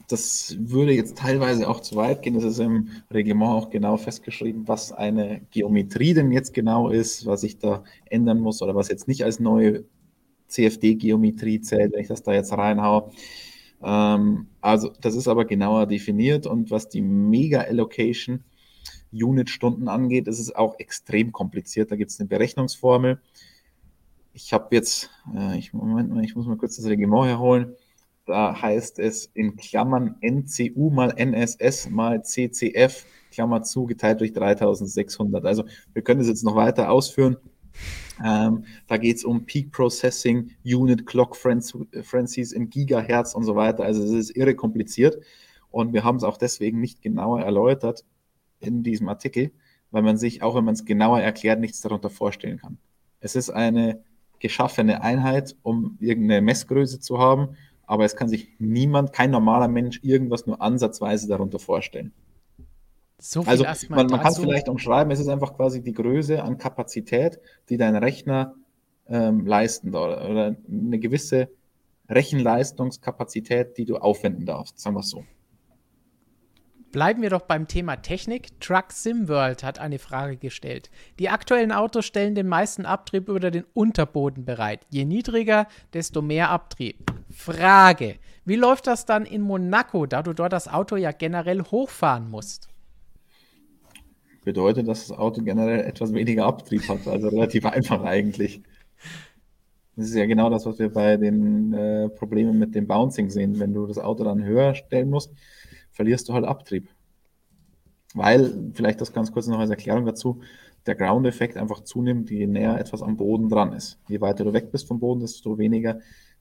das 0.08 0.56
würde 0.58 0.92
jetzt 0.92 1.16
teilweise 1.18 1.68
auch 1.68 1.80
zu 1.80 1.96
weit 1.96 2.22
gehen. 2.22 2.34
Es 2.34 2.44
ist 2.44 2.58
im 2.58 2.88
Reglement 3.12 3.52
auch 3.52 3.70
genau 3.70 3.96
festgeschrieben, 3.96 4.66
was 4.66 4.92
eine 4.92 5.42
Geometrie 5.50 6.14
denn 6.14 6.32
jetzt 6.32 6.52
genau 6.52 6.88
ist, 6.88 7.26
was 7.26 7.42
ich 7.44 7.58
da 7.58 7.84
ändern 8.06 8.40
muss 8.40 8.60
oder 8.62 8.74
was 8.74 8.88
jetzt 8.88 9.06
nicht 9.06 9.24
als 9.24 9.38
neue 9.38 9.84
CFD-Geometrie 10.48 11.60
zählt, 11.60 11.92
wenn 11.92 12.00
ich 12.00 12.08
das 12.08 12.22
da 12.22 12.32
jetzt 12.32 12.52
reinhaue. 12.52 13.10
Ähm, 13.82 14.48
also 14.60 14.90
das 15.00 15.14
ist 15.14 15.28
aber 15.28 15.44
genauer 15.44 15.86
definiert 15.86 16.46
und 16.46 16.70
was 16.70 16.88
die 16.88 17.02
Mega-Allocation 17.02 18.44
Unit-Stunden 19.12 19.88
angeht, 19.88 20.28
ist 20.28 20.38
es 20.38 20.54
auch 20.54 20.78
extrem 20.78 21.32
kompliziert. 21.32 21.90
Da 21.90 21.96
gibt 21.96 22.10
es 22.10 22.20
eine 22.20 22.28
Berechnungsformel. 22.28 23.20
Ich 24.32 24.52
habe 24.52 24.74
jetzt, 24.74 25.10
äh, 25.34 25.58
ich, 25.58 25.72
Moment 25.72 26.10
mal, 26.10 26.24
ich 26.24 26.36
muss 26.36 26.46
mal 26.46 26.56
kurz 26.56 26.76
das 26.76 26.86
Reglement 26.86 27.26
herholen. 27.26 27.74
Da 28.30 28.62
heißt 28.62 29.00
es 29.00 29.28
in 29.34 29.56
Klammern 29.56 30.14
NCU 30.20 30.90
mal 30.90 31.12
NSS 31.16 31.90
mal 31.90 32.22
CCF, 32.22 33.04
Klammer 33.32 33.64
zu, 33.64 33.86
geteilt 33.86 34.20
durch 34.20 34.32
3600. 34.32 35.44
Also 35.44 35.64
wir 35.92 36.02
können 36.02 36.20
das 36.20 36.28
jetzt 36.28 36.44
noch 36.44 36.54
weiter 36.54 36.92
ausführen. 36.92 37.38
Ähm, 38.24 38.66
da 38.86 38.98
geht 38.98 39.16
es 39.16 39.24
um 39.24 39.46
Peak 39.46 39.72
Processing, 39.72 40.52
Unit 40.64 41.06
Clock 41.06 41.34
Frenzies 41.34 42.52
in 42.52 42.70
Gigahertz 42.70 43.34
und 43.34 43.42
so 43.42 43.56
weiter. 43.56 43.82
Also 43.82 44.04
es 44.04 44.12
ist 44.12 44.36
irre 44.36 44.54
kompliziert. 44.54 45.18
Und 45.72 45.92
wir 45.92 46.04
haben 46.04 46.16
es 46.16 46.22
auch 46.22 46.36
deswegen 46.36 46.80
nicht 46.80 47.02
genauer 47.02 47.40
erläutert 47.40 48.04
in 48.60 48.84
diesem 48.84 49.08
Artikel, 49.08 49.50
weil 49.90 50.02
man 50.02 50.18
sich, 50.18 50.44
auch 50.44 50.54
wenn 50.54 50.64
man 50.64 50.74
es 50.74 50.84
genauer 50.84 51.20
erklärt, 51.20 51.58
nichts 51.58 51.80
darunter 51.80 52.10
vorstellen 52.10 52.58
kann. 52.58 52.78
Es 53.18 53.34
ist 53.34 53.50
eine 53.50 54.04
geschaffene 54.38 55.02
Einheit, 55.02 55.56
um 55.62 55.96
irgendeine 56.00 56.42
Messgröße 56.42 57.00
zu 57.00 57.18
haben, 57.18 57.56
aber 57.90 58.04
es 58.04 58.14
kann 58.14 58.28
sich 58.28 58.48
niemand, 58.60 59.12
kein 59.12 59.32
normaler 59.32 59.66
Mensch, 59.66 59.98
irgendwas 60.04 60.46
nur 60.46 60.62
ansatzweise 60.62 61.26
darunter 61.26 61.58
vorstellen. 61.58 62.12
So 63.18 63.42
also 63.42 63.64
man, 63.88 64.06
man 64.06 64.20
kann 64.20 64.30
es 64.30 64.38
vielleicht 64.38 64.68
umschreiben, 64.68 65.10
es 65.10 65.18
ist 65.18 65.26
einfach 65.26 65.56
quasi 65.56 65.82
die 65.82 65.92
Größe 65.92 66.40
an 66.40 66.56
Kapazität, 66.56 67.40
die 67.68 67.78
dein 67.78 67.96
Rechner 67.96 68.54
ähm, 69.08 69.44
leisten 69.44 69.88
oder, 69.88 70.30
oder 70.30 70.56
eine 70.70 71.00
gewisse 71.00 71.50
Rechenleistungskapazität, 72.08 73.76
die 73.76 73.86
du 73.86 73.96
aufwenden 73.96 74.46
darfst, 74.46 74.78
sagen 74.78 74.94
wir 74.94 75.00
es 75.00 75.10
so. 75.10 75.24
Bleiben 76.92 77.22
wir 77.22 77.30
doch 77.30 77.42
beim 77.42 77.66
Thema 77.66 77.96
Technik. 77.96 78.60
Truck 78.60 78.92
SimWorld 78.92 79.64
hat 79.64 79.80
eine 79.80 79.98
Frage 79.98 80.36
gestellt. 80.36 80.90
Die 81.18 81.28
aktuellen 81.28 81.72
Autos 81.72 82.06
stellen 82.06 82.36
den 82.36 82.46
meisten 82.46 82.86
Abtrieb 82.86 83.28
über 83.28 83.50
den 83.50 83.64
Unterboden 83.74 84.44
bereit. 84.44 84.86
Je 84.90 85.04
niedriger, 85.04 85.66
desto 85.92 86.22
mehr 86.22 86.50
Abtrieb. 86.50 87.19
Frage: 87.30 88.16
Wie 88.44 88.56
läuft 88.56 88.86
das 88.86 89.06
dann 89.06 89.24
in 89.24 89.42
Monaco, 89.42 90.06
da 90.06 90.22
du 90.22 90.32
dort 90.32 90.52
das 90.52 90.68
Auto 90.68 90.96
ja 90.96 91.12
generell 91.12 91.62
hochfahren 91.62 92.30
musst? 92.30 92.68
Bedeutet, 94.44 94.88
dass 94.88 95.08
das 95.08 95.16
Auto 95.16 95.42
generell 95.42 95.80
etwas 95.80 96.12
weniger 96.14 96.46
Abtrieb 96.46 96.88
hat, 96.88 97.06
also 97.06 97.28
relativ 97.28 97.64
einfach 97.66 98.02
eigentlich. 98.02 98.62
Das 99.96 100.06
ist 100.06 100.14
ja 100.14 100.26
genau 100.26 100.48
das, 100.48 100.64
was 100.64 100.78
wir 100.78 100.90
bei 100.90 101.16
den 101.16 101.74
äh, 101.74 102.08
Problemen 102.08 102.58
mit 102.58 102.74
dem 102.74 102.86
Bouncing 102.86 103.28
sehen. 103.28 103.58
Wenn 103.58 103.74
du 103.74 103.86
das 103.86 103.98
Auto 103.98 104.24
dann 104.24 104.42
höher 104.42 104.74
stellen 104.74 105.10
musst, 105.10 105.32
verlierst 105.90 106.28
du 106.28 106.32
halt 106.32 106.46
Abtrieb. 106.46 106.88
Weil, 108.14 108.72
vielleicht 108.74 109.00
das 109.00 109.12
ganz 109.12 109.30
kurz 109.30 109.46
noch 109.46 109.58
als 109.58 109.70
Erklärung 109.70 110.06
dazu, 110.06 110.40
der 110.86 110.94
Ground-Effekt 110.94 111.56
einfach 111.56 111.80
zunimmt, 111.80 112.30
je 112.30 112.46
näher 112.46 112.78
etwas 112.78 113.02
am 113.02 113.16
Boden 113.16 113.48
dran 113.48 113.72
ist. 113.72 113.98
Je 114.08 114.20
weiter 114.20 114.44
du 114.44 114.52
weg 114.52 114.72
bist 114.72 114.88
vom 114.88 114.98
Boden, 114.98 115.20
desto 115.20 115.58
weniger 115.58 116.00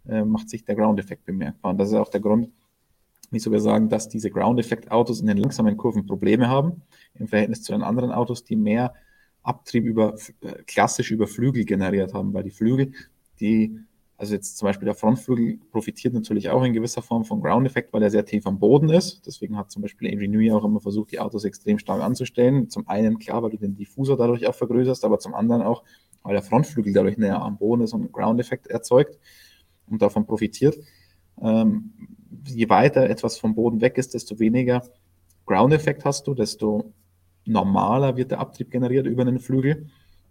äh, 0.09 0.25
macht 0.25 0.49
sich 0.49 0.65
der 0.65 0.75
Ground-Effekt 0.75 1.25
bemerkbar. 1.25 1.71
Und 1.71 1.77
das 1.77 1.89
ist 1.89 1.95
auch 1.95 2.09
der 2.09 2.21
Grund, 2.21 2.49
wieso 3.31 3.51
wir 3.51 3.59
sagen, 3.59 3.89
dass 3.89 4.09
diese 4.09 4.29
Ground-Effekt-Autos 4.29 5.21
in 5.21 5.27
den 5.27 5.37
langsamen 5.37 5.77
Kurven 5.77 6.05
Probleme 6.05 6.47
haben, 6.47 6.81
im 7.15 7.27
Verhältnis 7.27 7.61
zu 7.63 7.71
den 7.71 7.83
anderen 7.83 8.11
Autos, 8.11 8.43
die 8.43 8.55
mehr 8.55 8.93
Abtrieb 9.43 9.85
über, 9.85 10.15
äh, 10.41 10.63
klassisch 10.65 11.11
über 11.11 11.27
Flügel 11.27 11.65
generiert 11.65 12.13
haben, 12.13 12.33
weil 12.33 12.43
die 12.43 12.51
Flügel, 12.51 12.91
die 13.39 13.79
also 14.19 14.33
jetzt 14.33 14.57
zum 14.57 14.65
Beispiel 14.65 14.85
der 14.85 14.95
Frontflügel 14.95 15.59
profitiert 15.71 16.13
natürlich 16.13 16.49
auch 16.49 16.61
in 16.63 16.73
gewisser 16.73 17.01
Form 17.01 17.23
vom 17.23 17.41
Ground-Effekt, 17.41 17.93
weil 17.93 18.03
er 18.03 18.09
sehr 18.09 18.25
tief 18.25 18.45
am 18.47 18.59
Boden 18.59 18.89
ist. 18.89 19.25
Deswegen 19.25 19.55
hat 19.55 19.71
zum 19.71 19.81
Beispiel 19.81 20.13
Newey 20.13 20.51
auch 20.51 20.65
immer 20.65 20.81
versucht, 20.81 21.13
die 21.13 21.21
Autos 21.21 21.45
extrem 21.45 21.79
stark 21.79 22.01
anzustellen. 22.01 22.69
Zum 22.69 22.85
einen, 22.89 23.17
klar, 23.17 23.41
weil 23.41 23.51
du 23.51 23.57
den 23.57 23.77
Diffusor 23.77 24.17
dadurch 24.17 24.45
auch 24.45 24.55
vergrößerst, 24.55 25.05
aber 25.05 25.19
zum 25.19 25.33
anderen 25.33 25.61
auch, 25.61 25.85
weil 26.21 26.33
der 26.33 26.43
Frontflügel 26.43 26.91
dadurch 26.91 27.17
näher 27.17 27.41
am 27.41 27.57
Boden 27.57 27.83
ist 27.83 27.93
und 27.93 28.11
Ground-Effekt 28.11 28.67
erzeugt 28.67 29.17
und 29.89 30.01
davon 30.01 30.25
profitiert. 30.25 30.77
Ähm, 31.41 31.93
je 32.45 32.69
weiter 32.69 33.09
etwas 33.09 33.37
vom 33.37 33.55
Boden 33.55 33.81
weg 33.81 33.97
ist, 33.97 34.13
desto 34.13 34.39
weniger 34.39 34.83
Ground-Effekt 35.45 36.05
hast 36.05 36.27
du, 36.27 36.33
desto 36.33 36.93
normaler 37.45 38.17
wird 38.17 38.31
der 38.31 38.39
Abtrieb 38.39 38.71
generiert 38.71 39.07
über 39.07 39.25
den 39.25 39.39
Flügel. 39.39 39.87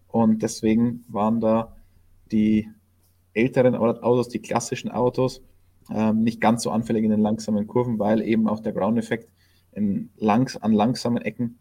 Und 0.06 0.42
deswegen 0.42 1.04
waren 1.08 1.40
da 1.40 1.76
die 2.30 2.68
älteren 3.34 3.74
Autos, 3.74 4.28
die 4.28 4.40
klassischen 4.40 4.90
Autos, 4.90 5.42
ähm, 5.90 6.22
nicht 6.22 6.40
ganz 6.40 6.62
so 6.62 6.70
anfällig 6.70 7.04
in 7.04 7.10
den 7.10 7.20
langsamen 7.20 7.66
Kurven, 7.66 7.98
weil 7.98 8.22
eben 8.22 8.48
auch 8.48 8.60
der 8.60 8.72
Ground-Effekt 8.72 9.30
langs 10.16 10.56
an 10.56 10.72
langsamen 10.72 11.22
Ecken 11.22 11.58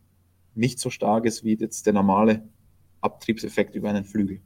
nicht 0.55 0.79
so 0.79 0.89
stark 0.89 1.25
ist 1.25 1.43
wie 1.43 1.55
jetzt 1.55 1.85
der 1.85 1.93
normale 1.93 2.47
Abtriebseffekt 3.01 3.75
über 3.75 3.89
einen 3.89 4.05
Flügel. 4.05 4.41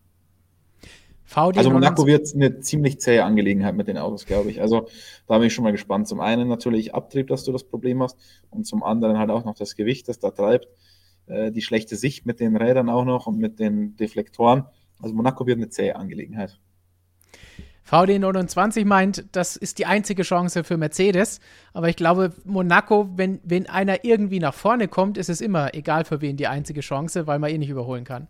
VD 1.32 1.60
also 1.60 1.72
Monaco 1.72 2.06
wird 2.06 2.36
eine 2.36 2.60
ziemlich 2.60 3.00
zähe 3.00 3.24
Angelegenheit 3.24 3.74
mit 3.74 3.88
den 3.88 3.98
Autos, 3.98 4.26
glaube 4.26 4.52
ich. 4.52 4.60
Also 4.60 4.90
da 5.28 5.38
bin 5.38 5.48
ich 5.48 5.54
schon 5.54 5.64
mal 5.64 5.72
gespannt. 5.72 6.10
Zum 6.10 6.20
einen 6.20 6.50
natürlich 6.50 6.94
Abtrieb, 6.94 7.28
dass 7.28 7.46
du 7.46 7.54
das 7.54 7.64
Problem 7.64 8.04
hast 8.04 8.18
und 8.50 8.66
zum 8.66 8.84
anderen 8.84 9.18
halt 9.18 9.30
auch 9.30 9.46
noch 9.46 9.56
das 9.56 9.78
Gewicht, 9.78 10.10
das 10.10 10.20
da 10.20 10.32
treibt, 10.32 10.68
äh, 11.28 11.54
die 11.54 11.62
schlechte 11.62 11.96
Sicht 11.96 12.26
mit 12.26 12.42
den 12.42 12.58
Rädern 12.58 12.90
auch 12.90 13.06
noch 13.06 13.28
und 13.28 13.38
mit 13.38 13.62
den 13.62 13.96
Deflektoren. 13.96 14.66
Also 15.00 15.16
Monaco 15.16 15.48
wird 15.48 15.56
eine 15.56 15.70
zähe 15.70 15.96
Angelegenheit. 15.96 16.60
VD29 17.90 18.86
meint, 18.86 19.24
das 19.32 19.56
ist 19.56 19.80
die 19.80 19.86
einzige 19.86 20.24
Chance 20.24 20.66
für 20.66 20.76
Mercedes. 20.76 21.40
Aber 21.72 21.88
ich 21.88 21.96
glaube, 21.96 22.34
Monaco, 22.44 23.10
wenn, 23.16 23.40
wenn 23.46 23.68
einer 23.68 24.04
irgendwie 24.04 24.40
nach 24.40 24.54
vorne 24.54 24.90
kommt, 24.90 25.18
ist 25.18 25.30
es 25.30 25.40
immer, 25.40 25.74
egal 25.76 26.04
für 26.04 26.20
wen, 26.20 26.36
die 26.36 26.48
einzige 26.48 26.82
Chance, 26.82 27.26
weil 27.26 27.40
man 27.40 27.52
eh 27.52 27.58
nicht 27.58 27.70
überholen 27.70 28.04
kann. 28.04 28.28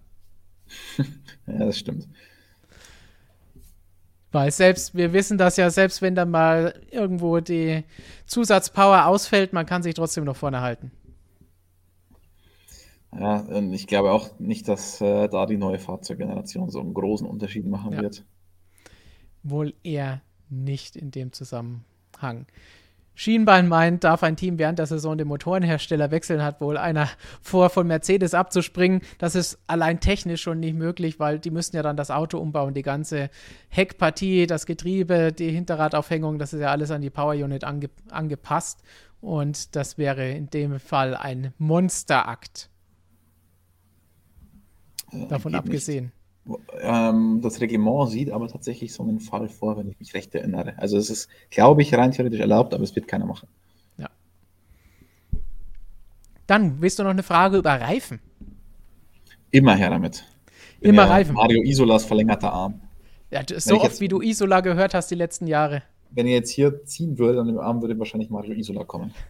ja, 1.47 1.65
das 1.65 1.79
stimmt. 1.79 2.07
Weil 4.31 4.51
selbst, 4.51 4.95
wir 4.95 5.11
wissen 5.13 5.37
das 5.37 5.57
ja, 5.57 5.69
selbst 5.69 6.01
wenn 6.01 6.15
dann 6.15 6.31
mal 6.31 6.73
irgendwo 6.89 7.39
die 7.39 7.83
Zusatzpower 8.25 9.07
ausfällt, 9.07 9.51
man 9.51 9.65
kann 9.65 9.83
sich 9.83 9.95
trotzdem 9.95 10.23
noch 10.23 10.37
vorne 10.37 10.61
halten. 10.61 10.91
Ja, 13.13 13.45
ich 13.73 13.87
glaube 13.87 14.11
auch 14.11 14.39
nicht, 14.39 14.69
dass 14.69 15.01
äh, 15.01 15.27
da 15.27 15.45
die 15.45 15.57
neue 15.57 15.79
Fahrzeuggeneration 15.79 16.69
so 16.69 16.79
einen 16.79 16.93
großen 16.93 17.27
Unterschied 17.27 17.65
machen 17.65 17.91
ja. 17.91 18.01
wird 18.01 18.23
wohl 19.43 19.73
eher 19.83 20.21
nicht 20.49 20.95
in 20.95 21.11
dem 21.11 21.31
Zusammenhang. 21.31 22.45
Schienbein 23.13 23.67
meint, 23.67 24.03
darf 24.03 24.23
ein 24.23 24.35
Team 24.35 24.57
während 24.57 24.79
der 24.79 24.85
Saison 24.85 25.17
den 25.17 25.27
Motorenhersteller 25.27 26.11
wechseln, 26.11 26.41
hat 26.41 26.61
wohl 26.61 26.77
einer 26.77 27.09
vor, 27.41 27.69
von 27.69 27.85
Mercedes 27.85 28.33
abzuspringen. 28.33 29.01
Das 29.17 29.35
ist 29.35 29.59
allein 29.67 29.99
technisch 29.99 30.41
schon 30.41 30.59
nicht 30.59 30.75
möglich, 30.75 31.19
weil 31.19 31.37
die 31.39 31.51
müssen 31.51 31.75
ja 31.75 31.83
dann 31.83 31.97
das 31.97 32.09
Auto 32.09 32.39
umbauen, 32.39 32.73
die 32.73 32.81
ganze 32.81 33.29
Heckpartie, 33.69 34.47
das 34.47 34.65
Getriebe, 34.65 35.31
die 35.33 35.51
Hinterradaufhängung, 35.51 36.39
das 36.39 36.53
ist 36.53 36.61
ja 36.61 36.71
alles 36.71 36.89
an 36.91 37.01
die 37.01 37.09
Power 37.09 37.33
Unit 37.33 37.63
ange 37.63 37.89
angepasst. 38.09 38.81
Und 39.19 39.75
das 39.75 39.97
wäre 39.97 40.31
in 40.31 40.49
dem 40.49 40.79
Fall 40.79 41.15
ein 41.15 41.53
Monsterakt. 41.59 42.69
Davon 45.29 45.53
abgesehen. 45.53 46.11
Ähm, 46.81 47.39
das 47.41 47.61
Reglement 47.61 48.09
sieht 48.09 48.31
aber 48.31 48.47
tatsächlich 48.47 48.93
so 48.93 49.03
einen 49.03 49.19
Fall 49.19 49.47
vor, 49.47 49.77
wenn 49.77 49.87
ich 49.87 49.99
mich 49.99 50.13
recht 50.13 50.33
erinnere. 50.33 50.73
Also 50.77 50.97
es 50.97 51.09
ist, 51.09 51.29
glaube 51.49 51.81
ich, 51.81 51.93
rein 51.93 52.11
theoretisch 52.11 52.39
erlaubt, 52.39 52.73
aber 52.73 52.83
es 52.83 52.95
wird 52.95 53.07
keiner 53.07 53.25
machen. 53.25 53.47
Ja. 53.97 54.09
Dann 56.47 56.81
willst 56.81 56.97
du 56.99 57.03
noch 57.03 57.11
eine 57.11 57.23
Frage 57.23 57.57
über 57.57 57.79
Reifen? 57.79 58.19
Immer 59.51 59.75
her 59.75 59.91
damit. 59.91 60.25
Bin 60.79 60.91
Immer 60.91 61.09
Reifen. 61.09 61.35
Mario 61.35 61.61
Isolas 61.63 62.05
verlängerter 62.05 62.51
Arm. 62.51 62.81
Ja, 63.29 63.43
so 63.47 63.75
oft 63.75 63.83
jetzt, 63.83 64.01
wie 64.01 64.07
du 64.07 64.21
Isola 64.21 64.61
gehört 64.61 64.93
hast 64.93 65.11
die 65.11 65.15
letzten 65.15 65.47
Jahre. 65.47 65.83
Wenn 66.09 66.27
ihr 66.27 66.33
jetzt 66.33 66.49
hier 66.49 66.83
ziehen 66.85 67.17
würde 67.17 67.39
an 67.39 67.47
dem 67.47 67.59
Arm, 67.59 67.81
würde 67.81 67.97
wahrscheinlich 67.99 68.29
Mario 68.29 68.53
Isola 68.53 68.83
kommen. 68.83 69.13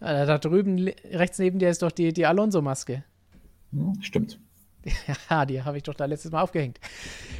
Da 0.00 0.36
drüben, 0.36 0.90
rechts 1.12 1.38
neben 1.38 1.60
dir 1.60 1.70
ist 1.70 1.80
doch 1.80 1.92
die, 1.92 2.12
die 2.12 2.26
Alonso-Maske. 2.26 3.04
Hm, 3.72 3.94
stimmt. 4.02 4.38
Ja, 5.30 5.46
die 5.46 5.62
habe 5.62 5.76
ich 5.76 5.82
doch 5.82 5.94
da 5.94 6.04
letztes 6.04 6.32
Mal 6.32 6.42
aufgehängt. 6.42 6.78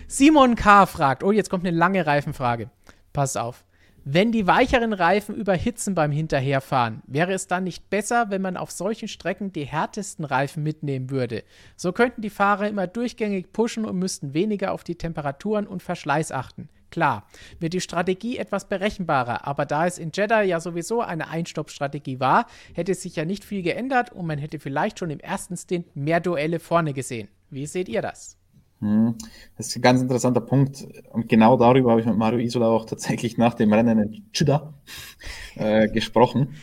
Simon 0.08 0.54
K. 0.54 0.86
fragt, 0.86 1.22
oh, 1.22 1.32
jetzt 1.32 1.50
kommt 1.50 1.66
eine 1.66 1.76
lange 1.76 2.06
Reifenfrage. 2.06 2.70
Pass 3.12 3.36
auf. 3.36 3.64
Wenn 4.06 4.32
die 4.32 4.46
weicheren 4.46 4.92
Reifen 4.92 5.34
überhitzen 5.34 5.94
beim 5.94 6.12
Hinterherfahren, 6.12 7.02
wäre 7.06 7.32
es 7.32 7.46
dann 7.46 7.64
nicht 7.64 7.88
besser, 7.88 8.28
wenn 8.28 8.42
man 8.42 8.58
auf 8.58 8.70
solchen 8.70 9.08
Strecken 9.08 9.50
die 9.54 9.64
härtesten 9.64 10.26
Reifen 10.26 10.62
mitnehmen 10.62 11.08
würde? 11.08 11.42
So 11.74 11.92
könnten 11.92 12.20
die 12.20 12.28
Fahrer 12.28 12.68
immer 12.68 12.86
durchgängig 12.86 13.52
pushen 13.54 13.86
und 13.86 13.98
müssten 13.98 14.34
weniger 14.34 14.72
auf 14.72 14.84
die 14.84 14.96
Temperaturen 14.96 15.66
und 15.66 15.82
Verschleiß 15.82 16.32
achten. 16.32 16.68
Klar, 16.94 17.26
wird 17.58 17.72
die 17.72 17.80
Strategie 17.80 18.38
etwas 18.38 18.68
berechenbarer, 18.68 19.48
aber 19.48 19.66
da 19.66 19.84
es 19.84 19.98
in 19.98 20.12
Jeddah 20.14 20.42
ja 20.42 20.60
sowieso 20.60 21.00
eine 21.00 21.26
Einstoppstrategie 21.26 22.20
war, 22.20 22.46
hätte 22.72 22.94
sich 22.94 23.16
ja 23.16 23.24
nicht 23.24 23.44
viel 23.44 23.62
geändert 23.62 24.12
und 24.12 24.28
man 24.28 24.38
hätte 24.38 24.60
vielleicht 24.60 25.00
schon 25.00 25.10
im 25.10 25.18
ersten 25.18 25.56
Stint 25.56 25.96
mehr 25.96 26.20
Duelle 26.20 26.60
vorne 26.60 26.92
gesehen. 26.92 27.26
Wie 27.50 27.66
seht 27.66 27.88
ihr 27.88 28.00
das? 28.00 28.36
Hm, 28.78 29.16
das 29.56 29.66
ist 29.66 29.76
ein 29.76 29.82
ganz 29.82 30.02
interessanter 30.02 30.40
Punkt. 30.40 30.86
Und 31.10 31.28
genau 31.28 31.56
darüber 31.56 31.90
habe 31.90 32.00
ich 32.00 32.06
mit 32.06 32.16
Mario 32.16 32.38
Isola 32.38 32.68
auch 32.68 32.84
tatsächlich 32.84 33.38
nach 33.38 33.54
dem 33.54 33.72
Rennen 33.72 33.98
in 33.98 34.26
Jeddah 34.32 34.72
äh, 35.56 35.88
gesprochen. 35.88 36.54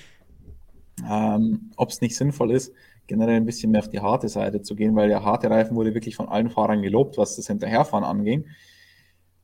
Ähm, 1.05 1.71
Ob 1.75 1.89
es 1.89 1.99
nicht 1.99 2.15
sinnvoll 2.15 2.51
ist, 2.51 2.71
generell 3.05 3.35
ein 3.35 3.45
bisschen 3.45 3.73
mehr 3.73 3.81
auf 3.81 3.89
die 3.89 3.99
harte 3.99 4.29
Seite 4.29 4.61
zu 4.61 4.75
gehen, 4.77 4.95
weil 4.95 5.09
der 5.09 5.25
harte 5.25 5.49
Reifen 5.49 5.75
wurde 5.75 5.93
wirklich 5.93 6.15
von 6.15 6.29
allen 6.29 6.49
Fahrern 6.49 6.81
gelobt, 6.81 7.17
was 7.17 7.35
das 7.35 7.47
Hinterherfahren 7.47 8.05
anging. 8.05 8.45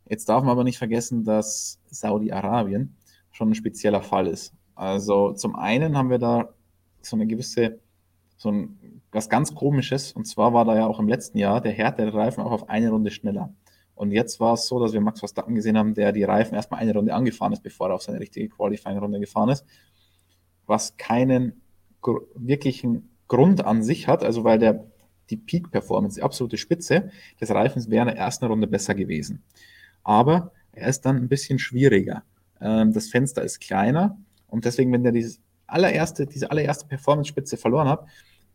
Jetzt 0.09 0.29
darf 0.29 0.43
man 0.43 0.51
aber 0.51 0.63
nicht 0.63 0.77
vergessen, 0.77 1.23
dass 1.23 1.79
Saudi-Arabien 1.89 2.95
schon 3.31 3.49
ein 3.49 3.55
spezieller 3.55 4.01
Fall 4.01 4.27
ist. 4.27 4.53
Also 4.75 5.33
zum 5.33 5.55
einen 5.55 5.97
haben 5.97 6.09
wir 6.09 6.19
da 6.19 6.53
so 7.01 7.15
eine 7.15 7.27
gewisse 7.27 7.79
so 8.37 8.51
ein, 8.51 9.01
was 9.11 9.29
ganz 9.29 9.53
komisches. 9.55 10.13
Und 10.13 10.25
zwar 10.25 10.53
war 10.53 10.63
da 10.63 10.75
ja 10.75 10.87
auch 10.87 10.99
im 10.99 11.07
letzten 11.07 11.39
Jahr 11.39 11.59
der 11.59 11.71
härtere 11.71 12.13
Reifen 12.13 12.43
auch 12.43 12.51
auf 12.51 12.69
eine 12.69 12.91
Runde 12.91 13.11
schneller. 13.11 13.53
Und 13.95 14.11
jetzt 14.11 14.39
war 14.39 14.53
es 14.53 14.67
so, 14.67 14.79
dass 14.79 14.93
wir 14.93 15.01
Max 15.01 15.19
Verstappen 15.19 15.55
gesehen 15.55 15.77
haben, 15.77 15.95
der 15.95 16.11
die 16.11 16.23
Reifen 16.23 16.53
erstmal 16.53 16.79
eine 16.79 16.93
Runde 16.93 17.15
angefahren 17.15 17.51
ist, 17.51 17.63
bevor 17.63 17.89
er 17.89 17.95
auf 17.95 18.03
seine 18.03 18.19
richtige 18.19 18.47
Qualifying-Runde 18.47 19.19
gefahren 19.19 19.49
ist. 19.49 19.65
Was 20.67 20.97
keinen 20.97 21.61
gr 22.01 22.21
wirklichen 22.35 23.09
Grund 23.27 23.65
an 23.65 23.81
sich 23.81 24.07
hat, 24.07 24.23
also 24.23 24.43
weil 24.43 24.59
der 24.59 24.85
die 25.31 25.37
Peak-Performance, 25.37 26.19
die 26.19 26.23
absolute 26.23 26.57
Spitze 26.57 27.09
des 27.41 27.49
Reifens 27.49 27.89
wäre 27.89 28.07
in 28.07 28.15
der 28.15 28.17
ersten 28.17 28.45
Runde 28.45 28.67
besser 28.67 28.95
gewesen. 28.95 29.43
Aber 30.07 30.53
er 30.71 30.87
ist 30.87 31.01
dann 31.01 31.17
ein 31.17 31.27
bisschen 31.27 31.59
schwieriger. 31.59 32.23
Ähm, 32.61 32.93
das 32.93 33.09
Fenster 33.09 33.43
ist 33.43 33.59
kleiner 33.59 34.17
und 34.47 34.63
deswegen, 34.63 34.91
wenn 34.93 35.03
er 35.03 35.11
dieses 35.11 35.41
allererste, 35.67 36.25
diese 36.25 36.49
allererste 36.49 36.87
Performance-Spitze 36.87 37.57
verloren 37.57 37.89
hat, 37.89 38.05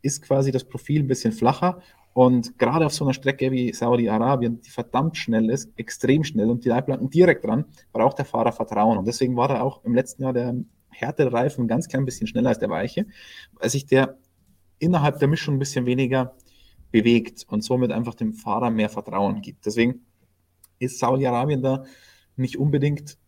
ist 0.00 0.22
quasi 0.22 0.50
das 0.50 0.64
Profil 0.64 1.02
ein 1.02 1.08
bisschen 1.08 1.32
flacher 1.32 1.82
und 2.14 2.58
gerade 2.58 2.86
auf 2.86 2.94
so 2.94 3.04
einer 3.04 3.12
Strecke 3.12 3.50
wie 3.52 3.70
Saudi-Arabien, 3.74 4.62
die 4.62 4.70
verdammt 4.70 5.18
schnell 5.18 5.50
ist, 5.50 5.70
extrem 5.76 6.24
schnell 6.24 6.48
und 6.48 6.64
die 6.64 6.70
Leitplanken 6.70 7.10
direkt 7.10 7.44
dran, 7.44 7.66
braucht 7.92 8.16
der 8.16 8.24
Fahrer 8.24 8.52
Vertrauen. 8.52 8.96
Und 8.96 9.06
deswegen 9.06 9.36
war 9.36 9.50
er 9.50 9.62
auch 9.62 9.84
im 9.84 9.94
letzten 9.94 10.22
Jahr 10.22 10.32
der 10.32 10.54
härtere 10.88 11.32
Reifen 11.34 11.68
ganz 11.68 11.86
klein 11.86 12.06
bisschen 12.06 12.26
schneller 12.26 12.48
als 12.48 12.58
der 12.58 12.70
weiche, 12.70 13.06
weil 13.52 13.68
sich 13.68 13.84
der 13.84 14.16
innerhalb 14.78 15.18
der 15.18 15.28
Mischung 15.28 15.56
ein 15.56 15.58
bisschen 15.58 15.84
weniger 15.84 16.34
bewegt 16.90 17.44
und 17.48 17.62
somit 17.62 17.92
einfach 17.92 18.14
dem 18.14 18.32
Fahrer 18.32 18.70
mehr 18.70 18.88
Vertrauen 18.88 19.42
gibt. 19.42 19.66
Deswegen 19.66 20.06
ist 20.82 20.98
Saudi-Arabien 20.98 21.62
da 21.62 21.84
nicht 22.36 22.59
unbedingt 22.59 23.18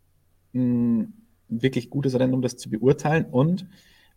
ein 0.55 1.27
wirklich 1.49 1.91
gutes 1.91 2.19
Rennen, 2.19 2.35
um 2.35 2.43
das 2.43 2.57
zu 2.57 2.71
beurteilen. 2.71 3.27
Und 3.27 3.67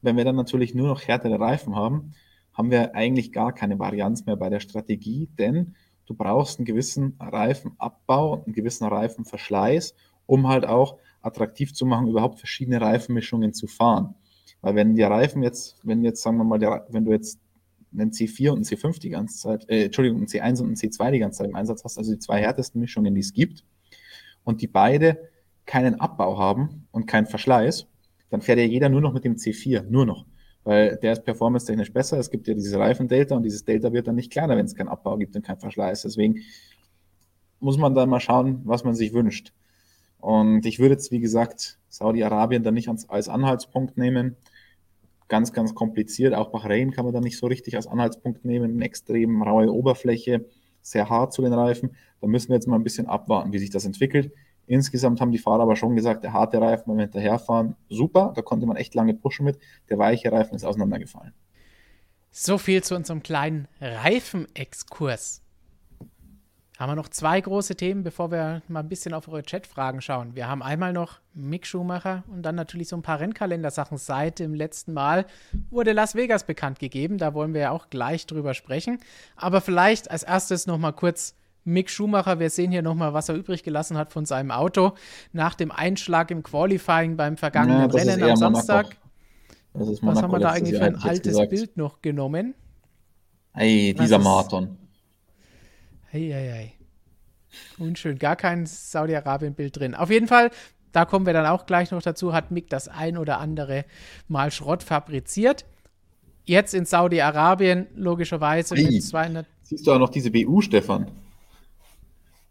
wenn 0.02 0.18
wir 0.18 0.26
dann 0.26 0.36
natürlich 0.36 0.74
nur 0.74 0.88
noch 0.88 1.08
härtere 1.08 1.40
Reifen 1.40 1.76
haben, 1.76 2.14
haben 2.54 2.72
wir 2.72 2.96
eigentlich 2.96 3.32
gar 3.32 3.54
keine 3.54 3.80
Varianz 3.80 4.26
mehr 4.26 4.36
bei 4.36 4.50
der 4.50 4.60
Strategie, 4.60 5.30
denn 5.38 5.76
du 6.06 6.16
brauchst 6.16 6.60
einen 6.60 6.66
gewissen 6.66 7.16
Reifenabbau, 7.20 8.44
einen 8.44 8.54
gewissen 8.54 8.88
Reifenverschleiß, 8.88 9.94
um 10.26 10.48
halt 10.48 10.66
auch 10.66 10.98
attraktiv 11.22 11.74
zu 11.74 11.86
machen, 11.86 12.08
überhaupt 12.08 12.40
verschiedene 12.40 12.82
Reifenmischungen 12.82 13.54
zu 13.54 13.68
fahren. 13.68 14.16
Weil 14.62 14.76
wenn 14.76 14.96
die 14.96 15.04
Reifen 15.04 15.44
jetzt, 15.44 15.80
wenn 15.84 16.04
jetzt, 16.04 16.22
sagen 16.22 16.38
wir 16.38 16.44
mal, 16.44 16.58
der, 16.58 16.88
wenn 16.90 17.06
du 17.06 17.12
jetzt 17.12 17.40
einen 18.00 18.12
C4 18.12 18.50
und 18.50 18.58
einen 18.58 18.66
C5 18.66 19.00
die 19.00 19.10
ganze 19.10 19.38
Zeit, 19.38 19.70
äh, 19.70 19.86
Entschuldigung, 19.86 20.20
einen 20.20 20.28
C1 20.28 20.62
und 20.62 20.68
einen 20.68 20.76
C2 20.76 21.12
die 21.12 21.20
ganze 21.20 21.40
Zeit 21.40 21.50
im 21.50 21.56
Einsatz 21.56 21.84
hast, 21.84 21.98
also 21.98 22.12
die 22.12 22.20
zwei 22.20 22.40
härtesten 22.40 22.80
Mischungen, 22.80 23.14
die 23.16 23.22
es 23.22 23.34
gibt, 23.34 23.64
und 24.44 24.62
die 24.62 24.68
beide 24.68 25.30
keinen 25.66 26.00
Abbau 26.00 26.38
haben 26.38 26.88
und 26.92 27.06
keinen 27.08 27.26
Verschleiß, 27.26 27.88
dann 28.30 28.42
fährt 28.42 28.60
ja 28.60 28.66
jeder 28.66 28.90
nur 28.90 29.02
noch 29.02 29.14
mit 29.14 29.24
dem 29.24 29.36
C4, 29.36 29.84
nur 29.90 30.06
noch. 30.06 30.26
Weil 30.64 30.98
der 30.98 31.14
ist 31.14 31.24
performance-technisch 31.24 31.94
besser. 31.94 32.18
Es 32.18 32.30
gibt 32.30 32.48
ja 32.48 32.54
dieses 32.54 32.76
Reifendelta 32.76 33.36
und 33.36 33.44
dieses 33.44 33.64
Delta 33.64 33.94
wird 33.94 34.08
dann 34.08 34.16
nicht 34.16 34.32
kleiner, 34.32 34.58
wenn 34.58 34.66
es 34.66 34.76
keinen 34.76 34.90
Abbau 34.90 35.18
gibt 35.18 35.36
und 35.36 35.46
keinen 35.46 35.60
Verschleiß. 35.60 36.02
Deswegen 36.02 36.42
muss 37.60 37.78
man 37.78 37.96
dann 37.96 38.10
mal 38.10 38.20
schauen, 38.20 38.62
was 38.66 38.84
man 38.84 38.94
sich 38.94 39.14
wünscht. 39.14 39.54
Und 40.20 40.66
ich 40.66 40.80
würde 40.80 40.94
jetzt, 40.94 41.12
wie 41.12 41.20
gesagt, 41.20 41.80
Saudi-Arabien 41.90 42.64
dann 42.64 42.74
nicht 42.74 42.90
als, 42.90 43.10
als 43.10 43.30
Anhaltspunkt 43.30 43.98
nehmen 43.98 44.36
ganz, 45.28 45.54
ganz 45.54 45.76
kompliziert. 45.76 46.34
Auch 46.34 46.52
Bahrain 46.52 46.92
kann 46.92 47.06
man 47.06 47.14
da 47.14 47.20
nicht 47.20 47.38
so 47.38 47.48
richtig 47.48 47.76
als 47.76 47.88
Anhaltspunkt 47.88 48.46
nehmen. 48.46 48.76
Eine 48.76 48.86
extrem 48.86 49.42
raue 49.42 49.72
Oberfläche, 49.72 50.46
sehr 50.82 51.10
hart 51.10 51.34
zu 51.34 51.42
den 51.42 51.54
Reifen. 51.54 51.96
Da 52.22 52.28
müssen 52.28 52.50
wir 52.50 52.56
jetzt 52.56 52.68
mal 52.68 52.76
ein 52.76 52.84
bisschen 52.84 53.08
abwarten, 53.08 53.54
wie 53.54 53.60
sich 53.60 53.70
das 53.70 53.86
entwickelt. 53.86 54.32
Insgesamt 54.66 55.22
haben 55.22 55.32
die 55.32 55.38
Fahrer 55.38 55.64
aber 55.64 55.78
schon 55.78 55.96
gesagt, 55.96 56.24
der 56.24 56.34
harte 56.34 56.60
Reifen 56.60 56.86
beim 56.88 57.00
Hinterherfahren, 57.00 57.76
super, 57.90 58.34
da 58.36 58.42
konnte 58.42 58.66
man 58.66 58.76
echt 58.76 58.96
lange 58.96 59.14
pushen 59.14 59.46
mit. 59.46 59.60
Der 59.90 59.98
weiche 59.98 60.32
Reifen 60.32 60.56
ist 60.56 60.66
auseinandergefallen. 60.66 61.34
So 62.32 62.58
viel 62.58 62.84
zu 62.84 62.96
unserem 62.96 63.24
kleinen 63.24 63.68
Reifenexkurs 63.80 65.42
haben 66.78 66.92
wir 66.92 66.96
noch 66.96 67.10
zwei 67.10 67.42
große 67.42 67.76
Themen, 67.76 68.04
bevor 68.04 68.32
wir 68.32 68.62
mal 68.68 68.82
ein 68.82 68.90
bisschen 68.90 69.16
auf 69.16 69.28
eure 69.28 69.42
Chatfragen 69.42 70.00
schauen. 70.00 70.36
Wir 70.36 70.48
haben 70.48 70.62
einmal 70.62 70.94
noch 70.94 71.20
Mick 71.34 71.66
Schumacher 71.66 72.24
und 72.32 72.44
dann 72.44 72.54
natürlich 72.54 72.88
so 72.88 72.96
ein 72.96 73.02
paar 73.02 73.20
Rennkalendersachen. 73.20 73.98
Seit 73.98 74.38
dem 74.38 74.54
letzten 74.54 74.94
Mal 74.94 75.26
wurde 75.72 75.92
Las 75.94 76.14
Vegas 76.14 76.46
bekannt 76.46 76.78
gegeben. 76.78 77.18
Da 77.18 77.34
wollen 77.34 77.56
wir 77.56 77.62
ja 77.62 77.72
auch 77.72 77.90
gleich 77.90 78.28
drüber 78.28 78.54
sprechen. 78.54 79.00
Aber 79.36 79.60
vielleicht 79.62 80.12
als 80.12 80.22
erstes 80.22 80.68
noch 80.68 80.78
mal 80.78 80.92
kurz 80.92 81.36
Mick 81.64 81.90
Schumacher. 81.90 82.40
Wir 82.40 82.52
sehen 82.52 82.72
hier 82.72 82.84
noch 82.84 82.96
mal, 82.96 83.12
was 83.12 83.28
er 83.28 83.36
übrig 83.36 83.64
gelassen 83.64 83.98
hat 83.98 84.14
von 84.14 84.26
seinem 84.26 84.52
Auto 84.52 84.94
nach 85.34 85.56
dem 85.56 85.72
Einschlag 85.72 86.30
im 86.30 86.44
Qualifying 86.44 87.18
beim 87.18 87.38
vergangenen 87.38 87.90
ja, 87.90 87.96
Rennen 87.96 88.24
am 88.24 88.36
Samstag. 88.36 88.98
was 89.74 90.22
haben 90.22 90.32
wir 90.32 90.40
da 90.40 90.52
eigentlich 90.52 90.78
für 90.78 90.86
ein 90.86 90.96
altes 90.96 91.38
Bild 91.50 91.76
noch 91.76 92.04
genommen? 92.04 92.54
Hey, 93.54 93.96
dieser 93.96 94.20
Marathon. 94.20 94.78
Eieiei. 96.12 96.74
Unschön, 97.78 98.20
gar 98.20 98.36
kein 98.36 98.66
Saudi-Arabien-Bild 98.66 99.78
drin. 99.78 99.96
Auf 99.96 100.10
jeden 100.10 100.28
Fall, 100.28 100.52
da 100.92 101.06
kommen 101.06 101.26
wir 101.26 101.34
dann 101.34 101.46
auch 101.46 101.66
gleich 101.66 101.92
noch 101.92 102.02
dazu, 102.02 102.34
hat 102.34 102.52
Mick 102.52 102.70
das 102.70 102.88
ein 102.88 103.18
oder 103.18 103.40
andere 103.40 103.86
Mal 104.28 104.52
Schrott 104.52 104.84
fabriziert. 104.84 105.66
Jetzt 106.46 106.74
in 106.74 106.86
Saudi-Arabien, 106.86 107.88
logischerweise 107.96 108.76
hey, 108.76 108.86
mit 108.86 109.04
200. 109.04 109.46
Siehst 109.64 109.86
du 109.86 109.92
auch 109.92 110.00
noch 110.00 110.10
diese 110.10 110.32
BU, 110.32 110.62
Stefan? 110.62 111.12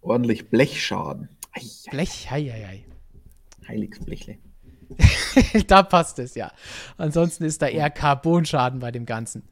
Ordentlich 0.03 0.51
Blechschaden. 0.51 1.29
Ei, 1.53 1.63
Blech, 1.91 2.31
hei, 2.31 2.45
hei, 2.45 2.65
hei. 2.67 2.85
Heiliges 3.69 4.01
Blechle. 4.01 4.39
da 5.67 5.83
passt 5.83 6.19
es 6.19 6.35
ja. 6.35 6.53
Ansonsten 6.97 7.45
ist 7.45 7.63
da 7.63 7.69
eher 7.69 7.91
Carbonschaden 7.91 8.81
bei 8.81 8.91
dem 8.91 9.07
Ganzen. 9.07 9.43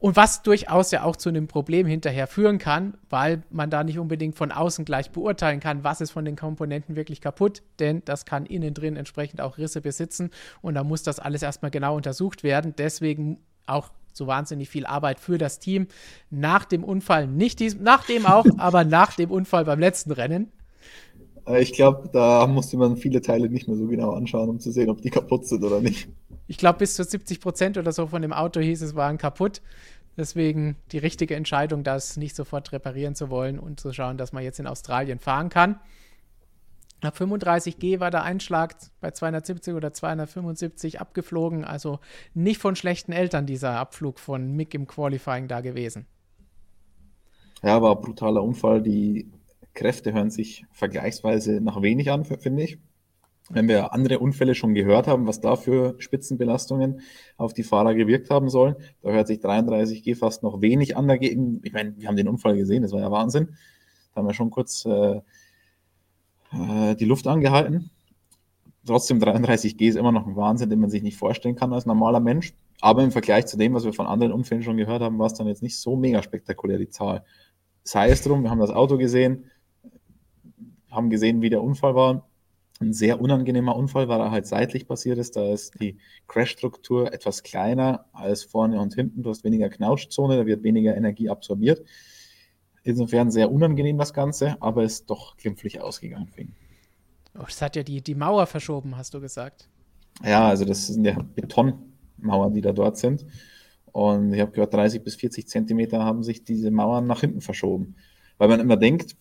Und 0.00 0.14
was 0.14 0.42
durchaus 0.42 0.92
ja 0.92 1.02
auch 1.02 1.16
zu 1.16 1.28
einem 1.28 1.48
Problem 1.48 1.86
hinterher 1.86 2.28
führen 2.28 2.58
kann, 2.58 2.94
weil 3.10 3.42
man 3.50 3.68
da 3.68 3.82
nicht 3.82 3.98
unbedingt 3.98 4.36
von 4.36 4.52
außen 4.52 4.84
gleich 4.84 5.10
beurteilen 5.10 5.58
kann, 5.58 5.82
was 5.82 6.00
ist 6.00 6.12
von 6.12 6.24
den 6.24 6.36
Komponenten 6.36 6.94
wirklich 6.94 7.20
kaputt, 7.20 7.62
denn 7.80 8.02
das 8.04 8.24
kann 8.24 8.46
innen 8.46 8.74
drin 8.74 8.96
entsprechend 8.96 9.40
auch 9.40 9.58
Risse 9.58 9.80
besitzen 9.80 10.30
und 10.62 10.74
da 10.74 10.84
muss 10.84 11.02
das 11.02 11.18
alles 11.18 11.42
erstmal 11.42 11.72
genau 11.72 11.96
untersucht 11.96 12.44
werden. 12.44 12.74
Deswegen 12.78 13.38
auch 13.66 13.90
so 14.12 14.26
wahnsinnig 14.26 14.68
viel 14.68 14.86
Arbeit 14.86 15.18
für 15.18 15.36
das 15.36 15.58
Team 15.58 15.88
nach 16.30 16.64
dem 16.64 16.84
Unfall, 16.84 17.26
nicht 17.26 17.58
diesem, 17.58 17.82
nach 17.82 18.04
dem 18.04 18.24
auch, 18.24 18.46
aber 18.58 18.84
nach 18.84 19.14
dem 19.14 19.30
Unfall 19.30 19.64
beim 19.64 19.80
letzten 19.80 20.12
Rennen. 20.12 20.52
Äh, 21.48 21.62
ich 21.62 21.72
glaube, 21.72 22.08
da 22.12 22.46
musste 22.46 22.76
man 22.76 22.96
viele 22.96 23.20
Teile 23.20 23.48
nicht 23.48 23.68
mehr 23.68 23.76
so 23.76 23.86
genau 23.86 24.12
anschauen, 24.12 24.48
um 24.48 24.60
zu 24.60 24.70
sehen, 24.70 24.90
ob 24.90 25.00
die 25.00 25.10
kaputt 25.10 25.46
sind 25.46 25.64
oder 25.64 25.80
nicht. 25.80 26.08
Ich 26.46 26.58
glaube, 26.58 26.78
bis 26.78 26.94
zu 26.94 27.04
70 27.04 27.40
Prozent 27.40 27.78
oder 27.78 27.92
so 27.92 28.06
von 28.06 28.22
dem 28.22 28.32
Auto 28.32 28.60
hieß 28.60 28.82
es, 28.82 28.94
waren 28.94 29.18
kaputt. 29.18 29.60
Deswegen 30.16 30.76
die 30.90 30.98
richtige 30.98 31.36
Entscheidung, 31.36 31.84
das 31.84 32.16
nicht 32.16 32.34
sofort 32.34 32.72
reparieren 32.72 33.14
zu 33.14 33.30
wollen 33.30 33.58
und 33.58 33.78
zu 33.78 33.92
schauen, 33.92 34.18
dass 34.18 34.32
man 34.32 34.42
jetzt 34.42 34.58
in 34.58 34.66
Australien 34.66 35.18
fahren 35.18 35.48
kann. 35.48 35.78
Ab 37.00 37.16
35G 37.16 38.00
war 38.00 38.10
der 38.10 38.24
Einschlag 38.24 38.74
bei 39.00 39.12
270 39.12 39.74
oder 39.74 39.92
275 39.92 41.00
abgeflogen. 41.00 41.64
Also 41.64 42.00
nicht 42.34 42.60
von 42.60 42.74
schlechten 42.74 43.12
Eltern 43.12 43.46
dieser 43.46 43.78
Abflug 43.78 44.18
von 44.18 44.56
Mick 44.56 44.74
im 44.74 44.88
Qualifying 44.88 45.46
da 45.46 45.60
gewesen. 45.60 46.06
Ja, 47.62 47.80
war 47.80 47.96
ein 47.96 48.02
brutaler 48.02 48.42
Unfall. 48.42 48.82
Die 48.82 49.30
Kräfte 49.74 50.12
hören 50.12 50.30
sich 50.30 50.64
vergleichsweise 50.72 51.60
nach 51.60 51.82
wenig 51.82 52.10
an, 52.10 52.24
finde 52.24 52.62
ich 52.62 52.78
wenn 53.50 53.68
wir 53.68 53.92
andere 53.92 54.18
Unfälle 54.18 54.54
schon 54.54 54.74
gehört 54.74 55.06
haben, 55.06 55.26
was 55.26 55.40
da 55.40 55.56
für 55.56 55.94
Spitzenbelastungen 55.98 57.00
auf 57.36 57.54
die 57.54 57.62
Fahrer 57.62 57.94
gewirkt 57.94 58.30
haben 58.30 58.48
sollen, 58.48 58.76
da 59.02 59.10
hört 59.10 59.26
sich 59.26 59.38
33G 59.38 60.16
fast 60.16 60.42
noch 60.42 60.60
wenig 60.60 60.96
an 60.96 61.08
dagegen. 61.08 61.60
Ich 61.64 61.72
meine, 61.72 61.96
wir 61.96 62.08
haben 62.08 62.16
den 62.16 62.28
Unfall 62.28 62.56
gesehen, 62.56 62.82
das 62.82 62.92
war 62.92 63.00
ja 63.00 63.10
Wahnsinn. 63.10 63.56
Da 64.14 64.20
haben 64.20 64.26
wir 64.26 64.34
schon 64.34 64.50
kurz 64.50 64.84
äh, 64.84 65.20
äh, 66.52 66.94
die 66.96 67.04
Luft 67.06 67.26
angehalten. 67.26 67.90
Trotzdem 68.86 69.18
33G 69.18 69.88
ist 69.88 69.96
immer 69.96 70.12
noch 70.12 70.26
ein 70.26 70.36
Wahnsinn, 70.36 70.70
den 70.70 70.80
man 70.80 70.90
sich 70.90 71.02
nicht 71.02 71.16
vorstellen 71.16 71.56
kann 71.56 71.72
als 71.72 71.86
normaler 71.86 72.20
Mensch. 72.20 72.54
Aber 72.80 73.02
im 73.02 73.10
Vergleich 73.10 73.46
zu 73.46 73.56
dem, 73.56 73.74
was 73.74 73.84
wir 73.84 73.92
von 73.92 74.06
anderen 74.06 74.32
Unfällen 74.32 74.62
schon 74.62 74.76
gehört 74.76 75.02
haben, 75.02 75.18
war 75.18 75.26
es 75.26 75.34
dann 75.34 75.46
jetzt 75.46 75.62
nicht 75.62 75.78
so 75.78 75.96
mega 75.96 76.22
spektakulär, 76.22 76.78
die 76.78 76.88
Zahl. 76.88 77.24
Sei 77.82 78.10
es 78.10 78.22
drum, 78.22 78.42
wir 78.42 78.50
haben 78.50 78.60
das 78.60 78.70
Auto 78.70 78.98
gesehen, 78.98 79.50
haben 80.90 81.10
gesehen, 81.10 81.42
wie 81.42 81.50
der 81.50 81.62
Unfall 81.62 81.94
war 81.94 82.28
ein 82.80 82.92
sehr 82.92 83.20
unangenehmer 83.20 83.74
Unfall, 83.76 84.08
weil 84.08 84.20
er 84.20 84.30
halt 84.30 84.46
seitlich 84.46 84.86
passiert 84.86 85.18
ist. 85.18 85.36
Da 85.36 85.52
ist 85.52 85.80
die 85.80 85.98
Crash-Struktur 86.28 87.12
etwas 87.12 87.42
kleiner 87.42 88.06
als 88.12 88.44
vorne 88.44 88.80
und 88.80 88.94
hinten. 88.94 89.22
Du 89.22 89.30
hast 89.30 89.44
weniger 89.44 89.68
Knautschzone, 89.68 90.36
da 90.36 90.46
wird 90.46 90.62
weniger 90.62 90.96
Energie 90.96 91.28
absorbiert. 91.28 91.82
Insofern 92.84 93.30
sehr 93.30 93.50
unangenehm 93.50 93.98
das 93.98 94.14
Ganze, 94.14 94.56
aber 94.62 94.84
ist 94.84 95.10
doch 95.10 95.36
glimpflich 95.36 95.80
ausgegangen. 95.80 96.28
Oh, 97.36 97.42
das 97.44 97.60
hat 97.60 97.76
ja 97.76 97.82
die, 97.82 98.00
die 98.00 98.14
Mauer 98.14 98.46
verschoben, 98.46 98.96
hast 98.96 99.12
du 99.12 99.20
gesagt. 99.20 99.68
Ja, 100.24 100.48
also 100.48 100.64
das 100.64 100.86
sind 100.86 101.04
ja 101.04 101.18
Betonmauern, 101.34 102.54
die 102.54 102.60
da 102.60 102.72
dort 102.72 102.96
sind. 102.96 103.26
Und 103.92 104.32
ich 104.32 104.40
habe 104.40 104.52
gehört, 104.52 104.74
30 104.74 105.02
bis 105.02 105.16
40 105.16 105.48
Zentimeter 105.48 106.04
haben 106.04 106.22
sich 106.22 106.44
diese 106.44 106.70
Mauern 106.70 107.06
nach 107.06 107.20
hinten 107.20 107.40
verschoben. 107.40 107.96
Weil 108.38 108.48
man 108.48 108.60
immer 108.60 108.76
denkt, 108.76 109.16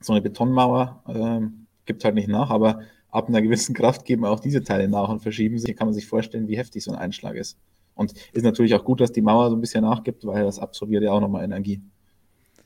so 0.00 0.12
eine 0.12 0.22
Betonmauer 0.22 1.02
ähm, 1.08 1.66
gibt 1.86 2.04
halt 2.04 2.14
nicht 2.14 2.28
nach, 2.28 2.50
aber 2.50 2.80
ab 3.10 3.28
einer 3.28 3.42
gewissen 3.42 3.74
Kraft 3.74 4.04
geben 4.04 4.24
auch 4.24 4.40
diese 4.40 4.62
Teile 4.62 4.88
nach 4.88 5.08
und 5.08 5.20
verschieben 5.20 5.58
sich. 5.58 5.76
Kann 5.76 5.86
man 5.86 5.94
sich 5.94 6.06
vorstellen, 6.06 6.48
wie 6.48 6.58
heftig 6.58 6.84
so 6.84 6.92
ein 6.92 6.98
Einschlag 6.98 7.34
ist. 7.34 7.58
Und 7.94 8.12
ist 8.32 8.44
natürlich 8.44 8.74
auch 8.74 8.84
gut, 8.84 9.00
dass 9.00 9.10
die 9.10 9.22
Mauer 9.22 9.50
so 9.50 9.56
ein 9.56 9.60
bisschen 9.60 9.82
nachgibt, 9.82 10.24
weil 10.24 10.44
das 10.44 10.58
absorbiert 10.58 11.02
ja 11.02 11.10
auch 11.10 11.20
nochmal 11.20 11.44
Energie, 11.44 11.82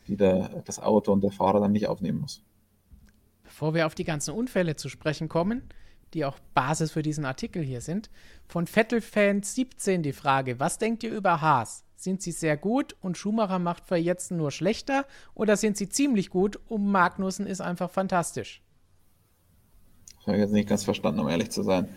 die 0.06 0.16
der, 0.16 0.62
das 0.66 0.78
Auto 0.78 1.12
und 1.12 1.22
der 1.22 1.30
Fahrer 1.30 1.60
dann 1.60 1.72
nicht 1.72 1.88
aufnehmen 1.88 2.20
muss. 2.20 2.42
Bevor 3.44 3.72
wir 3.72 3.86
auf 3.86 3.94
die 3.94 4.04
ganzen 4.04 4.34
Unfälle 4.34 4.76
zu 4.76 4.88
sprechen 4.88 5.28
kommen, 5.28 5.62
die 6.12 6.24
auch 6.26 6.38
Basis 6.52 6.92
für 6.92 7.02
diesen 7.02 7.24
Artikel 7.24 7.62
hier 7.62 7.80
sind, 7.80 8.10
von 8.46 8.66
Vettel-Fan 8.66 9.42
17 9.42 10.02
die 10.02 10.12
Frage: 10.12 10.60
Was 10.60 10.78
denkt 10.78 11.02
ihr 11.02 11.12
über 11.12 11.40
Haas? 11.40 11.84
Sind 12.02 12.20
sie 12.20 12.32
sehr 12.32 12.56
gut 12.56 12.96
und 13.00 13.16
Schumacher 13.16 13.60
macht 13.60 13.86
für 13.86 13.94
jetzt 13.94 14.32
nur 14.32 14.50
schlechter 14.50 15.06
oder 15.34 15.56
sind 15.56 15.76
sie 15.76 15.88
ziemlich 15.88 16.30
gut 16.30 16.58
und 16.66 16.84
Magnussen 16.84 17.46
ist 17.46 17.60
einfach 17.60 17.92
fantastisch? 17.92 18.60
Das 20.16 20.26
habe 20.26 20.38
ich 20.38 20.42
jetzt 20.42 20.50
nicht 20.50 20.68
ganz 20.68 20.82
verstanden, 20.82 21.20
um 21.20 21.28
ehrlich 21.28 21.52
zu 21.52 21.62
sein. 21.62 21.88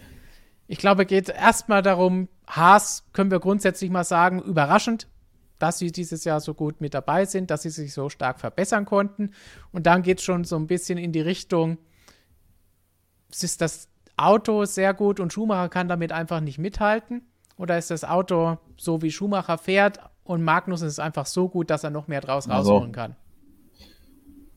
Ich 0.68 0.78
glaube, 0.78 1.08
geht 1.08 1.30
erstmal 1.30 1.82
darum, 1.82 2.28
Haas 2.46 3.08
können 3.14 3.32
wir 3.32 3.40
grundsätzlich 3.40 3.90
mal 3.90 4.04
sagen, 4.04 4.44
überraschend, 4.44 5.08
dass 5.58 5.80
sie 5.80 5.92
dieses 5.92 6.24
Jahr 6.24 6.40
so 6.40 6.54
gut 6.54 6.82
mit 6.82 6.94
dabei 6.94 7.26
sind, 7.26 7.50
dass 7.50 7.64
sie 7.64 7.72
sich 7.72 7.92
so 7.92 8.08
stark 8.10 8.40
verbessern 8.40 8.86
konnten. 8.86 9.32
Und 9.72 9.88
dann 9.88 10.04
geht 10.04 10.20
es 10.20 10.24
schon 10.24 10.44
so 10.44 10.56
ein 10.56 10.68
bisschen 10.68 11.00
in 11.00 11.14
die 11.14 11.22
Richtung, 11.22 11.80
es 13.32 13.44
ist 13.44 13.60
das 13.60 13.90
Auto 14.18 14.66
sehr 14.66 14.94
gut 14.94 15.20
und 15.20 15.34
Schumacher 15.34 15.68
kann 15.70 15.88
damit 15.88 16.12
einfach 16.12 16.42
nicht 16.42 16.60
mithalten. 16.60 17.24
Oder 17.58 17.78
ist 17.78 17.92
das 17.92 18.04
Auto 18.04 18.58
so 18.78 19.02
wie 19.02 19.12
Schumacher 19.12 19.58
fährt 19.58 20.00
und 20.24 20.44
Magnus 20.44 20.82
ist 20.82 21.00
einfach 21.00 21.26
so 21.26 21.48
gut, 21.48 21.70
dass 21.70 21.84
er 21.84 21.90
noch 21.90 22.08
mehr 22.08 22.22
draus 22.22 22.50
also, 22.50 22.74
rausholen 22.74 22.92
kann? 22.92 23.16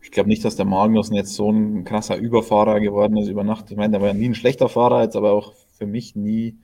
Ich 0.00 0.10
glaube 0.10 0.28
nicht, 0.28 0.44
dass 0.44 0.56
der 0.56 0.64
Magnussen 0.64 1.14
jetzt 1.14 1.34
so 1.34 1.50
ein 1.50 1.84
krasser 1.84 2.16
Überfahrer 2.16 2.80
geworden 2.80 3.16
ist 3.18 3.28
über 3.28 3.44
Nacht. 3.44 3.70
Ich 3.70 3.76
meine, 3.76 3.92
der 3.92 4.00
war 4.00 4.08
ja 4.08 4.14
nie 4.14 4.28
ein 4.28 4.34
schlechter 4.34 4.68
Fahrer, 4.68 5.02
jetzt 5.02 5.16
aber 5.16 5.32
auch 5.32 5.52
für 5.72 5.86
mich 5.86 6.16
nie 6.16 6.56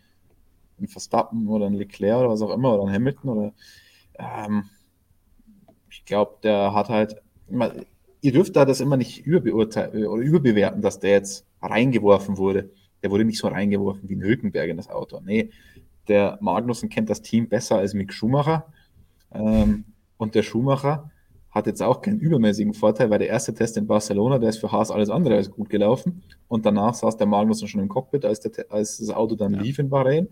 ein 0.81 0.89
Verstappen 0.89 1.47
oder 1.48 1.66
ein 1.66 1.74
Leclerc 1.74 2.20
oder 2.20 2.31
was 2.31 2.43
auch 2.43 2.51
immer 2.51 2.74
oder 2.74 2.89
ein 2.89 2.94
Hamilton 2.94 3.31
oder 3.31 3.52
ähm, 4.19 4.65
ich 5.90 6.05
glaube, 6.05 6.39
der 6.43 6.74
hat 6.74 6.89
halt, 6.89 7.23
ihr 8.20 8.32
dürft 8.32 8.56
da 8.56 8.65
das 8.65 8.81
immer 8.81 8.97
nicht 8.97 9.24
überbeurteilen 9.24 10.06
oder 10.06 10.23
überbewerten, 10.23 10.82
dass 10.82 10.98
der 10.98 11.11
jetzt 11.11 11.47
reingeworfen 11.62 12.36
wurde. 12.36 12.70
Der 13.02 13.11
wurde 13.11 13.24
nicht 13.24 13.39
so 13.39 13.48
reingeworfen 13.48 14.09
wie 14.09 14.16
ein 14.16 14.23
Hülkenberg 14.23 14.69
in 14.69 14.77
das 14.77 14.89
Auto. 14.89 15.20
Nee, 15.24 15.51
der 16.09 16.39
Magnussen 16.40 16.89
kennt 16.89 17.10
das 17.10 17.22
Team 17.22 17.48
besser 17.48 17.76
als 17.76 17.94
Mick 17.94 18.12
Schumacher. 18.12 18.66
Ähm, 19.32 19.85
und 20.16 20.35
der 20.35 20.43
Schumacher 20.43 21.10
hat 21.51 21.66
jetzt 21.66 21.82
auch 21.82 22.02
keinen 22.02 22.18
übermäßigen 22.18 22.74
Vorteil, 22.74 23.10
weil 23.10 23.20
der 23.20 23.28
erste 23.28 23.55
Test 23.55 23.76
in 23.76 23.86
Barcelona, 23.86 24.39
der 24.39 24.48
ist 24.48 24.59
für 24.59 24.72
Haas 24.72 24.90
alles 24.90 25.09
andere 25.09 25.36
als 25.36 25.51
gut 25.51 25.70
gelaufen. 25.70 26.22
Und 26.48 26.66
danach 26.66 26.94
saß 26.94 27.16
der 27.16 27.28
Magnussen 27.28 27.68
schon 27.68 27.81
im 27.81 27.89
Cockpit, 27.89 28.24
als, 28.24 28.40
der, 28.40 28.66
als 28.70 28.98
das 28.98 29.10
Auto 29.10 29.36
dann 29.36 29.55
ja. 29.55 29.60
lief 29.60 29.78
in 29.78 29.89
Bahrain. 29.89 30.28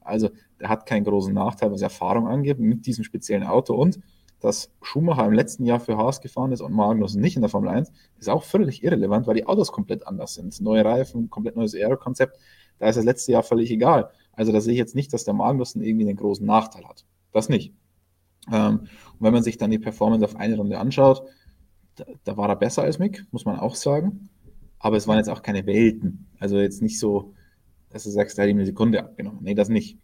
Also 0.00 0.30
der 0.60 0.68
hat 0.68 0.86
keinen 0.86 1.04
großen 1.04 1.32
Nachteil, 1.32 1.70
was 1.70 1.80
Erfahrung 1.80 2.26
angeht 2.26 2.58
mit 2.58 2.86
diesem 2.86 3.04
speziellen 3.04 3.44
Auto. 3.44 3.74
Und 3.74 4.00
dass 4.40 4.70
Schumacher 4.82 5.24
im 5.26 5.32
letzten 5.32 5.64
Jahr 5.64 5.80
für 5.80 5.96
Haas 5.96 6.20
gefahren 6.20 6.52
ist 6.52 6.60
und 6.60 6.72
Magnussen 6.72 7.20
nicht 7.20 7.36
in 7.36 7.42
der 7.42 7.48
Formel 7.48 7.70
1, 7.70 7.90
ist 8.18 8.28
auch 8.28 8.42
völlig 8.42 8.82
irrelevant, 8.82 9.26
weil 9.26 9.36
die 9.36 9.46
Autos 9.46 9.72
komplett 9.72 10.06
anders 10.06 10.34
sind. 10.34 10.60
Neue 10.60 10.84
Reifen, 10.84 11.30
komplett 11.30 11.56
neues 11.56 11.74
Aero-Konzept. 11.74 12.38
Da 12.78 12.88
ist 12.88 12.96
das 12.96 13.04
letzte 13.04 13.32
Jahr 13.32 13.42
völlig 13.42 13.70
egal. 13.70 14.10
Also 14.36 14.52
da 14.52 14.60
sehe 14.60 14.72
ich 14.72 14.78
jetzt 14.78 14.94
nicht, 14.94 15.12
dass 15.12 15.24
der 15.24 15.34
Magnussen 15.34 15.82
irgendwie 15.82 16.06
einen 16.06 16.16
großen 16.16 16.46
Nachteil 16.46 16.84
hat. 16.84 17.04
Das 17.32 17.48
nicht. 17.48 17.72
Ähm, 18.52 18.80
und 18.80 19.20
wenn 19.20 19.32
man 19.32 19.42
sich 19.42 19.58
dann 19.58 19.70
die 19.70 19.78
Performance 19.78 20.24
auf 20.24 20.36
eine 20.36 20.56
Runde 20.56 20.78
anschaut, 20.78 21.22
da, 21.96 22.04
da, 22.24 22.36
war 22.36 22.48
er 22.48 22.56
besser 22.56 22.82
als 22.82 22.98
Mick, 22.98 23.24
muss 23.30 23.44
man 23.44 23.58
auch 23.58 23.74
sagen. 23.74 24.28
Aber 24.78 24.96
es 24.96 25.08
waren 25.08 25.16
jetzt 25.16 25.30
auch 25.30 25.42
keine 25.42 25.66
Welten. 25.66 26.26
Also 26.38 26.58
jetzt 26.58 26.82
nicht 26.82 26.98
so, 26.98 27.34
dass 27.90 28.04
du 28.04 28.10
sagst, 28.10 28.38
er 28.38 28.44
hat 28.44 28.50
ihm 28.50 28.56
eine 28.56 28.66
Sekunde 28.66 29.00
abgenommen. 29.00 29.40
Nee, 29.42 29.54
das 29.54 29.68
nicht. 29.68 29.98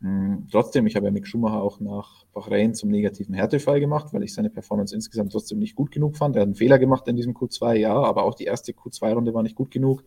Hm, 0.00 0.48
trotzdem, 0.50 0.86
ich 0.86 0.96
habe 0.96 1.06
ja 1.06 1.12
Mick 1.12 1.26
Schumacher 1.26 1.62
auch 1.62 1.80
nach 1.80 2.24
Bahrain 2.32 2.74
zum 2.74 2.90
negativen 2.90 3.34
Härtefall 3.34 3.80
gemacht, 3.80 4.12
weil 4.12 4.22
ich 4.22 4.34
seine 4.34 4.50
Performance 4.50 4.94
insgesamt 4.94 5.32
trotzdem 5.32 5.58
nicht 5.58 5.76
gut 5.76 5.92
genug 5.92 6.16
fand. 6.16 6.36
Er 6.36 6.42
hat 6.42 6.48
einen 6.48 6.56
Fehler 6.56 6.78
gemacht 6.78 7.06
in 7.08 7.16
diesem 7.16 7.34
Q2, 7.34 7.74
ja, 7.74 7.94
aber 7.94 8.24
auch 8.24 8.34
die 8.34 8.44
erste 8.44 8.72
Q2-Runde 8.72 9.32
war 9.34 9.42
nicht 9.42 9.56
gut 9.56 9.70
genug. 9.70 10.04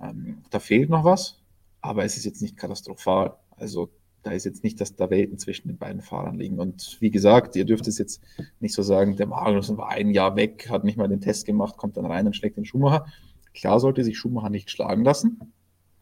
Ähm, 0.00 0.38
da 0.50 0.60
fehlt 0.60 0.90
noch 0.90 1.04
was, 1.04 1.40
aber 1.80 2.04
es 2.04 2.16
ist 2.16 2.24
jetzt 2.24 2.42
nicht 2.42 2.56
katastrophal. 2.56 3.36
Also 3.56 3.90
da 4.22 4.32
ist 4.32 4.44
jetzt 4.44 4.64
nicht, 4.64 4.80
dass 4.80 4.94
da 4.94 5.10
Welten 5.10 5.38
zwischen 5.38 5.68
den 5.68 5.78
beiden 5.78 6.02
Fahrern 6.02 6.38
liegen. 6.38 6.58
Und 6.58 6.96
wie 7.00 7.10
gesagt, 7.10 7.56
ihr 7.56 7.64
dürft 7.64 7.86
es 7.86 7.98
jetzt 7.98 8.20
nicht 8.60 8.74
so 8.74 8.82
sagen, 8.82 9.16
der 9.16 9.26
Magnussen 9.26 9.76
war 9.78 9.88
ein 9.88 10.10
Jahr 10.10 10.36
weg, 10.36 10.68
hat 10.70 10.84
nicht 10.84 10.98
mal 10.98 11.08
den 11.08 11.20
Test 11.20 11.46
gemacht, 11.46 11.76
kommt 11.76 11.96
dann 11.96 12.06
rein 12.06 12.26
und 12.26 12.36
schlägt 12.36 12.56
den 12.56 12.64
Schumacher. 12.64 13.06
Klar 13.54 13.80
sollte 13.80 14.04
sich 14.04 14.18
Schumacher 14.18 14.50
nicht 14.50 14.70
schlagen 14.70 15.04
lassen 15.04 15.52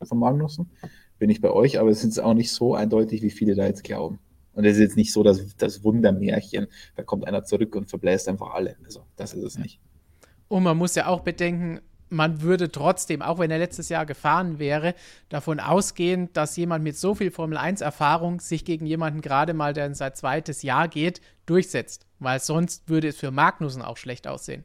von 0.02 0.18
Magnussen, 0.18 0.70
bin 1.18 1.30
ich 1.30 1.40
bei 1.40 1.50
euch, 1.50 1.78
aber 1.78 1.88
es 1.88 2.04
ist 2.04 2.18
auch 2.18 2.34
nicht 2.34 2.52
so 2.52 2.74
eindeutig, 2.74 3.22
wie 3.22 3.30
viele 3.30 3.54
da 3.54 3.66
jetzt 3.66 3.84
glauben. 3.84 4.18
Und 4.52 4.64
es 4.64 4.74
ist 4.74 4.82
jetzt 4.82 4.96
nicht 4.96 5.12
so, 5.12 5.22
dass 5.22 5.56
das 5.56 5.84
Wundermärchen, 5.84 6.66
da 6.96 7.02
kommt 7.02 7.26
einer 7.26 7.44
zurück 7.44 7.74
und 7.76 7.88
verbläst 7.88 8.28
einfach 8.28 8.54
alle. 8.54 8.76
Also 8.84 9.04
das 9.16 9.34
ist 9.34 9.44
es 9.44 9.58
nicht. 9.58 9.80
Und 10.48 10.62
man 10.62 10.76
muss 10.76 10.94
ja 10.94 11.08
auch 11.08 11.20
bedenken, 11.20 11.80
man 12.08 12.42
würde 12.42 12.70
trotzdem, 12.70 13.22
auch 13.22 13.38
wenn 13.38 13.50
er 13.50 13.58
letztes 13.58 13.88
Jahr 13.88 14.06
gefahren 14.06 14.58
wäre, 14.58 14.94
davon 15.28 15.60
ausgehen, 15.60 16.28
dass 16.32 16.56
jemand 16.56 16.84
mit 16.84 16.96
so 16.96 17.14
viel 17.14 17.30
Formel-1-Erfahrung 17.30 18.40
sich 18.40 18.64
gegen 18.64 18.86
jemanden 18.86 19.20
gerade 19.20 19.54
mal, 19.54 19.72
der 19.72 19.86
in 19.86 19.94
sein 19.94 20.14
zweites 20.14 20.62
Jahr 20.62 20.88
geht, 20.88 21.20
durchsetzt. 21.46 22.06
Weil 22.18 22.40
sonst 22.40 22.88
würde 22.88 23.08
es 23.08 23.16
für 23.16 23.30
Magnussen 23.30 23.82
auch 23.82 23.96
schlecht 23.96 24.26
aussehen. 24.26 24.64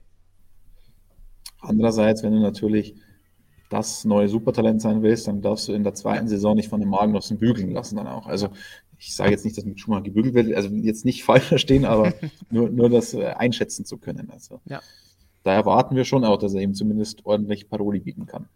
Andererseits, 1.59 2.23
wenn 2.23 2.33
du 2.33 2.39
natürlich 2.39 2.95
das 3.69 4.03
neue 4.03 4.27
Supertalent 4.27 4.81
sein 4.81 5.01
willst, 5.01 5.27
dann 5.27 5.41
darfst 5.41 5.67
du 5.67 5.73
in 5.73 5.83
der 5.83 5.93
zweiten 5.93 6.27
Saison 6.27 6.55
nicht 6.55 6.69
von 6.69 6.79
dem 6.79 6.89
Magnussen 6.89 7.37
bügeln 7.37 7.71
lassen 7.71 7.95
dann 7.95 8.07
auch. 8.07 8.27
Also 8.27 8.49
ich 8.97 9.15
sage 9.15 9.31
jetzt 9.31 9.45
nicht, 9.45 9.57
dass 9.57 9.65
mit 9.65 9.79
Schumacher 9.79 10.03
gebügelt 10.03 10.33
wird, 10.33 10.53
also 10.53 10.69
jetzt 10.69 11.05
nicht 11.05 11.23
falsch 11.25 11.45
verstehen, 11.45 11.85
aber 11.85 12.13
nur, 12.49 12.69
nur 12.69 12.89
das 12.89 13.13
äh, 13.13 13.27
einschätzen 13.27 13.85
zu 13.85 13.97
können. 13.97 14.29
Also. 14.29 14.59
Ja 14.65 14.81
da 15.43 15.53
erwarten 15.53 15.95
wir 15.95 16.05
schon 16.05 16.23
auch, 16.23 16.37
dass 16.37 16.53
er 16.53 16.61
ihm 16.61 16.73
zumindest 16.73 17.25
ordentlich 17.25 17.69
Paroli 17.69 17.99
bieten 17.99 18.25
kann. 18.25 18.47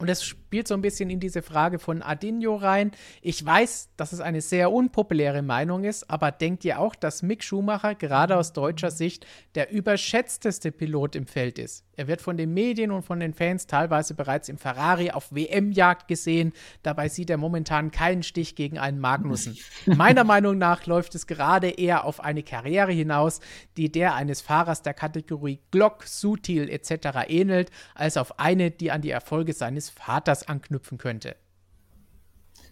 Und 0.00 0.08
es 0.08 0.22
spielt 0.22 0.68
so 0.68 0.74
ein 0.74 0.80
bisschen 0.80 1.10
in 1.10 1.18
diese 1.18 1.42
Frage 1.42 1.80
von 1.80 2.02
Adinho 2.02 2.54
rein. 2.54 2.92
Ich 3.20 3.44
weiß, 3.44 3.90
dass 3.96 4.12
es 4.12 4.20
eine 4.20 4.40
sehr 4.40 4.70
unpopuläre 4.70 5.42
Meinung 5.42 5.82
ist, 5.82 6.08
aber 6.08 6.30
denkt 6.30 6.64
ihr 6.64 6.78
auch, 6.78 6.94
dass 6.94 7.22
Mick 7.22 7.42
Schumacher 7.42 7.96
gerade 7.96 8.36
aus 8.36 8.52
deutscher 8.52 8.92
Sicht 8.92 9.26
der 9.56 9.72
überschätzteste 9.72 10.70
Pilot 10.70 11.16
im 11.16 11.26
Feld 11.26 11.58
ist? 11.58 11.84
Er 11.98 12.06
wird 12.06 12.22
von 12.22 12.36
den 12.36 12.54
Medien 12.54 12.92
und 12.92 13.02
von 13.02 13.18
den 13.18 13.34
Fans 13.34 13.66
teilweise 13.66 14.14
bereits 14.14 14.48
im 14.48 14.56
Ferrari 14.56 15.10
auf 15.10 15.34
WM-Jagd 15.34 16.06
gesehen. 16.06 16.52
Dabei 16.84 17.08
sieht 17.08 17.28
er 17.28 17.38
momentan 17.38 17.90
keinen 17.90 18.22
Stich 18.22 18.54
gegen 18.54 18.78
einen 18.78 19.00
Magnussen. 19.00 19.58
Meiner 19.86 20.22
Meinung 20.22 20.58
nach 20.58 20.86
läuft 20.86 21.16
es 21.16 21.26
gerade 21.26 21.70
eher 21.70 22.04
auf 22.04 22.20
eine 22.20 22.44
Karriere 22.44 22.92
hinaus, 22.92 23.40
die 23.76 23.90
der 23.90 24.14
eines 24.14 24.40
Fahrers 24.40 24.82
der 24.82 24.94
Kategorie 24.94 25.58
Glock, 25.72 26.04
Sutil 26.04 26.70
etc. 26.70 27.26
ähnelt, 27.26 27.72
als 27.96 28.16
auf 28.16 28.38
eine, 28.38 28.70
die 28.70 28.92
an 28.92 29.02
die 29.02 29.10
Erfolge 29.10 29.52
seines 29.52 29.90
Vaters 29.90 30.46
anknüpfen 30.46 30.98
könnte. 30.98 31.34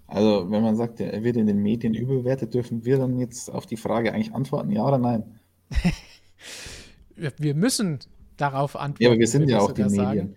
Also, 0.06 0.52
wenn 0.52 0.62
man 0.62 0.76
sagt, 0.76 1.00
er 1.00 1.24
wird 1.24 1.36
in 1.36 1.48
den 1.48 1.58
Medien 1.58 1.94
überbewertet, 1.94 2.54
dürfen 2.54 2.84
wir 2.84 2.98
dann 2.98 3.18
jetzt 3.18 3.50
auf 3.50 3.66
die 3.66 3.76
Frage 3.76 4.12
eigentlich 4.12 4.32
antworten, 4.32 4.70
ja 4.70 4.86
oder 4.86 4.98
nein? 4.98 5.40
wir 7.16 7.56
müssen 7.56 7.98
darauf 8.36 8.76
antworten. 8.76 9.02
Ja, 9.02 9.10
aber 9.10 9.18
wir 9.18 9.28
sind 9.28 9.48
ja 9.48 9.58
auch 9.60 9.72
die 9.72 9.84
Medien. 9.84 10.36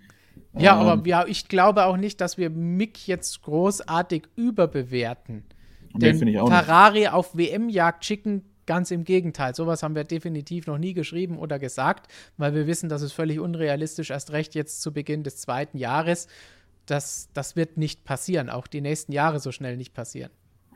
Ja, 0.57 0.81
ähm, 0.81 0.87
aber 0.87 1.07
ja, 1.07 1.25
ich 1.27 1.47
glaube 1.47 1.85
auch 1.85 1.97
nicht, 1.97 2.21
dass 2.21 2.37
wir 2.37 2.49
Mick 2.49 3.07
jetzt 3.07 3.41
großartig 3.43 4.23
überbewerten. 4.35 5.43
Nee, 5.93 6.13
Denn 6.13 6.47
Ferrari 6.47 6.99
nicht. 6.99 7.13
auf 7.13 7.35
WM-Jagd 7.35 8.05
schicken, 8.05 8.43
ganz 8.65 8.91
im 8.91 9.03
Gegenteil. 9.03 9.55
Sowas 9.55 9.81
haben 9.81 9.95
wir 9.95 10.03
definitiv 10.03 10.67
noch 10.67 10.77
nie 10.77 10.93
geschrieben 10.93 11.39
oder 11.39 11.57
gesagt, 11.57 12.11
weil 12.37 12.53
wir 12.53 12.67
wissen, 12.67 12.87
dass 12.87 13.01
es 13.01 13.11
völlig 13.11 13.39
unrealistisch, 13.39 14.11
erst 14.11 14.31
recht 14.31 14.53
jetzt 14.53 14.81
zu 14.81 14.93
Beginn 14.93 15.23
des 15.23 15.37
zweiten 15.37 15.77
Jahres. 15.77 16.27
Das, 16.85 17.29
das 17.33 17.55
wird 17.55 17.77
nicht 17.77 18.03
passieren, 18.03 18.49
auch 18.49 18.67
die 18.67 18.81
nächsten 18.81 19.11
Jahre 19.11 19.39
so 19.39 19.51
schnell 19.51 19.77
nicht 19.77 19.93
passieren. 19.93 20.31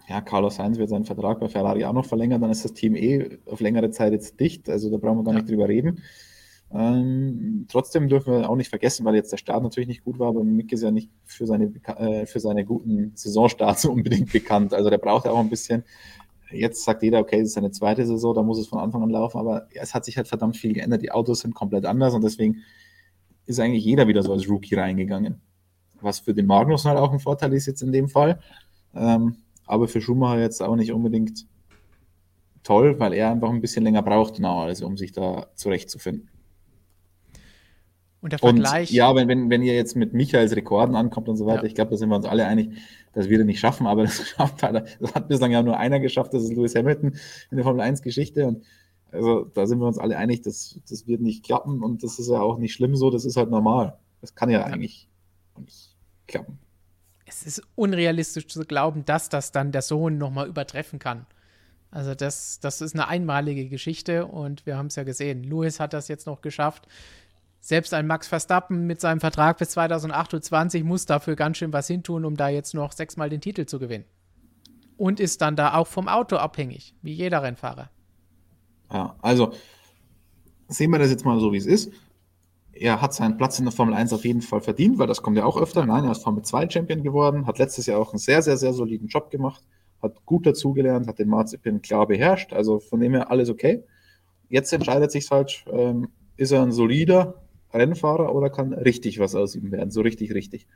Ja, 0.10 0.22
Carlos 0.22 0.56
Sainz 0.56 0.78
wird 0.78 0.90
seinen 0.90 1.06
Vertrag 1.06 1.40
bei 1.40 1.48
Ferrari 1.48 1.86
auch 1.86 1.94
noch 1.94 2.06
verlängern, 2.06 2.42
dann 2.42 2.52
ist 2.52 2.66
das 2.66 2.74
Team 2.74 2.96
eh 2.96 3.38
auf 3.46 3.62
längere 3.62 3.90
Zeit 3.90 4.12
jetzt 4.12 4.40
dicht, 4.40 4.70
also 4.70 4.90
da 4.90 4.98
brauchen 4.98 5.20
wir 5.20 5.24
gar 5.24 5.34
ja. 5.34 5.40
nicht 5.40 5.50
drüber 5.50 5.70
reden. 5.70 6.02
Ähm, 6.76 7.68
trotzdem 7.70 8.10
dürfen 8.10 8.34
wir 8.34 8.50
auch 8.50 8.56
nicht 8.56 8.70
vergessen, 8.70 9.06
weil 9.06 9.14
jetzt 9.14 9.32
der 9.32 9.38
Start 9.38 9.62
natürlich 9.62 9.88
nicht 9.88 10.04
gut 10.04 10.18
war, 10.18 10.30
aber 10.30 10.44
Mick 10.44 10.72
ist 10.72 10.82
ja 10.82 10.90
nicht 10.90 11.12
für 11.24 11.46
seine, 11.46 11.72
äh, 11.98 12.26
für 12.26 12.40
seine 12.40 12.66
guten 12.66 13.12
Saisonstarts 13.16 13.86
unbedingt 13.86 14.32
bekannt. 14.32 14.74
Also 14.74 14.90
der 14.90 14.98
braucht 14.98 15.26
ja 15.26 15.32
auch 15.32 15.40
ein 15.40 15.50
bisschen. 15.50 15.84
Jetzt 16.52 16.84
sagt 16.84 17.04
jeder, 17.04 17.20
okay, 17.20 17.40
es 17.40 17.50
ist 17.50 17.54
seine 17.54 17.72
zweite 17.72 18.06
Saison, 18.06 18.34
da 18.34 18.42
muss 18.42 18.60
es 18.60 18.68
von 18.68 18.80
Anfang 18.80 19.04
an 19.04 19.10
laufen, 19.10 19.38
aber 19.38 19.68
es 19.74 19.94
hat 19.94 20.06
sich 20.06 20.18
halt 20.18 20.28
verdammt 20.28 20.58
viel 20.58 20.74
geändert. 20.74 21.02
Die 21.04 21.12
Autos 21.12 21.42
sind 21.42 21.54
komplett 21.54 21.86
anders 21.86 22.14
und 22.14 22.24
deswegen 22.24 22.58
ist 23.46 23.60
eigentlich 23.60 23.86
jeder 23.86 24.08
wieder 24.08 24.24
so 24.24 24.34
als 24.34 24.50
Rookie 24.50 24.76
reingegangen. 24.76 25.42
Was 26.02 26.20
für 26.20 26.34
den 26.34 26.48
Magnus 26.48 26.86
halt 26.86 26.98
auch 26.98 27.12
ein 27.12 27.20
Vorteil 27.20 27.54
ist 27.54 27.66
jetzt 27.68 27.82
in 27.84 27.92
dem 27.92 28.10
Fall. 28.10 28.40
Ähm, 28.96 29.38
aber 29.66 29.88
für 29.88 30.02
Schumacher 30.02 30.40
jetzt 30.40 30.62
auch 30.62 30.76
nicht 30.76 30.92
unbedingt 30.92 31.46
toll, 32.64 33.00
weil 33.00 33.14
er 33.14 33.32
einfach 33.32 33.50
ein 33.50 33.62
bisschen 33.62 33.84
länger 33.84 34.02
braucht, 34.02 34.40
normalerweise, 34.40 34.86
um 34.86 34.98
sich 34.98 35.12
da 35.12 35.48
zurechtzufinden. 35.56 36.30
Und 38.24 38.32
der 38.32 38.40
Vergleich. 38.40 38.90
Und, 38.90 38.96
ja, 38.96 39.14
wenn, 39.16 39.28
wenn, 39.28 39.50
wenn 39.50 39.62
ihr 39.62 39.76
jetzt 39.76 39.98
mit 39.98 40.14
Michaels 40.14 40.56
Rekorden 40.56 40.96
ankommt 40.96 41.28
und 41.28 41.36
so 41.36 41.46
weiter, 41.46 41.64
ja. 41.64 41.68
ich 41.68 41.76
glaube, 41.76 41.92
da 41.92 41.98
sind 41.98 42.08
wir 42.08 42.16
uns 42.16 42.26
alle 42.26 42.46
einig, 42.46 42.72
das 43.12 43.28
wird 43.28 43.42
er 43.42 43.46
nicht 43.46 43.60
schaffen, 43.60 43.86
aber 43.86 44.04
das, 44.04 44.26
schafft 44.30 44.64
halt, 44.64 44.98
das 45.02 45.14
hat 45.14 45.28
bislang 45.28 45.52
ja 45.52 45.62
nur 45.62 45.78
einer 45.78 46.00
geschafft, 46.00 46.34
das 46.34 46.44
ist 46.44 46.54
Lewis 46.54 46.74
Hamilton 46.74 47.18
in 47.52 47.58
der 47.58 47.66
Formel 47.66 47.82
1 47.82 48.02
Geschichte. 48.02 48.48
Und 48.48 48.64
also 49.12 49.44
da 49.54 49.66
sind 49.66 49.80
wir 49.80 49.88
uns 49.88 49.98
alle 49.98 50.18
einig, 50.18 50.42
das, 50.42 50.80
das 50.90 51.06
wird 51.06 51.20
nicht 51.20 51.44
klappen 51.44 51.84
und 51.84 52.02
das 52.02 52.18
ist 52.18 52.30
ja 52.30 52.40
auch 52.40 52.58
nicht 52.58 52.74
schlimm 52.74 52.96
so, 52.96 53.10
das 53.10 53.26
ist 53.26 53.36
halt 53.36 53.50
normal. 53.50 53.98
Das 54.22 54.36
kann 54.36 54.50
ja, 54.50 54.60
ja. 54.60 54.66
eigentlich 54.68 55.10
nicht 55.60 55.98
klappen. 56.26 56.60
Es 57.26 57.44
ist 57.44 57.62
unrealistisch 57.76 58.48
zu 58.48 58.64
glauben, 58.64 59.04
dass 59.04 59.28
das 59.28 59.52
dann 59.52 59.74
der 59.74 59.82
Sohn 59.82 60.18
nochmal 60.18 60.48
übertreffen 60.48 60.98
kann. 60.98 61.26
Also 61.92 62.16
das, 62.16 62.62
das 62.62 62.80
ist 62.80 62.96
eine 62.96 63.10
einmalige 63.10 63.68
Geschichte 63.68 64.26
und 64.26 64.66
wir 64.66 64.78
haben 64.78 64.88
es 64.88 64.96
ja 64.96 65.04
gesehen. 65.04 65.44
Lewis 65.44 65.82
hat 65.82 65.94
das 65.94 66.08
jetzt 66.08 66.26
noch 66.26 66.42
geschafft. 66.42 66.88
Selbst 67.66 67.94
ein 67.94 68.08
Max 68.08 68.28
Verstappen 68.28 68.88
mit 68.88 69.00
seinem 69.00 69.22
Vertrag 69.22 69.58
bis 69.58 69.70
2028 69.70 70.84
muss 70.84 71.06
dafür 71.06 71.38
ganz 71.38 71.56
schön 71.56 71.72
was 71.72 71.88
hintun, 71.88 72.26
um 72.26 72.36
da 72.36 72.50
jetzt 72.50 72.74
noch 72.74 72.92
sechsmal 72.92 73.30
den 73.30 73.40
Titel 73.40 73.66
zu 73.66 73.80
gewinnen. 73.80 74.04
Und 74.98 75.22
ist 75.22 75.42
dann 75.42 75.56
da 75.56 75.76
auch 75.76 75.88
vom 75.88 76.10
Auto 76.10 76.36
abhängig, 76.36 76.94
wie 77.02 77.14
jeder 77.14 77.42
Rennfahrer. 77.42 77.90
Ja, 78.92 79.16
also 79.22 79.54
sehen 80.68 80.92
wir 80.92 81.00
das 81.00 81.10
jetzt 81.10 81.24
mal 81.24 81.40
so, 81.40 81.54
wie 81.54 81.58
es 81.58 81.66
ist. 81.66 81.94
Er 82.74 83.02
hat 83.02 83.14
seinen 83.14 83.38
Platz 83.38 83.60
in 83.60 83.66
der 83.66 83.72
Formel 83.72 83.94
1 83.94 84.12
auf 84.12 84.26
jeden 84.26 84.42
Fall 84.42 84.60
verdient, 84.60 84.98
weil 84.98 85.08
das 85.08 85.22
kommt 85.22 85.38
ja 85.38 85.46
auch 85.46 85.56
öfter. 85.56 85.86
Nein, 85.86 86.04
er 86.04 86.12
ist 86.12 86.24
Formel 86.24 86.44
2 86.44 86.70
Champion 86.70 87.02
geworden, 87.02 87.48
hat 87.48 87.60
letztes 87.60 87.86
Jahr 87.86 87.98
auch 87.98 88.12
einen 88.12 88.20
sehr, 88.20 88.42
sehr, 88.42 88.58
sehr 88.58 88.74
soliden 88.74 89.08
Job 89.08 89.32
gemacht, 89.32 89.64
hat 90.02 90.26
gut 90.26 90.46
dazugelernt, 90.46 91.08
hat 91.08 91.18
den 91.18 91.30
Marzipin 91.30 91.82
klar 91.82 92.08
beherrscht. 92.08 92.52
Also 92.52 92.80
von 92.80 93.00
dem 93.00 93.14
her 93.14 93.32
alles 93.32 93.50
okay. 93.50 93.86
Jetzt 94.50 94.74
entscheidet 94.74 95.14
sich 95.14 95.32
halt, 95.32 95.64
ähm, 95.72 96.10
ist 96.36 96.52
er 96.52 96.62
ein 96.62 96.74
solider 96.74 97.43
Rennfahrer 97.74 98.34
oder 98.34 98.50
kann 98.50 98.74
richtig 98.74 99.20
was 99.20 99.36
aus 99.36 99.56
ihm 99.56 99.72
werden, 99.72 99.92
so 99.92 100.02
richtig, 100.02 100.34
richtig. 100.34 100.68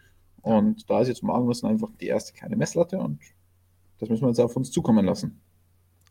Und 0.42 0.90
da 0.90 1.02
ist 1.02 1.08
jetzt 1.08 1.24
Magnussen 1.24 1.70
einfach 1.70 1.90
die 2.00 2.08
erste 2.08 2.34
kleine 2.34 2.56
Messlatte 2.56 2.98
und 2.98 3.20
das 4.00 4.10
müssen 4.10 4.24
wir 4.24 4.30
jetzt 4.30 4.40
auf 4.40 4.56
uns 4.56 4.72
zukommen 4.72 5.06
lassen. 5.06 5.42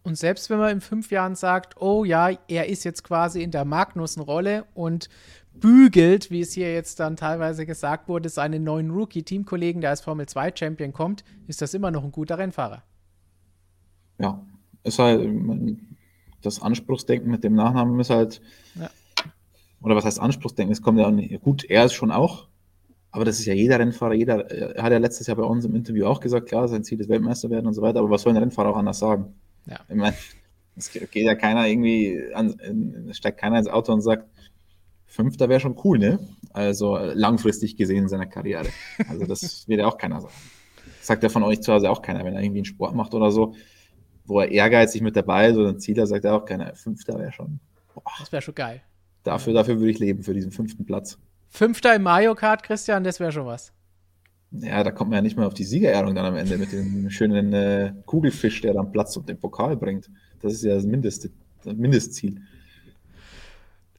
Und 0.02 0.16
selbst 0.16 0.50
wenn 0.50 0.58
man 0.58 0.70
in 0.70 0.80
fünf 0.80 1.10
Jahren 1.10 1.34
sagt, 1.34 1.80
oh 1.80 2.04
ja, 2.04 2.30
er 2.46 2.68
ist 2.68 2.84
jetzt 2.84 3.02
quasi 3.02 3.42
in 3.42 3.50
der 3.50 3.64
Magnussen-Rolle 3.64 4.64
und 4.74 5.08
bügelt, 5.52 6.30
wie 6.30 6.42
es 6.42 6.52
hier 6.52 6.72
jetzt 6.72 7.00
dann 7.00 7.16
teilweise 7.16 7.66
gesagt 7.66 8.08
wurde, 8.08 8.28
seinen 8.28 8.62
neuen 8.62 8.90
Rookie-Teamkollegen, 8.90 9.80
der 9.80 9.90
als 9.90 10.02
Formel 10.02 10.26
2-Champion 10.26 10.92
kommt, 10.92 11.24
ist 11.48 11.60
das 11.60 11.74
immer 11.74 11.90
noch 11.90 12.04
ein 12.04 12.12
guter 12.12 12.38
Rennfahrer. 12.38 12.84
Ja, 14.18 14.44
ist 14.84 14.98
halt 14.98 15.28
das 16.42 16.62
Anspruchsdenken 16.62 17.30
mit 17.30 17.42
dem 17.42 17.54
Nachnamen 17.54 17.98
ist 17.98 18.10
halt 18.10 18.40
ja 18.76 18.88
oder 19.86 19.94
was 19.94 20.04
heißt 20.04 20.20
Anspruchsdenken? 20.20 20.72
Es 20.72 20.82
kommt 20.82 20.98
ja 20.98 21.10
nicht, 21.12 21.40
gut, 21.42 21.64
er 21.64 21.84
ist 21.84 21.94
schon 21.94 22.10
auch, 22.10 22.48
aber 23.12 23.24
das 23.24 23.38
ist 23.38 23.46
ja 23.46 23.54
jeder 23.54 23.78
Rennfahrer, 23.78 24.14
jeder, 24.14 24.50
er 24.50 24.82
hat 24.82 24.90
ja 24.90 24.98
letztes 24.98 25.28
Jahr 25.28 25.36
bei 25.36 25.44
uns 25.44 25.64
im 25.64 25.76
Interview 25.76 26.06
auch 26.06 26.18
gesagt, 26.18 26.48
klar, 26.48 26.66
sein 26.66 26.82
Ziel 26.82 27.00
ist 27.00 27.08
Weltmeister 27.08 27.48
werden 27.50 27.68
und 27.68 27.74
so 27.74 27.82
weiter, 27.82 28.00
aber 28.00 28.10
was 28.10 28.22
soll 28.22 28.32
ein 28.32 28.36
Rennfahrer 28.36 28.70
auch 28.70 28.76
anders 28.76 28.98
sagen? 28.98 29.32
Ja. 29.66 29.78
Ich 29.88 29.94
meine, 29.94 30.16
es 30.74 30.90
geht 30.90 31.14
ja 31.14 31.36
keiner 31.36 31.68
irgendwie, 31.68 32.20
an, 32.34 33.10
steigt 33.12 33.38
keiner 33.38 33.58
ins 33.58 33.68
Auto 33.68 33.92
und 33.92 34.00
sagt, 34.00 34.28
Fünfter 35.06 35.48
wäre 35.48 35.60
schon 35.60 35.78
cool, 35.84 35.98
ne? 35.98 36.18
Also 36.52 36.98
langfristig 36.98 37.76
gesehen 37.76 38.02
in 38.02 38.08
seiner 38.08 38.26
Karriere. 38.26 38.66
Also 39.08 39.24
das 39.24 39.68
wird 39.68 39.80
ja 39.80 39.86
auch 39.86 39.98
keiner 39.98 40.20
sagen. 40.20 40.34
Das 40.98 41.06
sagt 41.06 41.22
ja 41.22 41.28
von 41.28 41.44
euch 41.44 41.62
zu 41.62 41.72
Hause 41.72 41.90
auch 41.90 42.02
keiner, 42.02 42.24
wenn 42.24 42.34
er 42.34 42.42
irgendwie 42.42 42.58
einen 42.58 42.66
Sport 42.66 42.96
macht 42.96 43.14
oder 43.14 43.30
so, 43.30 43.54
wo 44.24 44.40
er 44.40 44.50
ehrgeizig 44.50 45.00
mit 45.00 45.14
dabei 45.14 45.50
ist 45.50 45.56
oder 45.56 45.68
ein 45.68 45.78
Ziel, 45.78 45.94
da 45.94 46.06
sagt 46.06 46.24
er 46.24 46.34
auch 46.34 46.44
keiner, 46.44 46.74
Fünfter 46.74 47.18
wäre 47.20 47.32
schon. 47.32 47.60
Boah. 47.94 48.02
Das 48.18 48.32
wäre 48.32 48.42
schon 48.42 48.56
geil. 48.56 48.82
Dafür, 49.26 49.54
dafür 49.54 49.80
würde 49.80 49.90
ich 49.90 49.98
leben, 49.98 50.22
für 50.22 50.34
diesen 50.34 50.52
fünften 50.52 50.86
Platz. 50.86 51.18
Fünfter 51.48 51.96
im 51.96 52.04
Mario 52.04 52.36
Kart, 52.36 52.62
Christian, 52.62 53.02
das 53.02 53.18
wäre 53.18 53.32
schon 53.32 53.44
was. 53.44 53.72
Ja, 54.52 54.84
da 54.84 54.92
kommt 54.92 55.10
man 55.10 55.16
ja 55.16 55.22
nicht 55.22 55.36
mehr 55.36 55.48
auf 55.48 55.54
die 55.54 55.64
Siegerehrung 55.64 56.14
dann 56.14 56.24
am 56.24 56.36
Ende 56.36 56.56
mit 56.56 56.70
dem 56.70 57.10
schönen 57.10 57.52
äh, 57.52 57.92
Kugelfisch, 58.06 58.60
der 58.60 58.74
dann 58.74 58.92
Platz 58.92 59.16
und 59.16 59.28
den 59.28 59.36
Pokal 59.36 59.76
bringt. 59.76 60.08
Das 60.40 60.52
ist 60.52 60.62
ja 60.62 60.76
das, 60.76 60.86
Mindeste, 60.86 61.30
das 61.64 61.74
Mindestziel. 61.74 62.40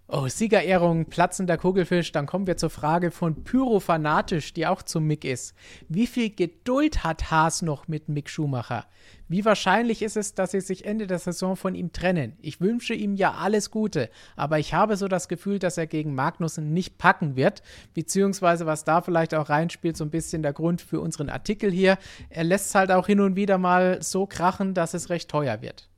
Oh, 0.10 0.30
Siegerehrung, 0.30 1.08
platzender 1.08 1.58
Kugelfisch. 1.58 2.14
Dann 2.14 2.28
kommen 2.28 2.48
wir 2.48 2.56
zur 2.56 2.70
Frage 2.70 3.12
von 3.12 3.44
Pyrofanatisch, 3.44 4.54
die 4.54 4.66
auch 4.66 4.82
zum 4.82 5.06
Mick 5.06 5.26
ist. 5.26 5.54
Wie 5.90 6.08
viel 6.08 6.30
Geduld 6.30 7.04
hat 7.04 7.30
Haas 7.30 7.62
noch 7.62 7.90
mit 7.90 8.08
Mick 8.08 8.30
Schumacher? 8.30 8.86
Wie 9.28 9.44
wahrscheinlich 9.44 10.02
ist 10.02 10.16
es, 10.16 10.34
dass 10.34 10.52
sie 10.52 10.62
sich 10.62 10.86
Ende 10.86 11.08
der 11.08 11.20
Saison 11.20 11.58
von 11.58 11.76
ihm 11.76 11.92
trennen? 11.92 12.38
Ich 12.40 12.62
wünsche 12.62 12.94
ihm 12.94 13.16
ja 13.16 13.34
alles 13.34 13.70
Gute, 13.70 14.10
aber 14.38 14.60
ich 14.60 14.74
habe 14.74 14.96
so 14.96 15.10
das 15.10 15.28
Gefühl, 15.28 15.60
dass 15.60 15.78
er 15.78 15.88
gegen 15.88 16.16
Magnussen 16.16 16.72
nicht 16.72 16.98
packen 16.98 17.36
wird, 17.36 17.62
beziehungsweise 17.94 18.66
was 18.66 18.86
da 18.86 19.02
vielleicht 19.02 19.36
auch 19.36 19.50
reinspielt, 19.50 19.98
so 19.98 20.06
ein 20.06 20.10
bisschen 20.10 20.42
der 20.42 20.54
Grund 20.54 20.82
für 20.82 21.02
unseren 21.02 21.30
Artikel 21.30 21.70
hier. 21.70 21.98
Er 22.30 22.46
lässt 22.46 22.68
es 22.68 22.76
halt 22.76 22.94
auch 22.94 23.08
hin 23.08 23.20
und 23.20 23.36
wieder 23.36 23.58
mal 23.58 24.02
so 24.02 24.26
krachen, 24.26 24.74
dass 24.74 24.94
es 24.94 25.10
recht 25.10 25.30
teuer 25.30 25.62
wird. 25.62 25.90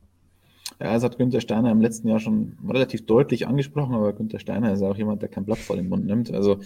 Ja, 0.80 0.94
das 0.94 1.04
hat 1.04 1.18
Günther 1.18 1.42
Steiner 1.42 1.72
im 1.72 1.82
letzten 1.82 2.08
Jahr 2.08 2.20
schon 2.20 2.58
relativ 2.68 3.06
deutlich 3.06 3.48
angesprochen, 3.48 3.96
aber 3.96 4.14
Günther 4.14 4.40
Steiner 4.40 4.72
ist 4.72 4.82
auch 4.82 4.96
jemand, 4.96 5.22
der 5.22 5.30
kein 5.30 5.46
Blatt 5.46 5.58
vor 5.60 5.76
den 5.76 5.90
Mund 5.90 6.06
nimmt. 6.06 6.32
Also 6.34 6.60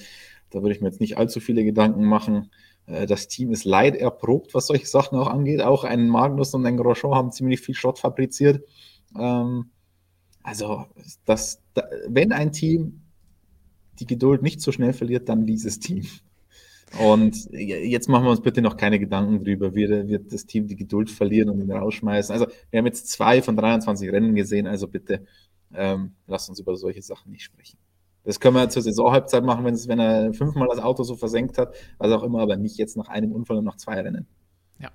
da 0.51 0.61
würde 0.61 0.75
ich 0.75 0.81
mir 0.81 0.87
jetzt 0.87 1.01
nicht 1.01 1.17
allzu 1.17 1.39
viele 1.39 1.63
Gedanken 1.63 2.03
machen. 2.03 2.51
Äh, 2.85 3.07
das 3.07 3.27
Team 3.27 3.51
ist 3.51 3.65
leid 3.65 3.95
erprobt, 3.95 4.53
was 4.53 4.67
solche 4.67 4.85
Sachen 4.85 5.17
auch 5.17 5.27
angeht. 5.27 5.61
Auch 5.61 5.83
ein 5.83 6.07
Magnus 6.07 6.53
und 6.53 6.65
ein 6.65 6.77
Grosjean 6.77 7.15
haben 7.15 7.31
ziemlich 7.31 7.61
viel 7.61 7.73
Schrott 7.75 7.97
fabriziert. 7.97 8.63
Ähm, 9.17 9.71
also, 10.43 10.85
das, 11.25 11.61
wenn 12.07 12.33
ein 12.33 12.51
Team 12.51 13.01
die 13.99 14.05
Geduld 14.05 14.41
nicht 14.41 14.61
so 14.61 14.71
schnell 14.71 14.93
verliert, 14.93 15.29
dann 15.29 15.45
dieses 15.45 15.79
Team. 15.79 16.05
Und 16.99 17.49
jetzt 17.51 18.07
machen 18.07 18.25
wir 18.25 18.31
uns 18.31 18.41
bitte 18.41 18.61
noch 18.61 18.77
keine 18.77 18.99
Gedanken 18.99 19.43
drüber, 19.43 19.73
wird, 19.73 20.07
wird 20.07 20.31
das 20.31 20.45
Team 20.45 20.67
die 20.67 20.75
Geduld 20.75 21.09
verlieren 21.09 21.49
und 21.49 21.59
ihn 21.59 21.71
rausschmeißen. 21.71 22.31
Also 22.31 22.47
wir 22.69 22.77
haben 22.77 22.85
jetzt 22.85 23.09
zwei 23.09 23.41
von 23.41 23.55
23 23.55 24.11
Rennen 24.11 24.35
gesehen, 24.35 24.67
also 24.67 24.87
bitte 24.87 25.25
ähm, 25.73 26.13
lasst 26.27 26.49
uns 26.49 26.59
über 26.59 26.75
solche 26.75 27.01
Sachen 27.01 27.31
nicht 27.31 27.43
sprechen. 27.43 27.79
Das 28.23 28.39
können 28.39 28.55
wir 28.55 28.69
zur 28.69 28.83
Saisonhalbzeit 28.83 29.43
machen, 29.43 29.65
wenn, 29.65 29.73
es, 29.73 29.87
wenn 29.87 29.99
er 29.99 30.33
fünfmal 30.33 30.67
das 30.69 30.79
Auto 30.79 31.03
so 31.03 31.15
versenkt 31.15 31.57
hat, 31.57 31.73
was 31.97 32.11
auch 32.11 32.23
immer, 32.23 32.41
aber 32.41 32.55
nicht 32.55 32.77
jetzt 32.77 32.95
nach 32.95 33.09
einem 33.09 33.31
Unfall 33.31 33.57
und 33.57 33.65
nach 33.65 33.77
zwei 33.77 33.99
Rennen. 33.99 34.27
Ja. 34.79 34.91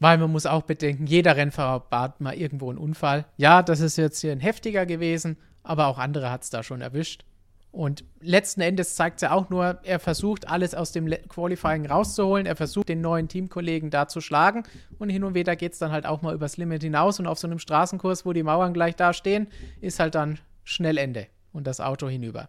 Weil 0.00 0.18
man 0.18 0.32
muss 0.32 0.46
auch 0.46 0.62
bedenken, 0.62 1.06
jeder 1.06 1.36
Rennfahrer 1.36 1.80
bat 1.80 2.20
mal 2.20 2.34
irgendwo 2.34 2.70
einen 2.70 2.78
Unfall. 2.78 3.26
Ja, 3.36 3.62
das 3.62 3.80
ist 3.80 3.96
jetzt 3.96 4.20
hier 4.20 4.32
ein 4.32 4.40
heftiger 4.40 4.86
gewesen, 4.86 5.36
aber 5.62 5.86
auch 5.86 5.98
andere 5.98 6.30
hat 6.30 6.42
es 6.42 6.50
da 6.50 6.62
schon 6.62 6.80
erwischt. 6.80 7.24
Und 7.72 8.04
letzten 8.20 8.62
Endes 8.62 8.96
zeigt 8.96 9.16
es 9.16 9.22
ja 9.22 9.30
auch 9.30 9.48
nur, 9.48 9.78
er 9.84 10.00
versucht 10.00 10.48
alles 10.48 10.74
aus 10.74 10.90
dem 10.90 11.08
Qualifying 11.28 11.86
rauszuholen. 11.86 12.44
Er 12.44 12.56
versucht 12.56 12.88
den 12.88 13.00
neuen 13.00 13.28
Teamkollegen 13.28 13.90
da 13.90 14.08
zu 14.08 14.20
schlagen. 14.20 14.64
Und 14.98 15.08
hin 15.08 15.22
und 15.22 15.34
wieder 15.34 15.54
geht 15.54 15.74
es 15.74 15.78
dann 15.78 15.92
halt 15.92 16.04
auch 16.04 16.20
mal 16.20 16.34
übers 16.34 16.56
Limit 16.56 16.82
hinaus. 16.82 17.20
Und 17.20 17.28
auf 17.28 17.38
so 17.38 17.46
einem 17.46 17.60
Straßenkurs, 17.60 18.26
wo 18.26 18.32
die 18.32 18.42
Mauern 18.42 18.74
gleich 18.74 18.96
da 18.96 19.12
stehen, 19.12 19.46
ist 19.80 20.00
halt 20.00 20.16
dann 20.16 20.40
schnell 20.64 20.98
Ende 20.98 21.28
und 21.52 21.66
das 21.66 21.80
Auto 21.80 22.08
hinüber. 22.08 22.48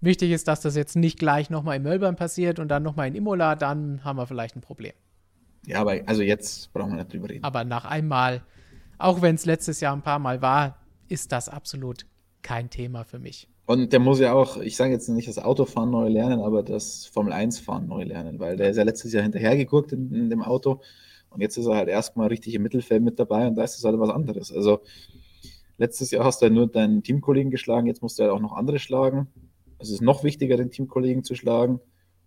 Wichtig 0.00 0.30
ist, 0.30 0.48
dass 0.48 0.60
das 0.60 0.76
jetzt 0.76 0.96
nicht 0.96 1.18
gleich 1.18 1.50
nochmal 1.50 1.76
in 1.76 1.82
Melbourne 1.82 2.16
passiert 2.16 2.58
und 2.58 2.68
dann 2.68 2.82
nochmal 2.82 3.08
in 3.08 3.14
Imola, 3.14 3.56
dann 3.56 4.04
haben 4.04 4.16
wir 4.16 4.26
vielleicht 4.26 4.56
ein 4.56 4.60
Problem. 4.60 4.92
Ja, 5.66 5.80
aber 5.80 6.00
also 6.06 6.22
jetzt 6.22 6.72
brauchen 6.72 6.90
wir 6.90 6.98
nicht 6.98 7.12
drüber 7.12 7.28
reden. 7.28 7.44
Aber 7.44 7.64
nach 7.64 7.84
einmal, 7.84 8.42
auch 8.98 9.22
wenn 9.22 9.34
es 9.34 9.44
letztes 9.44 9.80
Jahr 9.80 9.94
ein 9.94 10.02
paar 10.02 10.18
Mal 10.18 10.40
war, 10.40 10.78
ist 11.08 11.32
das 11.32 11.48
absolut 11.48 12.06
kein 12.42 12.70
Thema 12.70 13.04
für 13.04 13.18
mich. 13.18 13.48
Und 13.66 13.92
der 13.92 14.00
muss 14.00 14.18
ja 14.18 14.32
auch, 14.32 14.56
ich 14.56 14.76
sage 14.76 14.92
jetzt 14.92 15.08
nicht 15.08 15.28
das 15.28 15.38
Autofahren 15.38 15.90
neu 15.90 16.08
lernen, 16.08 16.40
aber 16.40 16.62
das 16.62 17.06
Formel 17.06 17.32
1 17.32 17.58
Fahren 17.58 17.86
neu 17.86 18.02
lernen, 18.04 18.38
weil 18.38 18.56
der 18.56 18.70
ist 18.70 18.76
ja 18.78 18.82
letztes 18.82 19.12
Jahr 19.12 19.22
hinterhergeguckt 19.22 19.92
in, 19.92 20.14
in 20.14 20.30
dem 20.30 20.42
Auto 20.42 20.80
und 21.30 21.40
jetzt 21.40 21.56
ist 21.58 21.66
er 21.66 21.76
halt 21.76 21.88
erstmal 21.88 22.28
richtig 22.28 22.54
im 22.54 22.62
Mittelfeld 22.62 23.02
mit 23.02 23.18
dabei 23.18 23.46
und 23.46 23.56
da 23.56 23.64
ist 23.64 23.76
es 23.76 23.84
halt 23.84 23.98
was 23.98 24.10
anderes. 24.10 24.52
Also 24.52 24.80
letztes 25.76 26.10
Jahr 26.10 26.24
hast 26.24 26.40
du 26.40 26.46
ja 26.46 26.50
nur 26.50 26.66
deinen 26.66 27.02
Teamkollegen 27.02 27.50
geschlagen, 27.50 27.86
jetzt 27.86 28.02
musst 28.02 28.18
du 28.18 28.22
ja 28.22 28.32
auch 28.32 28.40
noch 28.40 28.54
andere 28.54 28.78
schlagen. 28.78 29.28
Es 29.78 29.90
ist 29.90 30.00
noch 30.00 30.24
wichtiger, 30.24 30.56
den 30.56 30.70
Teamkollegen 30.70 31.22
zu 31.22 31.34
schlagen. 31.34 31.80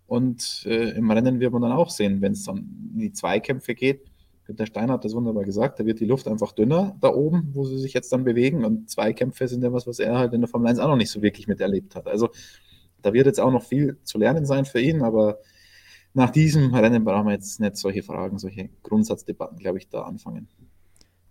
Und 0.06 0.64
äh, 0.66 0.90
im 0.90 1.10
Rennen 1.10 1.40
wird 1.40 1.52
man 1.52 1.62
dann 1.62 1.72
auch 1.72 1.90
sehen, 1.90 2.20
wenn 2.20 2.32
es 2.32 2.44
dann 2.44 2.58
in 2.92 2.98
die 2.98 3.12
Zweikämpfe 3.12 3.74
geht, 3.74 4.11
Günter 4.44 4.66
Stein 4.66 4.90
hat 4.90 5.04
das 5.04 5.14
wunderbar 5.14 5.44
gesagt, 5.44 5.78
da 5.78 5.86
wird 5.86 6.00
die 6.00 6.04
Luft 6.04 6.26
einfach 6.26 6.52
dünner 6.52 6.96
da 7.00 7.08
oben, 7.08 7.50
wo 7.52 7.64
sie 7.64 7.78
sich 7.78 7.92
jetzt 7.92 8.12
dann 8.12 8.24
bewegen. 8.24 8.64
Und 8.64 8.90
Zweikämpfe 8.90 9.46
sind 9.46 9.62
ja 9.62 9.72
was, 9.72 9.86
was 9.86 9.98
er 9.98 10.18
halt 10.18 10.32
in 10.32 10.40
der 10.40 10.48
Formel 10.48 10.68
1 10.68 10.78
auch 10.80 10.88
noch 10.88 10.96
nicht 10.96 11.10
so 11.10 11.22
wirklich 11.22 11.46
miterlebt 11.46 11.94
hat. 11.94 12.08
Also 12.08 12.30
da 13.02 13.12
wird 13.12 13.26
jetzt 13.26 13.40
auch 13.40 13.52
noch 13.52 13.62
viel 13.62 13.98
zu 14.02 14.18
lernen 14.18 14.46
sein 14.46 14.64
für 14.64 14.80
ihn, 14.80 15.02
aber 15.02 15.38
nach 16.14 16.30
diesem 16.30 16.74
Rennen 16.74 17.04
brauchen 17.04 17.26
wir 17.26 17.32
jetzt 17.32 17.60
nicht 17.60 17.76
solche 17.76 18.02
Fragen, 18.02 18.38
solche 18.38 18.68
Grundsatzdebatten, 18.82 19.58
glaube 19.58 19.78
ich, 19.78 19.88
da 19.88 20.02
anfangen. 20.02 20.48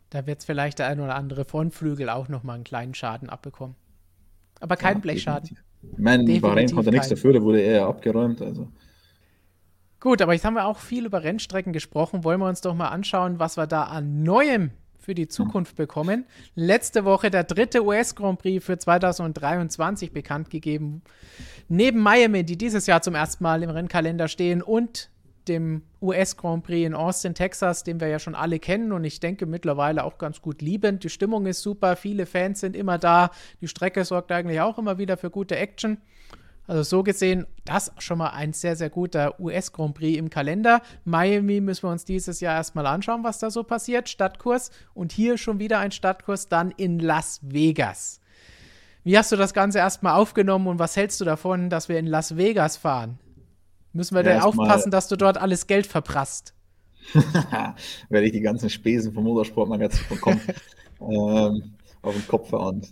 Da 0.09 0.25
wird 0.25 0.43
vielleicht 0.43 0.79
der 0.79 0.87
ein 0.87 0.99
oder 0.99 1.15
andere 1.15 1.45
Frontflügel 1.45 2.09
auch 2.09 2.27
nochmal 2.27 2.55
einen 2.55 2.63
kleinen 2.63 2.93
Schaden 2.93 3.29
abbekommen. 3.29 3.75
Aber 4.59 4.75
kein 4.75 4.95
ja, 4.95 4.99
Blechschaden. 4.99 5.57
Definitiv. 5.81 5.97
Ich 5.97 6.03
meine, 6.03 6.39
Bahrain 6.39 6.71
konnte 6.71 6.91
nichts 6.91 7.09
dafür, 7.09 7.33
da 7.33 7.41
wurde 7.41 7.61
eher 7.61 7.85
abgeräumt. 7.85 8.41
Also. 8.41 8.67
Gut, 10.01 10.19
aber 10.23 10.33
jetzt 10.33 10.43
haben 10.43 10.55
wir 10.55 10.65
auch 10.65 10.79
viel 10.79 11.05
über 11.05 11.23
Rennstrecken 11.23 11.73
gesprochen. 11.73 12.23
Wollen 12.23 12.39
wir 12.39 12.47
uns 12.47 12.61
doch 12.61 12.73
mal 12.73 12.87
anschauen, 12.87 13.37
was 13.37 13.55
wir 13.55 13.67
da 13.67 13.83
an 13.83 14.23
Neuem 14.23 14.71
für 14.97 15.13
die 15.13 15.27
Zukunft 15.27 15.75
bekommen. 15.75 16.25
Letzte 16.55 17.05
Woche 17.05 17.29
der 17.29 17.43
dritte 17.43 17.85
US 17.85 18.15
Grand 18.15 18.39
Prix 18.39 18.65
für 18.65 18.79
2023 18.79 20.11
bekannt 20.11 20.49
gegeben. 20.49 21.03
Neben 21.69 21.99
Miami, 21.99 22.43
die 22.43 22.57
dieses 22.57 22.87
Jahr 22.87 23.03
zum 23.03 23.13
ersten 23.13 23.43
Mal 23.43 23.61
im 23.61 23.69
Rennkalender 23.69 24.27
stehen, 24.27 24.63
und 24.63 25.11
dem 25.47 25.83
US 26.01 26.35
Grand 26.35 26.63
Prix 26.63 26.87
in 26.87 26.95
Austin, 26.95 27.35
Texas, 27.35 27.83
den 27.83 27.99
wir 27.99 28.07
ja 28.07 28.17
schon 28.17 28.35
alle 28.35 28.57
kennen 28.57 28.91
und 28.91 29.03
ich 29.03 29.19
denke 29.19 29.45
mittlerweile 29.45 30.03
auch 30.03 30.17
ganz 30.17 30.41
gut 30.41 30.61
lieben. 30.63 30.99
Die 30.99 31.09
Stimmung 31.09 31.45
ist 31.45 31.61
super, 31.61 31.95
viele 31.95 32.25
Fans 32.25 32.59
sind 32.59 32.75
immer 32.75 32.97
da. 32.97 33.29
Die 33.61 33.67
Strecke 33.67 34.03
sorgt 34.03 34.31
eigentlich 34.31 34.61
auch 34.61 34.77
immer 34.79 34.97
wieder 34.97 35.17
für 35.17 35.29
gute 35.29 35.57
Action. 35.57 35.97
Also 36.67 36.83
so 36.83 37.03
gesehen, 37.03 37.47
das 37.65 37.91
schon 37.97 38.19
mal 38.19 38.29
ein 38.29 38.53
sehr, 38.53 38.75
sehr 38.75 38.89
guter 38.89 39.39
US 39.39 39.73
Grand 39.73 39.95
Prix 39.95 40.17
im 40.17 40.29
Kalender. 40.29 40.81
Miami 41.03 41.59
müssen 41.59 41.83
wir 41.83 41.91
uns 41.91 42.05
dieses 42.05 42.39
Jahr 42.39 42.55
erstmal 42.55 42.85
anschauen, 42.85 43.23
was 43.23 43.39
da 43.39 43.49
so 43.49 43.63
passiert. 43.63 44.09
Stadtkurs 44.09 44.71
und 44.93 45.11
hier 45.11 45.37
schon 45.37 45.59
wieder 45.59 45.79
ein 45.79 45.91
Stadtkurs 45.91 46.49
dann 46.49 46.71
in 46.71 46.99
Las 46.99 47.39
Vegas. 47.43 48.21
Wie 49.03 49.17
hast 49.17 49.31
du 49.31 49.35
das 49.35 49.53
Ganze 49.53 49.79
erstmal 49.79 50.13
aufgenommen 50.13 50.67
und 50.67 50.79
was 50.79 50.95
hältst 50.95 51.19
du 51.19 51.25
davon, 51.25 51.69
dass 51.69 51.89
wir 51.89 51.97
in 51.97 52.05
Las 52.05 52.37
Vegas 52.37 52.77
fahren? 52.77 53.17
Müssen 53.93 54.15
wir 54.15 54.23
ja, 54.23 54.37
da 54.37 54.41
aufpassen, 54.43 54.91
dass 54.91 55.07
du 55.07 55.17
dort 55.17 55.37
alles 55.37 55.67
Geld 55.67 55.87
verprasst? 55.87 56.53
Werde 58.09 58.25
ich 58.27 58.31
die 58.31 58.41
ganzen 58.41 58.69
Spesen 58.69 59.11
vom 59.11 59.23
Motorsportmagazin 59.23 60.05
bekommen, 60.07 60.41
ähm, 61.01 61.73
auf 62.03 62.13
den 62.13 62.27
Kopf 62.27 62.49
verahnt. 62.49 62.89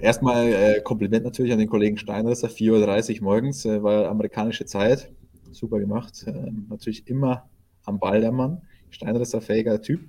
Erstmal 0.00 0.52
äh, 0.52 0.80
Kompliment 0.80 1.24
natürlich 1.24 1.52
an 1.52 1.58
den 1.58 1.68
Kollegen 1.68 1.98
Steinresser, 1.98 2.48
4.30 2.48 3.18
Uhr 3.18 3.24
morgens, 3.24 3.64
äh, 3.66 3.82
war 3.82 4.08
amerikanische 4.08 4.64
Zeit, 4.64 5.12
super 5.50 5.78
gemacht. 5.78 6.24
Äh, 6.26 6.50
natürlich 6.68 7.06
immer 7.08 7.48
am 7.84 7.98
Ball 7.98 8.20
der 8.20 8.32
Mann, 8.32 8.62
Steinresser, 8.90 9.40
fähiger 9.42 9.82
Typ. 9.82 10.00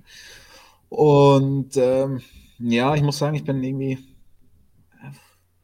Und 0.88 1.76
ähm, 1.76 2.20
ja, 2.58 2.94
ich 2.94 3.02
muss 3.02 3.18
sagen, 3.18 3.36
ich 3.36 3.44
bin 3.44 3.62
irgendwie, 3.62 3.98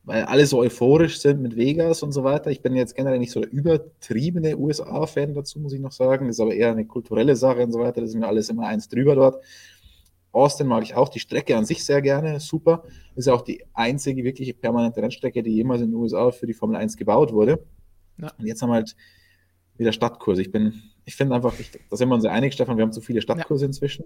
weil 0.05 0.25
alle 0.25 0.45
so 0.45 0.59
euphorisch 0.59 1.21
sind 1.21 1.41
mit 1.41 1.57
Vegas 1.57 2.03
und 2.03 2.13
so 2.13 2.23
weiter. 2.23 2.51
Ich 2.51 2.61
bin 2.61 2.75
jetzt 2.75 2.97
generell 2.97 3.19
nicht 3.19 3.33
so 3.33 3.41
der 3.41 3.51
übertriebene 3.51 4.59
USA-Fan 4.59 5.35
dazu, 5.35 5.61
muss 5.61 5.73
ich 5.73 5.81
noch 5.81 5.93
sagen. 5.93 6.27
Das 6.27 6.37
ist 6.37 6.41
aber 6.41 6.55
eher 6.55 6.73
eine 6.73 6.85
kulturelle 6.85 7.37
Sache 7.37 7.63
und 7.63 7.73
so 7.73 7.79
weiter. 7.79 8.01
Das 8.03 8.11
ist 8.11 8.17
mir 8.17 8.27
alles 8.27 8.51
immer 8.51 8.67
eins 8.67 8.89
drüber 8.89 9.15
dort. 9.15 9.43
Austin 10.33 10.67
mag 10.69 10.83
ich 10.83 10.95
auch, 10.95 11.09
die 11.09 11.19
Strecke 11.19 11.57
an 11.57 11.65
sich 11.65 11.85
sehr 11.85 12.03
gerne, 12.03 12.39
super. 12.41 12.85
Ist 13.17 13.29
auch 13.29 13.43
die 13.43 13.65
einzige 13.75 14.23
wirkliche 14.23 14.55
permanente 14.55 15.03
Rennstrecke, 15.03 15.43
die 15.43 15.51
jemals 15.51 15.83
in 15.83 15.91
den 15.91 15.97
USA 15.97 16.31
für 16.31 16.47
die 16.47 16.55
Formel 16.55 16.77
1 16.77 16.97
gebaut 16.97 17.33
wurde. 17.33 17.65
Ja. 18.19 18.33
Und 18.39 18.47
jetzt 18.47 18.63
haben 18.63 18.71
wir 18.71 18.75
halt 18.75 18.97
wieder 19.77 19.93
Stadtkurse. 19.93 20.43
Ich 20.43 20.53
bin, 20.53 20.83
ich 21.05 21.17
finde 21.17 21.35
einfach, 21.35 21.59
ich, 21.59 21.73
da 21.73 21.97
sind 21.97 22.09
wir 22.09 22.15
uns 22.15 22.25
einig, 22.25 22.53
Stefan, 22.53 22.77
wir 22.77 22.83
haben 22.83 22.93
zu 22.93 23.01
viele 23.01 23.23
Stadtkurse 23.23 23.65
ja. 23.65 23.69
inzwischen. 23.69 24.05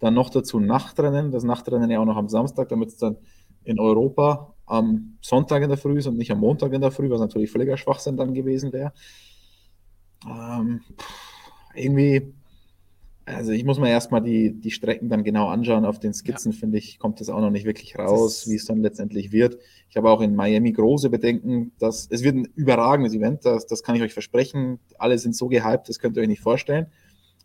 Dann 0.00 0.14
noch 0.14 0.28
dazu 0.28 0.60
Nachtrennen, 0.60 1.30
das 1.30 1.44
Nachtrennen 1.44 1.90
ja 1.90 2.00
auch 2.00 2.04
noch 2.04 2.16
am 2.16 2.28
Samstag, 2.28 2.68
damit 2.68 2.90
es 2.90 2.96
dann 2.98 3.16
in 3.62 3.80
Europa 3.80 4.54
am 4.66 5.16
Sonntag 5.20 5.62
in 5.62 5.68
der 5.68 5.78
Früh 5.78 5.98
ist 5.98 6.06
und 6.06 6.18
nicht 6.18 6.30
am 6.30 6.40
Montag 6.40 6.72
in 6.72 6.80
der 6.80 6.90
Früh, 6.90 7.08
was 7.10 7.20
natürlich 7.20 7.50
völliger 7.50 7.76
Schwachsinn 7.76 8.16
dann 8.16 8.34
gewesen 8.34 8.72
wäre. 8.72 8.92
Ähm, 10.26 10.80
irgendwie 11.74 12.34
also 13.26 13.52
ich 13.52 13.64
muss 13.64 13.78
mir 13.78 13.88
erstmal 13.88 14.20
die, 14.20 14.52
die 14.52 14.70
Strecken 14.70 15.08
dann 15.08 15.24
genau 15.24 15.48
anschauen. 15.48 15.84
Auf 15.84 15.98
den 15.98 16.12
Skizzen, 16.12 16.52
ja. 16.52 16.58
finde 16.58 16.78
ich, 16.78 16.98
kommt 16.98 17.20
das 17.20 17.30
auch 17.30 17.40
noch 17.40 17.50
nicht 17.50 17.64
wirklich 17.64 17.98
raus, 17.98 18.48
wie 18.48 18.56
es 18.56 18.66
dann 18.66 18.82
letztendlich 18.82 19.32
wird. 19.32 19.58
Ich 19.88 19.96
habe 19.96 20.10
auch 20.10 20.20
in 20.20 20.34
Miami 20.34 20.72
große 20.72 21.08
Bedenken, 21.08 21.72
dass 21.78 22.06
es 22.10 22.22
wird 22.22 22.36
ein 22.36 22.48
überragendes 22.54 23.14
Event, 23.14 23.44
das, 23.44 23.66
das 23.66 23.82
kann 23.82 23.96
ich 23.96 24.02
euch 24.02 24.12
versprechen. 24.12 24.78
Alle 24.98 25.18
sind 25.18 25.34
so 25.34 25.48
gehypt, 25.48 25.88
das 25.88 25.98
könnt 25.98 26.16
ihr 26.16 26.22
euch 26.22 26.28
nicht 26.28 26.42
vorstellen. 26.42 26.86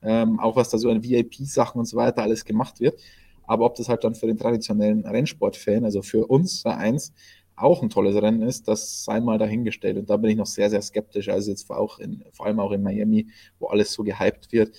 Ähm, 0.01 0.39
auch 0.39 0.55
was 0.55 0.69
da 0.69 0.77
so 0.77 0.89
an 0.89 1.03
VIP-Sachen 1.03 1.79
und 1.79 1.85
so 1.85 1.95
weiter 1.95 2.23
alles 2.23 2.43
gemacht 2.43 2.79
wird. 2.81 2.99
Aber 3.43 3.65
ob 3.65 3.75
das 3.75 3.87
halt 3.87 4.03
dann 4.03 4.15
für 4.15 4.27
den 4.27 4.37
traditionellen 4.37 5.05
Rennsportfan, 5.05 5.85
also 5.85 6.01
für 6.01 6.27
uns 6.27 6.65
eins, 6.65 7.13
auch 7.55 7.81
ein 7.81 7.89
tolles 7.89 8.15
Rennen 8.15 8.41
ist, 8.41 8.67
das 8.67 9.03
sei 9.03 9.19
mal 9.19 9.37
dahingestellt. 9.37 9.97
Und 9.97 10.09
da 10.09 10.17
bin 10.17 10.31
ich 10.31 10.37
noch 10.37 10.45
sehr, 10.45 10.69
sehr 10.69 10.81
skeptisch. 10.81 11.29
Also 11.29 11.51
jetzt 11.51 11.69
auch 11.69 11.99
in, 11.99 12.23
vor 12.31 12.45
allem 12.45 12.59
auch 12.59 12.71
in 12.71 12.83
Miami, 12.83 13.27
wo 13.59 13.67
alles 13.67 13.91
so 13.91 14.03
gehypt 14.03 14.51
wird 14.51 14.71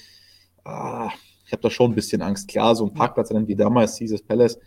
ah, 0.64 1.10
ich 1.46 1.52
habe 1.52 1.62
da 1.62 1.70
schon 1.70 1.90
ein 1.90 1.94
bisschen 1.94 2.22
Angst. 2.22 2.48
Klar, 2.48 2.76
so 2.76 2.86
ein 2.86 2.94
Parkplatzrennen 2.94 3.48
wie 3.48 3.56
damals 3.56 3.98
Caesars 3.98 4.22
Palace, 4.22 4.58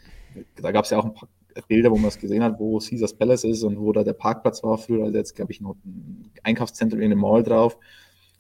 da 0.62 0.72
gab 0.72 0.86
es 0.86 0.92
ja 0.92 1.00
auch 1.00 1.06
ein 1.06 1.14
paar 1.14 1.30
Bilder, 1.68 1.92
wo 1.92 1.96
man 1.96 2.08
es 2.08 2.20
gesehen 2.20 2.44
hat, 2.44 2.60
wo 2.60 2.80
Caesars 2.80 3.14
Palace 3.14 3.44
ist 3.46 3.64
und 3.64 3.80
wo 3.80 3.92
da 3.92 4.04
der 4.04 4.14
Parkplatz 4.14 4.64
war. 4.64 4.78
Früher 4.78 5.06
also 5.06 5.18
jetzt, 5.18 5.36
glaube 5.36 5.52
ich, 5.52 5.62
noch 5.62 5.76
ein 5.86 6.32
Einkaufszentrum 6.44 7.00
in 7.00 7.12
einem 7.12 7.22
Mall 7.22 7.44
drauf. 7.44 7.78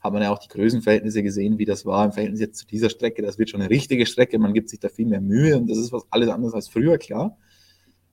Hat 0.01 0.11
man 0.11 0.21
ja 0.21 0.31
auch 0.31 0.39
die 0.39 0.49
Größenverhältnisse 0.49 1.23
gesehen, 1.23 1.57
wie 1.57 1.65
das 1.65 1.85
war 1.85 2.03
im 2.03 2.11
Verhältnis 2.11 2.41
jetzt 2.41 2.57
zu 2.57 2.67
dieser 2.67 2.89
Strecke. 2.89 3.21
Das 3.21 3.37
wird 3.37 3.49
schon 3.49 3.61
eine 3.61 3.69
richtige 3.69 4.05
Strecke. 4.05 4.37
Man 4.39 4.53
gibt 4.53 4.69
sich 4.69 4.79
da 4.79 4.89
viel 4.89 5.05
mehr 5.05 5.21
Mühe 5.21 5.55
und 5.55 5.69
das 5.69 5.77
ist 5.77 5.93
was 5.93 6.03
alles 6.09 6.29
anderes 6.29 6.53
als 6.53 6.67
früher, 6.67 6.97
klar. 6.97 7.37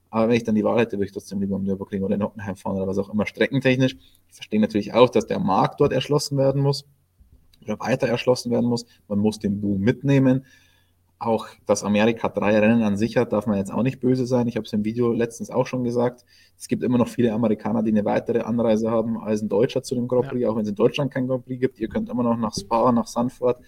Aber 0.09 0.29
wenn 0.29 0.35
ich 0.35 0.43
dann 0.43 0.55
die 0.55 0.63
Wahl 0.63 0.79
hätte, 0.79 0.97
würde 0.97 1.05
ich 1.05 1.11
trotzdem 1.11 1.41
lieber 1.41 1.55
am 1.55 1.63
Nürburgring 1.63 2.03
oder 2.03 2.13
in 2.13 2.19
Nottenheim 2.19 2.55
fahren 2.55 2.77
oder 2.77 2.87
was 2.87 2.97
auch 2.97 3.09
immer 3.09 3.25
streckentechnisch. 3.25 3.95
Ich 4.29 4.35
verstehe 4.35 4.61
natürlich 4.61 4.93
auch, 4.93 5.09
dass 5.09 5.25
der 5.25 5.39
Markt 5.39 5.81
dort 5.81 5.93
erschlossen 5.93 6.37
werden 6.37 6.61
muss 6.61 6.85
weiter 7.67 8.07
erschlossen 8.07 8.51
werden 8.51 8.69
muss. 8.69 8.85
Man 9.07 9.19
muss 9.19 9.39
den 9.39 9.61
Boom 9.61 9.81
mitnehmen. 9.81 10.45
Auch 11.19 11.49
dass 11.67 11.83
Amerika 11.83 12.29
drei 12.29 12.57
Rennen 12.57 12.81
an 12.81 12.97
sich 12.97 13.15
hat, 13.15 13.31
darf 13.31 13.45
man 13.45 13.57
jetzt 13.57 13.71
auch 13.71 13.83
nicht 13.83 13.99
böse 13.99 14.25
sein. 14.25 14.47
Ich 14.47 14.55
habe 14.55 14.65
es 14.65 14.73
im 14.73 14.83
Video 14.83 15.13
letztens 15.13 15.51
auch 15.51 15.67
schon 15.67 15.83
gesagt. 15.83 16.25
Es 16.57 16.67
gibt 16.67 16.81
immer 16.81 16.97
noch 16.97 17.07
viele 17.07 17.31
Amerikaner, 17.31 17.83
die 17.83 17.91
eine 17.91 18.05
weitere 18.05 18.39
Anreise 18.39 18.89
haben 18.89 19.19
als 19.19 19.43
ein 19.43 19.47
Deutscher 19.49 19.83
zu 19.83 19.93
dem 19.93 20.07
Grand 20.07 20.29
Prix, 20.29 20.41
ja. 20.41 20.49
auch 20.49 20.55
wenn 20.55 20.63
es 20.63 20.69
in 20.69 20.75
Deutschland 20.75 21.11
kein 21.11 21.27
Grand 21.27 21.45
Prix 21.45 21.59
gibt. 21.61 21.79
Ihr 21.79 21.89
könnt 21.89 22.09
immer 22.09 22.23
noch 22.23 22.37
nach 22.37 22.55
Spa, 22.55 22.91
nach 22.91 23.05
Sanford, 23.05 23.59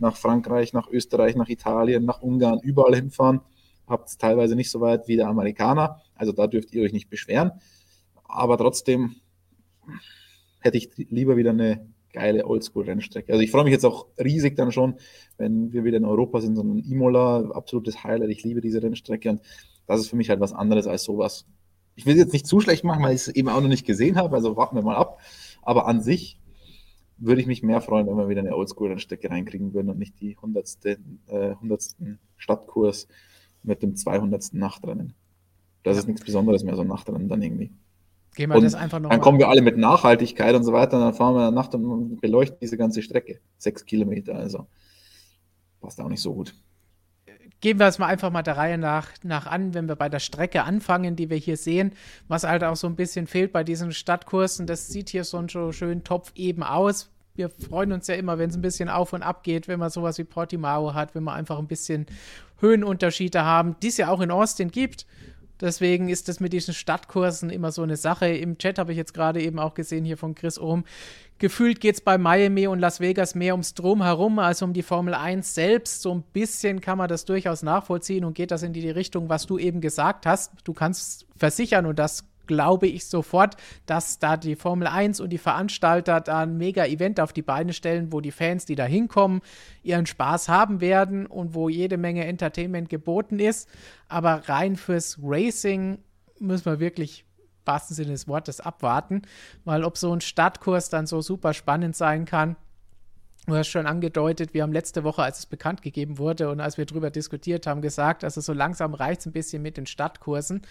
nach 0.00 0.16
Frankreich, 0.16 0.72
nach 0.72 0.88
Österreich, 0.88 1.36
nach 1.36 1.48
Italien, 1.48 2.04
nach 2.04 2.22
Ungarn, 2.22 2.58
überall 2.60 2.96
hinfahren. 2.96 3.40
Habt 3.86 4.08
es 4.08 4.18
teilweise 4.18 4.56
nicht 4.56 4.72
so 4.72 4.80
weit 4.80 5.06
wie 5.06 5.14
der 5.14 5.28
Amerikaner. 5.28 6.00
Also 6.16 6.32
da 6.32 6.48
dürft 6.48 6.72
ihr 6.74 6.82
euch 6.82 6.92
nicht 6.92 7.08
beschweren. 7.08 7.52
Aber 8.24 8.58
trotzdem 8.58 9.14
hätte 10.58 10.76
ich 10.76 10.90
lieber 10.96 11.36
wieder 11.36 11.50
eine 11.50 11.86
geile 12.16 12.46
Oldschool-Rennstrecke. 12.46 13.30
Also 13.30 13.44
ich 13.44 13.50
freue 13.50 13.64
mich 13.64 13.72
jetzt 13.72 13.84
auch 13.84 14.06
riesig 14.18 14.56
dann 14.56 14.72
schon, 14.72 14.94
wenn 15.36 15.70
wir 15.72 15.84
wieder 15.84 15.98
in 15.98 16.06
Europa 16.06 16.40
sind, 16.40 16.56
so 16.56 16.62
ein 16.62 16.78
Imola, 16.78 17.50
absolutes 17.50 18.02
Highlight. 18.04 18.30
Ich 18.30 18.42
liebe 18.42 18.62
diese 18.62 18.82
Rennstrecke 18.82 19.28
und 19.28 19.42
das 19.86 20.00
ist 20.00 20.08
für 20.08 20.16
mich 20.16 20.30
halt 20.30 20.40
was 20.40 20.54
anderes 20.54 20.86
als 20.86 21.04
sowas. 21.04 21.44
Ich 21.94 22.06
will 22.06 22.14
es 22.14 22.20
jetzt 22.20 22.32
nicht 22.32 22.46
zu 22.46 22.58
schlecht 22.60 22.84
machen, 22.84 23.04
weil 23.04 23.14
ich 23.14 23.20
es 23.20 23.28
eben 23.28 23.50
auch 23.50 23.60
noch 23.60 23.68
nicht 23.68 23.86
gesehen 23.86 24.16
habe, 24.16 24.34
also 24.34 24.56
warten 24.56 24.76
wir 24.76 24.82
mal 24.82 24.96
ab. 24.96 25.20
Aber 25.60 25.86
an 25.86 26.00
sich 26.00 26.40
würde 27.18 27.42
ich 27.42 27.46
mich 27.46 27.62
mehr 27.62 27.82
freuen, 27.82 28.06
wenn 28.06 28.16
wir 28.16 28.30
wieder 28.30 28.40
eine 28.40 28.56
Oldschool-Rennstrecke 28.56 29.30
reinkriegen 29.30 29.74
würden 29.74 29.90
und 29.90 29.98
nicht 29.98 30.18
die 30.18 30.36
100. 30.36 30.86
Äh, 30.86 30.96
100. 31.28 31.96
Stadtkurs 32.38 33.08
mit 33.62 33.82
dem 33.82 33.94
200. 33.94 34.54
Nachtrennen. 34.54 35.12
Das 35.82 35.98
ist 35.98 36.08
nichts 36.08 36.24
Besonderes 36.24 36.64
mehr, 36.64 36.76
so 36.76 36.82
ein 36.82 36.88
Nachtrennen 36.88 37.28
dann 37.28 37.42
irgendwie. 37.42 37.72
Gehen 38.36 38.50
wir 38.50 38.56
und 38.56 38.64
das 38.64 38.74
einfach 38.74 39.00
noch 39.00 39.08
Dann 39.08 39.22
kommen 39.22 39.38
wir 39.38 39.48
alle 39.48 39.62
mit 39.62 39.78
Nachhaltigkeit 39.78 40.54
und 40.54 40.62
so 40.62 40.72
weiter, 40.74 40.98
und 40.98 41.04
dann 41.04 41.14
fahren 41.14 41.34
wir 41.34 41.50
Nacht 41.50 41.74
und 41.74 42.20
beleuchten 42.20 42.58
diese 42.60 42.76
ganze 42.76 43.00
Strecke. 43.00 43.40
Sechs 43.56 43.84
Kilometer, 43.86 44.34
also 44.34 44.66
passt 45.80 46.00
auch 46.00 46.08
nicht 46.08 46.20
so 46.20 46.34
gut. 46.34 46.54
Gehen 47.62 47.78
wir 47.78 47.86
es 47.86 47.98
mal 47.98 48.08
einfach 48.08 48.30
mal 48.30 48.42
der 48.42 48.58
Reihe 48.58 48.76
nach, 48.76 49.08
nach 49.22 49.46
an, 49.46 49.72
wenn 49.72 49.88
wir 49.88 49.96
bei 49.96 50.10
der 50.10 50.18
Strecke 50.18 50.64
anfangen, 50.64 51.16
die 51.16 51.30
wir 51.30 51.38
hier 51.38 51.56
sehen, 51.56 51.92
was 52.28 52.44
halt 52.44 52.62
auch 52.62 52.76
so 52.76 52.86
ein 52.86 52.94
bisschen 52.94 53.26
fehlt 53.26 53.52
bei 53.52 53.64
diesen 53.64 53.92
Stadtkursen. 53.92 54.66
Das 54.66 54.88
sieht 54.88 55.08
hier 55.08 55.24
so, 55.24 55.42
so 55.48 55.72
schön 55.72 56.04
Topf 56.04 56.32
eben 56.34 56.62
aus. 56.62 57.10
Wir 57.34 57.48
freuen 57.48 57.92
uns 57.92 58.06
ja 58.06 58.16
immer, 58.16 58.38
wenn 58.38 58.50
es 58.50 58.56
ein 58.56 58.62
bisschen 58.62 58.90
auf 58.90 59.14
und 59.14 59.22
ab 59.22 59.44
geht, 59.44 59.66
wenn 59.66 59.78
man 59.78 59.88
sowas 59.88 60.18
wie 60.18 60.24
Portimao 60.24 60.92
hat, 60.92 61.14
wenn 61.14 61.24
wir 61.24 61.32
einfach 61.32 61.58
ein 61.58 61.66
bisschen 61.66 62.04
Höhenunterschiede 62.60 63.44
haben, 63.44 63.76
die 63.82 63.88
es 63.88 63.96
ja 63.96 64.08
auch 64.08 64.20
in 64.20 64.30
Austin 64.30 64.70
gibt. 64.70 65.06
Deswegen 65.60 66.08
ist 66.08 66.28
das 66.28 66.40
mit 66.40 66.52
diesen 66.52 66.74
Stadtkursen 66.74 67.50
immer 67.50 67.72
so 67.72 67.82
eine 67.82 67.96
Sache. 67.96 68.28
Im 68.28 68.58
Chat 68.58 68.78
habe 68.78 68.92
ich 68.92 68.98
jetzt 68.98 69.14
gerade 69.14 69.42
eben 69.42 69.58
auch 69.58 69.74
gesehen 69.74 70.04
hier 70.04 70.16
von 70.16 70.34
Chris 70.34 70.58
Ohm. 70.58 70.84
Gefühlt 71.38 71.80
geht 71.80 71.96
es 71.96 72.00
bei 72.00 72.18
Miami 72.18 72.66
und 72.66 72.78
Las 72.78 73.00
Vegas 73.00 73.34
mehr 73.34 73.54
ums 73.54 73.74
Drumherum 73.74 74.38
als 74.38 74.62
um 74.62 74.72
die 74.72 74.82
Formel 74.82 75.14
1 75.14 75.54
selbst. 75.54 76.02
So 76.02 76.14
ein 76.14 76.22
bisschen 76.32 76.80
kann 76.80 76.98
man 76.98 77.08
das 77.08 77.24
durchaus 77.24 77.62
nachvollziehen 77.62 78.24
und 78.24 78.34
geht 78.34 78.50
das 78.50 78.62
in 78.62 78.72
die 78.72 78.88
Richtung, 78.88 79.28
was 79.28 79.46
du 79.46 79.58
eben 79.58 79.80
gesagt 79.80 80.26
hast. 80.26 80.52
Du 80.64 80.72
kannst 80.72 81.26
versichern 81.36 81.86
und 81.86 81.98
das 81.98 82.24
glaube 82.46 82.86
ich 82.86 83.06
sofort, 83.06 83.56
dass 83.86 84.18
da 84.18 84.36
die 84.36 84.56
Formel 84.56 84.86
1 84.86 85.20
und 85.20 85.30
die 85.30 85.38
Veranstalter 85.38 86.20
da 86.20 86.40
ein 86.40 86.56
Mega-Event 86.56 87.20
auf 87.20 87.32
die 87.32 87.42
Beine 87.42 87.72
stellen, 87.72 88.12
wo 88.12 88.20
die 88.20 88.32
Fans, 88.32 88.64
die 88.66 88.74
da 88.74 88.84
hinkommen, 88.84 89.40
ihren 89.82 90.06
Spaß 90.06 90.48
haben 90.48 90.80
werden 90.80 91.26
und 91.26 91.54
wo 91.54 91.68
jede 91.68 91.96
Menge 91.96 92.24
Entertainment 92.24 92.88
geboten 92.88 93.38
ist. 93.38 93.68
Aber 94.08 94.48
rein 94.48 94.76
fürs 94.76 95.18
Racing 95.22 95.98
müssen 96.38 96.66
wir 96.66 96.80
wirklich 96.80 97.24
wahrsten 97.64 97.96
Sinne 97.96 98.12
des 98.12 98.28
Wortes 98.28 98.60
abwarten, 98.60 99.22
weil 99.64 99.84
ob 99.84 99.98
so 99.98 100.12
ein 100.12 100.20
Startkurs 100.20 100.88
dann 100.88 101.06
so 101.06 101.20
super 101.20 101.52
spannend 101.52 101.96
sein 101.96 102.24
kann, 102.24 102.56
Du 103.46 103.54
hast 103.54 103.68
schon 103.68 103.86
angedeutet, 103.86 104.54
wir 104.54 104.64
haben 104.64 104.72
letzte 104.72 105.04
Woche, 105.04 105.22
als 105.22 105.38
es 105.38 105.46
bekannt 105.46 105.80
gegeben 105.80 106.18
wurde 106.18 106.50
und 106.50 106.58
als 106.58 106.78
wir 106.78 106.84
darüber 106.84 107.10
diskutiert 107.10 107.68
haben, 107.68 107.80
gesagt, 107.80 108.24
es 108.24 108.34
so 108.34 108.52
langsam 108.52 108.92
reicht 108.92 109.24
ein 109.24 109.30
bisschen 109.30 109.62
mit 109.62 109.76
den 109.76 109.86
Stadtkursen, 109.86 110.62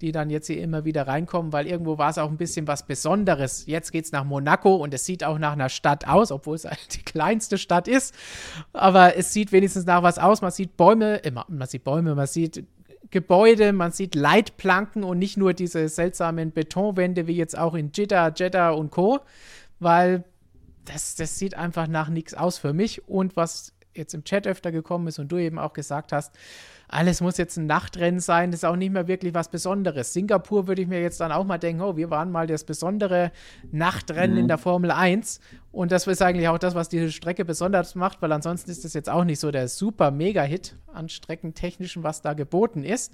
die 0.00 0.12
dann 0.12 0.30
jetzt 0.30 0.46
hier 0.46 0.62
immer 0.62 0.84
wieder 0.84 1.08
reinkommen, 1.08 1.52
weil 1.52 1.66
irgendwo 1.66 1.98
war 1.98 2.10
es 2.10 2.18
auch 2.18 2.30
ein 2.30 2.36
bisschen 2.36 2.68
was 2.68 2.86
Besonderes. 2.86 3.66
Jetzt 3.66 3.90
geht 3.90 4.04
es 4.04 4.12
nach 4.12 4.22
Monaco 4.22 4.76
und 4.76 4.94
es 4.94 5.04
sieht 5.04 5.24
auch 5.24 5.38
nach 5.38 5.54
einer 5.54 5.68
Stadt 5.68 6.06
aus, 6.06 6.30
obwohl 6.30 6.54
es 6.54 6.68
die 6.94 7.02
kleinste 7.02 7.58
Stadt 7.58 7.88
ist. 7.88 8.14
Aber 8.72 9.16
es 9.16 9.32
sieht 9.32 9.50
wenigstens 9.50 9.84
nach 9.86 10.04
was 10.04 10.20
aus. 10.20 10.40
Man 10.40 10.52
sieht 10.52 10.76
Bäume, 10.76 11.16
immer, 11.16 11.46
man 11.48 11.66
sieht 11.66 11.82
Bäume, 11.82 12.14
man 12.14 12.28
sieht 12.28 12.64
Gebäude, 13.10 13.72
man 13.72 13.90
sieht 13.90 14.14
Leitplanken 14.14 15.02
und 15.02 15.18
nicht 15.18 15.36
nur 15.36 15.52
diese 15.52 15.88
seltsamen 15.88 16.52
Betonwände 16.52 17.26
wie 17.26 17.34
jetzt 17.34 17.58
auch 17.58 17.74
in 17.74 17.90
Jeddah, 17.92 18.32
Jeddah 18.36 18.70
und 18.70 18.92
Co. 18.92 19.18
Weil 19.80 20.22
das, 20.84 21.14
das 21.14 21.38
sieht 21.38 21.54
einfach 21.54 21.86
nach 21.86 22.08
nichts 22.08 22.34
aus 22.34 22.58
für 22.58 22.72
mich. 22.72 23.08
Und 23.08 23.36
was 23.36 23.74
jetzt 23.94 24.14
im 24.14 24.24
Chat 24.24 24.46
öfter 24.46 24.72
gekommen 24.72 25.08
ist 25.08 25.18
und 25.18 25.30
du 25.30 25.38
eben 25.38 25.58
auch 25.58 25.72
gesagt 25.72 26.12
hast, 26.12 26.34
alles 26.92 27.20
muss 27.20 27.36
jetzt 27.36 27.56
ein 27.56 27.66
Nachtrennen 27.66 28.18
sein, 28.18 28.50
das 28.50 28.60
ist 28.60 28.64
auch 28.64 28.74
nicht 28.74 28.92
mehr 28.92 29.06
wirklich 29.06 29.32
was 29.32 29.48
Besonderes. 29.48 30.12
Singapur 30.12 30.66
würde 30.66 30.82
ich 30.82 30.88
mir 30.88 31.00
jetzt 31.00 31.20
dann 31.20 31.30
auch 31.30 31.44
mal 31.44 31.58
denken, 31.58 31.82
oh, 31.82 31.96
wir 31.96 32.10
waren 32.10 32.32
mal 32.32 32.48
das 32.48 32.64
besondere 32.64 33.30
Nachtrennen 33.70 34.32
mhm. 34.32 34.42
in 34.42 34.48
der 34.48 34.58
Formel 34.58 34.90
1 34.90 35.40
und 35.70 35.92
das 35.92 36.08
ist 36.08 36.20
eigentlich 36.20 36.48
auch 36.48 36.58
das, 36.58 36.74
was 36.74 36.88
diese 36.88 37.12
Strecke 37.12 37.44
besonders 37.44 37.94
macht, 37.94 38.20
weil 38.22 38.32
ansonsten 38.32 38.70
ist 38.72 38.84
das 38.84 38.92
jetzt 38.94 39.08
auch 39.08 39.22
nicht 39.22 39.38
so 39.38 39.52
der 39.52 39.68
super 39.68 40.10
Mega-Hit 40.10 40.74
an 40.92 41.08
Streckentechnischen, 41.08 42.02
was 42.02 42.22
da 42.22 42.32
geboten 42.32 42.82
ist. 42.82 43.12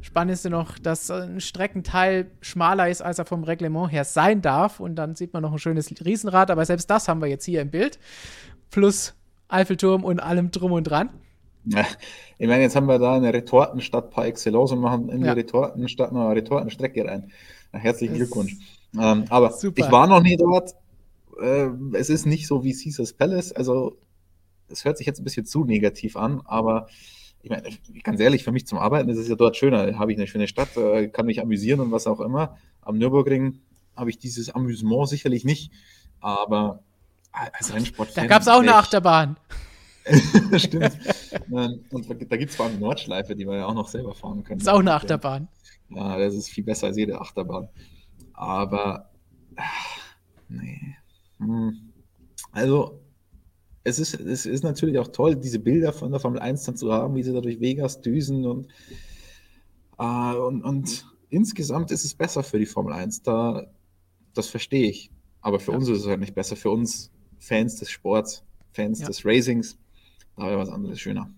Spannend 0.00 0.32
ist 0.32 0.48
noch, 0.48 0.78
dass 0.80 1.08
ein 1.10 1.40
Streckenteil 1.40 2.26
schmaler 2.40 2.88
ist, 2.88 3.02
als 3.02 3.20
er 3.20 3.24
vom 3.24 3.44
Reglement 3.44 3.92
her 3.92 4.04
sein 4.04 4.42
darf 4.42 4.80
und 4.80 4.96
dann 4.96 5.14
sieht 5.14 5.32
man 5.32 5.42
noch 5.42 5.52
ein 5.52 5.58
schönes 5.60 5.94
Riesenrad, 6.04 6.50
aber 6.50 6.66
selbst 6.66 6.90
das 6.90 7.06
haben 7.06 7.20
wir 7.20 7.28
jetzt 7.28 7.44
hier 7.44 7.62
im 7.62 7.70
Bild. 7.70 8.00
Plus 8.70 9.14
Eiffelturm 9.46 10.02
und 10.02 10.20
allem 10.20 10.50
drum 10.50 10.72
und 10.72 10.84
dran. 10.84 11.10
Ja, 11.64 11.86
ich 12.38 12.48
meine, 12.48 12.62
jetzt 12.62 12.74
haben 12.74 12.86
wir 12.86 12.98
da 12.98 13.14
eine 13.14 13.32
Retortenstadt 13.32 14.10
par 14.10 14.26
excellence 14.26 14.72
und 14.72 14.80
machen 14.80 15.08
in 15.10 15.22
die 15.22 15.28
Retortenstadt 15.28 16.12
noch 16.12 16.26
eine 16.26 16.36
Retortenstrecke 16.36 17.04
rein. 17.04 17.30
Herzlichen 17.72 18.14
Glückwunsch. 18.14 18.56
Ähm, 18.98 19.24
aber 19.30 19.52
super. 19.52 19.84
ich 19.84 19.90
war 19.90 20.06
noch 20.06 20.22
nie 20.22 20.36
dort. 20.36 20.74
Äh, 21.40 21.68
es 21.94 22.10
ist 22.10 22.26
nicht 22.26 22.46
so 22.46 22.64
wie 22.64 22.74
Caesars 22.74 23.12
Palace. 23.12 23.52
Also, 23.52 23.96
es 24.68 24.84
hört 24.84 24.98
sich 24.98 25.06
jetzt 25.06 25.20
ein 25.20 25.24
bisschen 25.24 25.46
zu 25.46 25.64
negativ 25.64 26.16
an, 26.16 26.42
aber 26.44 26.88
ich 27.42 27.50
meine, 27.50 27.68
ganz 28.02 28.20
ehrlich, 28.20 28.44
für 28.44 28.52
mich 28.52 28.66
zum 28.66 28.78
Arbeiten 28.78 29.08
ist 29.08 29.18
es 29.18 29.28
ja 29.28 29.34
dort 29.34 29.56
schöner. 29.56 29.98
Habe 29.98 30.12
ich 30.12 30.18
eine 30.18 30.26
schöne 30.26 30.48
Stadt, 30.48 30.76
äh, 30.76 31.08
kann 31.08 31.26
mich 31.26 31.40
amüsieren 31.40 31.80
und 31.80 31.90
was 31.92 32.06
auch 32.06 32.20
immer. 32.20 32.56
Am 32.80 32.98
Nürburgring 32.98 33.60
habe 33.96 34.10
ich 34.10 34.18
dieses 34.18 34.50
Amüsement 34.50 35.08
sicherlich 35.08 35.44
nicht. 35.44 35.72
Aber 36.20 36.82
als 37.32 37.72
Rennsport. 37.74 38.16
Da 38.16 38.26
gab 38.26 38.42
es 38.42 38.48
auch 38.48 38.60
eine 38.60 38.74
Achterbahn. 38.74 39.36
Stimmt. 40.56 40.98
Und 41.50 42.10
da 42.10 42.36
gibt 42.36 42.50
es 42.50 42.56
vor 42.56 42.66
allem 42.66 42.76
eine 42.76 42.84
Nordschleife, 42.84 43.34
die 43.34 43.46
wir 43.46 43.56
ja 43.56 43.66
auch 43.66 43.74
noch 43.74 43.88
selber 43.88 44.14
fahren 44.14 44.44
können. 44.44 44.58
Das 44.58 44.68
ist 44.68 44.72
auch 44.72 44.80
eine 44.80 44.94
Achterbahn. 44.94 45.48
Ja, 45.90 46.18
das 46.18 46.34
ist 46.34 46.48
viel 46.48 46.64
besser 46.64 46.88
als 46.88 46.96
jede 46.96 47.20
Achterbahn. 47.20 47.68
Aber, 48.32 49.10
ach, 49.56 50.16
nee. 50.48 50.96
Hm. 51.38 51.92
Also, 52.50 53.00
es 53.84 53.98
ist, 53.98 54.14
es 54.14 54.46
ist 54.46 54.62
natürlich 54.62 54.98
auch 54.98 55.08
toll, 55.08 55.36
diese 55.36 55.58
Bilder 55.58 55.92
von 55.92 56.12
der 56.12 56.20
Formel 56.20 56.40
1 56.40 56.64
dann 56.64 56.76
zu 56.76 56.92
haben, 56.92 57.14
wie 57.14 57.22
sie 57.22 57.32
da 57.32 57.40
durch 57.40 57.60
Vegas 57.60 58.00
düsen 58.00 58.46
und, 58.46 58.68
äh, 59.98 60.34
und, 60.34 60.62
und 60.62 61.06
insgesamt 61.30 61.90
ist 61.90 62.04
es 62.04 62.14
besser 62.14 62.42
für 62.42 62.58
die 62.58 62.66
Formel 62.66 62.92
1. 62.92 63.22
Da, 63.22 63.66
das 64.34 64.48
verstehe 64.48 64.88
ich. 64.88 65.10
Aber 65.40 65.58
für 65.58 65.72
ja. 65.72 65.78
uns 65.78 65.88
ist 65.88 66.00
es 66.00 66.06
halt 66.06 66.20
nicht 66.20 66.34
besser. 66.34 66.56
Für 66.56 66.70
uns 66.70 67.10
Fans 67.38 67.76
des 67.76 67.90
Sports, 67.90 68.44
Fans 68.72 69.00
ja. 69.00 69.06
des 69.08 69.24
Racings, 69.24 69.78
da 70.36 70.46
wäre 70.46 70.58
was 70.58 70.70
anderes 70.70 71.00
schöner. 71.00 71.30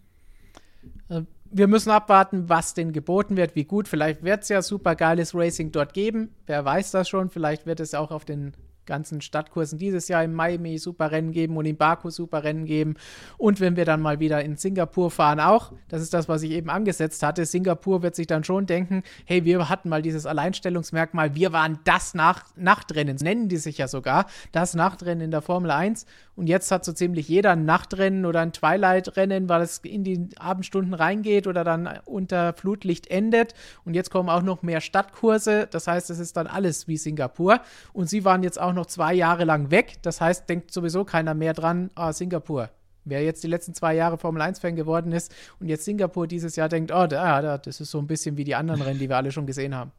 Äh, 1.08 1.22
wir 1.50 1.68
müssen 1.68 1.90
abwarten, 1.90 2.48
was 2.48 2.74
denn 2.74 2.92
geboten 2.92 3.36
wird, 3.36 3.54
wie 3.54 3.64
gut. 3.64 3.86
Vielleicht 3.86 4.24
wird 4.24 4.42
es 4.42 4.48
ja 4.48 4.60
super 4.60 4.96
geiles 4.96 5.34
Racing 5.34 5.70
dort 5.70 5.94
geben. 5.94 6.34
Wer 6.46 6.64
weiß 6.64 6.90
das 6.90 7.08
schon. 7.08 7.30
Vielleicht 7.30 7.64
wird 7.66 7.80
es 7.80 7.94
auch 7.94 8.10
auf 8.10 8.24
den 8.24 8.54
ganzen 8.86 9.20
Stadtkursen 9.20 9.78
dieses 9.78 10.08
Jahr 10.08 10.24
im 10.24 10.34
Miami 10.34 10.78
super 10.78 11.10
Rennen 11.10 11.32
geben 11.32 11.56
und 11.56 11.66
in 11.66 11.76
Baku 11.76 12.10
super 12.10 12.44
Rennen 12.44 12.66
geben. 12.66 12.96
Und 13.38 13.60
wenn 13.60 13.76
wir 13.76 13.84
dann 13.84 14.00
mal 14.00 14.20
wieder 14.20 14.44
in 14.44 14.56
Singapur 14.56 15.10
fahren, 15.10 15.40
auch, 15.40 15.72
das 15.88 16.02
ist 16.02 16.14
das, 16.14 16.28
was 16.28 16.42
ich 16.42 16.50
eben 16.50 16.70
angesetzt 16.70 17.22
hatte. 17.22 17.46
Singapur 17.46 18.02
wird 18.02 18.14
sich 18.14 18.26
dann 18.26 18.44
schon 18.44 18.66
denken, 18.66 19.02
hey, 19.24 19.44
wir 19.44 19.68
hatten 19.68 19.88
mal 19.88 20.02
dieses 20.02 20.26
Alleinstellungsmerkmal, 20.26 21.34
wir 21.34 21.52
waren 21.52 21.78
das 21.84 22.14
Nach 22.14 22.44
Nachtrennen, 22.56 23.16
nennen 23.16 23.48
die 23.48 23.56
sich 23.56 23.78
ja 23.78 23.88
sogar, 23.88 24.26
das 24.52 24.74
Nachtrennen 24.74 25.24
in 25.24 25.30
der 25.30 25.42
Formel 25.42 25.70
1. 25.70 26.06
Und 26.36 26.48
jetzt 26.48 26.70
hat 26.72 26.84
so 26.84 26.92
ziemlich 26.92 27.28
jeder 27.28 27.52
ein 27.52 27.64
Nachtrennen 27.64 28.26
oder 28.26 28.40
ein 28.40 28.52
Twilight-Rennen, 28.52 29.48
weil 29.48 29.62
es 29.62 29.78
in 29.78 30.02
die 30.02 30.28
Abendstunden 30.36 30.92
reingeht 30.92 31.46
oder 31.46 31.62
dann 31.62 31.88
unter 32.04 32.52
Flutlicht 32.54 33.06
endet. 33.06 33.54
Und 33.84 33.94
jetzt 33.94 34.10
kommen 34.10 34.28
auch 34.28 34.42
noch 34.42 34.62
mehr 34.62 34.80
Stadtkurse. 34.80 35.68
Das 35.70 35.86
heißt, 35.86 36.10
es 36.10 36.18
ist 36.18 36.36
dann 36.36 36.48
alles 36.48 36.88
wie 36.88 36.96
Singapur. 36.96 37.60
Und 37.92 38.08
sie 38.08 38.24
waren 38.24 38.42
jetzt 38.42 38.60
auch 38.60 38.72
noch 38.72 38.86
zwei 38.86 39.14
Jahre 39.14 39.44
lang 39.44 39.70
weg. 39.70 39.98
Das 40.02 40.20
heißt, 40.20 40.48
denkt 40.48 40.72
sowieso 40.72 41.04
keiner 41.04 41.34
mehr 41.34 41.52
dran, 41.52 41.90
ah, 41.94 42.12
Singapur. 42.12 42.70
Wer 43.04 43.22
jetzt 43.22 43.44
die 43.44 43.48
letzten 43.48 43.74
zwei 43.74 43.94
Jahre 43.94 44.18
Formel 44.18 44.42
1-Fan 44.42 44.76
geworden 44.76 45.12
ist 45.12 45.32
und 45.60 45.68
jetzt 45.68 45.84
Singapur 45.84 46.26
dieses 46.26 46.56
Jahr 46.56 46.70
denkt, 46.70 46.90
oh, 46.90 47.06
da, 47.06 47.58
das 47.58 47.80
ist 47.80 47.90
so 47.90 47.98
ein 47.98 48.06
bisschen 48.06 48.38
wie 48.38 48.44
die 48.44 48.54
anderen 48.54 48.80
Rennen, 48.80 48.98
die 48.98 49.10
wir 49.10 49.16
alle 49.18 49.30
schon 49.30 49.46
gesehen 49.46 49.74
haben. 49.74 49.92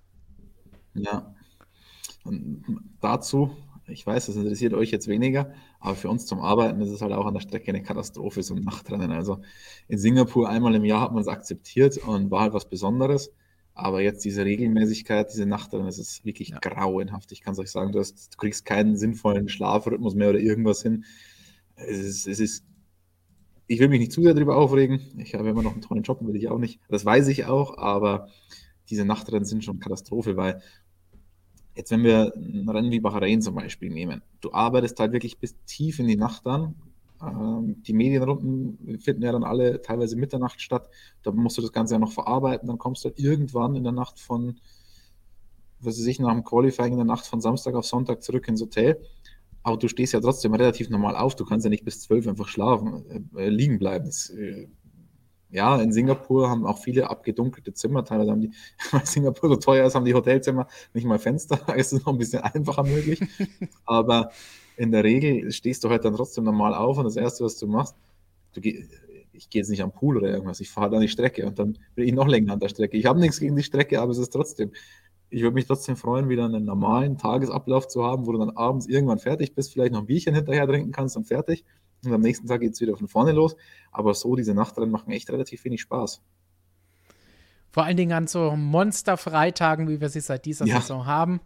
Ja. 0.95 1.33
Und 2.23 2.63
dazu 2.99 3.55
ich 3.87 4.05
weiß, 4.05 4.27
das 4.27 4.35
interessiert 4.35 4.73
euch 4.73 4.91
jetzt 4.91 5.07
weniger, 5.07 5.53
aber 5.85 5.95
für 5.95 6.09
uns 6.09 6.25
zum 6.25 6.39
Arbeiten 6.39 6.81
ist 6.81 6.89
es 6.89 7.03
halt 7.03 7.13
auch 7.13 7.27
an 7.27 7.35
der 7.35 7.41
Strecke 7.41 7.69
eine 7.69 7.83
Katastrophe, 7.83 8.41
so 8.41 8.55
ein 8.55 8.63
Nachtrennen. 8.63 9.11
Also 9.11 9.41
in 9.87 9.99
Singapur 9.99 10.49
einmal 10.49 10.73
im 10.73 10.83
Jahr 10.83 10.99
hat 10.99 11.11
man 11.11 11.21
es 11.21 11.27
akzeptiert 11.27 11.99
und 11.99 12.31
war 12.31 12.41
halt 12.41 12.53
was 12.53 12.67
Besonderes. 12.67 13.31
Aber 13.75 14.01
jetzt 14.01 14.25
diese 14.25 14.45
Regelmäßigkeit, 14.45 15.31
diese 15.31 15.45
Nachtrennen, 15.45 15.85
das 15.85 15.99
ist 15.99 16.25
wirklich 16.25 16.49
ja. 16.49 16.57
grauenhaft. 16.59 17.31
Ich 17.33 17.41
kann 17.41 17.53
es 17.53 17.59
euch 17.59 17.69
sagen, 17.69 17.91
du, 17.91 17.99
hast, 17.99 18.33
du, 18.33 18.37
kriegst 18.37 18.65
keinen 18.65 18.97
sinnvollen 18.97 19.47
Schlafrhythmus 19.47 20.15
mehr 20.15 20.31
oder 20.31 20.39
irgendwas 20.39 20.81
hin. 20.81 21.05
Es 21.75 21.99
ist, 21.99 22.27
es 22.27 22.39
ist, 22.39 22.65
ich 23.67 23.79
will 23.79 23.89
mich 23.89 23.99
nicht 23.99 24.11
zu 24.11 24.23
sehr 24.23 24.33
darüber 24.33 24.57
aufregen. 24.57 25.01
Ich 25.19 25.35
habe 25.35 25.47
immer 25.47 25.61
noch 25.61 25.73
einen 25.73 25.81
tollen 25.81 26.01
Job, 26.01 26.17
will 26.25 26.35
ich 26.35 26.49
auch 26.49 26.57
nicht. 26.57 26.79
Das 26.89 27.05
weiß 27.05 27.27
ich 27.27 27.45
auch, 27.45 27.77
aber 27.77 28.29
diese 28.89 29.05
Nachtrennen 29.05 29.45
sind 29.45 29.63
schon 29.63 29.79
Katastrophe, 29.79 30.35
weil 30.35 30.63
Jetzt, 31.75 31.91
wenn 31.91 32.03
wir 32.03 32.33
ein 32.35 32.69
Rennen 32.69 32.91
wie 32.91 33.01
Bahrain 33.01 33.41
zum 33.41 33.55
Beispiel 33.55 33.89
nehmen, 33.89 34.21
du 34.39 34.53
arbeitest 34.53 34.99
halt 34.99 35.11
wirklich 35.11 35.39
bis 35.39 35.55
tief 35.65 35.99
in 35.99 36.07
die 36.07 36.15
Nacht 36.15 36.47
an. 36.47 36.75
Ähm, 37.21 37.81
die 37.83 37.93
Medienrunden 37.93 38.99
finden 38.99 39.23
ja 39.23 39.33
dann 39.33 39.43
alle 39.43 39.81
teilweise 39.81 40.15
Mitternacht 40.15 40.61
statt. 40.61 40.89
Da 41.21 41.31
musst 41.31 41.57
du 41.57 41.61
das 41.61 41.73
Ganze 41.73 41.95
ja 41.95 41.99
noch 41.99 42.13
verarbeiten. 42.13 42.67
Dann 42.67 42.77
kommst 42.77 43.03
du 43.03 43.09
halt 43.09 43.19
irgendwann 43.19 43.75
in 43.75 43.83
der 43.83 43.91
Nacht 43.91 44.19
von, 44.19 44.55
was 45.79 45.99
weiß 45.99 46.05
ich, 46.07 46.19
nach 46.19 46.31
dem 46.31 46.45
Qualifying 46.45 46.93
in 46.93 46.97
der 46.97 47.05
Nacht 47.05 47.25
von 47.25 47.41
Samstag 47.41 47.75
auf 47.75 47.85
Sonntag 47.85 48.23
zurück 48.23 48.47
ins 48.47 48.61
Hotel. 48.61 49.01
Aber 49.61 49.77
du 49.77 49.87
stehst 49.89 50.13
ja 50.13 50.21
trotzdem 50.21 50.53
relativ 50.53 50.89
normal 50.89 51.17
auf. 51.17 51.35
Du 51.35 51.43
kannst 51.43 51.65
ja 51.65 51.69
nicht 51.69 51.83
bis 51.83 51.99
zwölf 51.99 52.25
einfach 52.27 52.47
schlafen, 52.47 53.29
äh, 53.35 53.49
liegen 53.49 53.79
bleiben. 53.79 54.05
Das 54.05 54.29
äh, 54.29 54.67
ja, 55.55 55.81
in 55.81 55.93
Singapur 55.93 56.49
haben 56.49 56.65
auch 56.65 56.79
viele 56.79 57.09
abgedunkelte 57.09 57.73
Zimmer. 57.73 58.03
Teilweise 58.03 58.31
haben 58.31 58.41
die, 58.41 58.51
weil 58.91 59.05
Singapur 59.05 59.49
so 59.49 59.55
teuer 59.55 59.87
ist, 59.87 59.95
haben 59.95 60.05
die 60.05 60.13
Hotelzimmer 60.13 60.67
nicht 60.93 61.05
mal 61.05 61.19
Fenster. 61.19 61.57
Da 61.67 61.73
ist 61.73 61.93
es 61.93 62.05
noch 62.05 62.13
ein 62.13 62.17
bisschen 62.17 62.41
einfacher 62.41 62.83
möglich. 62.83 63.21
Aber 63.85 64.31
in 64.77 64.91
der 64.91 65.03
Regel 65.03 65.51
stehst 65.51 65.83
du 65.83 65.89
halt 65.89 66.03
dann 66.03 66.15
trotzdem 66.15 66.43
normal 66.43 66.73
auf 66.73 66.97
und 66.97 67.05
das 67.05 67.15
Erste, 67.15 67.45
was 67.45 67.57
du 67.57 67.67
machst, 67.67 67.95
du 68.53 68.61
geh, 68.61 68.85
ich 69.31 69.49
gehe 69.49 69.61
jetzt 69.61 69.69
nicht 69.69 69.81
am 69.81 69.93
Pool 69.93 70.17
oder 70.17 70.29
irgendwas, 70.29 70.59
ich 70.59 70.69
fahre 70.69 70.89
dann 70.91 71.01
die 71.01 71.07
Strecke 71.07 71.45
und 71.45 71.57
dann 71.57 71.77
bin 71.95 72.07
ich 72.07 72.13
noch 72.13 72.27
länger 72.27 72.53
an 72.53 72.59
der 72.59 72.69
Strecke. 72.69 72.97
Ich 72.97 73.05
habe 73.05 73.19
nichts 73.19 73.39
gegen 73.39 73.55
die 73.55 73.63
Strecke, 73.63 74.01
aber 74.01 74.11
es 74.11 74.17
ist 74.17 74.31
trotzdem, 74.31 74.71
ich 75.29 75.41
würde 75.41 75.53
mich 75.53 75.65
trotzdem 75.65 75.95
freuen, 75.95 76.27
wieder 76.27 76.45
einen 76.45 76.65
normalen 76.65 77.17
Tagesablauf 77.17 77.87
zu 77.87 78.03
haben, 78.03 78.27
wo 78.27 78.33
du 78.33 78.39
dann 78.39 78.51
abends 78.51 78.87
irgendwann 78.87 79.19
fertig 79.19 79.55
bist, 79.55 79.71
vielleicht 79.71 79.93
noch 79.93 80.01
ein 80.01 80.05
Bierchen 80.05 80.35
hinterher 80.35 80.67
trinken 80.67 80.91
kannst 80.91 81.15
und 81.15 81.25
fertig. 81.25 81.63
Und 82.05 82.13
am 82.13 82.21
nächsten 82.21 82.47
Tag 82.47 82.61
geht 82.61 82.73
es 82.73 82.81
wieder 82.81 82.95
von 82.95 83.07
vorne 83.07 83.31
los. 83.31 83.55
Aber 83.91 84.13
so, 84.13 84.35
diese 84.35 84.53
Nachtrennen 84.53 84.91
machen 84.91 85.11
echt 85.11 85.29
relativ 85.29 85.63
wenig 85.65 85.81
Spaß. 85.81 86.21
Vor 87.71 87.83
allen 87.83 87.97
Dingen 87.97 88.13
an 88.13 88.27
so 88.27 88.55
Monsterfreitagen, 88.55 89.89
wie 89.89 89.99
wir 89.99 90.09
sie 90.09 90.21
seit 90.21 90.45
dieser 90.45 90.65
ja. 90.65 90.79
Saison 90.79 91.05
haben. 91.05 91.41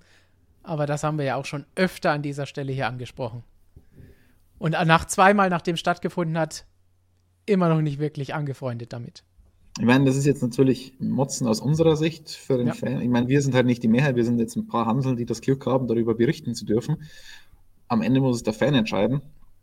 Aber 0.61 0.85
das 0.85 1.03
haben 1.03 1.17
wir 1.17 1.25
ja 1.25 1.35
auch 1.35 1.45
schon 1.45 1.65
öfter 1.75 2.11
an 2.11 2.21
dieser 2.21 2.45
Stelle 2.45 2.71
hier 2.71 2.87
angesprochen. 2.87 3.43
Und 4.59 4.71
nach 4.71 5.05
zweimal, 5.05 5.49
nachdem 5.49 5.77
stattgefunden 5.77 6.37
hat, 6.37 6.65
immer 7.45 7.69
noch 7.69 7.81
nicht 7.81 7.97
wirklich 7.97 8.35
angefreundet 8.35 8.93
damit. 8.93 9.23
Ich 9.79 9.85
meine, 9.85 10.05
das 10.05 10.17
ist 10.17 10.25
jetzt 10.25 10.43
natürlich 10.43 10.93
Motzen 10.99 11.47
aus 11.47 11.61
unserer 11.61 11.95
Sicht 11.95 12.29
für 12.29 12.57
den 12.57 12.67
ja. 12.67 12.73
Fan. 12.73 13.01
Ich 13.01 13.09
meine, 13.09 13.27
wir 13.27 13.41
sind 13.41 13.55
halt 13.55 13.65
nicht 13.65 13.81
die 13.81 13.87
Mehrheit, 13.87 14.15
wir 14.15 14.25
sind 14.25 14.39
jetzt 14.39 14.55
ein 14.57 14.67
paar 14.67 14.85
Hanseln, 14.85 15.15
die 15.15 15.25
das 15.25 15.41
Glück 15.41 15.65
haben, 15.65 15.87
darüber 15.87 16.15
berichten 16.15 16.53
zu 16.53 16.65
dürfen. 16.65 16.97
Am 17.87 18.01
Ende 18.01 18.19
muss 18.19 18.35
es 18.35 18.43
der 18.43 18.53
Fan 18.53 18.75
entscheiden. 18.75 19.21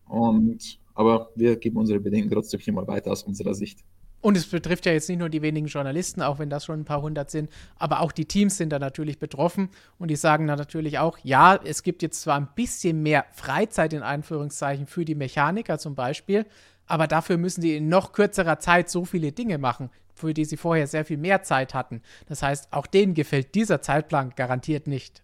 Und 0.08 0.80
aber 0.96 1.30
wir 1.36 1.56
geben 1.56 1.76
unsere 1.76 2.00
Bedenken 2.00 2.30
trotzdem 2.30 2.60
hier 2.60 2.72
mal 2.72 2.86
weiter 2.88 3.12
aus 3.12 3.22
unserer 3.22 3.54
Sicht. 3.54 3.84
Und 4.22 4.36
es 4.36 4.46
betrifft 4.46 4.86
ja 4.86 4.92
jetzt 4.92 5.08
nicht 5.08 5.18
nur 5.18 5.28
die 5.28 5.42
wenigen 5.42 5.68
Journalisten, 5.68 6.22
auch 6.22 6.38
wenn 6.38 6.50
das 6.50 6.64
schon 6.64 6.80
ein 6.80 6.84
paar 6.84 7.02
hundert 7.02 7.30
sind, 7.30 7.50
aber 7.78 8.00
auch 8.00 8.10
die 8.10 8.24
Teams 8.24 8.56
sind 8.56 8.70
da 8.70 8.78
natürlich 8.78 9.18
betroffen 9.18 9.68
und 9.98 10.10
die 10.10 10.16
sagen 10.16 10.48
dann 10.48 10.58
natürlich 10.58 10.98
auch, 10.98 11.18
ja, 11.22 11.54
es 11.62 11.82
gibt 11.82 12.02
jetzt 12.02 12.22
zwar 12.22 12.36
ein 12.36 12.48
bisschen 12.56 13.02
mehr 13.02 13.26
Freizeit 13.32 13.92
in 13.92 14.02
Anführungszeichen 14.02 14.86
für 14.86 15.04
die 15.04 15.14
Mechaniker 15.14 15.78
zum 15.78 15.94
Beispiel, 15.94 16.46
aber 16.86 17.06
dafür 17.06 17.36
müssen 17.36 17.60
die 17.60 17.76
in 17.76 17.88
noch 17.88 18.12
kürzerer 18.12 18.58
Zeit 18.58 18.88
so 18.88 19.04
viele 19.04 19.32
Dinge 19.32 19.58
machen, 19.58 19.90
für 20.14 20.32
die 20.32 20.44
sie 20.44 20.56
vorher 20.56 20.86
sehr 20.86 21.04
viel 21.04 21.18
mehr 21.18 21.42
Zeit 21.42 21.74
hatten. 21.74 22.02
Das 22.26 22.42
heißt, 22.42 22.72
auch 22.72 22.86
denen 22.86 23.14
gefällt 23.14 23.54
dieser 23.54 23.82
Zeitplan 23.82 24.32
garantiert 24.34 24.86
nicht. 24.86 25.22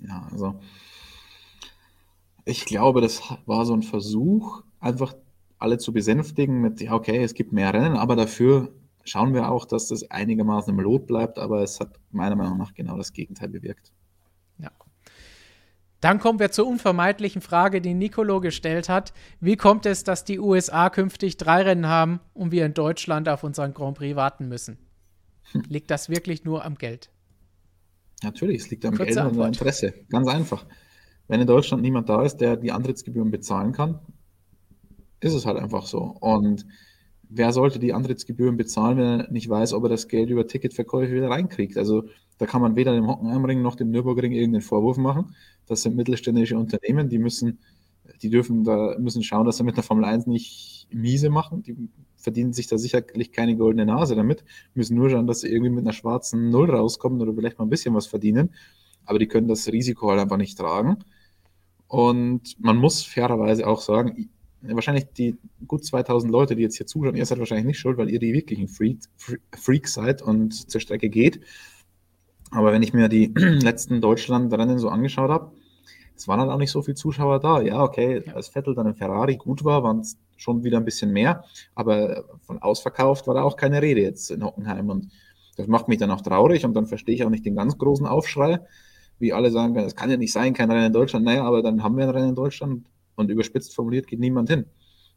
Ja, 0.00 0.26
also 0.30 0.56
ich 2.44 2.64
glaube, 2.64 3.00
das 3.00 3.22
war 3.46 3.64
so 3.64 3.74
ein 3.74 3.82
Versuch, 3.82 4.62
einfach 4.86 5.14
alle 5.58 5.78
zu 5.78 5.92
besänftigen 5.92 6.60
mit, 6.60 6.80
ja, 6.80 6.92
okay, 6.92 7.22
es 7.22 7.34
gibt 7.34 7.52
mehr 7.52 7.72
Rennen, 7.72 7.96
aber 7.96 8.16
dafür 8.16 8.72
schauen 9.04 9.34
wir 9.34 9.50
auch, 9.50 9.64
dass 9.64 9.88
das 9.88 10.10
einigermaßen 10.10 10.72
im 10.72 10.80
Lot 10.80 11.06
bleibt, 11.06 11.38
aber 11.38 11.62
es 11.62 11.80
hat 11.80 11.98
meiner 12.10 12.36
Meinung 12.36 12.58
nach 12.58 12.74
genau 12.74 12.96
das 12.96 13.12
Gegenteil 13.12 13.48
bewirkt. 13.48 13.92
Ja. 14.58 14.70
Dann 16.00 16.18
kommen 16.18 16.38
wir 16.38 16.50
zur 16.50 16.66
unvermeidlichen 16.66 17.40
Frage, 17.40 17.80
die 17.80 17.94
Nicolo 17.94 18.40
gestellt 18.40 18.88
hat. 18.88 19.12
Wie 19.40 19.56
kommt 19.56 19.86
es, 19.86 20.04
dass 20.04 20.24
die 20.24 20.38
USA 20.38 20.90
künftig 20.90 21.36
drei 21.36 21.62
Rennen 21.62 21.86
haben 21.86 22.20
und 22.34 22.52
wir 22.52 22.66
in 22.66 22.74
Deutschland 22.74 23.28
auf 23.28 23.44
unseren 23.44 23.72
Grand 23.72 23.96
Prix 23.96 24.16
warten 24.16 24.48
müssen? 24.48 24.78
Hm. 25.52 25.62
Liegt 25.68 25.90
das 25.90 26.08
wirklich 26.08 26.44
nur 26.44 26.64
am 26.64 26.74
Geld? 26.74 27.10
Natürlich, 28.22 28.62
es 28.62 28.70
liegt 28.70 28.84
am 28.84 28.96
Kurze 28.96 29.14
Geld 29.14 29.32
und 29.32 29.40
am 29.40 29.48
Interesse. 29.48 29.94
Ganz 30.10 30.26
einfach. 30.28 30.66
Wenn 31.28 31.40
in 31.40 31.46
Deutschland 31.46 31.82
niemand 31.82 32.08
da 32.08 32.22
ist, 32.22 32.38
der 32.38 32.56
die 32.56 32.72
Antrittsgebühren 32.72 33.30
bezahlen 33.30 33.72
kann, 33.72 34.00
ist 35.20 35.34
es 35.34 35.46
halt 35.46 35.58
einfach 35.58 35.86
so. 35.86 36.16
Und 36.20 36.66
wer 37.28 37.52
sollte 37.52 37.78
die 37.78 37.92
Antrittsgebühren 37.92 38.56
bezahlen, 38.56 38.98
wenn 38.98 39.20
er 39.20 39.30
nicht 39.30 39.48
weiß, 39.48 39.72
ob 39.72 39.84
er 39.84 39.88
das 39.88 40.08
Geld 40.08 40.30
über 40.30 40.46
Ticketverkäufe 40.46 41.12
wieder 41.12 41.30
reinkriegt? 41.30 41.76
Also 41.76 42.04
da 42.38 42.46
kann 42.46 42.60
man 42.60 42.76
weder 42.76 42.92
dem 42.92 43.06
Hockenheimring 43.06 43.62
noch 43.62 43.76
dem 43.76 43.90
Nürburgring 43.90 44.32
irgendeinen 44.32 44.62
Vorwurf 44.62 44.96
machen. 44.96 45.34
Das 45.66 45.82
sind 45.82 45.96
mittelständische 45.96 46.58
Unternehmen, 46.58 47.08
die 47.08 47.18
müssen, 47.18 47.58
die 48.22 48.30
dürfen 48.30 48.64
da 48.64 48.96
müssen 48.98 49.22
schauen, 49.22 49.46
dass 49.46 49.56
sie 49.56 49.64
mit 49.64 49.76
der 49.76 49.84
Formel 49.84 50.04
1 50.04 50.26
nicht 50.26 50.86
miese 50.92 51.30
machen. 51.30 51.62
Die 51.62 51.88
verdienen 52.16 52.52
sich 52.52 52.66
da 52.66 52.78
sicherlich 52.78 53.32
keine 53.32 53.56
goldene 53.56 53.86
Nase 53.86 54.14
damit, 54.16 54.44
müssen 54.74 54.96
nur 54.96 55.10
schauen, 55.10 55.26
dass 55.26 55.40
sie 55.40 55.48
irgendwie 55.48 55.70
mit 55.70 55.84
einer 55.84 55.92
schwarzen 55.92 56.50
Null 56.50 56.70
rauskommen 56.70 57.20
oder 57.20 57.34
vielleicht 57.34 57.58
mal 57.58 57.64
ein 57.64 57.70
bisschen 57.70 57.94
was 57.94 58.06
verdienen. 58.06 58.50
Aber 59.04 59.18
die 59.18 59.28
können 59.28 59.48
das 59.48 59.68
Risiko 59.68 60.10
halt 60.10 60.20
einfach 60.20 60.36
nicht 60.36 60.58
tragen. 60.58 60.98
Und 61.88 62.56
man 62.58 62.76
muss 62.76 63.02
fairerweise 63.02 63.66
auch 63.66 63.80
sagen, 63.80 64.28
wahrscheinlich 64.62 65.06
die 65.16 65.36
gut 65.66 65.84
2000 65.84 66.30
Leute, 66.30 66.56
die 66.56 66.62
jetzt 66.62 66.76
hier 66.76 66.86
zuschauen, 66.86 67.16
ihr 67.16 67.26
seid 67.26 67.38
wahrscheinlich 67.38 67.66
nicht 67.66 67.78
schuld, 67.78 67.98
weil 67.98 68.10
ihr 68.10 68.18
die 68.18 68.32
wirklichen 68.32 68.68
Freak, 68.68 69.00
Freaks 69.54 69.94
seid 69.94 70.22
und 70.22 70.70
zur 70.70 70.80
Strecke 70.80 71.08
geht. 71.08 71.40
Aber 72.50 72.72
wenn 72.72 72.82
ich 72.82 72.92
mir 72.92 73.08
die 73.08 73.26
letzten 73.34 74.00
Deutschland-Rennen 74.00 74.78
so 74.78 74.88
angeschaut 74.88 75.30
habe, 75.30 75.52
es 76.16 76.26
waren 76.28 76.40
halt 76.40 76.50
auch 76.50 76.58
nicht 76.58 76.70
so 76.70 76.82
viele 76.82 76.94
Zuschauer 76.94 77.40
da. 77.40 77.60
Ja, 77.60 77.82
okay, 77.82 78.22
als 78.34 78.48
Vettel 78.48 78.74
dann 78.74 78.86
im 78.86 78.94
Ferrari 78.94 79.36
gut 79.36 79.64
war, 79.64 79.82
waren 79.82 80.00
es 80.00 80.16
schon 80.36 80.64
wieder 80.64 80.78
ein 80.78 80.84
bisschen 80.84 81.12
mehr, 81.12 81.44
aber 81.74 82.24
von 82.40 82.60
ausverkauft 82.60 83.26
war 83.26 83.34
da 83.34 83.42
auch 83.42 83.56
keine 83.56 83.82
Rede 83.82 84.00
jetzt 84.00 84.30
in 84.30 84.44
Hockenheim 84.44 84.90
und 84.90 85.10
das 85.56 85.66
macht 85.66 85.88
mich 85.88 85.98
dann 85.98 86.10
auch 86.10 86.20
traurig 86.20 86.64
und 86.64 86.74
dann 86.74 86.86
verstehe 86.86 87.14
ich 87.14 87.24
auch 87.24 87.30
nicht 87.30 87.46
den 87.46 87.56
ganz 87.56 87.78
großen 87.78 88.06
Aufschrei, 88.06 88.60
wie 89.18 89.32
alle 89.32 89.50
sagen, 89.50 89.74
das 89.74 89.96
kann 89.96 90.10
ja 90.10 90.16
nicht 90.18 90.32
sein, 90.32 90.52
kein 90.52 90.70
Rennen 90.70 90.86
in 90.86 90.92
Deutschland. 90.92 91.24
Naja, 91.24 91.44
aber 91.44 91.62
dann 91.62 91.82
haben 91.82 91.96
wir 91.96 92.04
ein 92.04 92.10
Rennen 92.10 92.30
in 92.30 92.34
Deutschland 92.34 92.84
und 93.16 93.30
überspitzt 93.30 93.74
formuliert 93.74 94.06
geht 94.06 94.20
niemand 94.20 94.48
hin. 94.48 94.66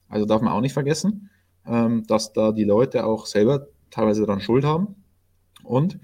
Also 0.07 0.25
darf 0.25 0.41
man 0.41 0.53
auch 0.53 0.61
nicht 0.61 0.73
vergessen, 0.73 1.29
ähm, 1.65 2.03
dass 2.07 2.33
da 2.33 2.51
die 2.51 2.63
Leute 2.63 3.05
auch 3.05 3.25
selber 3.25 3.67
teilweise 3.91 4.25
daran 4.25 4.41
Schuld 4.41 4.65
haben. 4.65 4.95
Und 5.63 5.99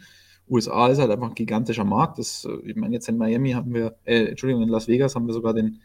USA 0.48 0.88
ist 0.88 1.00
halt 1.00 1.12
einfach 1.12 1.30
ein 1.30 1.36
gigantischer 1.36 1.86
Markt. 1.86 2.20
Das, 2.20 2.46
äh, 2.46 2.70
ich 2.70 2.76
meine, 2.76 2.94
jetzt 2.94 3.10
in 3.10 3.18
Miami 3.18 3.52
haben 3.52 3.74
wir, 3.74 3.98
äh, 4.04 4.26
Entschuldigung, 4.26 4.64
in 4.64 4.70
Las 4.70 4.88
Vegas 4.88 5.16
haben 5.16 5.28
wir 5.28 5.34
sogar 5.34 5.54
den 5.54 5.80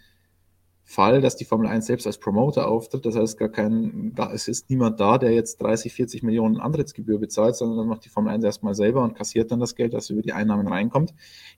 Fall, 0.91 1.21
dass 1.21 1.37
die 1.37 1.45
Formel 1.45 1.69
1 1.69 1.87
selbst 1.87 2.09
als 2.09 2.19
Promoter 2.19 2.67
auftritt. 2.67 3.07
Das 3.07 3.15
heißt, 3.15 3.39
gar 3.39 3.49
kein, 3.49 4.13
es 4.35 4.49
ist 4.49 4.69
niemand 4.71 4.99
da, 4.99 5.19
der 5.19 5.31
jetzt 5.31 5.63
30, 5.63 5.93
40 5.93 6.25
Millionen 6.25 6.59
Antrittsgebühr 6.59 7.21
bezahlt, 7.21 7.55
sondern 7.55 7.79
dann 7.79 7.87
macht 7.87 8.05
die 8.05 8.09
Formel 8.09 8.33
1 8.33 8.43
erstmal 8.43 8.75
selber 8.75 9.05
und 9.05 9.15
kassiert 9.15 9.53
dann 9.53 9.61
das 9.61 9.77
Geld, 9.77 9.95
das 9.95 10.11
über 10.11 10.21
die 10.21 10.33
Einnahmen 10.33 10.67
reinkommt. 10.67 11.15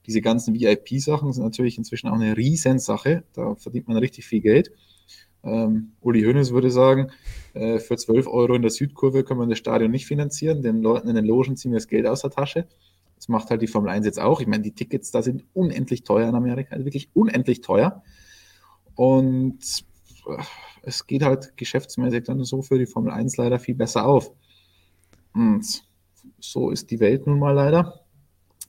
Diese 0.06 0.20
ganzen 0.20 0.54
VIP-Sachen 0.54 1.32
sind 1.32 1.44
natürlich 1.44 1.78
inzwischen 1.78 2.08
auch 2.08 2.14
eine 2.14 2.36
Riesensache. 2.36 3.24
Da 3.32 3.54
verdient 3.54 3.88
man 3.88 3.96
richtig 3.96 4.26
viel 4.26 4.42
Geld. 4.42 4.70
Ähm, 5.42 5.92
Uli 6.02 6.22
Hoeneß 6.24 6.52
würde 6.52 6.70
sagen, 6.70 7.10
äh, 7.54 7.78
für 7.78 7.96
12 7.96 8.26
Euro 8.26 8.54
in 8.54 8.60
der 8.60 8.70
Südkurve 8.70 9.24
können 9.24 9.40
wir 9.40 9.46
das 9.46 9.56
Stadion 9.56 9.90
nicht 9.90 10.06
finanzieren. 10.06 10.60
Den 10.60 10.82
Leuten 10.82 11.08
in 11.08 11.16
den 11.16 11.24
Logen 11.24 11.56
ziehen 11.56 11.72
wir 11.72 11.78
das 11.78 11.88
Geld 11.88 12.06
aus 12.06 12.20
der 12.20 12.30
Tasche. 12.30 12.66
Das 13.16 13.28
macht 13.28 13.48
halt 13.48 13.62
die 13.62 13.66
Formel 13.66 13.88
1 13.88 14.04
jetzt 14.04 14.20
auch. 14.20 14.42
Ich 14.42 14.46
meine, 14.46 14.62
die 14.62 14.72
Tickets 14.72 15.10
da 15.10 15.22
sind 15.22 15.44
unendlich 15.54 16.02
teuer 16.02 16.28
in 16.28 16.34
Amerika, 16.34 16.74
also 16.74 16.84
wirklich 16.84 17.08
unendlich 17.14 17.62
teuer. 17.62 18.02
Und 18.94 19.60
äh, 20.26 20.42
es 20.82 21.06
geht 21.06 21.22
halt 21.22 21.56
geschäftsmäßig 21.56 22.24
dann 22.24 22.44
so 22.44 22.62
für 22.62 22.78
die 22.78 22.86
Formel 22.86 23.12
1 23.12 23.36
leider 23.36 23.58
viel 23.58 23.74
besser 23.74 24.06
auf. 24.06 24.32
Und 25.32 25.84
so 26.40 26.70
ist 26.70 26.90
die 26.90 27.00
Welt 27.00 27.26
nun 27.26 27.38
mal 27.38 27.52
leider. 27.52 28.00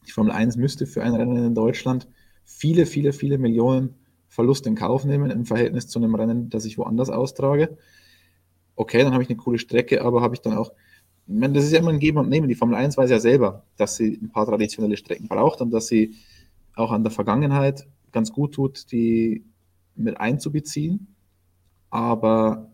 Die 0.08 0.12
Formel 0.12 0.32
1 0.32 0.58
müsste 0.58 0.86
für 0.86 1.04
ein 1.04 1.16
Rennen 1.16 1.44
in 1.44 1.56
Deutschland 1.56 2.08
viele, 2.46 2.86
viele, 2.86 3.14
viele 3.14 3.38
Millionen 3.38 3.96
Verlust 4.28 4.66
in 4.66 4.76
Kauf 4.76 5.06
nehmen 5.06 5.30
im 5.30 5.46
Verhältnis 5.46 5.88
zu 5.88 6.00
einem 6.00 6.16
Rennen, 6.16 6.50
das 6.50 6.66
ich 6.66 6.78
woanders 6.78 7.10
austrage. 7.10 7.78
Okay, 8.76 9.04
dann 9.04 9.14
habe 9.14 9.22
ich 9.22 9.30
eine 9.30 9.38
coole 9.38 9.60
Strecke, 9.60 10.04
aber 10.04 10.22
habe 10.22 10.34
ich 10.34 10.42
dann 10.42 10.54
auch, 10.54 10.72
ich 11.28 11.36
meine, 11.36 11.54
das 11.54 11.66
ist 11.66 11.72
ja 11.72 11.80
immer 11.80 11.92
ein 11.92 12.00
Geben 12.00 12.18
und 12.18 12.30
Nehmen. 12.30 12.48
Die 12.48 12.56
Formel 12.56 12.76
1 12.76 12.98
weiß 12.98 13.10
ja 13.10 13.20
selber, 13.20 13.64
dass 13.78 13.96
sie 13.96 14.20
ein 14.22 14.30
paar 14.30 14.46
traditionelle 14.46 14.98
Strecken 14.98 15.28
braucht 15.28 15.62
und 15.62 15.72
dass 15.72 15.88
sie 15.88 16.16
auch 16.76 16.92
an 16.92 17.04
der 17.04 17.12
Vergangenheit 17.12 17.88
ganz 18.12 18.32
gut 18.34 18.56
tut, 18.56 18.92
die 18.92 19.46
mit 19.96 20.20
einzubeziehen. 20.20 21.16
Aber 21.90 22.72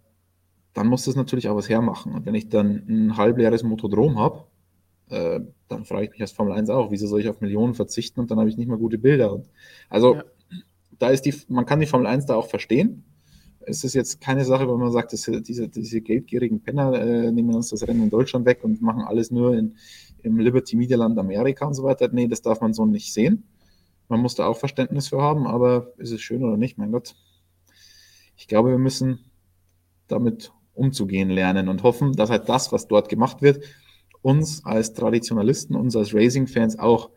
dann 0.74 0.88
muss 0.88 1.06
das 1.06 1.16
natürlich 1.16 1.50
auch 1.50 1.56
was 1.56 1.70
hermachen. 1.70 2.14
Und 2.14 2.26
wenn 2.26 2.36
ich 2.36 2.50
dann 2.50 2.86
ein 2.88 3.18
halbleeres 3.18 3.64
Motodrom 3.64 4.18
habe, 4.20 4.46
äh, 5.10 5.42
dann 5.68 5.86
frage 5.86 6.06
ich 6.06 6.12
mich 6.12 6.22
als 6.22 6.32
Formel 6.32 6.54
1 6.54 6.70
auch, 6.70 6.92
wieso 6.92 7.08
soll 7.08 7.20
ich 7.20 7.30
auf 7.30 7.42
Millionen 7.42 7.74
verzichten 7.74 8.20
und 8.20 8.32
dann 8.32 8.40
habe 8.40 8.50
ich 8.50 8.58
nicht 8.58 8.68
mehr 8.68 8.78
gute 8.78 8.98
Bilder. 8.98 9.34
Und 9.34 9.50
also 9.90 10.16
ja. 10.16 10.24
da 10.98 11.10
ist 11.10 11.24
die, 11.24 11.34
man 11.48 11.66
kann 11.66 11.80
die 11.80 11.86
Formel 11.86 12.08
1 12.08 12.28
da 12.28 12.36
auch 12.36 12.48
verstehen. 12.48 13.04
Es 13.62 13.84
ist 13.84 13.94
jetzt 13.94 14.22
keine 14.22 14.46
Sache, 14.46 14.68
wo 14.68 14.78
man 14.78 14.92
sagt, 14.92 15.14
dass 15.14 15.30
diese, 15.44 15.68
diese 15.68 16.02
geldgierigen 16.02 16.62
Penner 16.62 16.94
äh, 16.94 17.32
nehmen 17.32 17.54
uns 17.54 17.70
das 17.70 17.88
Rennen 17.88 18.04
in 18.04 18.10
Deutschland 18.10 18.46
weg 18.46 18.64
und 18.64 18.82
machen 18.82 19.02
alles 19.02 19.32
nur 19.32 19.56
in, 19.56 19.76
im 20.24 20.40
Liberty 20.40 20.76
Media 20.76 20.98
Land 20.98 21.20
Amerika 21.20 21.66
und 21.66 21.74
so 21.74 21.84
weiter. 21.84 22.10
Nee, 22.12 22.28
das 22.28 22.42
darf 22.42 22.62
man 22.62 22.74
so 22.74 22.86
nicht 22.86 23.14
sehen. 23.14 23.44
Man 24.10 24.20
muss 24.22 24.36
da 24.36 24.48
auch 24.48 24.58
Verständnis 24.58 25.08
für 25.08 25.22
haben, 25.22 25.48
aber 25.48 25.94
ist 25.98 26.12
es 26.12 26.22
schön 26.22 26.44
oder 26.44 26.58
nicht? 26.58 26.78
Mein 26.78 26.92
Gott. 26.92 27.16
Ich 28.36 28.48
glaube, 28.48 28.72
wir 28.72 28.78
müssen 28.78 29.32
damit 30.08 30.52
umzugehen 30.74 31.30
lernen 31.30 31.70
und 31.70 31.84
hoffen, 31.84 32.14
dass 32.14 32.30
halt 32.30 32.50
das, 32.50 32.72
was 32.72 32.88
dort 32.88 33.10
gemacht 33.10 33.42
wird, 33.42 33.64
uns 34.22 34.66
als 34.66 34.94
Traditionalisten, 34.94 35.76
uns 35.76 35.96
als 35.96 36.14
Racing-Fans 36.14 36.80
auch 36.80 37.12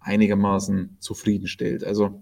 einigermaßen 0.00 0.96
zufriedenstellt. 1.00 1.82
Also 1.84 2.20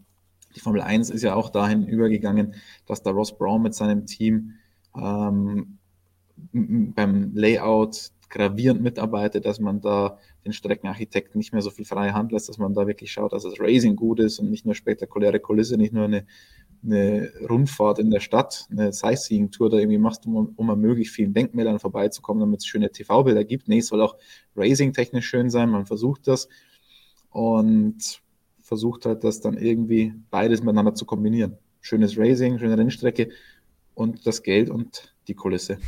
die 0.55 0.61
Formel 0.61 0.81
1 0.81 1.11
ist 1.11 1.23
ja 1.23 1.35
auch 1.35 1.51
dahin 1.51 1.87
übergegangen, 1.87 2.55
dass 2.87 3.03
da 3.03 3.11
Ross 3.11 3.37
Brown 3.37 3.63
mit 3.63 3.75
seinem 3.75 4.07
Team 4.07 4.53
ähm, 4.97 5.79
beim 6.53 7.35
Layout 7.35 8.11
gravierend 8.35 8.83
mitarbeitet, 8.83 9.47
dass 9.47 9.61
man 9.61 9.81
da 9.81 10.19
den 10.45 10.53
Streckenarchitekten 10.53 11.39
nicht 11.39 11.53
mehr 11.53 11.63
so 11.63 11.71
viel 11.71 11.85
freie 11.85 12.15
Hand 12.15 12.33
lässt, 12.33 12.49
dass 12.49 12.59
man 12.59 12.75
da 12.75 12.87
wirklich 12.87 13.13
schaut, 13.13 13.33
dass 13.33 13.45
das 13.45 13.61
Racing 13.61 13.95
gut 13.95 14.19
ist 14.19 14.41
und 14.41 14.51
nicht 14.51 14.67
nur 14.67 14.75
spektakuläre 14.75 15.39
Kulisse, 15.39 15.77
nicht 15.77 15.93
nur 15.93 16.05
eine, 16.05 16.27
eine 16.83 17.31
Rundfahrt 17.49 18.01
in 18.01 18.11
der 18.11 18.19
Stadt, 18.19 18.67
eine 18.71 18.93
Sightseeing-Tour 18.93 19.71
da 19.71 19.79
irgendwie 19.79 19.99
machst, 19.99 20.27
um, 20.27 20.53
um 20.57 20.71
an 20.71 20.81
möglichst 20.81 21.15
vielen 21.15 21.33
Denkmälern 21.33 21.79
vorbeizukommen, 21.79 22.41
damit 22.41 22.61
es 22.61 22.67
schöne 22.67 22.91
TV-Bilder 22.91 23.45
gibt. 23.45 23.69
Nee, 23.69 23.79
es 23.79 23.87
soll 23.87 24.03
auch 24.03 24.17
Racing-technisch 24.57 25.27
schön 25.27 25.49
sein, 25.49 25.71
man 25.71 25.87
versucht 25.87 26.27
das 26.27 26.49
und 27.31 28.21
versucht 28.61 29.07
halt, 29.07 29.23
das 29.23 29.41
dann 29.41 29.57
irgendwie 29.57 30.13
beides 30.31 30.61
miteinander 30.61 30.95
zu 30.95 31.07
kombinieren. 31.07 31.57
Schönes 31.81 32.19
Racing, 32.19 32.59
schöne 32.59 32.77
Rennstrecke 32.77 33.29
und 33.95 34.27
das 34.27 34.43
Geld 34.43 34.71
und 34.71 35.15
die 35.29 35.35
Kulisse. 35.35 35.79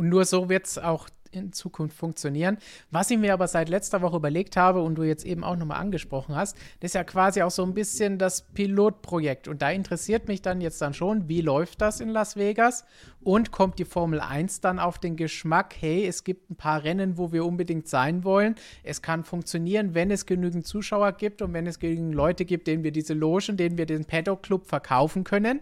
Und 0.00 0.08
nur 0.08 0.24
so 0.24 0.48
wird 0.48 0.66
es 0.66 0.78
auch 0.78 1.10
in 1.30 1.52
Zukunft 1.52 1.94
funktionieren. 1.94 2.56
Was 2.90 3.10
ich 3.10 3.18
mir 3.18 3.34
aber 3.34 3.46
seit 3.48 3.68
letzter 3.68 4.00
Woche 4.00 4.16
überlegt 4.16 4.56
habe 4.56 4.80
und 4.80 4.94
du 4.94 5.02
jetzt 5.02 5.26
eben 5.26 5.44
auch 5.44 5.56
nochmal 5.56 5.78
angesprochen 5.78 6.36
hast, 6.36 6.56
das 6.80 6.88
ist 6.88 6.94
ja 6.94 7.04
quasi 7.04 7.42
auch 7.42 7.50
so 7.50 7.62
ein 7.64 7.74
bisschen 7.74 8.16
das 8.16 8.40
Pilotprojekt. 8.40 9.46
Und 9.46 9.60
da 9.60 9.70
interessiert 9.70 10.26
mich 10.26 10.40
dann 10.40 10.62
jetzt 10.62 10.80
dann 10.80 10.94
schon, 10.94 11.28
wie 11.28 11.42
läuft 11.42 11.82
das 11.82 12.00
in 12.00 12.08
Las 12.08 12.36
Vegas? 12.36 12.86
Und 13.20 13.52
kommt 13.52 13.78
die 13.78 13.84
Formel 13.84 14.20
1 14.20 14.62
dann 14.62 14.78
auf 14.78 14.98
den 14.98 15.16
Geschmack, 15.16 15.74
hey, 15.78 16.06
es 16.06 16.24
gibt 16.24 16.50
ein 16.50 16.56
paar 16.56 16.82
Rennen, 16.82 17.18
wo 17.18 17.30
wir 17.30 17.44
unbedingt 17.44 17.88
sein 17.88 18.24
wollen. 18.24 18.54
Es 18.82 19.02
kann 19.02 19.22
funktionieren, 19.22 19.94
wenn 19.94 20.10
es 20.10 20.24
genügend 20.24 20.66
Zuschauer 20.66 21.12
gibt 21.12 21.42
und 21.42 21.52
wenn 21.52 21.66
es 21.66 21.78
genügend 21.78 22.14
Leute 22.14 22.46
gibt, 22.46 22.68
denen 22.68 22.84
wir 22.84 22.92
diese 22.92 23.12
Logen, 23.12 23.58
denen 23.58 23.76
wir 23.76 23.84
den 23.84 24.06
Paddock 24.06 24.44
Club 24.44 24.66
verkaufen 24.66 25.24
können. 25.24 25.60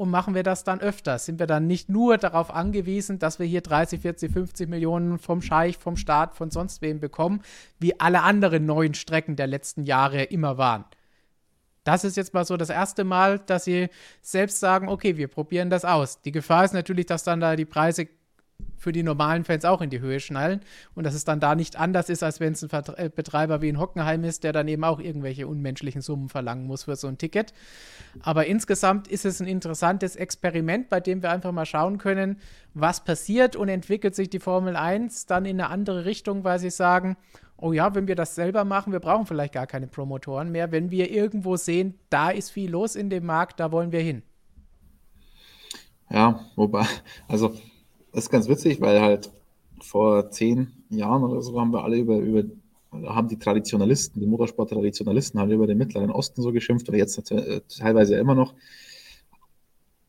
Und 0.00 0.10
machen 0.10 0.34
wir 0.34 0.42
das 0.42 0.64
dann 0.64 0.80
öfter? 0.80 1.18
Sind 1.18 1.38
wir 1.38 1.46
dann 1.46 1.66
nicht 1.66 1.90
nur 1.90 2.16
darauf 2.16 2.50
angewiesen, 2.54 3.18
dass 3.18 3.38
wir 3.38 3.44
hier 3.44 3.60
30, 3.60 4.00
40, 4.00 4.32
50 4.32 4.66
Millionen 4.66 5.18
vom 5.18 5.42
Scheich, 5.42 5.76
vom 5.76 5.98
Staat, 5.98 6.34
von 6.34 6.50
sonst 6.50 6.80
wem 6.80 7.00
bekommen, 7.00 7.42
wie 7.78 8.00
alle 8.00 8.22
anderen 8.22 8.64
neuen 8.64 8.94
Strecken 8.94 9.36
der 9.36 9.46
letzten 9.46 9.84
Jahre 9.84 10.22
immer 10.22 10.56
waren? 10.56 10.86
Das 11.84 12.04
ist 12.04 12.16
jetzt 12.16 12.32
mal 12.32 12.46
so 12.46 12.56
das 12.56 12.70
erste 12.70 13.04
Mal, 13.04 13.40
dass 13.40 13.64
sie 13.64 13.88
selbst 14.22 14.58
sagen, 14.58 14.88
okay, 14.88 15.18
wir 15.18 15.28
probieren 15.28 15.68
das 15.68 15.84
aus. 15.84 16.22
Die 16.22 16.32
Gefahr 16.32 16.64
ist 16.64 16.72
natürlich, 16.72 17.04
dass 17.04 17.22
dann 17.22 17.40
da 17.40 17.54
die 17.54 17.66
Preise 17.66 18.08
für 18.76 18.92
die 18.92 19.02
normalen 19.02 19.44
Fans 19.44 19.64
auch 19.64 19.80
in 19.80 19.90
die 19.90 20.00
Höhe 20.00 20.20
schnallen 20.20 20.60
und 20.94 21.04
dass 21.04 21.14
es 21.14 21.24
dann 21.24 21.40
da 21.40 21.54
nicht 21.54 21.76
anders 21.76 22.08
ist, 22.08 22.22
als 22.22 22.40
wenn 22.40 22.52
es 22.52 22.62
ein 22.62 22.70
äh, 22.96 23.08
Betreiber 23.08 23.62
wie 23.62 23.68
in 23.68 23.78
Hockenheim 23.78 24.24
ist, 24.24 24.44
der 24.44 24.52
dann 24.52 24.68
eben 24.68 24.84
auch 24.84 25.00
irgendwelche 25.00 25.46
unmenschlichen 25.46 26.02
Summen 26.02 26.28
verlangen 26.28 26.66
muss 26.66 26.84
für 26.84 26.96
so 26.96 27.08
ein 27.08 27.18
Ticket. 27.18 27.52
Aber 28.22 28.46
insgesamt 28.46 29.08
ist 29.08 29.24
es 29.24 29.40
ein 29.40 29.46
interessantes 29.46 30.16
Experiment, 30.16 30.88
bei 30.88 31.00
dem 31.00 31.22
wir 31.22 31.30
einfach 31.30 31.52
mal 31.52 31.66
schauen 31.66 31.98
können, 31.98 32.38
was 32.74 33.04
passiert 33.04 33.56
und 33.56 33.68
entwickelt 33.68 34.14
sich 34.14 34.30
die 34.30 34.40
Formel 34.40 34.76
1 34.76 35.26
dann 35.26 35.44
in 35.44 35.60
eine 35.60 35.70
andere 35.70 36.04
Richtung, 36.04 36.44
weil 36.44 36.58
sie 36.58 36.70
sagen, 36.70 37.16
oh 37.56 37.72
ja, 37.72 37.94
wenn 37.94 38.08
wir 38.08 38.16
das 38.16 38.34
selber 38.34 38.64
machen, 38.64 38.92
wir 38.92 39.00
brauchen 39.00 39.26
vielleicht 39.26 39.54
gar 39.54 39.66
keine 39.66 39.86
Promotoren 39.86 40.50
mehr, 40.50 40.72
wenn 40.72 40.90
wir 40.90 41.10
irgendwo 41.10 41.56
sehen, 41.56 41.98
da 42.08 42.30
ist 42.30 42.50
viel 42.50 42.70
los 42.70 42.96
in 42.96 43.10
dem 43.10 43.26
Markt, 43.26 43.60
da 43.60 43.70
wollen 43.72 43.92
wir 43.92 44.00
hin. 44.00 44.22
Ja, 46.10 46.40
wobei, 46.56 46.86
also 47.28 47.54
das 48.12 48.24
ist 48.24 48.30
ganz 48.30 48.48
witzig, 48.48 48.80
weil 48.80 49.00
halt 49.00 49.30
vor 49.80 50.30
zehn 50.30 50.72
Jahren 50.90 51.24
oder 51.24 51.42
so 51.42 51.58
haben 51.60 51.72
wir 51.72 51.84
alle 51.84 51.98
über, 51.98 52.18
über 52.18 52.44
haben 52.92 53.28
die 53.28 53.38
Traditionalisten, 53.38 54.20
die 54.20 54.26
Motorsport-Traditionalisten 54.26 55.38
haben 55.38 55.50
über 55.52 55.66
den 55.66 55.78
Mittleren 55.78 56.10
Osten 56.10 56.42
so 56.42 56.52
geschimpft 56.52 56.88
oder 56.88 56.98
jetzt 56.98 57.30
äh, 57.30 57.60
teilweise 57.78 58.16
immer 58.16 58.34
noch. 58.34 58.54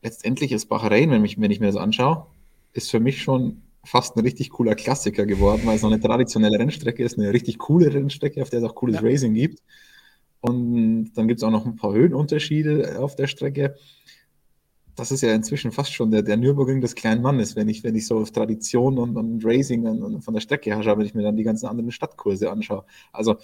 Letztendlich 0.02 0.50
ist 0.50 0.68
Bahrain, 0.68 1.10
wenn, 1.10 1.22
mich, 1.22 1.40
wenn 1.40 1.50
ich 1.50 1.60
mir 1.60 1.66
das 1.66 1.76
anschaue, 1.76 2.26
ist 2.72 2.90
für 2.90 2.98
mich 2.98 3.22
schon 3.22 3.62
fast 3.84 4.16
ein 4.16 4.20
richtig 4.20 4.50
cooler 4.50 4.74
Klassiker 4.74 5.26
geworden, 5.26 5.62
weil 5.64 5.76
es 5.76 5.82
noch 5.82 5.92
eine 5.92 6.00
traditionelle 6.00 6.58
Rennstrecke 6.58 7.04
ist, 7.04 7.18
eine 7.18 7.32
richtig 7.32 7.58
coole 7.58 7.92
Rennstrecke, 7.92 8.42
auf 8.42 8.50
der 8.50 8.60
es 8.60 8.64
auch 8.64 8.74
cooles 8.74 8.96
ja. 8.96 9.02
Racing 9.02 9.34
gibt. 9.34 9.62
Und 10.40 11.12
dann 11.14 11.28
gibt 11.28 11.38
es 11.38 11.44
auch 11.44 11.50
noch 11.50 11.64
ein 11.66 11.76
paar 11.76 11.92
Höhenunterschiede 11.92 12.98
auf 12.98 13.14
der 13.14 13.28
Strecke 13.28 13.76
das 14.94 15.10
ist 15.10 15.22
ja 15.22 15.34
inzwischen 15.34 15.72
fast 15.72 15.92
schon 15.92 16.10
der, 16.10 16.22
der 16.22 16.36
Nürburgring 16.36 16.80
des 16.80 16.94
kleinen 16.94 17.22
Mannes, 17.22 17.56
wenn 17.56 17.68
ich, 17.68 17.82
wenn 17.82 17.94
ich 17.94 18.06
so 18.06 18.18
auf 18.18 18.30
Tradition 18.30 18.98
und, 18.98 19.16
und 19.16 19.44
Racing 19.44 19.86
und, 19.86 20.02
und 20.02 20.22
von 20.22 20.34
der 20.34 20.40
Strecke 20.40 20.74
her 20.74 20.82
schaue, 20.82 20.98
wenn 20.98 21.06
ich 21.06 21.14
mir 21.14 21.22
dann 21.22 21.36
die 21.36 21.44
ganzen 21.44 21.66
anderen 21.66 21.90
Stadtkurse 21.90 22.50
anschaue. 22.50 22.84
Also, 23.12 23.36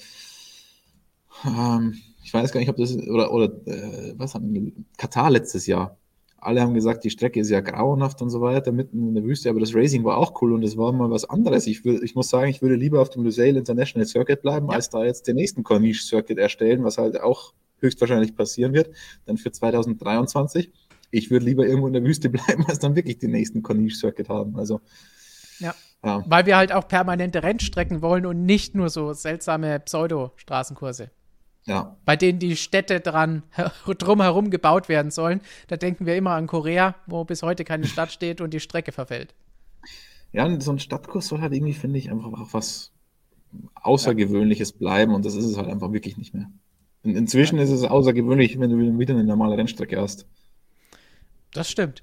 ähm, 1.46 1.96
ich 2.22 2.34
weiß 2.34 2.52
gar 2.52 2.60
nicht, 2.60 2.68
ob 2.68 2.76
das, 2.76 2.96
oder, 2.96 3.32
oder 3.32 3.46
äh, 3.66 4.14
was 4.16 4.34
haben 4.34 4.52
wir, 4.52 4.72
Katar 4.98 5.30
letztes 5.30 5.66
Jahr. 5.66 5.96
Alle 6.40 6.60
haben 6.60 6.74
gesagt, 6.74 7.02
die 7.02 7.10
Strecke 7.10 7.40
ist 7.40 7.50
ja 7.50 7.60
grauenhaft 7.60 8.22
und 8.22 8.30
so 8.30 8.40
weiter, 8.40 8.70
mitten 8.70 9.08
in 9.08 9.14
der 9.14 9.24
Wüste, 9.24 9.50
aber 9.50 9.58
das 9.58 9.74
Racing 9.74 10.04
war 10.04 10.18
auch 10.18 10.40
cool 10.40 10.52
und 10.52 10.62
es 10.62 10.76
war 10.76 10.92
mal 10.92 11.10
was 11.10 11.24
anderes. 11.24 11.66
Ich, 11.66 11.84
will, 11.84 12.00
ich 12.04 12.14
muss 12.14 12.28
sagen, 12.28 12.50
ich 12.50 12.62
würde 12.62 12.76
lieber 12.76 13.00
auf 13.00 13.10
dem 13.10 13.24
Lusail 13.24 13.56
International 13.56 14.06
Circuit 14.06 14.42
bleiben, 14.42 14.68
ja. 14.68 14.74
als 14.74 14.90
da 14.90 15.04
jetzt 15.04 15.26
den 15.26 15.36
nächsten 15.36 15.64
Corniche 15.64 16.04
Circuit 16.04 16.38
erstellen, 16.38 16.84
was 16.84 16.98
halt 16.98 17.20
auch 17.20 17.54
höchstwahrscheinlich 17.80 18.36
passieren 18.36 18.72
wird, 18.72 18.90
dann 19.24 19.36
für 19.36 19.50
2023 19.50 20.72
ich 21.10 21.30
würde 21.30 21.46
lieber 21.46 21.66
irgendwo 21.66 21.86
in 21.86 21.92
der 21.92 22.04
Wüste 22.04 22.28
bleiben, 22.30 22.64
als 22.66 22.78
dann 22.78 22.96
wirklich 22.96 23.18
den 23.18 23.30
nächsten 23.30 23.62
Corniche-Circuit 23.62 24.28
haben. 24.28 24.56
Also, 24.56 24.80
ja. 25.58 25.74
ja. 26.04 26.24
Weil 26.26 26.46
wir 26.46 26.56
halt 26.56 26.72
auch 26.72 26.88
permanente 26.88 27.42
Rennstrecken 27.42 28.02
wollen 28.02 28.26
und 28.26 28.44
nicht 28.44 28.74
nur 28.74 28.88
so 28.90 29.12
seltsame 29.12 29.80
Pseudo-Straßenkurse. 29.80 31.10
Ja. 31.66 31.96
Bei 32.06 32.16
denen 32.16 32.38
die 32.38 32.56
Städte 32.56 33.00
dran 33.00 33.42
drumherum 33.98 34.50
gebaut 34.50 34.88
werden 34.88 35.10
sollen. 35.10 35.42
Da 35.66 35.76
denken 35.76 36.06
wir 36.06 36.16
immer 36.16 36.30
an 36.30 36.46
Korea, 36.46 36.94
wo 37.06 37.24
bis 37.24 37.42
heute 37.42 37.64
keine 37.64 37.86
Stadt 37.86 38.10
steht 38.10 38.40
und 38.40 38.54
die 38.54 38.60
Strecke 38.60 38.92
verfällt. 38.92 39.34
Ja, 40.32 40.60
so 40.60 40.72
ein 40.72 40.78
Stadtkurs 40.78 41.28
soll 41.28 41.40
halt 41.40 41.52
irgendwie, 41.52 41.74
finde 41.74 41.98
ich, 41.98 42.10
einfach 42.10 42.32
auch 42.32 42.52
was 42.52 42.92
Außergewöhnliches 43.74 44.72
bleiben 44.72 45.14
und 45.14 45.24
das 45.24 45.34
ist 45.34 45.46
es 45.46 45.56
halt 45.56 45.68
einfach 45.68 45.92
wirklich 45.92 46.18
nicht 46.18 46.34
mehr. 46.34 46.50
In, 47.02 47.16
inzwischen 47.16 47.58
ist 47.58 47.70
es 47.70 47.84
außergewöhnlich, 47.84 48.58
wenn 48.60 48.70
du 48.70 48.98
wieder 48.98 49.14
eine 49.14 49.24
normale 49.24 49.56
Rennstrecke 49.56 50.00
hast. 50.00 50.26
Das 51.52 51.70
stimmt. 51.70 52.02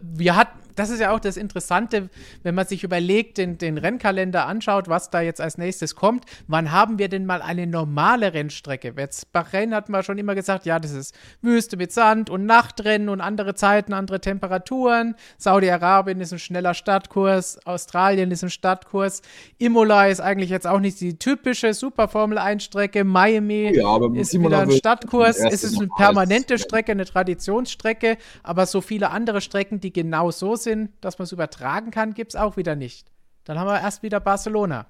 Wir 0.00 0.36
hatten, 0.36 0.58
das 0.76 0.90
ist 0.90 1.00
ja 1.00 1.12
auch 1.12 1.20
das 1.20 1.36
Interessante, 1.36 2.10
wenn 2.42 2.54
man 2.54 2.66
sich 2.66 2.84
überlegt, 2.84 3.38
den, 3.38 3.58
den 3.58 3.78
Rennkalender 3.78 4.46
anschaut, 4.46 4.88
was 4.88 5.10
da 5.10 5.20
jetzt 5.20 5.40
als 5.40 5.58
nächstes 5.58 5.96
kommt. 5.96 6.24
Wann 6.46 6.70
haben 6.70 6.98
wir 6.98 7.08
denn 7.08 7.26
mal 7.26 7.42
eine 7.42 7.66
normale 7.66 8.34
Rennstrecke? 8.34 8.94
Jetzt 8.96 9.32
Bahrain 9.32 9.74
hat 9.74 9.88
man 9.88 10.02
schon 10.02 10.18
immer 10.18 10.34
gesagt, 10.34 10.66
ja, 10.66 10.78
das 10.78 10.92
ist 10.92 11.14
Wüste 11.40 11.76
mit 11.76 11.92
Sand 11.92 12.30
und 12.30 12.44
Nachtrennen 12.44 13.08
und 13.08 13.20
andere 13.20 13.54
Zeiten, 13.54 13.94
andere 13.94 14.20
Temperaturen. 14.20 15.14
Saudi-Arabien 15.38 16.20
ist 16.20 16.32
ein 16.32 16.38
schneller 16.38 16.74
Startkurs, 16.74 17.58
Australien 17.66 18.30
ist 18.30 18.44
ein 18.44 18.50
Startkurs. 18.50 19.22
Imola 19.58 20.08
ist 20.08 20.20
eigentlich 20.20 20.50
jetzt 20.50 20.66
auch 20.66 20.80
nicht 20.80 21.00
die 21.00 21.18
typische 21.18 21.72
Super 21.72 22.08
Formel 22.08 22.36
1 22.38 22.62
Strecke. 22.62 23.04
Miami 23.04 23.74
ja, 23.74 23.98
ist 24.14 24.34
Imola 24.34 24.62
wieder 24.62 24.72
ein 24.72 24.78
Startkurs. 24.78 25.38
Es 25.38 25.64
ist 25.64 25.78
eine 25.78 25.88
permanente 25.96 26.58
Strecke, 26.58 26.92
eine 26.92 27.06
Traditionsstrecke, 27.06 28.18
aber 28.42 28.66
so 28.66 28.82
viele 28.82 29.10
andere 29.10 29.40
Strecken, 29.40 29.80
die 29.80 29.92
genau 29.92 30.30
so 30.30 30.54
sind, 30.56 30.65
sind, 30.66 30.90
dass 31.00 31.18
man 31.18 31.24
es 31.24 31.32
übertragen 31.32 31.90
kann, 31.90 32.12
gibt 32.12 32.34
es 32.34 32.36
auch 32.36 32.56
wieder 32.56 32.76
nicht. 32.76 33.10
Dann 33.44 33.58
haben 33.58 33.68
wir 33.68 33.80
erst 33.80 34.02
wieder 34.02 34.20
Barcelona. 34.20 34.86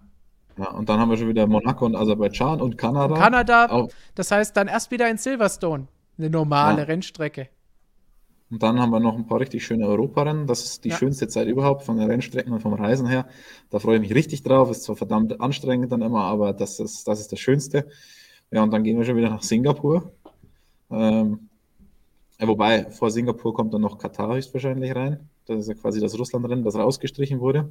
Ja, 0.58 0.70
und 0.70 0.88
dann 0.88 0.98
haben 0.98 1.10
wir 1.10 1.18
schon 1.18 1.28
wieder 1.28 1.46
Monaco 1.46 1.84
und 1.84 1.94
Aserbaidschan 1.94 2.60
und 2.60 2.78
Kanada. 2.78 3.14
Und 3.14 3.20
Kanada, 3.20 3.66
auch. 3.70 3.90
das 4.14 4.30
heißt 4.30 4.56
dann 4.56 4.68
erst 4.68 4.90
wieder 4.90 5.08
in 5.10 5.18
Silverstone. 5.18 5.86
Eine 6.18 6.30
normale 6.30 6.78
ja. 6.78 6.84
Rennstrecke. 6.84 7.48
Und 8.50 8.62
dann 8.62 8.80
haben 8.80 8.90
wir 8.90 9.00
noch 9.00 9.16
ein 9.16 9.26
paar 9.26 9.40
richtig 9.40 9.66
schöne 9.66 9.86
Europarennen. 9.86 10.46
Das 10.46 10.64
ist 10.64 10.84
die 10.84 10.90
ja. 10.90 10.96
schönste 10.96 11.28
Zeit 11.28 11.48
überhaupt 11.48 11.82
von 11.82 11.98
den 11.98 12.08
Rennstrecken 12.08 12.52
und 12.52 12.60
vom 12.60 12.74
Reisen 12.74 13.06
her. 13.06 13.26
Da 13.70 13.80
freue 13.80 13.96
ich 13.96 14.00
mich 14.00 14.14
richtig 14.14 14.44
drauf. 14.44 14.70
Ist 14.70 14.84
zwar 14.84 14.96
verdammt 14.96 15.40
anstrengend 15.40 15.92
dann 15.92 16.00
immer, 16.00 16.22
aber 16.22 16.52
das 16.52 16.80
ist 16.80 17.06
das, 17.06 17.20
ist 17.20 17.32
das 17.32 17.40
Schönste. 17.40 17.88
Ja, 18.50 18.62
und 18.62 18.72
dann 18.72 18.84
gehen 18.84 18.96
wir 18.96 19.04
schon 19.04 19.16
wieder 19.16 19.30
nach 19.30 19.42
Singapur. 19.42 20.12
Ähm, 20.90 21.48
wobei, 22.38 22.88
vor 22.90 23.10
Singapur 23.10 23.52
kommt 23.52 23.74
dann 23.74 23.82
noch 23.82 23.98
Katar 23.98 24.34
höchstwahrscheinlich 24.34 24.94
rein. 24.94 25.28
Das 25.46 25.60
ist 25.60 25.68
ja 25.68 25.74
quasi 25.74 26.00
das 26.00 26.18
Russlandrennen, 26.18 26.64
das 26.64 26.74
rausgestrichen 26.74 27.40
wurde. 27.40 27.70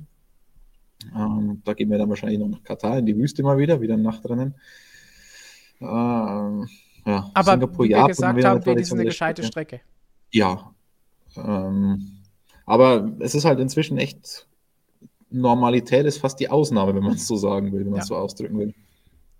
Ähm, 1.15 1.61
da 1.63 1.73
gehen 1.73 1.89
wir 1.89 1.97
dann 1.97 2.09
wahrscheinlich 2.09 2.39
noch 2.39 2.47
nach 2.47 2.63
Katar 2.63 2.97
in 2.97 3.05
die 3.05 3.17
Wüste 3.17 3.43
mal 3.43 3.57
wieder, 3.57 3.81
wieder 3.81 3.95
ein 3.95 4.01
Nachtrennen. 4.01 4.55
Ähm, 5.81 6.67
ja, 7.05 7.29
Aber 7.33 7.51
Singapur, 7.51 7.85
wie 7.85 7.89
wir 7.89 7.97
Japan 7.97 8.35
gesagt 8.35 8.67
haben, 8.67 8.77
diese 8.77 8.95
eine 8.95 9.05
gescheite 9.05 9.43
Strecke. 9.43 9.81
Ja. 10.31 10.73
Ähm, 11.35 12.21
aber 12.65 13.11
es 13.19 13.35
ist 13.35 13.45
halt 13.45 13.59
inzwischen 13.59 13.97
echt 13.97 14.47
Normalität 15.29 16.05
ist 16.05 16.19
fast 16.19 16.39
die 16.39 16.49
Ausnahme, 16.49 16.95
wenn 16.95 17.03
man 17.03 17.13
es 17.13 17.27
so 17.27 17.35
sagen 17.35 17.71
will, 17.71 17.81
wenn 17.81 17.91
man 17.91 17.99
es 17.99 18.09
ja. 18.09 18.15
so 18.15 18.21
ausdrücken 18.21 18.57
will. 18.57 18.73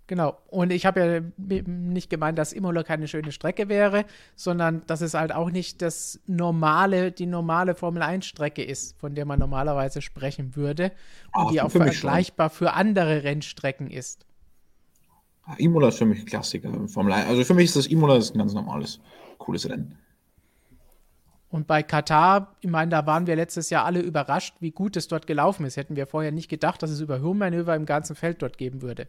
Genau. 0.06 0.38
Und 0.48 0.72
ich 0.72 0.86
habe 0.86 1.00
ja 1.00 1.52
nicht 1.66 2.10
gemeint, 2.10 2.38
dass 2.38 2.52
Imola 2.52 2.84
keine 2.84 3.08
schöne 3.08 3.32
Strecke 3.32 3.68
wäre, 3.68 4.04
sondern 4.36 4.82
dass 4.86 5.00
es 5.00 5.14
halt 5.14 5.32
auch 5.32 5.50
nicht 5.50 5.82
das 5.82 6.20
normale, 6.26 7.10
die 7.10 7.26
normale 7.26 7.74
Formel 7.74 8.02
1 8.02 8.24
Strecke 8.24 8.62
ist, 8.62 8.96
von 8.98 9.14
der 9.14 9.24
man 9.24 9.40
normalerweise 9.40 10.02
sprechen 10.02 10.54
würde 10.54 10.92
und 11.34 11.46
Ach, 11.46 11.50
die 11.50 11.60
auch 11.60 11.70
für 11.70 11.78
vergleichbar 11.78 12.50
schon. 12.50 12.56
für 12.58 12.72
andere 12.74 13.24
Rennstrecken 13.24 13.90
ist. 13.90 14.26
Imola 15.58 15.88
ist 15.88 15.98
für 15.98 16.06
mich 16.06 16.24
Klassiker 16.26 16.70
Formel 16.88 17.12
1. 17.12 17.28
Also 17.28 17.44
für 17.44 17.54
mich 17.54 17.66
ist 17.66 17.76
das 17.76 17.86
Imola 17.86 18.16
ist 18.16 18.34
ein 18.34 18.38
ganz 18.38 18.54
normales, 18.54 19.00
cooles 19.38 19.68
Rennen. 19.68 19.98
Und 21.48 21.66
bei 21.66 21.82
Katar, 21.82 22.56
ich 22.60 22.70
meine, 22.70 22.90
da 22.90 23.06
waren 23.06 23.26
wir 23.26 23.36
letztes 23.36 23.70
Jahr 23.70 23.84
alle 23.84 24.00
überrascht, 24.00 24.56
wie 24.60 24.72
gut 24.72 24.96
es 24.96 25.08
dort 25.08 25.26
gelaufen 25.26 25.64
ist. 25.64 25.76
Hätten 25.76 25.96
wir 25.96 26.06
vorher 26.06 26.32
nicht 26.32 26.48
gedacht, 26.48 26.82
dass 26.82 26.90
es 26.90 27.00
Überholmanöver 27.00 27.74
im 27.74 27.86
ganzen 27.86 28.16
Feld 28.16 28.42
dort 28.42 28.58
geben 28.58 28.82
würde. 28.82 29.08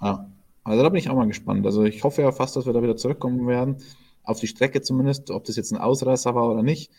Ja. 0.00 0.30
Also 0.64 0.82
da 0.82 0.88
bin 0.90 0.98
ich 0.98 1.08
auch 1.08 1.16
mal 1.16 1.26
gespannt. 1.26 1.64
Also 1.64 1.84
ich 1.84 2.04
hoffe 2.04 2.22
ja 2.22 2.32
fast, 2.32 2.56
dass 2.56 2.66
wir 2.66 2.72
da 2.72 2.82
wieder 2.82 2.96
zurückkommen 2.96 3.46
werden. 3.46 3.78
Auf 4.22 4.40
die 4.40 4.46
Strecke 4.46 4.82
zumindest, 4.82 5.30
ob 5.30 5.44
das 5.44 5.56
jetzt 5.56 5.72
ein 5.72 5.78
Ausreißer 5.78 6.34
war 6.34 6.50
oder 6.50 6.62
nicht. 6.62 6.92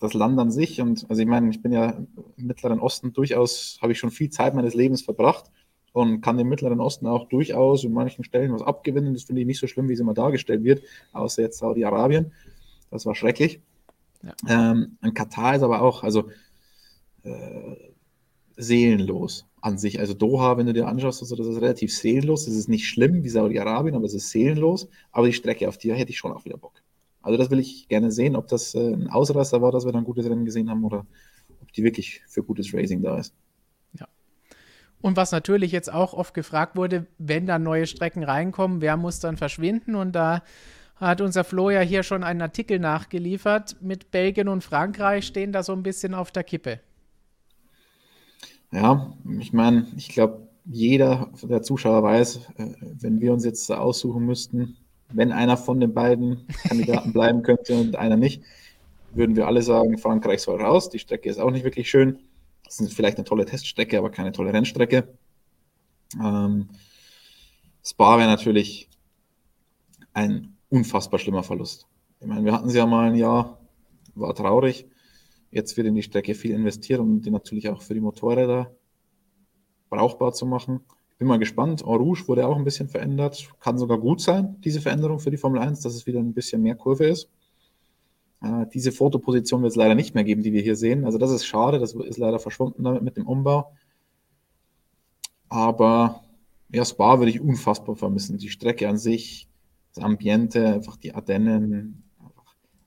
Das 0.00 0.14
Land 0.14 0.38
an 0.38 0.50
sich 0.50 0.80
und 0.80 1.06
also 1.08 1.20
ich 1.20 1.28
meine, 1.28 1.50
ich 1.50 1.62
bin 1.62 1.72
ja 1.72 1.90
im 2.36 2.46
Mittleren 2.46 2.80
Osten 2.80 3.12
durchaus, 3.12 3.78
habe 3.80 3.92
ich 3.92 3.98
schon 3.98 4.10
viel 4.10 4.30
Zeit 4.30 4.54
meines 4.54 4.74
Lebens 4.74 5.02
verbracht 5.02 5.50
und 5.92 6.20
kann 6.22 6.36
dem 6.36 6.48
Mittleren 6.48 6.80
Osten 6.80 7.06
auch 7.06 7.28
durchaus 7.28 7.84
in 7.84 7.92
manchen 7.92 8.24
Stellen 8.24 8.52
was 8.52 8.62
abgewinnen. 8.62 9.14
Das 9.14 9.24
finde 9.24 9.42
ich 9.42 9.46
nicht 9.46 9.60
so 9.60 9.66
schlimm, 9.66 9.88
wie 9.88 9.92
es 9.92 10.00
immer 10.00 10.14
dargestellt 10.14 10.64
wird, 10.64 10.82
außer 11.12 11.42
jetzt 11.42 11.58
Saudi-Arabien. 11.58 12.32
Das 12.90 13.06
war 13.06 13.14
schrecklich. 13.14 13.60
Ja. 14.22 14.70
Ähm, 14.72 14.98
in 15.02 15.14
Katar 15.14 15.54
ist 15.54 15.62
aber 15.62 15.82
auch, 15.82 16.02
also 16.02 16.30
äh, 17.22 17.93
seelenlos 18.56 19.46
an 19.60 19.78
sich. 19.78 19.98
Also 19.98 20.14
Doha, 20.14 20.56
wenn 20.56 20.66
du 20.66 20.72
dir 20.72 20.86
anschaust, 20.86 21.22
also 21.22 21.36
das 21.36 21.46
ist 21.46 21.60
relativ 21.60 21.92
seelenlos. 21.92 22.44
Das 22.44 22.54
ist 22.54 22.68
nicht 22.68 22.86
schlimm 22.86 23.24
wie 23.24 23.28
Saudi-Arabien, 23.28 23.94
aber 23.94 24.04
es 24.04 24.14
ist 24.14 24.30
seelenlos. 24.30 24.88
Aber 25.10 25.26
die 25.26 25.32
Strecke 25.32 25.68
auf 25.68 25.78
die 25.78 25.92
hätte 25.92 26.10
ich 26.10 26.18
schon 26.18 26.32
auch 26.32 26.44
wieder 26.44 26.58
Bock. 26.58 26.82
Also 27.22 27.38
das 27.38 27.50
will 27.50 27.58
ich 27.58 27.88
gerne 27.88 28.12
sehen, 28.12 28.36
ob 28.36 28.48
das 28.48 28.74
äh, 28.74 28.92
ein 28.92 29.08
Ausreißer 29.08 29.62
war, 29.62 29.72
dass 29.72 29.86
wir 29.86 29.92
dann 29.92 30.02
ein 30.02 30.06
gutes 30.06 30.26
Rennen 30.26 30.44
gesehen 30.44 30.68
haben 30.68 30.84
oder 30.84 31.06
ob 31.62 31.72
die 31.72 31.82
wirklich 31.82 32.20
für 32.26 32.42
gutes 32.42 32.74
Racing 32.74 33.02
da 33.02 33.18
ist. 33.18 33.34
Ja. 33.98 34.06
Und 35.00 35.16
was 35.16 35.32
natürlich 35.32 35.72
jetzt 35.72 35.90
auch 35.90 36.12
oft 36.12 36.34
gefragt 36.34 36.76
wurde, 36.76 37.06
wenn 37.16 37.46
da 37.46 37.58
neue 37.58 37.86
Strecken 37.86 38.24
reinkommen, 38.24 38.82
wer 38.82 38.98
muss 38.98 39.20
dann 39.20 39.38
verschwinden? 39.38 39.94
Und 39.94 40.12
da 40.12 40.42
hat 40.96 41.22
unser 41.22 41.44
Flo 41.44 41.70
ja 41.70 41.80
hier 41.80 42.02
schon 42.02 42.22
einen 42.22 42.42
Artikel 42.42 42.78
nachgeliefert. 42.78 43.76
Mit 43.80 44.10
Belgien 44.10 44.48
und 44.48 44.62
Frankreich 44.62 45.26
stehen 45.26 45.52
da 45.52 45.62
so 45.62 45.72
ein 45.72 45.82
bisschen 45.82 46.12
auf 46.12 46.30
der 46.30 46.44
Kippe. 46.44 46.80
Ja, 48.74 49.12
ich 49.38 49.52
meine, 49.52 49.86
ich 49.96 50.08
glaube, 50.08 50.48
jeder 50.64 51.30
der 51.42 51.62
Zuschauer 51.62 52.02
weiß, 52.02 52.36
äh, 52.56 52.74
wenn 52.80 53.20
wir 53.20 53.32
uns 53.32 53.44
jetzt 53.44 53.70
aussuchen 53.70 54.26
müssten, 54.26 54.76
wenn 55.12 55.30
einer 55.30 55.56
von 55.56 55.78
den 55.78 55.94
beiden 55.94 56.44
Kandidaten 56.66 57.12
bleiben 57.12 57.42
könnte 57.42 57.78
und 57.78 57.94
einer 57.94 58.16
nicht, 58.16 58.42
würden 59.12 59.36
wir 59.36 59.46
alle 59.46 59.62
sagen, 59.62 59.96
Frankreich 59.96 60.42
soll 60.42 60.60
raus. 60.60 60.90
Die 60.90 60.98
Strecke 60.98 61.28
ist 61.28 61.38
auch 61.38 61.52
nicht 61.52 61.62
wirklich 61.64 61.88
schön. 61.88 62.18
Das 62.64 62.80
ist 62.80 62.94
vielleicht 62.94 63.16
eine 63.18 63.24
tolle 63.24 63.44
Teststrecke, 63.44 63.96
aber 63.96 64.10
keine 64.10 64.32
tolle 64.32 64.52
Rennstrecke. 64.52 65.06
Ähm, 66.20 66.68
Spa 67.84 68.18
wäre 68.18 68.28
natürlich 68.28 68.88
ein 70.14 70.56
unfassbar 70.68 71.20
schlimmer 71.20 71.44
Verlust. 71.44 71.86
Ich 72.20 72.26
meine, 72.26 72.44
wir 72.44 72.52
hatten 72.52 72.70
sie 72.70 72.78
ja 72.78 72.86
mal 72.86 73.08
ein 73.08 73.14
Jahr, 73.14 73.60
war 74.16 74.34
traurig. 74.34 74.88
Jetzt 75.54 75.76
wird 75.76 75.86
in 75.86 75.94
die 75.94 76.02
Strecke 76.02 76.34
viel 76.34 76.50
investiert, 76.50 76.98
um 76.98 77.22
die 77.22 77.30
natürlich 77.30 77.68
auch 77.68 77.80
für 77.80 77.94
die 77.94 78.00
Motorräder 78.00 78.74
brauchbar 79.88 80.32
zu 80.32 80.46
machen. 80.46 80.80
Ich 81.12 81.18
bin 81.18 81.28
mal 81.28 81.38
gespannt. 81.38 81.82
En 81.82 81.94
Rouge 81.94 82.26
wurde 82.26 82.48
auch 82.48 82.56
ein 82.56 82.64
bisschen 82.64 82.88
verändert. 82.88 83.48
Kann 83.60 83.78
sogar 83.78 83.98
gut 83.98 84.20
sein, 84.20 84.56
diese 84.64 84.80
Veränderung 84.80 85.20
für 85.20 85.30
die 85.30 85.36
Formel 85.36 85.60
1, 85.60 85.80
dass 85.80 85.94
es 85.94 86.06
wieder 86.06 86.18
ein 86.18 86.34
bisschen 86.34 86.60
mehr 86.60 86.74
Kurve 86.74 87.06
ist. 87.06 87.30
Äh, 88.42 88.66
diese 88.74 88.90
Fotoposition 88.90 89.62
wird 89.62 89.70
es 89.70 89.76
leider 89.76 89.94
nicht 89.94 90.16
mehr 90.16 90.24
geben, 90.24 90.42
die 90.42 90.52
wir 90.52 90.60
hier 90.60 90.74
sehen. 90.74 91.04
Also 91.04 91.18
das 91.18 91.30
ist 91.30 91.46
schade, 91.46 91.78
das 91.78 91.94
ist 91.94 92.18
leider 92.18 92.40
verschwunden 92.40 92.82
damit 92.82 93.02
mit 93.02 93.16
dem 93.16 93.28
Umbau. 93.28 93.72
Aber 95.48 96.24
ja, 96.72 96.84
Spa 96.84 97.20
würde 97.20 97.30
ich 97.30 97.40
unfassbar 97.40 97.94
vermissen. 97.94 98.38
Die 98.38 98.48
Strecke 98.48 98.88
an 98.88 98.98
sich, 98.98 99.48
das 99.94 100.02
Ambiente, 100.02 100.66
einfach 100.66 100.96
die 100.96 101.14
Ardennen. 101.14 102.03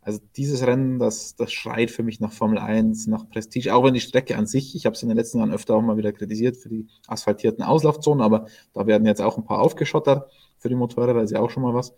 Also 0.08 0.22
dieses 0.38 0.66
Rennen, 0.66 1.00
das, 1.00 1.36
das 1.36 1.52
schreit 1.52 1.92
für 1.92 2.02
mich 2.02 2.22
nach 2.22 2.32
Formel 2.32 2.60
1, 2.60 3.08
nach 3.08 3.28
Prestige, 3.28 3.76
auch 3.76 3.84
wenn 3.84 3.94
die 3.94 4.00
Strecke 4.00 4.38
an 4.38 4.48
sich, 4.48 4.74
ich 4.74 4.86
habe 4.86 4.96
es 4.96 5.04
in 5.04 5.10
den 5.10 5.18
letzten 5.18 5.40
Jahren 5.40 5.52
öfter 5.52 5.76
auch 5.76 5.82
mal 5.82 5.98
wieder 5.98 6.14
kritisiert 6.14 6.56
für 6.56 6.70
die 6.70 6.88
asphaltierten 7.08 7.62
Auslaufzonen, 7.62 8.24
aber 8.24 8.46
da 8.74 8.88
werden 8.88 9.06
jetzt 9.06 9.22
auch 9.22 9.38
ein 9.38 9.44
paar 9.44 9.60
aufgeschottert 9.60 10.32
für 10.60 10.70
die 10.70 10.76
Motorräder, 10.76 11.14
da 11.14 11.24
ist 11.24 11.32
ja 11.32 11.42
auch 11.42 11.50
schon 11.50 11.64
mal 11.64 11.74
was. 11.74 11.94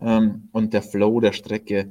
Ähm, 0.00 0.48
und 0.52 0.72
der 0.72 0.82
Flow 0.82 1.18
der 1.18 1.32
Strecke, 1.32 1.90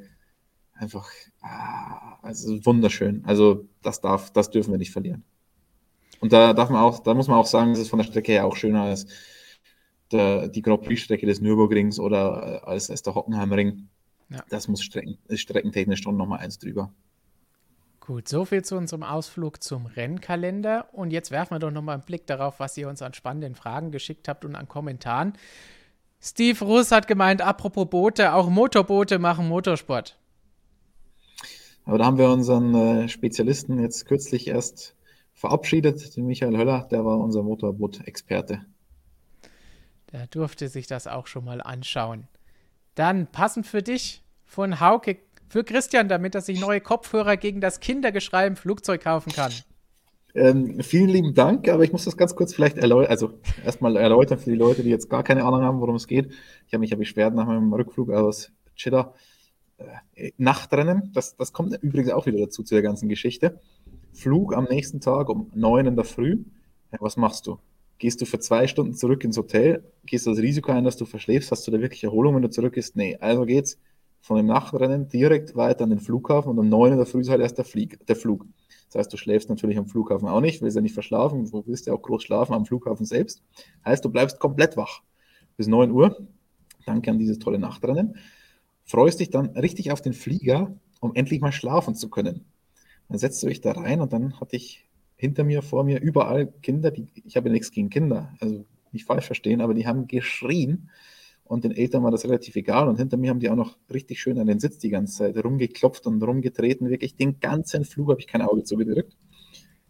einfach, 0.76 1.10
ah, 1.42 2.20
also 2.22 2.66
wunderschön. 2.66 3.26
Also 3.26 3.68
das 3.82 4.00
darf, 4.00 4.32
das 4.32 4.52
dürfen 4.52 4.72
wir 4.72 4.78
nicht 4.78 4.92
verlieren. 4.92 5.26
Und 6.22 6.32
da 6.32 6.54
darf 6.54 6.70
man 6.70 6.82
auch, 6.82 7.00
da 7.00 7.14
muss 7.14 7.28
man 7.28 7.38
auch 7.38 7.46
sagen, 7.46 7.72
es 7.72 7.80
ist 7.80 7.90
von 7.90 8.00
der 8.00 8.06
Strecke 8.06 8.32
her 8.32 8.46
auch 8.46 8.56
schöner 8.56 8.84
als 8.84 9.08
der, 10.14 10.48
die 10.48 10.62
Grand 10.62 10.84
Prix-Strecke 10.84 11.26
des 11.26 11.42
Nürburgrings 11.42 12.00
oder 12.00 12.62
äh, 12.64 12.66
als, 12.66 12.90
als 12.90 13.02
der 13.02 13.16
Hockenheimring. 13.16 13.90
Ja. 14.30 14.44
Das 14.50 14.68
muss 14.68 14.84
strecken, 14.84 15.18
ist 15.28 15.42
streckentechnisch 15.42 16.02
schon 16.02 16.18
nochmal 16.18 16.40
eins 16.40 16.60
drüber. 16.60 16.92
Gut, 18.00 18.28
soviel 18.28 18.64
zu 18.64 18.76
unserem 18.76 19.04
Ausflug 19.04 19.62
zum 19.62 19.86
Rennkalender. 19.86 20.90
Und 20.94 21.12
jetzt 21.12 21.32
werfen 21.32 21.56
wir 21.56 21.60
doch 21.60 21.72
nochmal 21.72 21.96
einen 21.96 22.06
Blick 22.06 22.26
darauf, 22.26 22.60
was 22.60 22.76
ihr 22.78 22.90
uns 22.90 23.02
an 23.02 23.14
spannenden 23.14 23.56
Fragen 23.56 23.92
geschickt 23.92 24.28
habt 24.28 24.46
und 24.46 24.56
an 24.56 24.68
Kommentaren. 24.68 25.34
Steve 26.20 26.66
Russ 26.66 26.92
hat 26.92 27.08
gemeint, 27.08 27.42
apropos 27.42 27.88
Boote, 27.90 28.34
auch 28.34 28.50
Motorboote 28.50 29.20
machen 29.20 29.48
Motorsport. 29.48 30.18
Aber 31.86 31.98
da 31.98 32.06
haben 32.06 32.18
wir 32.18 32.30
unseren 32.30 32.76
äh, 32.76 33.10
Spezialisten 33.10 33.80
jetzt 33.80 34.06
kürzlich 34.06 34.48
erst 34.48 34.96
verabschiedet, 35.34 36.18
den 36.18 36.26
Michael 36.26 36.58
Höller, 36.58 36.88
der 36.92 37.06
war 37.06 37.20
unser 37.20 37.44
Motorboot-Experte. 37.44 38.66
Der 40.12 40.28
durfte 40.28 40.68
sich 40.68 40.88
das 40.88 41.08
auch 41.08 41.28
schon 41.28 41.46
mal 41.46 41.62
anschauen. 41.62 42.28
Dann 43.00 43.28
passend 43.28 43.66
für 43.66 43.82
dich 43.82 44.26
von 44.44 44.82
Hauke 44.82 45.20
für 45.48 45.64
Christian, 45.64 46.10
damit 46.10 46.36
er 46.36 46.42
sich 46.42 46.60
neue 46.60 46.82
Kopfhörer 46.82 47.38
gegen 47.38 47.62
das 47.62 47.80
Kindergeschrei 47.80 48.46
im 48.46 48.58
Flugzeug 48.58 49.02
kaufen 49.02 49.32
kann. 49.32 49.54
Ähm, 50.36 50.82
vielen 50.82 51.08
lieben 51.08 51.34
Dank, 51.34 51.70
aber 51.70 51.86
ich 51.86 51.94
muss 51.94 52.04
das 52.04 52.18
ganz 52.18 52.36
kurz 52.36 52.54
vielleicht 52.54 52.78
erläutern, 52.78 53.10
also 53.10 53.40
erstmal 53.64 53.96
erläutern 53.96 54.38
für 54.38 54.50
die 54.50 54.58
Leute, 54.58 54.84
die 54.84 54.90
jetzt 54.90 55.10
gar 55.10 55.24
keine 55.24 55.46
Ahnung 55.46 55.62
haben, 55.62 55.80
worum 55.80 55.96
es 55.96 56.08
geht. 56.08 56.34
Ich 56.68 56.74
habe 56.74 56.82
mich 56.82 56.90
ja 56.90 56.98
beschwert 56.98 57.34
nach 57.34 57.48
meinem 57.48 57.72
Rückflug 57.72 58.10
aus 58.12 58.52
Cheddar. 58.76 59.14
Äh, 60.16 60.32
Nachtrennen, 60.36 61.14
das, 61.14 61.38
das 61.38 61.54
kommt 61.54 61.82
übrigens 61.82 62.12
auch 62.12 62.26
wieder 62.26 62.40
dazu 62.40 62.64
zu 62.64 62.76
der 62.76 62.82
ganzen 62.82 63.08
Geschichte. 63.08 63.62
Flug 64.12 64.54
am 64.54 64.66
nächsten 64.66 65.00
Tag 65.00 65.30
um 65.30 65.50
neun 65.56 65.86
in 65.86 65.96
der 65.96 66.04
Früh. 66.04 66.44
Was 67.00 67.16
machst 67.16 67.48
du? 67.48 67.60
Gehst 68.00 68.22
du 68.22 68.26
für 68.26 68.40
zwei 68.40 68.66
Stunden 68.66 68.94
zurück 68.94 69.24
ins 69.26 69.38
Hotel? 69.38 69.84
Gehst 70.06 70.26
du 70.26 70.32
das 70.32 70.40
Risiko 70.40 70.72
ein, 70.72 70.86
dass 70.86 70.98
du 70.98 71.06
verschläfst? 71.06 71.52
Hast 71.52 71.68
du 71.68 71.72
da 71.72 71.80
wirklich 71.82 72.04
Erholung, 72.04 72.36
wenn 72.36 72.42
du 72.42 72.50
zurück 72.50 72.74
bist? 72.74 72.96
Nee, 72.96 73.18
also 73.20 73.46
geht's 73.46 73.78
von 74.22 74.38
dem 74.38 74.48
Nachtrennen 74.48 75.08
direkt 75.10 75.56
weiter 75.56 75.84
an 75.84 75.92
den 75.92 76.00
Flughafen 76.00 76.50
und 76.50 76.60
um 76.60 76.70
neun 76.70 76.94
in 76.94 76.98
der 76.98 77.06
Früh 77.06 77.22
ist 77.22 77.30
halt 77.30 77.42
erst 77.42 77.58
der, 77.58 77.66
Flieg, 77.66 78.06
der 78.08 78.16
Flug. 78.16 78.46
Das 78.88 79.00
heißt, 79.00 79.14
du 79.14 79.18
schläfst 79.18 79.50
natürlich 79.50 79.78
am 79.78 79.86
Flughafen 79.86 80.28
auch 80.28 80.42
nicht, 80.42 80.62
willst 80.62 80.76
ja 80.76 80.82
nicht 80.82 80.94
verschlafen, 80.94 81.46
du 81.46 81.64
willst 81.68 81.88
ja 81.88 81.94
auch 81.94 82.02
groß 82.02 82.24
schlafen 82.24 82.54
am 82.54 82.66
Flughafen 82.66 83.06
selbst. 83.06 83.44
Heißt, 83.86 84.04
du 84.04 84.10
bleibst 84.10 84.40
komplett 84.40 84.78
wach 84.78 85.02
bis 85.58 85.68
9 85.68 85.92
Uhr. 85.92 86.28
Danke 86.86 87.12
an 87.12 87.20
dieses 87.20 87.38
tolle 87.38 87.60
Nachtrennen. 87.60 88.16
Freust 88.86 89.20
dich 89.20 89.30
dann 89.30 89.48
richtig 89.58 89.92
auf 89.92 90.02
den 90.02 90.14
Flieger, 90.14 90.74
um 91.02 91.14
endlich 91.14 91.42
mal 91.42 91.52
schlafen 91.52 91.96
zu 91.96 92.10
können. 92.10 92.46
Dann 93.10 93.20
setzt 93.20 93.44
du 93.44 93.48
dich 93.48 93.62
da 93.62 93.74
rein 93.74 94.02
und 94.02 94.12
dann 94.14 94.40
hatte 94.40 94.56
ich 94.56 94.89
hinter 95.20 95.44
mir, 95.44 95.62
vor 95.62 95.84
mir 95.84 96.00
überall 96.00 96.48
Kinder, 96.62 96.92
die, 96.92 97.06
ich 97.26 97.36
habe 97.36 97.50
ja 97.50 97.54
nichts 97.54 97.72
gegen 97.72 97.90
Kinder, 97.90 98.34
also 98.40 98.64
nicht 98.94 99.06
falsch 99.06 99.26
verstehen, 99.26 99.60
aber 99.60 99.74
die 99.74 99.86
haben 99.86 100.08
geschrien 100.08 100.90
und 101.44 101.66
den 101.66 101.74
Eltern 101.74 102.04
war 102.04 102.12
das 102.12 102.24
relativ 102.24 102.56
egal 102.56 102.88
und 102.88 102.96
hinter 102.96 103.18
mir 103.18 103.30
haben 103.30 103.42
die 103.42 103.50
auch 103.50 103.58
noch 103.58 103.78
richtig 103.94 104.22
schön 104.22 104.40
an 104.40 104.48
den 104.48 104.62
Sitz 104.62 104.78
die 104.78 104.90
ganze 104.90 105.18
Zeit 105.18 105.44
rumgeklopft 105.44 106.08
und 106.08 106.24
rumgetreten, 106.24 106.90
wirklich 106.90 107.18
den 107.18 107.42
ganzen 107.42 107.84
Flug 107.84 108.10
habe 108.12 108.22
ich 108.22 108.28
kein 108.28 108.42
Auge 108.42 108.64
zugedrückt. 108.64 109.18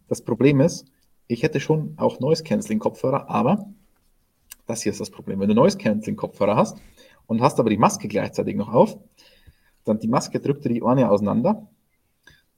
Das 0.08 0.20
Problem 0.20 0.60
ist, 0.60 0.86
ich 1.28 1.44
hätte 1.44 1.60
schon 1.60 1.94
auch 1.96 2.18
Noise 2.18 2.42
Canceling 2.42 2.80
Kopfhörer, 2.80 3.30
aber 3.30 3.72
das 4.66 4.82
hier 4.82 4.90
ist 4.90 5.00
das 5.00 5.10
Problem. 5.10 5.38
Wenn 5.38 5.48
du 5.48 5.54
Noise 5.54 5.78
Canceling 5.78 6.16
Kopfhörer 6.16 6.56
hast 6.56 6.76
und 7.28 7.40
hast 7.40 7.60
aber 7.60 7.70
die 7.70 7.78
Maske 7.78 8.08
gleichzeitig 8.08 8.56
noch 8.56 8.72
auf, 8.72 8.98
dann 9.84 10.00
die 10.00 10.08
Maske 10.08 10.40
drückt 10.40 10.64
dir 10.64 10.70
die 10.70 10.82
Ohren 10.82 10.98
ja 10.98 11.08
auseinander 11.08 11.68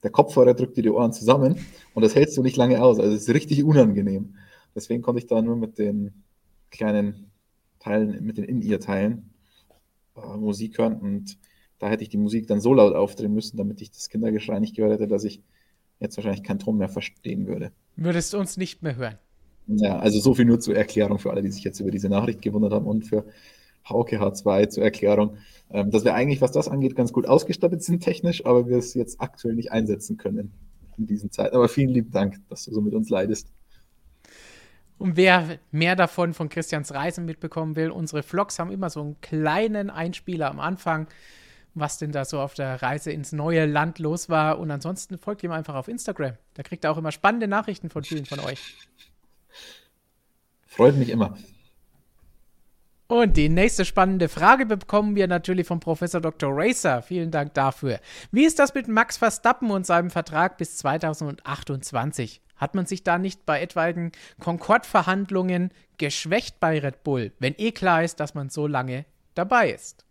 der 0.03 0.11
Kopfhörer 0.11 0.53
drückt 0.53 0.77
dir 0.77 0.83
die 0.83 0.89
Ohren 0.89 1.13
zusammen 1.13 1.57
und 1.93 2.03
das 2.03 2.15
hältst 2.15 2.37
du 2.37 2.43
nicht 2.43 2.57
lange 2.57 2.83
aus. 2.83 2.99
Also 2.99 3.15
es 3.15 3.27
ist 3.27 3.33
richtig 3.33 3.63
unangenehm. 3.63 4.35
Deswegen 4.75 5.01
konnte 5.01 5.19
ich 5.19 5.27
da 5.27 5.41
nur 5.41 5.55
mit 5.55 5.77
den 5.77 6.23
kleinen 6.71 7.31
Teilen, 7.79 8.23
mit 8.23 8.37
den 8.37 8.43
In-Ear-Teilen 8.43 9.29
äh, 10.15 10.37
Musik 10.37 10.77
hören 10.77 10.99
und 10.99 11.37
da 11.79 11.89
hätte 11.89 12.03
ich 12.03 12.09
die 12.09 12.17
Musik 12.17 12.47
dann 12.47 12.61
so 12.61 12.73
laut 12.73 12.95
aufdrehen 12.95 13.33
müssen, 13.33 13.57
damit 13.57 13.81
ich 13.81 13.91
das 13.91 14.09
Kindergeschrei 14.09 14.59
nicht 14.59 14.75
gehört 14.75 14.93
hätte, 14.93 15.07
dass 15.07 15.23
ich 15.23 15.41
jetzt 15.99 16.17
wahrscheinlich 16.17 16.43
keinen 16.43 16.59
Ton 16.59 16.77
mehr 16.77 16.89
verstehen 16.89 17.47
würde. 17.47 17.71
Würdest 17.95 18.33
du 18.33 18.37
uns 18.39 18.57
nicht 18.57 18.83
mehr 18.83 18.95
hören? 18.95 19.17
Ja, 19.67 19.99
also 19.99 20.19
so 20.19 20.33
viel 20.33 20.45
nur 20.45 20.59
zur 20.59 20.75
Erklärung 20.75 21.19
für 21.19 21.31
alle, 21.31 21.41
die 21.41 21.51
sich 21.51 21.63
jetzt 21.63 21.79
über 21.79 21.91
diese 21.91 22.09
Nachricht 22.09 22.41
gewundert 22.41 22.73
haben 22.73 22.85
und 22.85 23.05
für 23.05 23.25
Hauke 23.87 24.21
H2 24.21 24.69
zur 24.69 24.83
Erklärung, 24.83 25.37
ähm, 25.71 25.91
dass 25.91 26.05
wir 26.05 26.13
eigentlich, 26.13 26.41
was 26.41 26.51
das 26.51 26.67
angeht, 26.67 26.95
ganz 26.95 27.11
gut 27.13 27.27
ausgestattet 27.27 27.83
sind 27.83 28.01
technisch, 28.01 28.45
aber 28.45 28.67
wir 28.67 28.77
es 28.77 28.93
jetzt 28.93 29.19
aktuell 29.19 29.55
nicht 29.55 29.71
einsetzen 29.71 30.17
können 30.17 30.53
in 30.97 31.07
diesen 31.07 31.31
Zeiten. 31.31 31.55
Aber 31.55 31.69
vielen 31.69 31.89
lieben 31.89 32.11
Dank, 32.11 32.39
dass 32.49 32.65
du 32.65 32.71
so 32.71 32.81
mit 32.81 32.93
uns 32.93 33.09
leidest. 33.09 33.51
Und 34.97 35.17
wer 35.17 35.59
mehr 35.71 35.95
davon 35.95 36.33
von 36.33 36.49
Christians 36.49 36.93
Reisen 36.93 37.25
mitbekommen 37.25 37.75
will, 37.75 37.89
unsere 37.89 38.23
Vlogs 38.23 38.59
haben 38.59 38.71
immer 38.71 38.89
so 38.89 39.01
einen 39.01 39.19
kleinen 39.21 39.89
Einspieler 39.89 40.49
am 40.49 40.59
Anfang, 40.59 41.07
was 41.73 41.97
denn 41.97 42.11
da 42.11 42.23
so 42.23 42.39
auf 42.39 42.53
der 42.53 42.81
Reise 42.81 43.11
ins 43.11 43.31
neue 43.31 43.65
Land 43.65 43.99
los 43.99 44.29
war. 44.29 44.59
Und 44.59 44.71
ansonsten 44.71 45.17
folgt 45.17 45.43
ihm 45.43 45.51
einfach 45.51 45.75
auf 45.75 45.87
Instagram. 45.87 46.35
Da 46.53 46.63
kriegt 46.63 46.85
er 46.85 46.91
auch 46.91 46.97
immer 46.97 47.11
spannende 47.11 47.47
Nachrichten 47.47 47.89
von 47.89 48.03
vielen 48.03 48.25
von 48.25 48.39
euch. 48.39 48.75
Freut 50.67 50.95
mich 50.95 51.09
immer. 51.09 51.35
Und 53.07 53.37
die 53.37 53.49
nächste 53.49 53.85
spannende 53.85 54.29
Frage 54.29 54.65
bekommen 54.65 55.15
wir 55.15 55.27
natürlich 55.27 55.67
von 55.67 55.79
Professor 55.79 56.21
Dr. 56.21 56.51
Racer. 56.53 57.01
Vielen 57.01 57.31
Dank 57.31 57.53
dafür. 57.53 57.99
Wie 58.31 58.45
ist 58.45 58.59
das 58.59 58.73
mit 58.73 58.87
Max 58.87 59.17
Verstappen 59.17 59.71
und 59.71 59.85
seinem 59.85 60.09
Vertrag 60.09 60.57
bis 60.57 60.77
2028? 60.77 62.41
Hat 62.55 62.75
man 62.75 62.85
sich 62.85 63.03
da 63.03 63.17
nicht 63.17 63.45
bei 63.45 63.61
etwaigen 63.61 64.13
Concorde-Verhandlungen 64.39 65.71
geschwächt 65.97 66.59
bei 66.59 66.79
Red 66.79 67.03
Bull, 67.03 67.33
wenn 67.39 67.55
eh 67.57 67.71
klar 67.71 68.03
ist, 68.03 68.19
dass 68.19 68.35
man 68.35 68.49
so 68.49 68.67
lange 68.67 69.05
dabei 69.35 69.71
ist? 69.71 70.05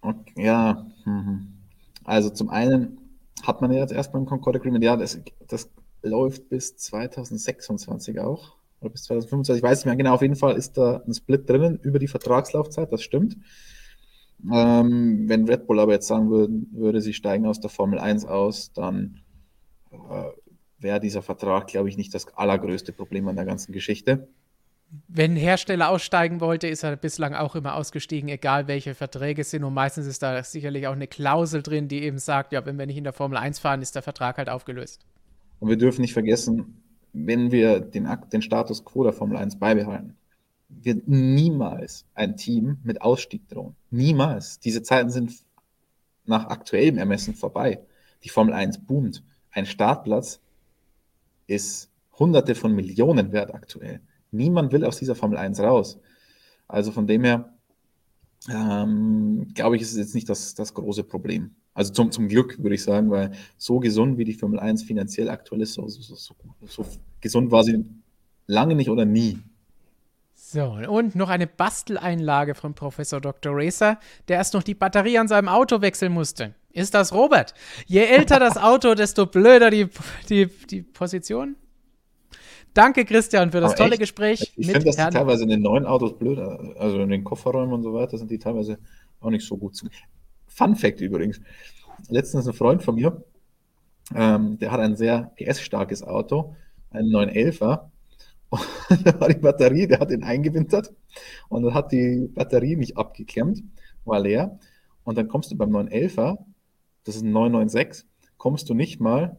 Okay, 0.00 0.32
ja, 0.36 0.86
mhm. 1.04 1.58
also 2.04 2.30
zum 2.30 2.48
einen 2.50 3.00
hat 3.42 3.60
man 3.60 3.72
ja 3.72 3.80
jetzt 3.80 3.92
erstmal 3.92 4.22
ein 4.22 4.26
Concorde 4.26 4.60
Agreement, 4.60 4.84
ja, 4.84 4.96
das, 4.96 5.20
das 5.46 5.68
läuft 6.02 6.48
bis 6.48 6.76
2026 6.76 8.20
auch 8.20 8.57
oder 8.80 8.90
bis 8.90 9.04
2025, 9.04 9.58
ich 9.58 9.62
weiß 9.62 9.78
nicht 9.78 9.86
mehr 9.86 9.96
genau, 9.96 10.14
auf 10.14 10.22
jeden 10.22 10.36
Fall 10.36 10.56
ist 10.56 10.78
da 10.78 11.02
ein 11.06 11.14
Split 11.14 11.48
drinnen 11.48 11.78
über 11.82 11.98
die 11.98 12.08
Vertragslaufzeit, 12.08 12.92
das 12.92 13.02
stimmt. 13.02 13.36
Ähm, 14.52 15.28
wenn 15.28 15.48
Red 15.48 15.66
Bull 15.66 15.80
aber 15.80 15.92
jetzt 15.92 16.06
sagen 16.06 16.30
würde, 16.30 16.52
würde 16.70 17.00
sie 17.00 17.12
steigen 17.12 17.46
aus 17.46 17.60
der 17.60 17.70
Formel 17.70 17.98
1 17.98 18.24
aus, 18.24 18.72
dann 18.72 19.20
äh, 19.90 20.24
wäre 20.78 21.00
dieser 21.00 21.22
Vertrag, 21.22 21.66
glaube 21.66 21.88
ich, 21.88 21.96
nicht 21.96 22.14
das 22.14 22.28
allergrößte 22.36 22.92
Problem 22.92 23.26
an 23.26 23.36
der 23.36 23.44
ganzen 23.44 23.72
Geschichte. 23.72 24.28
wenn 25.08 25.32
ein 25.32 25.36
Hersteller 25.36 25.90
aussteigen 25.90 26.40
wollte, 26.40 26.68
ist 26.68 26.84
er 26.84 26.96
bislang 26.96 27.34
auch 27.34 27.56
immer 27.56 27.74
ausgestiegen, 27.74 28.28
egal 28.28 28.68
welche 28.68 28.94
Verträge 28.94 29.42
es 29.42 29.50
sind. 29.50 29.64
Und 29.64 29.74
meistens 29.74 30.06
ist 30.06 30.22
da 30.22 30.42
sicherlich 30.44 30.86
auch 30.86 30.92
eine 30.92 31.08
Klausel 31.08 31.62
drin, 31.62 31.88
die 31.88 32.02
eben 32.04 32.18
sagt, 32.18 32.52
ja, 32.52 32.64
wenn 32.64 32.78
wir 32.78 32.86
nicht 32.86 32.96
in 32.96 33.04
der 33.04 33.12
Formel 33.12 33.36
1 33.36 33.58
fahren, 33.58 33.82
ist 33.82 33.96
der 33.96 34.02
Vertrag 34.02 34.38
halt 34.38 34.48
aufgelöst. 34.48 35.04
Und 35.58 35.68
wir 35.68 35.76
dürfen 35.76 36.02
nicht 36.02 36.12
vergessen, 36.12 36.80
wenn 37.26 37.50
wir 37.50 37.80
den, 37.80 38.08
den 38.32 38.42
Status 38.42 38.84
quo 38.84 39.04
der 39.04 39.12
Formel 39.12 39.36
1 39.36 39.58
beibehalten, 39.58 40.16
wird 40.68 41.08
niemals 41.08 42.04
ein 42.14 42.36
Team 42.36 42.78
mit 42.84 43.00
Ausstieg 43.02 43.48
drohen. 43.48 43.74
Niemals. 43.90 44.60
Diese 44.60 44.82
Zeiten 44.82 45.10
sind 45.10 45.32
nach 46.24 46.46
aktuellem 46.46 46.98
Ermessen 46.98 47.34
vorbei. 47.34 47.80
Die 48.22 48.28
Formel 48.28 48.52
1 48.54 48.84
boomt. 48.84 49.24
Ein 49.50 49.66
Startplatz 49.66 50.40
ist 51.46 51.90
hunderte 52.18 52.54
von 52.54 52.74
Millionen 52.74 53.32
wert 53.32 53.54
aktuell. 53.54 54.00
Niemand 54.30 54.72
will 54.72 54.84
aus 54.84 54.98
dieser 54.98 55.14
Formel 55.14 55.38
1 55.38 55.60
raus. 55.60 55.98
Also 56.66 56.92
von 56.92 57.06
dem 57.06 57.24
her, 57.24 57.54
ähm, 58.50 59.48
glaube 59.54 59.76
ich, 59.76 59.82
ist 59.82 59.92
es 59.92 59.98
jetzt 59.98 60.14
nicht 60.14 60.28
das, 60.28 60.54
das 60.54 60.74
große 60.74 61.04
Problem. 61.04 61.56
Also 61.78 61.92
zum, 61.92 62.10
zum 62.10 62.26
Glück, 62.26 62.60
würde 62.60 62.74
ich 62.74 62.82
sagen, 62.82 63.08
weil 63.08 63.30
so 63.56 63.78
gesund 63.78 64.18
wie 64.18 64.24
die 64.24 64.34
Formel 64.34 64.58
1 64.58 64.82
finanziell 64.82 65.30
aktuell 65.30 65.62
ist, 65.62 65.74
so, 65.74 65.86
so, 65.86 66.16
so, 66.16 66.34
so 66.66 66.84
gesund 67.20 67.52
war 67.52 67.62
sie 67.62 67.84
lange 68.48 68.74
nicht 68.74 68.90
oder 68.90 69.04
nie. 69.04 69.38
So, 70.34 70.64
und 70.64 71.14
noch 71.14 71.28
eine 71.28 71.46
Basteleinlage 71.46 72.56
von 72.56 72.74
Professor 72.74 73.20
Dr. 73.20 73.52
Racer, 73.54 74.00
der 74.26 74.38
erst 74.38 74.54
noch 74.54 74.64
die 74.64 74.74
Batterie 74.74 75.18
an 75.18 75.28
seinem 75.28 75.46
Auto 75.46 75.80
wechseln 75.80 76.12
musste. 76.12 76.52
Ist 76.72 76.94
das 76.94 77.12
Robert? 77.12 77.54
Je 77.86 78.00
älter 78.00 78.40
das 78.40 78.56
Auto, 78.56 78.96
desto 78.96 79.26
blöder 79.26 79.70
die, 79.70 79.88
die, 80.28 80.46
die 80.46 80.82
Position? 80.82 81.54
Danke, 82.74 83.04
Christian, 83.04 83.52
für 83.52 83.60
das 83.60 83.74
Aber 83.74 83.78
tolle 83.78 83.92
echt? 83.92 84.00
Gespräch. 84.00 84.52
Ich 84.56 84.66
finde, 84.66 84.84
dass 84.84 84.96
die 84.96 85.02
teilweise 85.02 85.44
in 85.44 85.50
den 85.50 85.62
neuen 85.62 85.86
Autos 85.86 86.18
blöd, 86.18 86.40
also 86.40 86.98
in 86.98 87.10
den 87.10 87.22
Kofferräumen 87.22 87.72
und 87.72 87.84
so 87.84 87.94
weiter, 87.94 88.18
sind 88.18 88.32
die 88.32 88.38
teilweise 88.40 88.80
auch 89.20 89.30
nicht 89.30 89.46
so 89.46 89.56
gut. 89.56 89.76
Fun 90.58 90.76
Fact 90.76 91.00
übrigens: 91.00 91.40
Letztens 92.08 92.46
ein 92.46 92.54
Freund 92.54 92.82
von 92.82 92.96
mir, 92.96 93.22
ähm, 94.14 94.58
der 94.58 94.72
hat 94.72 94.80
ein 94.80 94.96
sehr 94.96 95.32
PS-starkes 95.36 96.02
Auto, 96.02 96.56
einen 96.90 97.08
911er. 97.08 97.90
Und 98.50 99.06
da 99.06 99.20
war 99.20 99.28
die 99.28 99.38
Batterie, 99.40 99.86
der 99.86 100.00
hat 100.00 100.10
ihn 100.10 100.22
eingewintert 100.22 100.94
und 101.50 101.64
dann 101.64 101.74
hat 101.74 101.92
die 101.92 102.30
Batterie 102.34 102.76
nicht 102.76 102.96
abgeklemmt, 102.96 103.62
war 104.06 104.20
leer. 104.20 104.58
Und 105.04 105.18
dann 105.18 105.28
kommst 105.28 105.52
du 105.52 105.56
beim 105.56 105.68
911er, 105.70 106.38
das 107.04 107.16
ist 107.16 107.24
ein 107.24 107.32
996, 107.32 108.06
kommst 108.38 108.70
du 108.70 108.72
nicht 108.72 109.00
mal 109.00 109.36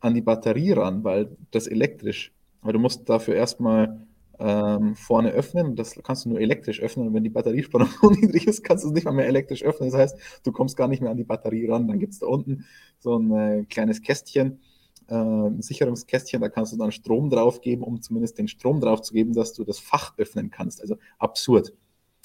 an 0.00 0.12
die 0.12 0.20
Batterie 0.20 0.72
ran, 0.72 1.04
weil 1.04 1.38
das 1.52 1.66
elektrisch 1.66 2.34
weil 2.62 2.72
du 2.72 2.78
musst 2.78 3.08
dafür 3.08 3.34
erstmal 3.34 4.06
ähm, 4.40 4.96
vorne 4.96 5.30
öffnen. 5.30 5.76
Das 5.76 6.00
kannst 6.02 6.24
du 6.24 6.30
nur 6.30 6.40
elektrisch 6.40 6.80
öffnen. 6.80 7.08
Und 7.08 7.14
wenn 7.14 7.22
die 7.22 7.30
Batteriespannung 7.30 7.88
so 8.00 8.10
niedrig 8.10 8.46
ist, 8.46 8.64
kannst 8.64 8.84
du 8.84 8.88
es 8.88 8.94
nicht 8.94 9.04
mal 9.04 9.12
mehr 9.12 9.26
elektrisch 9.26 9.62
öffnen. 9.62 9.90
Das 9.90 9.98
heißt, 9.98 10.18
du 10.44 10.52
kommst 10.52 10.76
gar 10.76 10.88
nicht 10.88 11.02
mehr 11.02 11.10
an 11.10 11.16
die 11.16 11.24
Batterie 11.24 11.68
ran. 11.68 11.86
Dann 11.86 11.98
gibt 11.98 12.14
es 12.14 12.20
da 12.20 12.26
unten 12.26 12.64
so 12.98 13.16
ein 13.16 13.32
äh, 13.32 13.64
kleines 13.64 14.02
Kästchen, 14.02 14.60
äh, 15.08 15.14
ein 15.14 15.62
Sicherungskästchen. 15.62 16.40
Da 16.40 16.48
kannst 16.48 16.72
du 16.72 16.78
dann 16.78 16.90
Strom 16.90 17.28
drauf 17.30 17.60
geben, 17.60 17.82
um 17.82 18.00
zumindest 18.00 18.38
den 18.38 18.48
Strom 18.48 18.80
drauf 18.80 19.02
zu 19.02 19.12
geben, 19.12 19.34
dass 19.34 19.52
du 19.52 19.64
das 19.64 19.78
Fach 19.78 20.14
öffnen 20.16 20.50
kannst. 20.50 20.80
Also 20.80 20.96
absurd. 21.18 21.74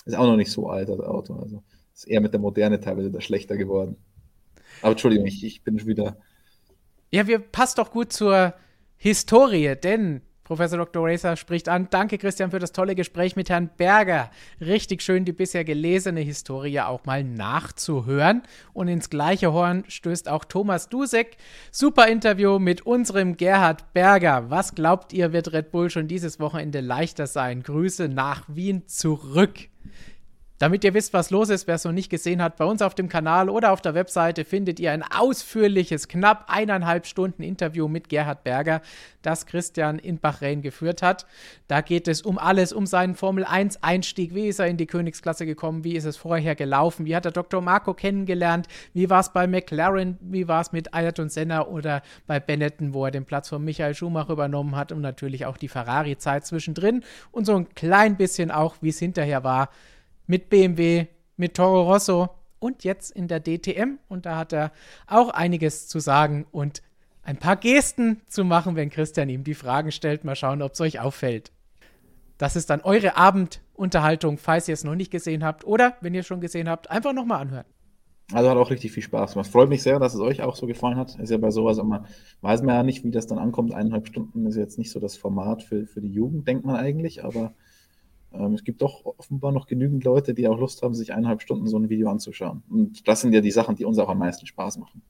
Ist 0.05 0.15
auch 0.15 0.27
noch 0.27 0.37
nicht 0.37 0.51
so 0.51 0.69
alt, 0.69 0.89
das 0.89 0.99
Auto. 0.99 1.33
Also 1.35 1.63
ist 1.93 2.07
eher 2.07 2.21
mit 2.21 2.33
der 2.33 2.39
Moderne 2.39 2.79
teilweise 2.79 3.11
da 3.11 3.19
schlechter 3.21 3.57
geworden. 3.57 3.97
Aber 4.81 4.91
Entschuldigung, 4.91 5.25
ich, 5.25 5.43
ich 5.43 5.63
bin 5.63 5.79
schon 5.79 5.87
wieder. 5.87 6.17
Ja, 7.11 7.27
wir 7.27 7.39
passt 7.39 7.77
doch 7.77 7.91
gut 7.91 8.13
zur 8.13 8.53
Historie, 8.97 9.75
denn 9.75 10.21
Professor 10.45 10.77
Dr. 10.77 11.03
Racer 11.03 11.35
spricht 11.35 11.67
an. 11.67 11.87
Danke, 11.89 12.19
Christian, 12.19 12.51
für 12.51 12.59
das 12.59 12.71
tolle 12.71 12.93
Gespräch 12.93 13.35
mit 13.35 13.49
Herrn 13.49 13.71
Berger. 13.75 14.29
Richtig 14.61 15.01
schön, 15.01 15.25
die 15.25 15.33
bisher 15.33 15.65
gelesene 15.65 16.21
Historie 16.21 16.81
auch 16.81 17.03
mal 17.05 17.23
nachzuhören. 17.23 18.43
Und 18.71 18.87
ins 18.87 19.09
gleiche 19.09 19.51
Horn 19.53 19.83
stößt 19.87 20.29
auch 20.29 20.45
Thomas 20.45 20.87
Dusek. 20.87 21.37
Super 21.71 22.07
Interview 22.07 22.59
mit 22.59 22.85
unserem 22.85 23.37
Gerhard 23.37 23.91
Berger. 23.93 24.51
Was 24.51 24.75
glaubt 24.75 25.13
ihr, 25.13 25.33
wird 25.33 25.51
Red 25.51 25.71
Bull 25.71 25.89
schon 25.89 26.07
dieses 26.07 26.39
Wochenende 26.39 26.79
leichter 26.79 27.25
sein? 27.25 27.63
Grüße 27.63 28.07
nach 28.07 28.43
Wien 28.47 28.87
zurück. 28.87 29.67
Damit 30.57 30.85
ihr 30.85 30.93
wisst, 30.93 31.11
was 31.13 31.31
los 31.31 31.49
ist, 31.49 31.67
wer 31.67 31.75
es 31.75 31.83
noch 31.83 31.91
nicht 31.91 32.09
gesehen 32.09 32.41
hat, 32.41 32.55
bei 32.55 32.63
uns 32.63 32.81
auf 32.81 32.95
dem 32.95 33.09
Kanal 33.09 33.49
oder 33.49 33.73
auf 33.73 33.81
der 33.81 33.93
Webseite 33.93 34.45
findet 34.45 34.79
ihr 34.79 34.93
ein 34.93 35.03
ausführliches, 35.03 36.07
knapp 36.07 36.45
eineinhalb 36.47 37.07
Stunden 37.07 37.43
Interview 37.43 37.89
mit 37.89 38.07
Gerhard 38.07 38.45
Berger, 38.45 38.81
das 39.21 39.47
Christian 39.47 39.99
in 39.99 40.17
Bahrain 40.17 40.61
geführt 40.61 41.01
hat. 41.01 41.25
Da 41.67 41.81
geht 41.81 42.07
es 42.07 42.21
um 42.21 42.37
alles, 42.37 42.71
um 42.71 42.85
seinen 42.85 43.15
Formel 43.15 43.43
1 43.43 43.83
Einstieg. 43.83 44.33
Wie 44.33 44.47
ist 44.47 44.59
er 44.59 44.67
in 44.67 44.77
die 44.77 44.85
Königsklasse 44.85 45.45
gekommen? 45.45 45.83
Wie 45.83 45.97
ist 45.97 46.05
es 46.05 46.15
vorher 46.15 46.55
gelaufen? 46.55 47.05
Wie 47.05 47.17
hat 47.17 47.25
er 47.25 47.31
Dr. 47.31 47.59
Marco 47.59 47.93
kennengelernt? 47.93 48.67
Wie 48.93 49.09
war 49.09 49.19
es 49.19 49.33
bei 49.33 49.47
McLaren? 49.47 50.17
Wie 50.21 50.47
war 50.47 50.61
es 50.61 50.71
mit 50.71 50.93
Ayrton 50.93 51.27
Senna 51.27 51.67
oder 51.67 52.01
bei 52.27 52.39
Benetton, 52.39 52.93
wo 52.93 53.03
er 53.03 53.11
den 53.11 53.25
Platz 53.25 53.49
von 53.49 53.61
Michael 53.61 53.93
Schumacher 53.93 54.31
übernommen 54.31 54.77
hat? 54.77 54.93
Und 54.93 55.01
natürlich 55.01 55.45
auch 55.45 55.57
die 55.57 55.67
Ferrari-Zeit 55.67 56.45
zwischendrin. 56.45 57.03
Und 57.33 57.45
so 57.45 57.57
ein 57.57 57.73
klein 57.73 58.15
bisschen 58.15 58.51
auch, 58.51 58.77
wie 58.79 58.89
es 58.89 58.99
hinterher 58.99 59.43
war 59.43 59.69
mit 60.27 60.49
BMW, 60.49 61.07
mit 61.37 61.55
Toro 61.55 61.83
Rosso 61.91 62.29
und 62.59 62.83
jetzt 62.83 63.11
in 63.11 63.27
der 63.27 63.41
DTM. 63.41 63.99
Und 64.07 64.25
da 64.25 64.37
hat 64.37 64.53
er 64.53 64.71
auch 65.07 65.29
einiges 65.29 65.87
zu 65.87 65.99
sagen 65.99 66.45
und 66.51 66.81
ein 67.23 67.37
paar 67.37 67.55
Gesten 67.55 68.21
zu 68.27 68.43
machen, 68.43 68.75
wenn 68.75 68.89
Christian 68.89 69.29
ihm 69.29 69.43
die 69.43 69.55
Fragen 69.55 69.91
stellt. 69.91 70.23
Mal 70.23 70.35
schauen, 70.35 70.61
ob 70.61 70.73
es 70.73 70.81
euch 70.81 70.99
auffällt. 70.99 71.51
Das 72.37 72.55
ist 72.55 72.69
dann 72.69 72.81
eure 72.81 73.17
Abendunterhaltung, 73.17 74.37
falls 74.37 74.67
ihr 74.67 74.73
es 74.73 74.83
noch 74.83 74.95
nicht 74.95 75.11
gesehen 75.11 75.43
habt. 75.43 75.65
Oder, 75.65 75.95
wenn 76.01 76.13
ihr 76.13 76.19
es 76.19 76.27
schon 76.27 76.41
gesehen 76.41 76.69
habt, 76.69 76.91
einfach 76.91 77.13
nochmal 77.13 77.41
anhören. 77.41 77.65
Also 78.33 78.49
hat 78.49 78.57
auch 78.57 78.71
richtig 78.71 78.91
viel 78.91 79.03
Spaß 79.03 79.33
gemacht. 79.33 79.49
Freut 79.49 79.69
mich 79.69 79.83
sehr, 79.83 79.99
dass 79.99 80.15
es 80.15 80.19
euch 80.19 80.41
auch 80.41 80.55
so 80.55 80.65
gefallen 80.65 80.97
hat. 80.97 81.17
Ist 81.19 81.29
ja 81.29 81.37
bei 81.37 81.51
sowas 81.51 81.77
immer, 81.77 82.05
weiß 82.41 82.63
man 82.63 82.75
ja 82.75 82.83
nicht, 82.83 83.03
wie 83.03 83.11
das 83.11 83.27
dann 83.27 83.37
ankommt. 83.37 83.73
Eineinhalb 83.73 84.07
Stunden 84.07 84.45
ist 84.47 84.55
jetzt 84.55 84.79
nicht 84.79 84.91
so 84.91 84.99
das 84.99 85.15
Format 85.15 85.61
für, 85.61 85.85
für 85.85 86.01
die 86.01 86.11
Jugend, 86.11 86.47
denkt 86.47 86.65
man 86.65 86.75
eigentlich, 86.75 87.23
aber 87.23 87.53
es 88.53 88.63
gibt 88.63 88.81
doch 88.81 89.05
offenbar 89.05 89.51
noch 89.51 89.67
genügend 89.67 90.03
Leute, 90.03 90.33
die 90.33 90.47
auch 90.47 90.59
Lust 90.59 90.81
haben, 90.81 90.93
sich 90.93 91.13
eineinhalb 91.13 91.41
Stunden 91.41 91.67
so 91.67 91.77
ein 91.77 91.89
Video 91.89 92.09
anzuschauen. 92.09 92.63
Und 92.69 93.07
das 93.07 93.21
sind 93.21 93.33
ja 93.33 93.41
die 93.41 93.51
Sachen, 93.51 93.75
die 93.75 93.85
uns 93.85 93.97
auch 93.99 94.09
am 94.09 94.19
meisten 94.19 94.45
Spaß 94.45 94.77
machen. 94.77 95.01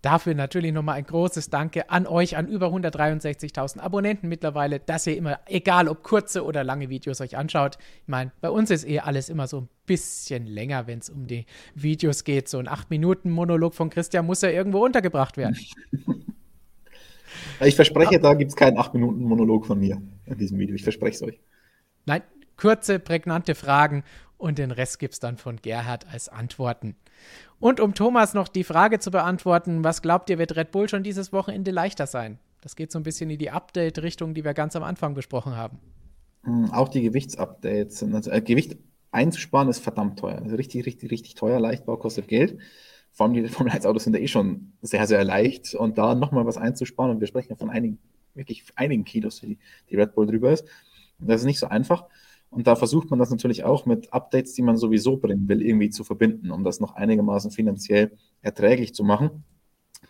Dafür 0.00 0.34
natürlich 0.34 0.72
nochmal 0.72 0.94
ein 0.94 1.04
großes 1.04 1.50
Danke 1.50 1.90
an 1.90 2.06
euch, 2.06 2.36
an 2.36 2.46
über 2.46 2.68
163.000 2.68 3.80
Abonnenten 3.80 4.28
mittlerweile, 4.28 4.78
dass 4.78 5.08
ihr 5.08 5.16
immer, 5.16 5.40
egal 5.46 5.88
ob 5.88 6.04
kurze 6.04 6.44
oder 6.44 6.62
lange 6.62 6.88
Videos 6.88 7.20
euch 7.20 7.36
anschaut. 7.36 7.78
Ich 8.02 8.08
meine, 8.08 8.30
bei 8.40 8.48
uns 8.48 8.70
ist 8.70 8.88
eh 8.88 9.00
alles 9.00 9.28
immer 9.28 9.48
so 9.48 9.62
ein 9.62 9.68
bisschen 9.86 10.46
länger, 10.46 10.86
wenn 10.86 11.00
es 11.00 11.10
um 11.10 11.26
die 11.26 11.46
Videos 11.74 12.22
geht. 12.22 12.48
So 12.48 12.58
ein 12.58 12.68
8-Minuten-Monolog 12.68 13.74
von 13.74 13.90
Christian 13.90 14.24
muss 14.24 14.40
ja 14.42 14.50
irgendwo 14.50 14.84
untergebracht 14.84 15.36
werden. 15.36 15.56
Ich 17.64 17.76
verspreche, 17.76 18.18
da 18.18 18.34
gibt 18.34 18.50
es 18.50 18.56
keinen 18.56 18.78
8-Minuten-Monolog 18.78 19.66
von 19.66 19.78
mir 19.78 20.00
in 20.26 20.38
diesem 20.38 20.58
Video. 20.58 20.74
Ich 20.74 20.82
verspreche 20.82 21.14
es 21.14 21.22
euch. 21.22 21.40
Nein, 22.06 22.22
kurze, 22.58 22.98
prägnante 22.98 23.54
Fragen 23.54 24.04
und 24.36 24.58
den 24.58 24.70
Rest 24.70 24.98
gibt 24.98 25.14
es 25.14 25.20
dann 25.20 25.38
von 25.38 25.56
Gerhard 25.56 26.06
als 26.12 26.28
Antworten. 26.28 26.94
Und 27.58 27.80
um 27.80 27.94
Thomas 27.94 28.34
noch 28.34 28.48
die 28.48 28.64
Frage 28.64 28.98
zu 28.98 29.10
beantworten, 29.10 29.82
was 29.82 30.02
glaubt 30.02 30.28
ihr, 30.30 30.38
wird 30.38 30.54
Red 30.56 30.70
Bull 30.70 30.88
schon 30.88 31.02
dieses 31.02 31.32
Wochenende 31.32 31.70
leichter 31.70 32.06
sein? 32.06 32.38
Das 32.60 32.76
geht 32.76 32.92
so 32.92 32.98
ein 32.98 33.02
bisschen 33.02 33.30
in 33.30 33.38
die 33.38 33.50
Update-Richtung, 33.50 34.34
die 34.34 34.44
wir 34.44 34.54
ganz 34.54 34.76
am 34.76 34.82
Anfang 34.82 35.14
besprochen 35.14 35.56
haben. 35.56 35.78
Hm, 36.44 36.70
auch 36.70 36.88
die 36.88 37.02
Gewichtsupdates 37.02 38.00
sind, 38.00 38.14
also 38.14 38.30
äh, 38.30 38.40
Gewicht 38.40 38.76
einzusparen 39.10 39.68
ist 39.68 39.80
verdammt 39.80 40.18
teuer. 40.18 40.40
Also 40.42 40.56
richtig, 40.56 40.86
richtig, 40.86 41.10
richtig 41.10 41.34
teuer. 41.34 41.60
Leichtbau 41.60 41.96
kostet 41.96 42.28
Geld. 42.28 42.58
Vor 43.10 43.26
allem 43.26 43.34
die 43.34 43.48
Formel 43.48 43.72
1 43.72 43.86
Autos 43.86 44.04
sind 44.04 44.14
ja 44.14 44.20
eh 44.20 44.28
schon 44.28 44.72
sehr, 44.82 45.06
sehr 45.06 45.24
leicht. 45.24 45.74
Und 45.74 45.98
da 45.98 46.14
nochmal 46.14 46.46
was 46.46 46.56
einzusparen, 46.56 47.12
und 47.12 47.20
wir 47.20 47.26
sprechen 47.26 47.50
ja 47.50 47.56
von 47.56 47.70
einigen, 47.70 47.98
wirklich 48.34 48.64
einigen 48.76 49.04
Kilos, 49.04 49.40
die, 49.40 49.58
die 49.90 49.96
Red 49.96 50.14
Bull 50.14 50.26
drüber 50.26 50.52
ist. 50.52 50.64
Das 51.18 51.40
ist 51.40 51.46
nicht 51.46 51.58
so 51.58 51.66
einfach. 51.68 52.04
Und 52.50 52.66
da 52.66 52.76
versucht 52.76 53.10
man 53.10 53.18
das 53.18 53.30
natürlich 53.30 53.64
auch 53.64 53.84
mit 53.84 54.12
Updates, 54.12 54.54
die 54.54 54.62
man 54.62 54.76
sowieso 54.76 55.18
bringen 55.18 55.48
will, 55.48 55.62
irgendwie 55.62 55.90
zu 55.90 56.02
verbinden, 56.02 56.50
um 56.50 56.64
das 56.64 56.80
noch 56.80 56.94
einigermaßen 56.94 57.50
finanziell 57.50 58.12
erträglich 58.40 58.94
zu 58.94 59.04
machen. 59.04 59.44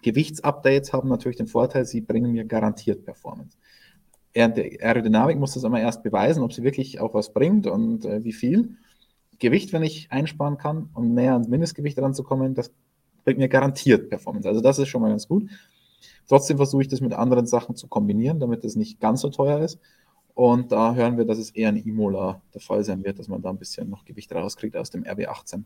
Gewichtsupdates 0.02 0.92
haben 0.92 1.08
natürlich 1.08 1.36
den 1.36 1.48
Vorteil, 1.48 1.84
sie 1.84 2.00
bringen 2.00 2.32
mir 2.32 2.44
garantiert 2.44 3.04
Performance. 3.04 3.56
Aerodynamik 4.34 5.38
muss 5.38 5.54
das 5.54 5.64
immer 5.64 5.80
erst 5.80 6.02
beweisen, 6.02 6.42
ob 6.42 6.52
sie 6.52 6.62
wirklich 6.62 7.00
auch 7.00 7.14
was 7.14 7.32
bringt 7.32 7.66
und 7.66 8.04
äh, 8.04 8.22
wie 8.22 8.32
viel. 8.32 8.76
Gewicht, 9.38 9.72
wenn 9.72 9.82
ich 9.82 10.10
einsparen 10.10 10.58
kann, 10.58 10.90
um 10.94 11.14
näher 11.14 11.32
ans 11.32 11.48
Mindestgewicht 11.48 11.98
ranzukommen, 11.98 12.54
das 12.54 12.72
bringt 13.24 13.38
mir 13.38 13.48
garantiert 13.48 14.10
Performance. 14.10 14.48
Also 14.48 14.60
das 14.60 14.78
ist 14.78 14.88
schon 14.88 15.02
mal 15.02 15.10
ganz 15.10 15.28
gut. 15.28 15.48
Trotzdem 16.28 16.56
versuche 16.56 16.82
ich 16.82 16.88
das 16.88 17.00
mit 17.00 17.12
anderen 17.12 17.46
Sachen 17.46 17.74
zu 17.74 17.88
kombinieren, 17.88 18.38
damit 18.38 18.64
es 18.64 18.76
nicht 18.76 19.00
ganz 19.00 19.22
so 19.22 19.30
teuer 19.30 19.60
ist. 19.60 19.78
Und 20.38 20.70
da 20.70 20.94
hören 20.94 21.18
wir, 21.18 21.24
dass 21.24 21.38
es 21.38 21.50
eher 21.50 21.68
ein 21.68 21.76
Imola 21.76 22.40
der 22.54 22.60
Fall 22.60 22.84
sein 22.84 23.02
wird, 23.02 23.18
dass 23.18 23.26
man 23.26 23.42
da 23.42 23.50
ein 23.50 23.58
bisschen 23.58 23.90
noch 23.90 24.04
Gewicht 24.04 24.32
rauskriegt 24.32 24.76
aus 24.76 24.88
dem 24.88 25.02
RB18. 25.02 25.64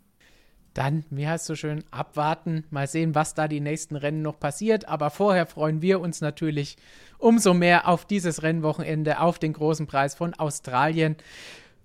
Dann, 0.73 1.05
wie 1.11 1.29
heißt 1.29 1.43
es 1.43 1.47
so 1.47 1.55
schön, 1.55 1.85
abwarten, 1.91 2.65
mal 2.71 2.87
sehen, 2.87 3.15
was 3.15 3.35
da 3.35 3.49
die 3.49 3.61
nächsten 3.61 3.97
Rennen 3.97 4.23
noch 4.23 4.41
passiert. 4.41 4.89
Aber 4.89 5.11
vorher 5.11 5.45
freuen 5.45 5.83
wir 5.83 6.01
uns 6.01 6.23
natürlich 6.23 6.79
umso 7.19 7.53
mehr 7.53 7.87
auf 7.87 8.07
dieses 8.07 8.43
Rennwochenende, 8.43 9.21
auf 9.21 9.39
den 9.39 9.53
großen 9.53 9.87
Preis 9.87 10.15
von 10.15 10.33
Australien. 10.33 11.17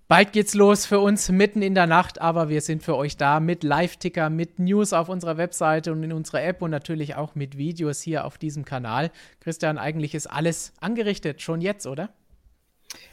Bald 0.08 0.32
geht's 0.32 0.54
los 0.54 0.86
für 0.86 1.02
uns 1.02 1.30
mitten 1.30 1.62
in 1.62 1.76
der 1.76 1.88
Nacht, 1.88 2.22
aber 2.22 2.48
wir 2.48 2.62
sind 2.62 2.84
für 2.84 2.96
euch 2.96 3.18
da 3.18 3.42
mit 3.42 3.66
Live-Ticker, 3.66 4.30
mit 4.30 4.60
News 4.60 4.94
auf 4.94 5.10
unserer 5.10 5.36
Webseite 5.36 5.92
und 5.92 6.04
in 6.04 6.14
unserer 6.14 6.42
App 6.42 6.62
und 6.62 6.72
natürlich 6.72 7.16
auch 7.16 7.36
mit 7.36 7.58
Videos 7.58 8.00
hier 8.00 8.24
auf 8.24 8.38
diesem 8.38 8.64
Kanal. 8.64 9.12
Christian, 9.42 9.78
eigentlich 9.78 10.16
ist 10.16 10.28
alles 10.28 10.72
angerichtet, 10.80 11.42
schon 11.42 11.60
jetzt, 11.60 11.86
oder? 11.86 12.14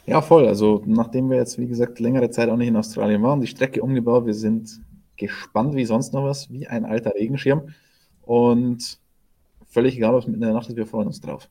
Ja, 0.05 0.21
voll. 0.21 0.47
Also, 0.47 0.83
nachdem 0.85 1.29
wir 1.29 1.37
jetzt, 1.37 1.57
wie 1.57 1.67
gesagt, 1.67 1.99
längere 1.99 2.29
Zeit 2.29 2.49
auch 2.49 2.57
nicht 2.57 2.67
in 2.67 2.75
Australien 2.75 3.23
waren, 3.23 3.41
die 3.41 3.47
Strecke 3.47 3.81
umgebaut, 3.81 4.25
wir 4.25 4.33
sind 4.33 4.81
gespannt 5.17 5.75
wie 5.75 5.85
sonst 5.85 6.13
noch 6.13 6.23
was, 6.23 6.51
wie 6.51 6.67
ein 6.67 6.85
alter 6.85 7.13
Regenschirm. 7.15 7.69
Und 8.21 8.99
völlig 9.67 9.95
egal, 9.97 10.13
was 10.13 10.27
mitten 10.27 10.41
in 10.41 10.47
der 10.47 10.53
Nacht 10.53 10.69
ist, 10.69 10.77
wir 10.77 10.85
freuen 10.85 11.07
uns 11.07 11.21
drauf. 11.21 11.49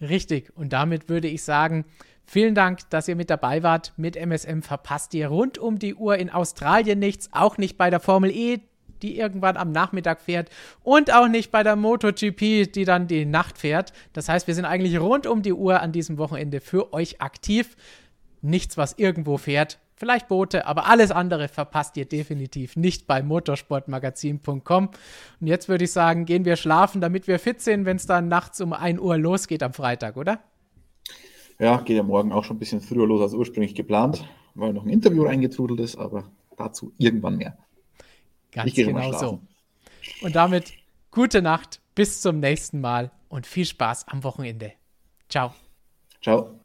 Richtig. 0.00 0.56
Und 0.56 0.72
damit 0.72 1.08
würde 1.08 1.28
ich 1.28 1.42
sagen, 1.42 1.84
Vielen 2.32 2.54
Dank, 2.54 2.88
dass 2.90 3.08
ihr 3.08 3.16
mit 3.16 3.28
dabei 3.28 3.64
wart. 3.64 3.92
Mit 3.96 4.14
MSM 4.14 4.60
verpasst 4.60 5.14
ihr 5.14 5.26
rund 5.26 5.58
um 5.58 5.80
die 5.80 5.96
Uhr 5.96 6.16
in 6.16 6.30
Australien 6.30 7.00
nichts, 7.00 7.28
auch 7.32 7.58
nicht 7.58 7.76
bei 7.76 7.90
der 7.90 7.98
Formel 7.98 8.30
E, 8.30 8.60
die 9.02 9.18
irgendwann 9.18 9.56
am 9.56 9.72
Nachmittag 9.72 10.20
fährt 10.20 10.50
und 10.82 11.12
auch 11.12 11.28
nicht 11.28 11.50
bei 11.50 11.62
der 11.62 11.76
MotoGP, 11.76 12.72
die 12.72 12.84
dann 12.84 13.06
die 13.06 13.24
Nacht 13.24 13.58
fährt. 13.58 13.92
Das 14.12 14.28
heißt, 14.28 14.46
wir 14.46 14.54
sind 14.54 14.64
eigentlich 14.64 14.98
rund 15.00 15.26
um 15.26 15.42
die 15.42 15.52
Uhr 15.52 15.80
an 15.80 15.92
diesem 15.92 16.18
Wochenende 16.18 16.60
für 16.60 16.92
euch 16.92 17.20
aktiv. 17.20 17.76
Nichts, 18.42 18.76
was 18.76 18.94
irgendwo 18.98 19.36
fährt. 19.36 19.78
Vielleicht 20.00 20.28
Boote, 20.28 20.66
aber 20.66 20.86
alles 20.86 21.10
andere 21.10 21.48
verpasst 21.48 21.94
ihr 21.98 22.06
definitiv 22.06 22.74
nicht 22.74 23.06
bei 23.06 23.22
motorsportmagazin.com. 23.22 24.88
Und 25.40 25.46
jetzt 25.46 25.68
würde 25.68 25.84
ich 25.84 25.92
sagen, 25.92 26.24
gehen 26.24 26.46
wir 26.46 26.56
schlafen, 26.56 27.02
damit 27.02 27.26
wir 27.26 27.38
fit 27.38 27.60
sind, 27.60 27.84
wenn 27.84 27.98
es 27.98 28.06
dann 28.06 28.28
nachts 28.28 28.62
um 28.62 28.72
1 28.72 28.98
Uhr 28.98 29.18
losgeht 29.18 29.62
am 29.62 29.74
Freitag, 29.74 30.16
oder? 30.16 30.40
Ja, 31.58 31.76
geht 31.82 31.98
ja 31.98 32.02
morgen 32.02 32.32
auch 32.32 32.44
schon 32.44 32.56
ein 32.56 32.58
bisschen 32.58 32.80
früher 32.80 33.06
los 33.06 33.20
als 33.20 33.34
ursprünglich 33.34 33.74
geplant, 33.74 34.24
weil 34.54 34.72
noch 34.72 34.86
ein 34.86 34.88
Interview 34.88 35.24
reingetrudelt 35.24 35.80
ist, 35.80 35.96
aber 35.96 36.24
dazu 36.56 36.94
irgendwann 36.96 37.36
mehr. 37.36 37.58
Ganz 38.52 38.74
genau 38.74 39.12
so. 39.12 39.40
Und 40.22 40.36
damit 40.36 40.72
gute 41.10 41.42
Nacht, 41.42 41.80
bis 41.94 42.20
zum 42.20 42.40
nächsten 42.40 42.80
Mal 42.80 43.10
und 43.28 43.46
viel 43.46 43.66
Spaß 43.66 44.08
am 44.08 44.24
Wochenende. 44.24 44.72
Ciao. 45.28 45.54
Ciao. 46.22 46.59